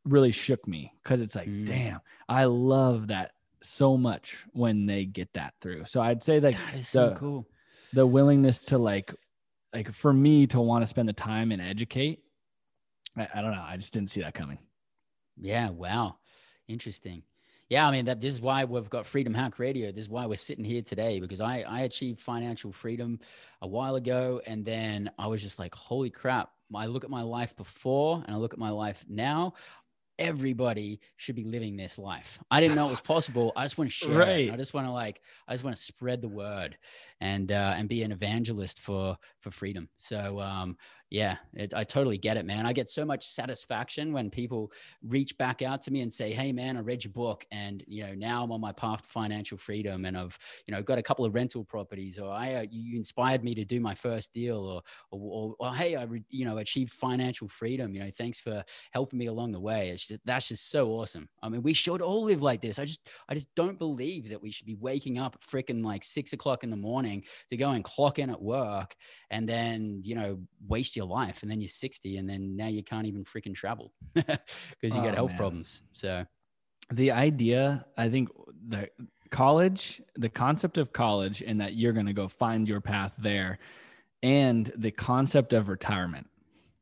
really 0.05 0.31
shook 0.31 0.67
me 0.67 0.91
because 1.03 1.21
it's 1.21 1.35
like 1.35 1.47
Mm. 1.47 1.67
damn 1.67 1.99
i 2.27 2.45
love 2.45 3.07
that 3.07 3.31
so 3.61 3.95
much 3.95 4.43
when 4.53 4.87
they 4.87 5.05
get 5.05 5.31
that 5.33 5.53
through 5.61 5.85
so 5.85 6.01
i'd 6.01 6.23
say 6.23 6.39
like 6.39 6.55
that 6.55 6.73
is 6.75 6.87
so 6.87 7.09
the, 7.09 7.15
cool. 7.15 7.47
The 7.95 8.05
willingness 8.05 8.59
to 8.59 8.77
like 8.77 9.13
like 9.73 9.91
for 9.93 10.13
me 10.13 10.47
to 10.47 10.61
want 10.61 10.83
to 10.83 10.87
spend 10.87 11.09
the 11.09 11.13
time 11.13 11.51
and 11.51 11.61
educate 11.61 12.19
I, 13.17 13.27
I 13.35 13.41
don't 13.41 13.51
know 13.51 13.65
i 13.67 13.77
just 13.77 13.93
didn't 13.93 14.09
see 14.09 14.21
that 14.21 14.33
coming 14.33 14.59
Yeah. 15.37 15.69
Wow. 15.69 16.17
Interesting. 16.67 17.23
Yeah. 17.69 17.87
I 17.87 17.91
mean, 17.91 18.05
that 18.05 18.21
this 18.21 18.31
is 18.33 18.41
why 18.41 18.63
we've 18.63 18.89
got 18.89 19.05
Freedom 19.05 19.33
Hack 19.33 19.59
Radio. 19.59 19.91
This 19.91 20.05
is 20.05 20.09
why 20.09 20.25
we're 20.25 20.37
sitting 20.37 20.63
here 20.63 20.81
today 20.81 21.19
because 21.19 21.41
I, 21.41 21.63
I 21.67 21.81
achieved 21.81 22.21
financial 22.21 22.71
freedom 22.71 23.19
a 23.61 23.67
while 23.67 23.95
ago. 23.95 24.39
And 24.47 24.63
then 24.63 25.11
I 25.19 25.27
was 25.27 25.41
just 25.41 25.59
like, 25.59 25.75
holy 25.75 26.09
crap. 26.09 26.51
I 26.73 26.85
look 26.87 27.03
at 27.03 27.09
my 27.09 27.21
life 27.21 27.53
before 27.57 28.23
and 28.25 28.35
I 28.35 28.39
look 28.39 28.53
at 28.53 28.59
my 28.59 28.69
life 28.69 29.03
now. 29.09 29.53
Everybody 30.17 31.01
should 31.17 31.35
be 31.35 31.43
living 31.43 31.75
this 31.75 31.97
life. 31.99 32.39
I 32.49 32.61
didn't 32.61 32.75
know 32.75 32.87
it 32.87 32.91
was 32.91 33.01
possible. 33.15 33.51
I 33.57 33.63
just 33.63 33.77
want 33.77 33.89
to 33.89 33.95
share 33.95 34.21
it. 34.21 34.25
Right. 34.25 34.51
I 34.53 34.55
just 34.55 34.73
want 34.73 34.87
to 34.87 34.93
like, 34.93 35.21
I 35.47 35.53
just 35.53 35.65
want 35.65 35.75
to 35.75 35.81
spread 35.83 36.21
the 36.21 36.29
word 36.29 36.77
and 37.21 37.51
uh, 37.51 37.73
and 37.77 37.87
be 37.89 38.03
an 38.03 38.11
evangelist 38.11 38.79
for 38.79 39.17
for 39.39 39.51
freedom. 39.51 39.89
So 39.97 40.39
um, 40.39 40.77
Yeah, 41.11 41.37
it, 41.53 41.73
I 41.73 41.83
totally 41.83 42.17
get 42.17 42.35
it, 42.35 42.45
man. 42.45 42.65
I 42.65 42.73
get 42.73 42.89
so 42.89 43.05
much 43.05 43.25
satisfaction 43.25 44.11
when 44.11 44.29
people 44.29 44.71
reach 45.03 45.37
back 45.37 45.61
out 45.61 45.81
to 45.83 45.91
me 45.91 46.01
and 46.01 46.11
say, 46.11 46.31
"Hey, 46.33 46.51
man, 46.51 46.77
I 46.77 46.81
read 46.81 47.03
your 47.05 47.13
book, 47.13 47.45
and 47.51 47.83
you 47.87 48.03
know 48.05 48.13
now 48.15 48.43
I'm 48.43 48.51
on 48.51 48.59
my 48.59 48.71
path 48.73 49.03
to 49.03 49.09
financial 49.09 49.57
freedom, 49.57 50.05
and 50.05 50.17
I've 50.17 50.37
you 50.67 50.73
know 50.73 50.81
got 50.81 50.97
a 50.97 51.03
couple 51.03 51.23
of 51.23 51.33
rental 51.33 51.63
properties, 51.63 52.19
or 52.19 52.31
I 52.31 52.55
uh, 52.55 52.65
you 52.71 52.97
inspired 52.97 53.43
me 53.43 53.55
to 53.55 53.63
do 53.63 53.79
my 53.79 53.93
first 53.95 54.33
deal, 54.33 54.57
or 54.65 54.81
or, 55.11 55.55
or, 55.59 55.67
or 55.67 55.75
hey, 55.75 55.95
I 55.95 56.03
re, 56.03 56.23
you 56.29 56.43
know 56.45 56.57
achieved 56.57 56.91
financial 56.91 57.47
freedom. 57.47 57.93
You 57.93 58.01
know, 58.01 58.11
thanks 58.11 58.39
for 58.39 58.63
helping 58.91 59.19
me 59.19 59.27
along 59.27 59.51
the 59.51 59.59
way. 59.59 59.89
It's 59.89 60.07
just, 60.07 60.21
that's 60.25 60.47
just 60.47 60.69
so 60.71 60.89
awesome. 60.89 61.29
I 61.41 61.49
mean, 61.49 61.61
we 61.61 61.73
should 61.73 62.01
all 62.01 62.23
live 62.23 62.41
like 62.41 62.61
this. 62.61 62.79
I 62.79 62.85
just 62.85 63.07
I 63.29 63.35
just 63.35 63.47
don't 63.55 63.77
believe 63.79 64.29
that 64.29 64.41
we 64.41 64.51
should 64.51 64.65
be 64.65 64.75
waking 64.75 65.19
up 65.19 65.37
freaking 65.41 65.83
like 65.85 66.03
six 66.03 66.33
o'clock 66.33 66.63
in 66.63 66.71
the 66.71 66.75
morning 66.75 67.14
to 67.49 67.57
go 67.57 67.71
and 67.71 67.83
clock 67.83 68.19
in 68.19 68.29
at 68.29 68.41
work, 68.41 68.95
and 69.29 69.47
then 69.47 70.01
you 70.03 70.15
know 70.15 70.39
waste 70.67 70.95
your 70.95 71.05
life 71.05 71.41
and 71.41 71.51
then 71.51 71.61
you're 71.61 71.67
60 71.67 72.17
and 72.17 72.29
then 72.29 72.55
now 72.55 72.67
you 72.67 72.83
can't 72.83 73.05
even 73.05 73.23
freaking 73.23 73.53
travel 73.53 73.91
because 74.13 74.95
you 74.95 75.01
oh, 75.01 75.03
got 75.03 75.15
health 75.15 75.31
man. 75.31 75.37
problems 75.37 75.83
so 75.93 76.25
the 76.91 77.11
idea 77.11 77.85
i 77.97 78.09
think 78.09 78.29
the 78.67 78.89
college 79.29 80.01
the 80.15 80.29
concept 80.29 80.77
of 80.77 80.93
college 80.93 81.41
and 81.41 81.59
that 81.59 81.75
you're 81.75 81.93
going 81.93 82.05
to 82.05 82.13
go 82.13 82.27
find 82.27 82.67
your 82.67 82.81
path 82.81 83.13
there 83.17 83.59
and 84.23 84.71
the 84.77 84.91
concept 84.91 85.53
of 85.53 85.69
retirement 85.69 86.27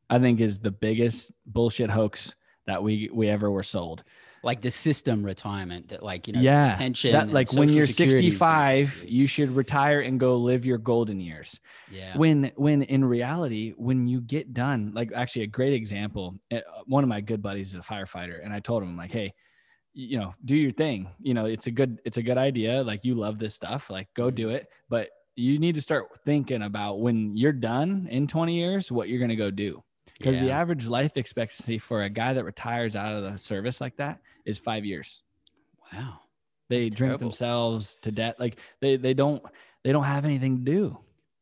i 0.10 0.20
think 0.20 0.40
is 0.40 0.60
the 0.60 0.72
biggest 0.72 1.32
bullshit 1.46 1.90
hoax 1.90 2.36
that 2.66 2.82
we 2.82 3.10
we 3.14 3.28
ever 3.30 3.50
were 3.50 3.64
sold 3.64 4.04
like 4.44 4.61
the 4.61 4.72
system 4.72 5.24
retirement 5.24 5.88
that 5.88 6.03
like 6.03 6.28
you 6.28 6.34
know 6.34 6.41
yeah 6.41 6.76
pension 6.76 7.14
that, 7.14 7.32
like 7.32 7.52
when 7.53 7.70
you're 7.70 7.88
65 7.88 9.06
you. 9.07 9.26
should 9.26 9.56
retire 9.56 10.02
and 10.02 10.20
go 10.20 10.36
live 10.36 10.65
your 10.65 10.78
golden 10.78 11.20
years. 11.20 11.60
Yeah. 11.90 12.18
When 12.18 12.52
when 12.56 12.84
in 12.84 13.06
reality 13.06 13.74
when 13.78 14.07
you 14.07 14.22
get 14.22 14.53
done 14.53 14.91
like 14.94 15.11
actually 15.14 15.44
a 15.44 15.48
great 15.48 15.74
example 15.74 16.36
eh, 16.52 16.61
one 16.86 17.03
of 17.03 17.10
my 17.10 17.22
good 17.22 17.41
buddies 17.41 17.70
is 17.70 17.76
a 17.76 17.80
firefighter 17.80 18.44
and 18.44 18.53
i 18.53 18.60
told 18.60 18.84
him 18.84 18.98
like 18.98 19.11
hey 19.11 19.34
you 19.94 20.18
know 20.18 20.34
do 20.44 20.56
your 20.56 20.72
thing. 20.72 21.10
You 21.20 21.34
know 21.34 21.45
it's 21.45 21.68
a 21.68 21.72
good 21.72 21.99
it's 22.03 22.18
a 22.18 22.24
good 22.24 22.38
idea. 22.38 22.84
Like 22.84 23.06
you 23.06 23.15
love 23.15 23.40
this 23.40 23.53
stuff. 23.53 23.90
Like 23.90 24.07
go 24.15 24.28
mm-hmm. 24.28 24.36
do 24.36 24.49
it. 24.49 24.68
But 24.90 25.10
you 25.36 25.57
need 25.60 25.76
to 25.76 25.82
start 25.82 26.07
thinking 26.26 26.64
about 26.64 26.99
when 26.99 27.36
you're 27.36 27.52
done 27.53 28.07
in 28.11 28.28
20 28.28 28.56
years 28.56 28.91
what 28.91 29.10
you're 29.10 29.20
going 29.20 29.30
to 29.30 29.36
go 29.36 29.49
do. 29.49 29.84
Because 30.18 30.36
yeah. 30.38 30.44
the 30.44 30.52
average 30.52 30.86
life 30.86 31.18
expectancy 31.18 31.80
for 31.80 32.03
a 32.03 32.10
guy 32.10 32.34
that 32.34 32.45
retires 32.45 32.95
out 32.95 33.14
of 33.14 33.24
the 33.24 33.38
service 33.38 33.82
like 33.82 33.95
that 33.98 34.20
is 34.45 34.60
five 34.60 34.86
years. 34.86 35.24
Wow. 35.91 36.20
They 36.70 36.84
That's 36.84 36.95
drink 36.95 37.10
terrible. 37.10 37.28
themselves 37.28 37.98
to 38.02 38.11
death. 38.11 38.36
Like 38.40 38.60
they 38.82 38.95
they 38.95 39.14
don't 39.14 39.44
they 39.84 39.91
don't 39.91 40.03
have 40.03 40.26
anything 40.26 40.65
to 40.65 40.72
do. 40.72 40.98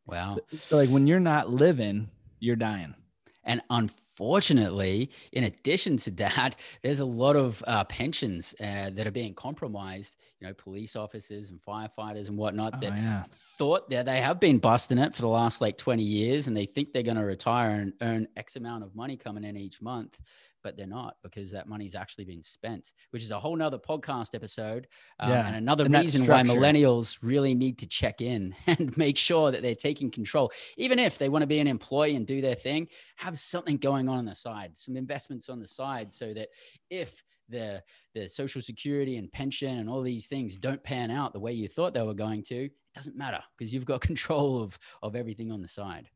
Wow. 0.06 0.40
So 0.68 0.78
like 0.78 0.90
when 0.90 1.08
you're 1.08 1.20
not 1.20 1.50
living, 1.50 2.10
you're 2.40 2.56
dying. 2.56 2.96
And 3.44 3.62
unfortunately, 3.72 5.10
in 5.32 5.46
addition 5.46 5.98
to 5.98 6.12
that, 6.12 6.58
there's 6.84 7.00
a 7.00 7.06
lot 7.06 7.36
of 7.36 7.64
uh, 7.66 7.84
pensions 7.86 8.54
uh, 8.60 8.92
that 8.92 9.08
are 9.08 9.12
being 9.12 9.34
compromised. 9.34 10.18
You 10.40 10.48
know, 10.48 10.54
police 10.54 10.96
officers 10.96 11.50
and 11.50 11.60
firefighters 11.62 12.28
and 12.28 12.38
whatnot 12.38 12.74
oh, 12.76 12.80
that 12.82 12.96
yeah. 12.96 13.24
thought 13.58 13.90
that 13.90 14.06
they 14.06 14.22
have 14.22 14.40
been 14.40 14.60
busting 14.60 14.98
it 14.98 15.16
for 15.16 15.22
the 15.22 15.28
last 15.28 15.62
like 15.62 15.78
20 15.78 16.04
years 16.04 16.48
and 16.48 16.56
they 16.56 16.66
think 16.66 16.94
they're 16.94 17.04
going 17.04 17.18
to 17.18 17.26
retire 17.26 17.72
and 17.72 17.94
earn 18.02 18.28
X 18.38 18.56
amount 18.56 18.84
of 18.84 18.96
money 18.96 19.18
coming 19.18 19.44
in 19.44 19.58
each 19.58 19.82
month 19.82 20.22
but 20.64 20.78
they're 20.78 20.88
not 20.88 21.16
because 21.24 21.52
that 21.52 21.68
money's 21.68 21.96
actually 21.96 22.26
been 22.26 22.44
spent, 22.44 22.94
which 23.12 23.24
is 23.24 23.32
a 23.32 23.40
whole 23.40 23.56
nother 23.56 23.78
podcast 23.78 24.36
episode. 24.36 24.88
Um, 25.20 25.30
yeah. 25.30 25.48
And 25.48 25.56
another 25.56 25.86
and 25.86 25.96
reason 25.96 26.26
why 26.26 26.44
millennials 26.44 27.18
really 27.22 27.56
need 27.56 27.78
to 27.80 27.88
check 27.88 28.22
in 28.22 28.56
and 28.68 28.96
make 28.98 29.18
sure 29.18 29.52
that 29.52 29.62
they're 29.62 29.76
taking 29.76 30.12
control. 30.12 30.52
Even 30.78 31.00
if 31.00 31.18
they 31.18 31.30
want 31.30 31.44
to 31.44 31.48
be 31.48 31.60
an 31.60 31.68
employee 31.68 32.16
and 32.16 32.26
do 32.26 32.42
their 32.42 32.56
thing, 32.56 32.88
have 33.18 33.38
something 33.40 33.78
going 33.78 34.10
on 34.10 34.18
on 34.18 34.26
the 34.26 34.36
side, 34.36 34.72
some 34.76 34.96
investments 34.96 35.50
on 35.50 35.60
the 35.60 35.68
side 35.68 36.12
so 36.12 36.34
that 36.34 36.50
if 36.90 37.24
the, 37.50 37.84
the 38.16 38.28
social 38.30 38.62
security 38.62 39.18
and 39.18 39.32
pension 39.32 39.80
and 39.80 39.90
all 39.90 40.02
these 40.02 40.28
things 40.28 40.56
don't 40.56 40.84
pan 40.84 41.12
out 41.12 41.34
the 41.34 41.40
way 41.40 41.52
you 41.52 41.68
thought 41.68 41.94
they 41.94 42.02
were 42.02 42.14
going 42.14 42.44
to, 42.44 42.66
it 42.66 42.72
doesn't 42.96 43.18
matter 43.18 43.42
because 43.58 43.74
you've 43.74 43.86
got 43.86 44.02
control 44.12 44.62
of, 44.62 44.78
of 45.04 45.16
everything 45.16 45.52
on 45.52 45.62
the 45.62 45.68
side. 45.68 46.08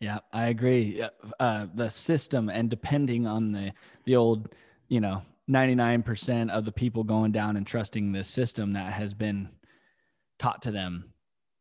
Yeah, 0.00 0.18
I 0.32 0.48
agree. 0.48 1.02
Uh, 1.40 1.66
the 1.74 1.88
system 1.88 2.48
and 2.48 2.68
depending 2.68 3.26
on 3.26 3.52
the 3.52 3.72
the 4.04 4.16
old, 4.16 4.48
you 4.88 5.00
know, 5.00 5.22
ninety 5.48 5.74
nine 5.74 6.02
percent 6.02 6.50
of 6.50 6.64
the 6.64 6.72
people 6.72 7.04
going 7.04 7.32
down 7.32 7.56
and 7.56 7.66
trusting 7.66 8.12
this 8.12 8.28
system 8.28 8.72
that 8.74 8.92
has 8.92 9.14
been 9.14 9.48
taught 10.38 10.62
to 10.62 10.70
them, 10.70 11.12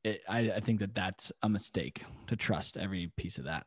it, 0.03 0.21
I, 0.27 0.51
I 0.51 0.59
think 0.59 0.79
that 0.79 0.95
that's 0.95 1.31
a 1.41 1.49
mistake 1.49 2.03
to 2.27 2.35
trust 2.35 2.77
every 2.77 3.11
piece 3.15 3.37
of 3.37 3.45
that. 3.45 3.65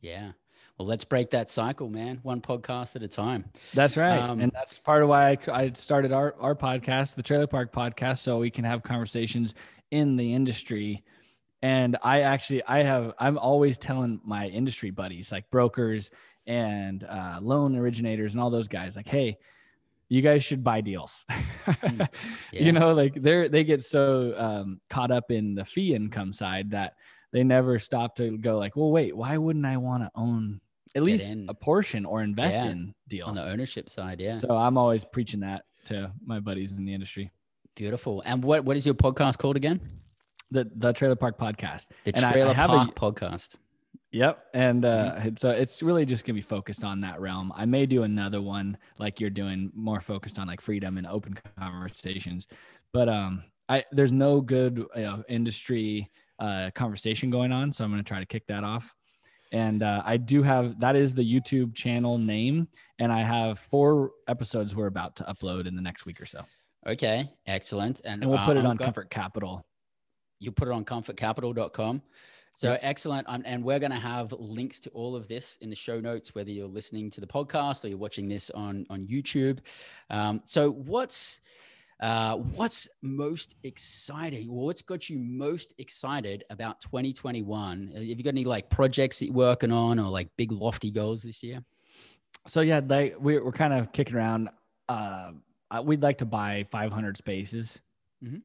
Yeah. 0.00 0.32
Well, 0.78 0.88
let's 0.88 1.04
break 1.04 1.30
that 1.30 1.48
cycle, 1.48 1.88
man. 1.88 2.18
One 2.22 2.40
podcast 2.40 2.96
at 2.96 3.02
a 3.02 3.08
time. 3.08 3.46
That's 3.72 3.96
right, 3.96 4.18
um, 4.18 4.40
and 4.40 4.52
that's 4.52 4.78
part 4.78 5.02
of 5.02 5.08
why 5.08 5.30
I, 5.30 5.38
I 5.48 5.72
started 5.72 6.12
our 6.12 6.34
our 6.38 6.54
podcast, 6.54 7.14
the 7.14 7.22
Trailer 7.22 7.46
Park 7.46 7.72
Podcast, 7.72 8.18
so 8.18 8.38
we 8.38 8.50
can 8.50 8.64
have 8.64 8.82
conversations 8.82 9.54
in 9.90 10.16
the 10.16 10.34
industry 10.34 11.02
and 11.62 11.96
I 12.02 12.20
actually, 12.20 12.64
I 12.64 12.82
have, 12.82 13.14
I'm 13.18 13.38
always 13.38 13.78
telling 13.78 14.20
my 14.24 14.48
industry 14.48 14.90
buddies, 14.90 15.32
like 15.32 15.50
brokers 15.50 16.10
and 16.46 17.02
uh, 17.04 17.38
loan 17.40 17.76
originators 17.76 18.34
and 18.34 18.40
all 18.40 18.50
those 18.50 18.68
guys, 18.68 18.96
like, 18.96 19.08
hey, 19.08 19.38
you 20.08 20.22
guys 20.22 20.44
should 20.44 20.62
buy 20.62 20.80
deals. 20.80 21.24
mm, 21.30 22.08
yeah. 22.52 22.62
You 22.62 22.72
know, 22.72 22.92
like 22.92 23.20
they're 23.20 23.48
they 23.48 23.64
get 23.64 23.82
so 23.82 24.34
um, 24.36 24.80
caught 24.88 25.10
up 25.10 25.30
in 25.30 25.54
the 25.54 25.64
fee 25.64 25.94
income 25.94 26.32
side 26.32 26.70
that 26.70 26.94
they 27.32 27.42
never 27.42 27.78
stop 27.78 28.16
to 28.16 28.38
go 28.38 28.56
like, 28.58 28.76
well, 28.76 28.90
wait, 28.90 29.16
why 29.16 29.36
wouldn't 29.36 29.66
I 29.66 29.76
want 29.76 30.04
to 30.04 30.10
own 30.14 30.60
at 30.94 31.02
least 31.02 31.32
in. 31.32 31.46
a 31.48 31.54
portion 31.54 32.06
or 32.06 32.22
invest 32.22 32.64
yeah. 32.64 32.70
in 32.70 32.94
deals 33.08 33.28
on 33.28 33.34
the 33.34 33.44
ownership 33.44 33.90
side? 33.90 34.20
Yeah. 34.20 34.38
So 34.38 34.56
I'm 34.56 34.78
always 34.78 35.04
preaching 35.04 35.40
that 35.40 35.64
to 35.86 36.12
my 36.24 36.40
buddies 36.40 36.72
in 36.72 36.84
the 36.84 36.94
industry. 36.94 37.30
Beautiful. 37.74 38.22
And 38.24 38.42
what 38.42 38.64
what 38.64 38.76
is 38.76 38.86
your 38.86 38.94
podcast 38.94 39.38
called 39.38 39.56
again? 39.56 39.80
The 40.50 40.70
the 40.76 40.92
Trailer 40.92 41.16
Park 41.16 41.38
Podcast. 41.38 41.86
The 42.04 42.14
and 42.14 42.32
Trailer 42.32 42.54
I, 42.56 42.64
I 42.64 42.66
Park 42.66 42.90
a, 42.90 42.92
Podcast. 42.92 43.56
Yep, 44.12 44.46
and 44.54 44.84
uh, 44.84 45.14
mm-hmm. 45.16 45.36
so 45.36 45.50
it's 45.50 45.82
really 45.82 46.06
just 46.06 46.24
gonna 46.24 46.34
be 46.34 46.40
focused 46.40 46.84
on 46.84 47.00
that 47.00 47.20
realm. 47.20 47.52
I 47.54 47.64
may 47.64 47.86
do 47.86 48.04
another 48.04 48.40
one 48.40 48.78
like 48.98 49.20
you're 49.20 49.30
doing, 49.30 49.70
more 49.74 50.00
focused 50.00 50.38
on 50.38 50.46
like 50.46 50.60
freedom 50.60 50.96
and 50.98 51.06
open 51.06 51.36
conversations. 51.58 52.46
But 52.92 53.08
um, 53.08 53.42
I 53.68 53.84
there's 53.92 54.12
no 54.12 54.40
good 54.40 54.84
you 54.94 55.02
know, 55.02 55.24
industry 55.28 56.10
uh, 56.38 56.70
conversation 56.74 57.30
going 57.30 57.52
on, 57.52 57.72
so 57.72 57.84
I'm 57.84 57.90
gonna 57.90 58.02
try 58.02 58.20
to 58.20 58.26
kick 58.26 58.46
that 58.46 58.64
off. 58.64 58.94
And 59.52 59.82
uh, 59.82 60.02
I 60.04 60.16
do 60.16 60.42
have 60.42 60.78
that 60.80 60.96
is 60.96 61.14
the 61.14 61.22
YouTube 61.22 61.74
channel 61.74 62.18
name, 62.18 62.68
and 62.98 63.12
I 63.12 63.22
have 63.22 63.58
four 63.58 64.12
episodes 64.28 64.74
we're 64.74 64.86
about 64.86 65.16
to 65.16 65.24
upload 65.24 65.66
in 65.66 65.74
the 65.74 65.82
next 65.82 66.06
week 66.06 66.20
or 66.20 66.26
so. 66.26 66.42
Okay, 66.86 67.28
excellent. 67.46 68.00
And, 68.04 68.22
and 68.22 68.30
we'll 68.30 68.44
put 68.44 68.56
it 68.56 68.64
uh, 68.64 68.68
on 68.68 68.78
Comfort 68.78 69.10
Capital 69.10 69.66
you 70.38 70.52
put 70.52 70.68
it 70.68 70.72
on 70.72 70.84
comfortcapital.com. 70.84 72.02
So 72.56 72.72
yeah. 72.72 72.78
excellent. 72.80 73.28
Um, 73.28 73.42
and 73.44 73.62
we're 73.62 73.78
going 73.78 73.92
to 73.92 73.98
have 73.98 74.32
links 74.32 74.80
to 74.80 74.90
all 74.90 75.14
of 75.14 75.28
this 75.28 75.58
in 75.60 75.68
the 75.68 75.76
show 75.76 76.00
notes, 76.00 76.34
whether 76.34 76.50
you're 76.50 76.66
listening 76.66 77.10
to 77.10 77.20
the 77.20 77.26
podcast 77.26 77.84
or 77.84 77.88
you're 77.88 77.98
watching 77.98 78.28
this 78.28 78.48
on, 78.50 78.86
on 78.88 79.06
YouTube. 79.06 79.58
Um, 80.08 80.40
so 80.46 80.70
what's, 80.70 81.40
uh, 82.00 82.36
what's 82.36 82.88
most 83.02 83.56
exciting? 83.62 84.50
What's 84.50 84.80
got 84.80 85.10
you 85.10 85.18
most 85.18 85.74
excited 85.76 86.44
about 86.48 86.80
2021? 86.80 87.92
Have 87.94 88.02
you 88.02 88.22
got 88.22 88.30
any 88.30 88.44
like 88.44 88.70
projects 88.70 89.18
that 89.18 89.26
you're 89.26 89.34
working 89.34 89.70
on 89.70 89.98
or 89.98 90.08
like 90.08 90.28
big 90.38 90.50
lofty 90.50 90.90
goals 90.90 91.22
this 91.22 91.42
year? 91.42 91.62
So 92.46 92.62
yeah, 92.62 92.80
they, 92.80 93.14
we're, 93.18 93.44
we're 93.44 93.52
kind 93.52 93.74
of 93.74 93.92
kicking 93.92 94.16
around. 94.16 94.48
Uh, 94.88 95.32
we'd 95.84 96.02
like 96.02 96.18
to 96.18 96.26
buy 96.26 96.66
500 96.70 97.18
spaces. 97.18 97.82
Mm-hmm 98.24 98.38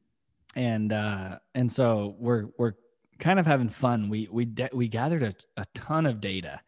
and 0.54 0.92
uh, 0.92 1.38
and 1.54 1.70
so 1.70 2.16
we're 2.18 2.46
we're 2.58 2.74
kind 3.18 3.38
of 3.38 3.46
having 3.46 3.68
fun. 3.68 4.08
We 4.08 4.28
we 4.30 4.44
de- 4.44 4.70
we 4.72 4.88
gathered 4.88 5.22
a, 5.22 5.34
a 5.56 5.66
ton 5.74 6.06
of 6.06 6.20
data, 6.20 6.60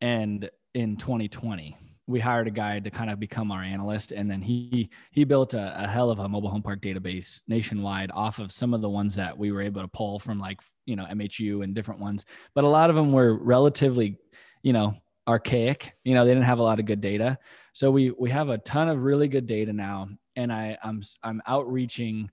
and 0.00 0.50
in 0.74 0.96
2020 0.96 1.76
we 2.10 2.18
hired 2.18 2.48
a 2.48 2.50
guy 2.50 2.80
to 2.80 2.90
kind 2.90 3.08
of 3.08 3.20
become 3.20 3.52
our 3.52 3.62
analyst. 3.62 4.12
And 4.12 4.28
then 4.28 4.42
he 4.42 4.90
he 5.12 5.24
built 5.24 5.54
a, 5.54 5.84
a, 5.84 5.86
hell 5.86 6.10
of 6.10 6.18
a 6.18 6.28
mobile 6.28 6.50
home 6.50 6.62
park 6.62 6.80
database 6.80 7.42
nationwide 7.46 8.10
off 8.12 8.40
of 8.40 8.50
some 8.50 8.74
of 8.74 8.82
the 8.82 8.88
ones 8.88 9.14
that 9.14 9.36
we 9.38 9.52
were 9.52 9.60
able 9.60 9.80
to 9.80 9.88
pull 9.88 10.18
from 10.18 10.38
like 10.38 10.60
you 10.86 10.96
know 10.96 11.04
mhu 11.04 11.62
and 11.62 11.74
different 11.74 12.00
ones. 12.00 12.24
But 12.54 12.64
a 12.64 12.68
lot 12.68 12.90
of 12.90 12.96
them 12.96 13.12
were 13.12 13.36
relatively 13.36 14.16
you 14.62 14.72
know 14.72 14.94
archaic. 15.28 15.94
You 16.04 16.14
know 16.14 16.24
they 16.24 16.32
didn't 16.32 16.44
have 16.44 16.58
a 16.58 16.64
lot 16.64 16.80
of 16.80 16.86
good 16.86 17.00
data. 17.00 17.38
So 17.72 17.90
we 17.90 18.10
we 18.10 18.30
have 18.30 18.48
a 18.48 18.58
ton 18.58 18.88
of 18.88 19.02
really 19.02 19.28
good 19.28 19.46
data 19.46 19.72
now. 19.72 20.08
And 20.36 20.52
i 20.52 20.76
i'm 20.82 21.02
i'm 21.22 21.42
outreaching 21.46 22.30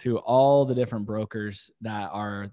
to 0.00 0.18
all 0.18 0.64
the 0.64 0.74
different 0.74 1.06
brokers 1.06 1.70
that 1.80 2.10
are 2.12 2.50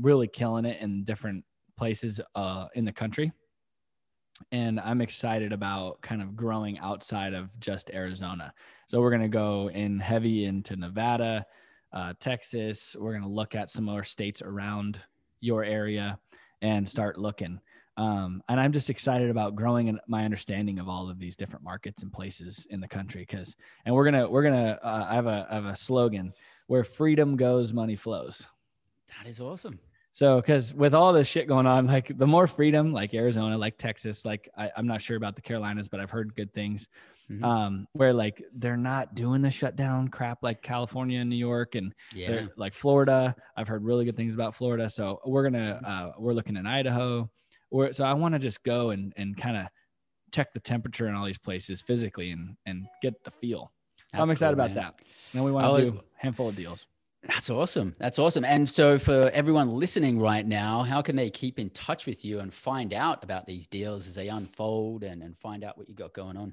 really 0.00 0.28
killing 0.28 0.64
it 0.64 0.80
in 0.80 1.04
different 1.04 1.44
places 1.76 2.20
uh, 2.34 2.66
in 2.74 2.84
the 2.84 2.92
country. 2.92 3.32
And 4.52 4.80
I'm 4.80 5.00
excited 5.00 5.52
about 5.52 6.00
kind 6.00 6.22
of 6.22 6.34
growing 6.34 6.78
outside 6.78 7.34
of 7.34 7.58
just 7.60 7.90
Arizona. 7.90 8.52
So 8.86 9.00
we're 9.00 9.10
going 9.10 9.22
to 9.22 9.28
go 9.28 9.68
in 9.70 10.00
heavy 10.00 10.46
into 10.46 10.76
Nevada, 10.76 11.44
uh, 11.92 12.14
Texas. 12.20 12.96
We're 12.98 13.12
going 13.12 13.22
to 13.22 13.28
look 13.28 13.54
at 13.54 13.70
some 13.70 13.88
other 13.88 14.04
states 14.04 14.40
around 14.40 14.98
your 15.40 15.62
area 15.64 16.18
and 16.62 16.88
start 16.88 17.18
looking. 17.18 17.60
Um, 17.96 18.42
and 18.48 18.58
I'm 18.58 18.72
just 18.72 18.88
excited 18.88 19.28
about 19.28 19.56
growing 19.56 19.98
my 20.08 20.24
understanding 20.24 20.78
of 20.78 20.88
all 20.88 21.10
of 21.10 21.18
these 21.18 21.36
different 21.36 21.64
markets 21.64 22.02
and 22.02 22.10
places 22.12 22.66
in 22.70 22.80
the 22.80 22.88
country. 22.88 23.26
Cause, 23.26 23.54
and 23.84 23.94
we're 23.94 24.04
gonna, 24.04 24.30
we're 24.30 24.42
gonna, 24.42 24.78
uh, 24.82 25.06
I 25.10 25.14
have 25.14 25.26
a, 25.26 25.46
I 25.50 25.54
have 25.54 25.66
a 25.66 25.76
slogan 25.76 26.32
where 26.70 26.84
freedom 26.84 27.34
goes, 27.34 27.72
money 27.72 27.96
flows. 27.96 28.46
That 29.08 29.28
is 29.28 29.40
awesome. 29.40 29.80
So, 30.12 30.36
because 30.36 30.72
with 30.72 30.94
all 30.94 31.12
this 31.12 31.26
shit 31.26 31.48
going 31.48 31.66
on, 31.66 31.86
like 31.86 32.16
the 32.16 32.28
more 32.28 32.46
freedom, 32.46 32.92
like 32.92 33.12
Arizona, 33.12 33.58
like 33.58 33.76
Texas, 33.76 34.24
like 34.24 34.48
I, 34.56 34.70
am 34.76 34.86
not 34.86 35.02
sure 35.02 35.16
about 35.16 35.34
the 35.34 35.42
Carolinas, 35.42 35.88
but 35.88 35.98
I've 35.98 36.12
heard 36.12 36.32
good 36.36 36.54
things. 36.54 36.88
Mm-hmm. 37.28 37.44
Um, 37.44 37.88
where 37.94 38.12
like 38.12 38.44
they're 38.54 38.76
not 38.76 39.16
doing 39.16 39.42
the 39.42 39.50
shutdown 39.50 40.08
crap 40.08 40.44
like 40.44 40.62
California 40.62 41.18
and 41.18 41.28
New 41.28 41.34
York 41.34 41.74
and 41.74 41.92
yeah. 42.14 42.46
like 42.56 42.72
Florida. 42.72 43.34
I've 43.56 43.66
heard 43.66 43.82
really 43.82 44.04
good 44.04 44.16
things 44.16 44.34
about 44.34 44.54
Florida. 44.54 44.88
So 44.88 45.20
we're 45.26 45.42
gonna 45.42 45.80
mm-hmm. 45.82 46.08
uh, 46.08 46.12
we're 46.18 46.34
looking 46.34 46.56
in 46.56 46.68
Idaho. 46.68 47.28
Or 47.72 47.92
so 47.92 48.04
I 48.04 48.12
want 48.12 48.34
to 48.34 48.38
just 48.38 48.62
go 48.62 48.90
and 48.90 49.12
and 49.16 49.36
kind 49.36 49.56
of 49.56 49.66
check 50.30 50.52
the 50.52 50.60
temperature 50.60 51.08
in 51.08 51.16
all 51.16 51.26
these 51.26 51.38
places 51.38 51.80
physically 51.80 52.30
and 52.30 52.56
and 52.64 52.86
get 53.02 53.24
the 53.24 53.32
feel. 53.32 53.72
So 54.12 54.18
That's 54.18 54.28
I'm 54.28 54.32
excited 54.32 54.56
cool, 54.56 54.64
about 54.64 54.74
man. 54.74 54.84
that. 54.84 55.02
And 55.34 55.44
we 55.44 55.52
want 55.52 55.76
to 55.76 55.90
do 55.90 55.98
a 55.98 56.02
handful 56.16 56.48
of 56.48 56.56
deals. 56.56 56.86
That's 57.22 57.50
awesome. 57.50 57.94
That's 57.98 58.18
awesome. 58.18 58.44
And 58.44 58.68
so, 58.68 58.98
for 58.98 59.30
everyone 59.30 59.70
listening 59.70 60.18
right 60.18 60.44
now, 60.44 60.82
how 60.82 61.02
can 61.02 61.16
they 61.16 61.28
keep 61.28 61.58
in 61.58 61.68
touch 61.70 62.06
with 62.06 62.24
you 62.24 62.40
and 62.40 62.52
find 62.52 62.94
out 62.94 63.22
about 63.22 63.46
these 63.46 63.66
deals 63.66 64.08
as 64.08 64.14
they 64.14 64.28
unfold 64.28 65.04
and, 65.04 65.22
and 65.22 65.38
find 65.38 65.62
out 65.62 65.76
what 65.76 65.88
you 65.88 65.94
got 65.94 66.14
going 66.14 66.36
on? 66.36 66.52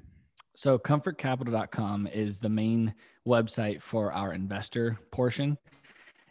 So, 0.54 0.78
comfortcapital.com 0.78 2.08
is 2.08 2.38
the 2.38 2.50
main 2.50 2.94
website 3.26 3.80
for 3.80 4.12
our 4.12 4.34
investor 4.34 4.98
portion. 5.10 5.56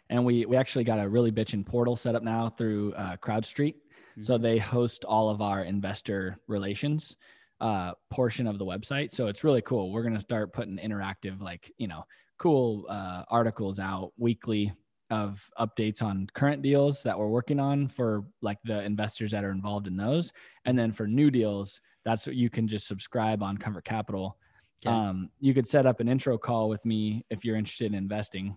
And 0.08 0.24
we, 0.24 0.46
we 0.46 0.56
actually 0.56 0.84
got 0.84 1.00
a 1.00 1.08
really 1.08 1.32
bitchin' 1.32 1.66
portal 1.66 1.96
set 1.96 2.14
up 2.14 2.22
now 2.22 2.48
through 2.48 2.94
uh, 2.94 3.16
CrowdStreet. 3.16 3.74
Mm-hmm. 3.74 4.22
So, 4.22 4.38
they 4.38 4.58
host 4.58 5.04
all 5.04 5.30
of 5.30 5.42
our 5.42 5.64
investor 5.64 6.38
relations 6.46 7.16
uh, 7.60 7.92
portion 8.10 8.46
of 8.46 8.58
the 8.58 8.64
website. 8.64 9.12
So, 9.12 9.26
it's 9.26 9.44
really 9.44 9.62
cool. 9.62 9.92
We're 9.92 10.02
going 10.02 10.14
to 10.14 10.20
start 10.20 10.52
putting 10.52 10.78
interactive, 10.78 11.40
like, 11.40 11.72
you 11.78 11.88
know, 11.88 12.04
cool 12.38 12.86
uh, 12.88 13.24
articles 13.28 13.78
out 13.78 14.12
weekly 14.16 14.72
of 15.10 15.50
updates 15.58 16.02
on 16.02 16.26
current 16.34 16.62
deals 16.62 17.02
that 17.02 17.18
we're 17.18 17.28
working 17.28 17.58
on 17.58 17.88
for 17.88 18.24
like 18.42 18.58
the 18.64 18.82
investors 18.82 19.30
that 19.30 19.44
are 19.44 19.50
involved 19.50 19.86
in 19.86 19.96
those 19.96 20.32
and 20.66 20.78
then 20.78 20.92
for 20.92 21.06
new 21.06 21.30
deals 21.30 21.80
that's 22.04 22.26
what 22.26 22.36
you 22.36 22.50
can 22.50 22.68
just 22.68 22.86
subscribe 22.86 23.42
on 23.42 23.56
comfort 23.56 23.84
capital 23.84 24.36
okay. 24.84 24.94
um, 24.94 25.30
you 25.40 25.54
could 25.54 25.66
set 25.66 25.86
up 25.86 26.00
an 26.00 26.08
intro 26.08 26.36
call 26.36 26.68
with 26.68 26.84
me 26.84 27.24
if 27.30 27.44
you're 27.44 27.56
interested 27.56 27.86
in 27.86 27.94
investing 27.94 28.54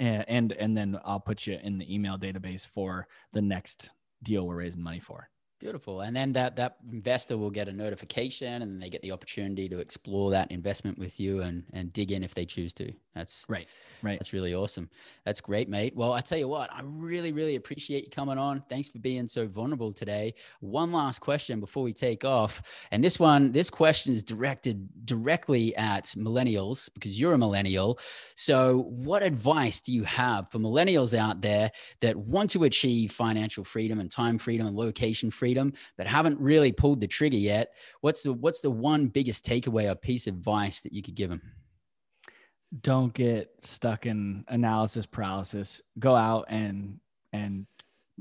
and, 0.00 0.24
and 0.28 0.52
and 0.52 0.74
then 0.74 0.98
i'll 1.04 1.20
put 1.20 1.46
you 1.46 1.56
in 1.62 1.78
the 1.78 1.94
email 1.94 2.18
database 2.18 2.66
for 2.66 3.06
the 3.32 3.42
next 3.42 3.90
deal 4.24 4.46
we're 4.46 4.56
raising 4.56 4.82
money 4.82 5.00
for 5.00 5.28
Beautiful. 5.62 6.00
And 6.00 6.16
then 6.16 6.32
that 6.32 6.56
that 6.56 6.78
investor 6.90 7.38
will 7.38 7.48
get 7.48 7.68
a 7.68 7.72
notification 7.72 8.62
and 8.62 8.82
they 8.82 8.90
get 8.90 9.00
the 9.00 9.12
opportunity 9.12 9.68
to 9.68 9.78
explore 9.78 10.32
that 10.32 10.50
investment 10.50 10.98
with 10.98 11.20
you 11.20 11.42
and 11.42 11.62
and 11.72 11.92
dig 11.92 12.10
in 12.10 12.24
if 12.24 12.34
they 12.34 12.44
choose 12.44 12.72
to. 12.74 12.92
That's 13.14 13.44
right. 13.48 13.68
Right. 14.02 14.18
That's 14.18 14.32
really 14.32 14.54
awesome. 14.54 14.88
That's 15.24 15.40
great, 15.40 15.68
mate. 15.68 15.94
Well, 15.94 16.12
I 16.12 16.20
tell 16.22 16.38
you 16.38 16.48
what, 16.48 16.72
I 16.72 16.80
really, 16.82 17.32
really 17.32 17.56
appreciate 17.56 18.04
you 18.04 18.10
coming 18.10 18.38
on. 18.38 18.64
Thanks 18.68 18.88
for 18.88 18.98
being 18.98 19.28
so 19.28 19.46
vulnerable 19.46 19.92
today. 19.92 20.34
One 20.60 20.92
last 20.92 21.20
question 21.20 21.60
before 21.60 21.82
we 21.82 21.92
take 21.92 22.24
off. 22.24 22.86
And 22.90 23.04
this 23.04 23.20
one, 23.20 23.52
this 23.52 23.68
question 23.70 24.12
is 24.12 24.24
directed 24.24 24.88
directly 25.04 25.76
at 25.76 26.06
millennials 26.16 26.88
because 26.94 27.20
you're 27.20 27.34
a 27.34 27.38
millennial. 27.38 27.98
So, 28.34 28.84
what 28.88 29.22
advice 29.22 29.80
do 29.80 29.92
you 29.92 30.04
have 30.04 30.50
for 30.50 30.58
millennials 30.58 31.16
out 31.16 31.42
there 31.42 31.70
that 32.00 32.16
want 32.16 32.50
to 32.50 32.64
achieve 32.64 33.12
financial 33.12 33.62
freedom 33.62 34.00
and 34.00 34.10
time 34.10 34.38
freedom 34.38 34.66
and 34.66 34.74
location 34.74 35.30
freedom, 35.30 35.51
but 35.96 36.06
haven't 36.06 36.40
really 36.40 36.72
pulled 36.72 37.00
the 37.00 37.06
trigger 37.06 37.36
yet? 37.36 37.74
What's 38.00 38.22
the 38.22 38.32
what's 38.32 38.60
the 38.60 38.70
one 38.70 39.06
biggest 39.06 39.44
takeaway 39.44 39.90
or 39.90 39.94
piece 39.94 40.26
of 40.26 40.34
advice 40.34 40.80
that 40.80 40.92
you 40.92 41.02
could 41.02 41.14
give 41.14 41.30
them? 41.30 41.42
don't 42.80 43.12
get 43.12 43.52
stuck 43.58 44.06
in 44.06 44.44
analysis 44.48 45.04
paralysis. 45.04 45.82
Go 45.98 46.14
out 46.14 46.46
and 46.48 46.98
and 47.32 47.66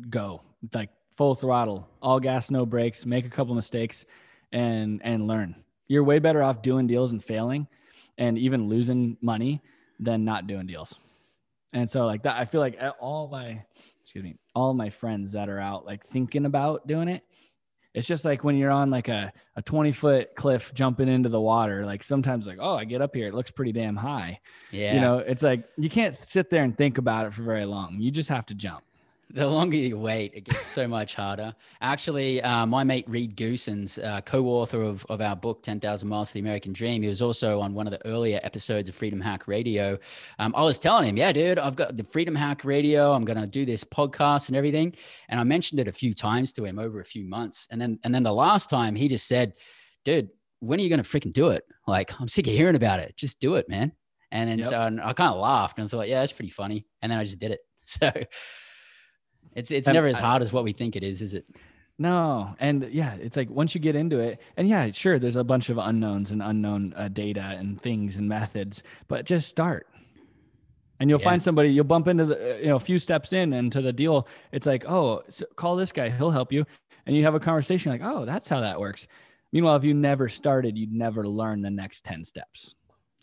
go 0.10 0.42
like 0.74 0.90
full 1.16 1.36
throttle, 1.36 1.88
all 2.02 2.20
gas, 2.20 2.52
no 2.52 2.66
brakes. 2.66 3.06
Make 3.06 3.26
a 3.26 3.30
couple 3.30 3.56
mistakes, 3.56 4.06
and 4.52 5.02
and 5.04 5.28
learn. 5.28 5.56
You're 5.88 6.04
way 6.04 6.20
better 6.20 6.44
off 6.44 6.62
doing 6.62 6.88
deals 6.88 7.12
and 7.12 7.24
failing, 7.24 7.68
and 8.18 8.38
even 8.38 8.68
losing 8.68 9.18
money 9.22 9.62
than 10.00 10.26
not 10.26 10.48
doing 10.48 10.68
deals. 10.68 10.96
And 11.74 11.90
so 11.90 12.06
like 12.06 12.24
that, 12.24 12.38
I 12.38 12.46
feel 12.46 12.60
like 12.60 12.78
uh, 12.82 12.92
all 13.00 13.30
my 13.30 13.64
excuse 14.02 14.24
me, 14.24 14.36
all 14.56 14.74
my 14.74 14.90
friends 14.90 15.32
that 15.34 15.50
are 15.50 15.60
out 15.60 15.86
like 15.86 16.06
thinking 16.06 16.46
about 16.46 16.88
doing 16.88 17.08
it, 17.08 17.24
it's 17.94 18.08
just 18.08 18.24
like 18.24 18.44
when 18.44 18.56
you're 18.56 18.72
on 18.72 18.90
like 18.90 19.08
a, 19.10 19.34
a 19.56 19.62
20 19.62 19.92
foot 19.92 20.36
cliff 20.36 20.74
jumping 20.74 21.08
into 21.10 21.30
the 21.30 21.42
water 21.42 21.86
like 21.86 22.04
sometimes 22.04 22.48
like 22.48 22.58
oh 22.62 22.76
i 22.76 22.86
get 22.86 23.02
up 23.02 23.14
here 23.14 23.28
it 23.28 23.34
looks 23.34 23.52
pretty 23.52 23.72
damn 23.72 23.96
high. 23.96 24.40
Yeah. 24.72 24.94
you 24.96 25.02
know 25.02 25.18
it's 25.18 25.44
like 25.44 25.66
you 25.78 25.90
can't 25.90 26.18
sit 26.24 26.50
there 26.50 26.64
and 26.64 26.78
think 26.78 26.98
about 26.98 27.26
it 27.26 27.34
for 27.34 27.44
very 27.44 27.66
long. 27.66 27.98
You 28.00 28.12
just 28.12 28.30
have 28.30 28.46
to 28.48 28.56
jump 28.56 28.84
the 29.34 29.48
longer 29.48 29.78
you 29.78 29.98
wait, 29.98 30.34
it 30.34 30.42
gets 30.42 30.66
so 30.66 30.88
much 30.88 31.16
harder. 31.16 31.54
Actually, 31.82 32.42
uh, 32.42 32.66
my 32.66 32.84
mate 32.84 33.06
Reed 33.08 33.36
Goossens, 33.36 34.04
uh, 34.04 34.22
co-author 34.22 34.82
of, 34.82 35.06
of 35.10 35.22
our 35.22 35.36
book 35.36 35.64
10,000 35.64 36.08
Miles 36.08 36.30
to 36.30 36.34
the 36.36 36.40
American 36.40 36.74
Dream, 36.74 37.02
he 37.02 37.08
was 37.08 37.22
also 37.22 37.60
on 37.60 37.74
one 37.74 37.88
of 37.88 37.92
the 37.92 38.06
earlier 38.06 38.40
episodes 38.44 38.90
of 38.90 38.96
Freedom 38.96 39.22
Hack 39.22 39.48
Radio. 39.48 39.98
Um, 40.40 40.54
I 40.56 40.64
was 40.64 40.78
telling 40.78 41.08
him, 41.08 41.18
yeah, 41.18 41.32
dude, 41.32 41.60
I've 41.60 41.76
got 41.76 41.96
the 41.98 42.04
Freedom 42.04 42.36
Hack 42.36 42.66
Radio. 42.66 43.12
I'm 43.12 43.26
going 43.26 43.40
to 43.40 43.48
do 43.48 43.66
this 43.66 43.84
podcast 43.84 44.50
and 44.50 44.58
everything. 44.58 44.94
And 45.30 45.40
I 45.40 45.44
mentioned 45.44 45.80
it 45.80 45.88
a 45.88 45.94
few 45.94 46.14
times 46.14 46.54
to 46.54 46.66
him 46.66 46.80
over 46.80 47.00
a 47.00 47.06
few 47.06 47.24
months. 47.24 47.68
And 47.72 47.80
then, 47.80 48.00
and 48.04 48.14
then 48.14 48.24
the 48.24 48.34
last 48.34 48.70
time 48.70 48.96
he 48.96 49.08
just 49.08 49.28
said, 49.28 49.54
dude, 50.06 50.30
when 50.60 50.80
are 50.80 50.84
you 50.84 50.90
going 50.90 51.04
to 51.04 51.10
freaking 51.10 51.34
do 51.34 51.50
it? 51.50 51.64
Like, 51.88 52.20
I'm 52.20 52.28
sick 52.28 52.48
of 52.48 52.54
hearing 52.54 52.76
about 52.76 53.00
it. 53.00 53.16
Just 53.18 53.40
do 53.40 53.56
it, 53.56 53.68
man. 53.68 53.92
And 54.32 54.50
then 54.50 54.60
yep. 54.60 54.68
so 54.68 54.82
and 54.82 55.02
I 55.02 55.14
kind 55.14 55.34
of 55.34 55.40
laughed 55.40 55.78
and 55.78 55.90
thought, 55.90 56.08
yeah, 56.08 56.20
that's 56.20 56.32
pretty 56.32 56.52
funny. 56.52 56.86
And 57.02 57.12
then 57.12 57.20
I 57.20 57.24
just 57.24 57.40
did 57.40 57.52
it. 57.52 57.60
So, 57.88 58.10
it's 59.56 59.72
it's 59.72 59.88
and 59.88 59.96
never 59.96 60.08
as 60.08 60.20
hard 60.20 60.42
I, 60.42 60.46
as 60.46 60.54
what 60.54 60.64
we 60.64 60.74
think 60.74 60.96
it 60.96 61.04
is, 61.04 61.22
is 61.22 61.34
it? 61.34 61.46
No, 61.98 62.56
and 62.60 62.90
yeah, 62.92 63.16
it's 63.16 63.38
like 63.38 63.50
once 63.50 63.76
you 63.76 63.82
get 63.82 63.96
into 63.96 64.20
it, 64.20 64.42
and 64.58 64.68
yeah, 64.68 64.90
sure, 64.92 65.20
there's 65.20 65.36
a 65.36 65.44
bunch 65.44 65.70
of 65.70 65.78
unknowns 65.78 66.32
and 66.32 66.42
unknown 66.42 66.94
uh, 66.96 67.10
data 67.10 67.42
and 67.42 67.82
things 67.82 68.18
and 68.18 68.28
methods, 68.28 68.82
but 69.08 69.26
just 69.26 69.48
start, 69.48 69.88
and 71.00 71.10
you'll 71.10 71.20
yeah. 71.20 71.26
find 71.26 71.44
somebody. 71.44 71.70
You'll 71.70 71.84
bump 71.84 72.08
into 72.08 72.26
the 72.26 72.60
you 72.62 72.70
know 72.70 72.78
a 72.78 72.80
few 72.80 72.98
steps 72.98 73.34
in 73.34 73.54
into 73.54 73.82
the 73.82 73.94
deal. 73.94 74.28
It's 74.52 74.66
like, 74.66 74.86
oh, 74.88 75.22
so 75.30 75.46
call 75.56 75.76
this 75.76 75.92
guy, 75.92 76.10
he'll 76.10 76.32
help 76.32 76.52
you, 76.52 76.66
and 77.06 77.16
you 77.16 77.24
have 77.24 77.36
a 77.36 77.40
conversation 77.40 77.92
like, 77.92 78.02
oh, 78.04 78.26
that's 78.26 78.48
how 78.48 78.62
that 78.62 78.80
works. 78.80 79.08
Meanwhile, 79.52 79.76
if 79.76 79.84
you 79.84 79.94
never 79.94 80.30
started, 80.30 80.78
you'd 80.78 80.94
never 80.94 81.28
learn 81.28 81.62
the 81.62 81.70
next 81.70 82.04
ten 82.04 82.24
steps. 82.24 82.74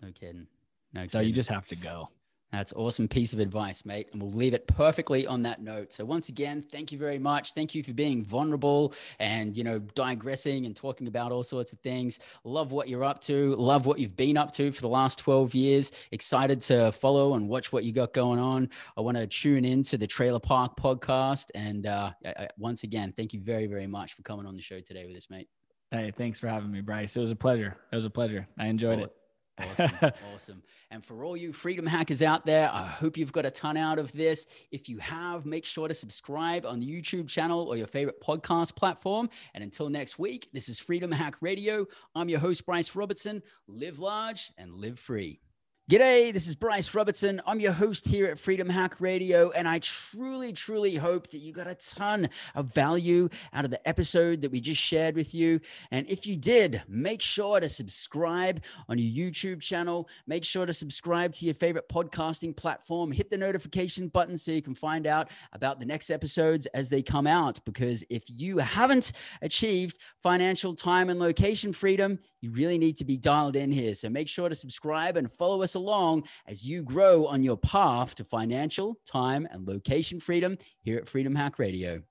No 0.03 0.13
kidding. 0.13 0.47
No 0.93 1.07
so 1.07 1.21
you 1.21 1.33
just 1.33 1.49
have 1.49 1.67
to 1.69 1.77
go. 1.77 2.09
That's 2.53 2.73
awesome 2.73 3.09
piece 3.09 3.33
of 3.33 3.41
advice, 3.41 3.85
mate. 3.85 4.09
And 4.13 4.23
we'll 4.23 4.33
leave 4.33 4.55
it 4.55 4.67
perfectly 4.67 5.27
on 5.27 5.43
that 5.43 5.63
note. 5.63 5.93
So 5.93 6.05
once 6.05 6.31
again, 6.31 6.63
thank 6.63 6.91
you 6.91 6.99
very 6.99 7.19
much. 7.19 7.53
Thank 7.53 7.75
you 7.75 7.83
for 7.83 7.93
being 7.93 8.25
vulnerable 8.25 8.95
and, 9.19 9.57
you 9.57 9.65
know, 9.65 9.79
digressing 9.95 10.65
and 10.65 10.75
talking 10.75 11.09
about 11.09 11.31
all 11.31 11.45
sorts 11.45 11.73
of 11.73 11.81
things. 11.81 12.21
Love 12.45 12.73
what 12.73 12.89
you're 12.89 13.05
up 13.05 13.21
to. 13.23 13.55
Love 13.57 13.85
what 13.85 13.99
you've 13.99 14.17
been 14.17 14.39
up 14.39 14.51
to 14.53 14.73
for 14.73 14.81
the 14.81 14.89
last 14.89 15.19
12 15.19 15.55
years. 15.55 15.93
Excited 16.13 16.61
to 16.63 16.91
follow 16.93 17.35
and 17.35 17.49
watch 17.49 17.71
what 17.71 17.85
you 17.85 17.93
got 17.93 18.15
going 18.15 18.39
on. 18.39 18.71
I 18.97 19.03
want 19.03 19.19
to 19.19 19.27
tune 19.27 19.67
into 19.67 19.99
the 19.99 20.07
Trailer 20.07 20.41
Park 20.41 20.75
podcast. 20.77 21.47
And 21.55 21.87
uh, 21.87 22.13
once 22.57 22.83
again, 22.83 23.13
thank 23.13 23.35
you 23.35 23.41
very, 23.41 23.67
very 23.67 23.87
much 23.87 24.15
for 24.15 24.23
coming 24.23 24.47
on 24.47 24.57
the 24.57 24.63
show 24.63 24.81
today 24.81 25.05
with 25.05 25.17
us, 25.17 25.27
mate. 25.29 25.49
Hey, 25.91 26.13
thanks 26.17 26.39
for 26.39 26.49
having 26.49 26.71
me, 26.71 26.81
Bryce. 26.81 27.17
It 27.17 27.21
was 27.21 27.31
a 27.31 27.37
pleasure. 27.37 27.77
It 27.93 27.97
was 27.97 28.05
a 28.05 28.11
pleasure. 28.11 28.47
I 28.59 28.67
enjoyed 28.67 29.01
it. 29.01 29.18
Awesome. 29.59 29.91
awesome. 30.35 30.63
And 30.91 31.05
for 31.05 31.25
all 31.25 31.37
you 31.37 31.53
freedom 31.53 31.87
hackers 31.87 32.23
out 32.23 32.47
there, 32.47 32.71
I 32.73 32.87
hope 32.87 33.17
you've 33.17 33.33
got 33.33 33.47
a 33.47 33.51
ton 33.51 33.77
out 33.77 33.99
of 33.99 34.13
this. 34.13 34.47
If 34.71 34.89
you 34.89 34.99
have, 34.99 35.47
make 35.47 35.65
sure 35.65 35.89
to 35.89 35.95
subscribe 35.95 36.65
on 36.65 36.81
the 36.81 36.87
YouTube 36.87 37.29
channel 37.29 37.67
or 37.69 37.77
your 37.77 37.87
favorite 37.87 38.21
podcast 38.21 38.77
platform. 38.77 39.29
And 39.55 39.65
until 39.65 39.89
next 39.89 40.19
week, 40.19 40.49
this 40.53 40.69
is 40.69 40.79
Freedom 40.79 41.11
Hack 41.11 41.37
Radio. 41.41 41.87
I'm 42.15 42.29
your 42.29 42.41
host, 42.41 42.65
Bryce 42.67 42.95
Robertson. 42.95 43.43
Live 43.67 43.99
large 43.99 44.53
and 44.57 44.75
live 44.75 44.99
free. 44.99 45.41
G'day, 45.91 46.35
this 46.35 46.47
is 46.47 46.55
Bryce 46.55 46.95
Robertson. 46.95 47.41
I'm 47.47 47.61
your 47.61 47.73
host 47.73 48.07
here 48.07 48.27
at 48.27 48.39
Freedom 48.39 48.69
Hack 48.69 49.01
Radio, 49.01 49.49
and 49.53 49.67
I 49.67 49.79
truly, 49.79 50.53
truly 50.53 50.97
hope 50.97 51.29
that 51.29 51.39
you 51.39 51.51
got 51.51 51.67
a 51.67 51.77
ton 51.77 52.29
of 52.55 52.75
value 52.75 53.31
out 53.55 53.65
of 53.65 53.71
the 53.71 53.89
episode 53.89 54.43
that 54.43 54.51
we 54.51 54.61
just 54.61 54.83
shared 54.83 55.17
with 55.17 55.35
you. 55.35 55.61
And 55.91 56.07
if 56.07 56.27
you 56.27 56.37
did, 56.37 56.83
make 56.89 57.23
sure 57.23 57.59
to 57.59 57.71
subscribe 57.71 58.65
on 58.91 58.99
your 58.99 59.31
YouTube 59.31 59.63
channel. 59.63 60.11
Make 60.27 60.45
sure 60.45 60.67
to 60.67 60.75
subscribe 60.75 61.33
to 61.37 61.47
your 61.47 61.55
favorite 61.55 61.89
podcasting 61.89 62.55
platform. 62.55 63.11
Hit 63.11 63.31
the 63.31 63.39
notification 63.39 64.09
button 64.09 64.37
so 64.37 64.53
you 64.53 64.61
can 64.61 64.75
find 64.75 65.07
out 65.07 65.31
about 65.55 65.81
the 65.81 65.87
next 65.87 66.11
episodes 66.11 66.67
as 66.75 66.91
they 66.91 67.01
come 67.01 67.27
out. 67.27 67.65
Because 67.65 68.05
if 68.11 68.25
you 68.27 68.59
haven't 68.59 69.13
achieved 69.41 70.01
financial 70.23 70.75
time 70.75 71.09
and 71.09 71.19
location 71.19 71.73
freedom, 71.73 72.19
you 72.43 72.51
really 72.51 72.77
need 72.77 72.99
to 72.99 73.07
be 73.07 73.17
dialed 73.17 73.57
in 73.57 73.73
here. 73.73 73.95
So 73.95 74.11
make 74.11 74.29
sure 74.29 74.51
to 74.51 74.55
subscribe 74.55 75.17
and 75.17 75.33
follow 75.33 75.63
us 75.63 75.78
along 75.79 76.25
as 76.47 76.69
you 76.69 76.83
grow 76.83 77.27
on 77.27 77.43
your 77.43 77.57
path 77.57 78.15
to 78.17 78.25
financial, 78.25 78.99
time, 79.07 79.49
and 79.51 79.67
location 79.67 80.21
freedom 80.21 80.59
here 80.83 80.99
at 80.99 81.09
Freedom 81.09 81.35
Hack 81.35 81.59
Radio. 81.59 82.03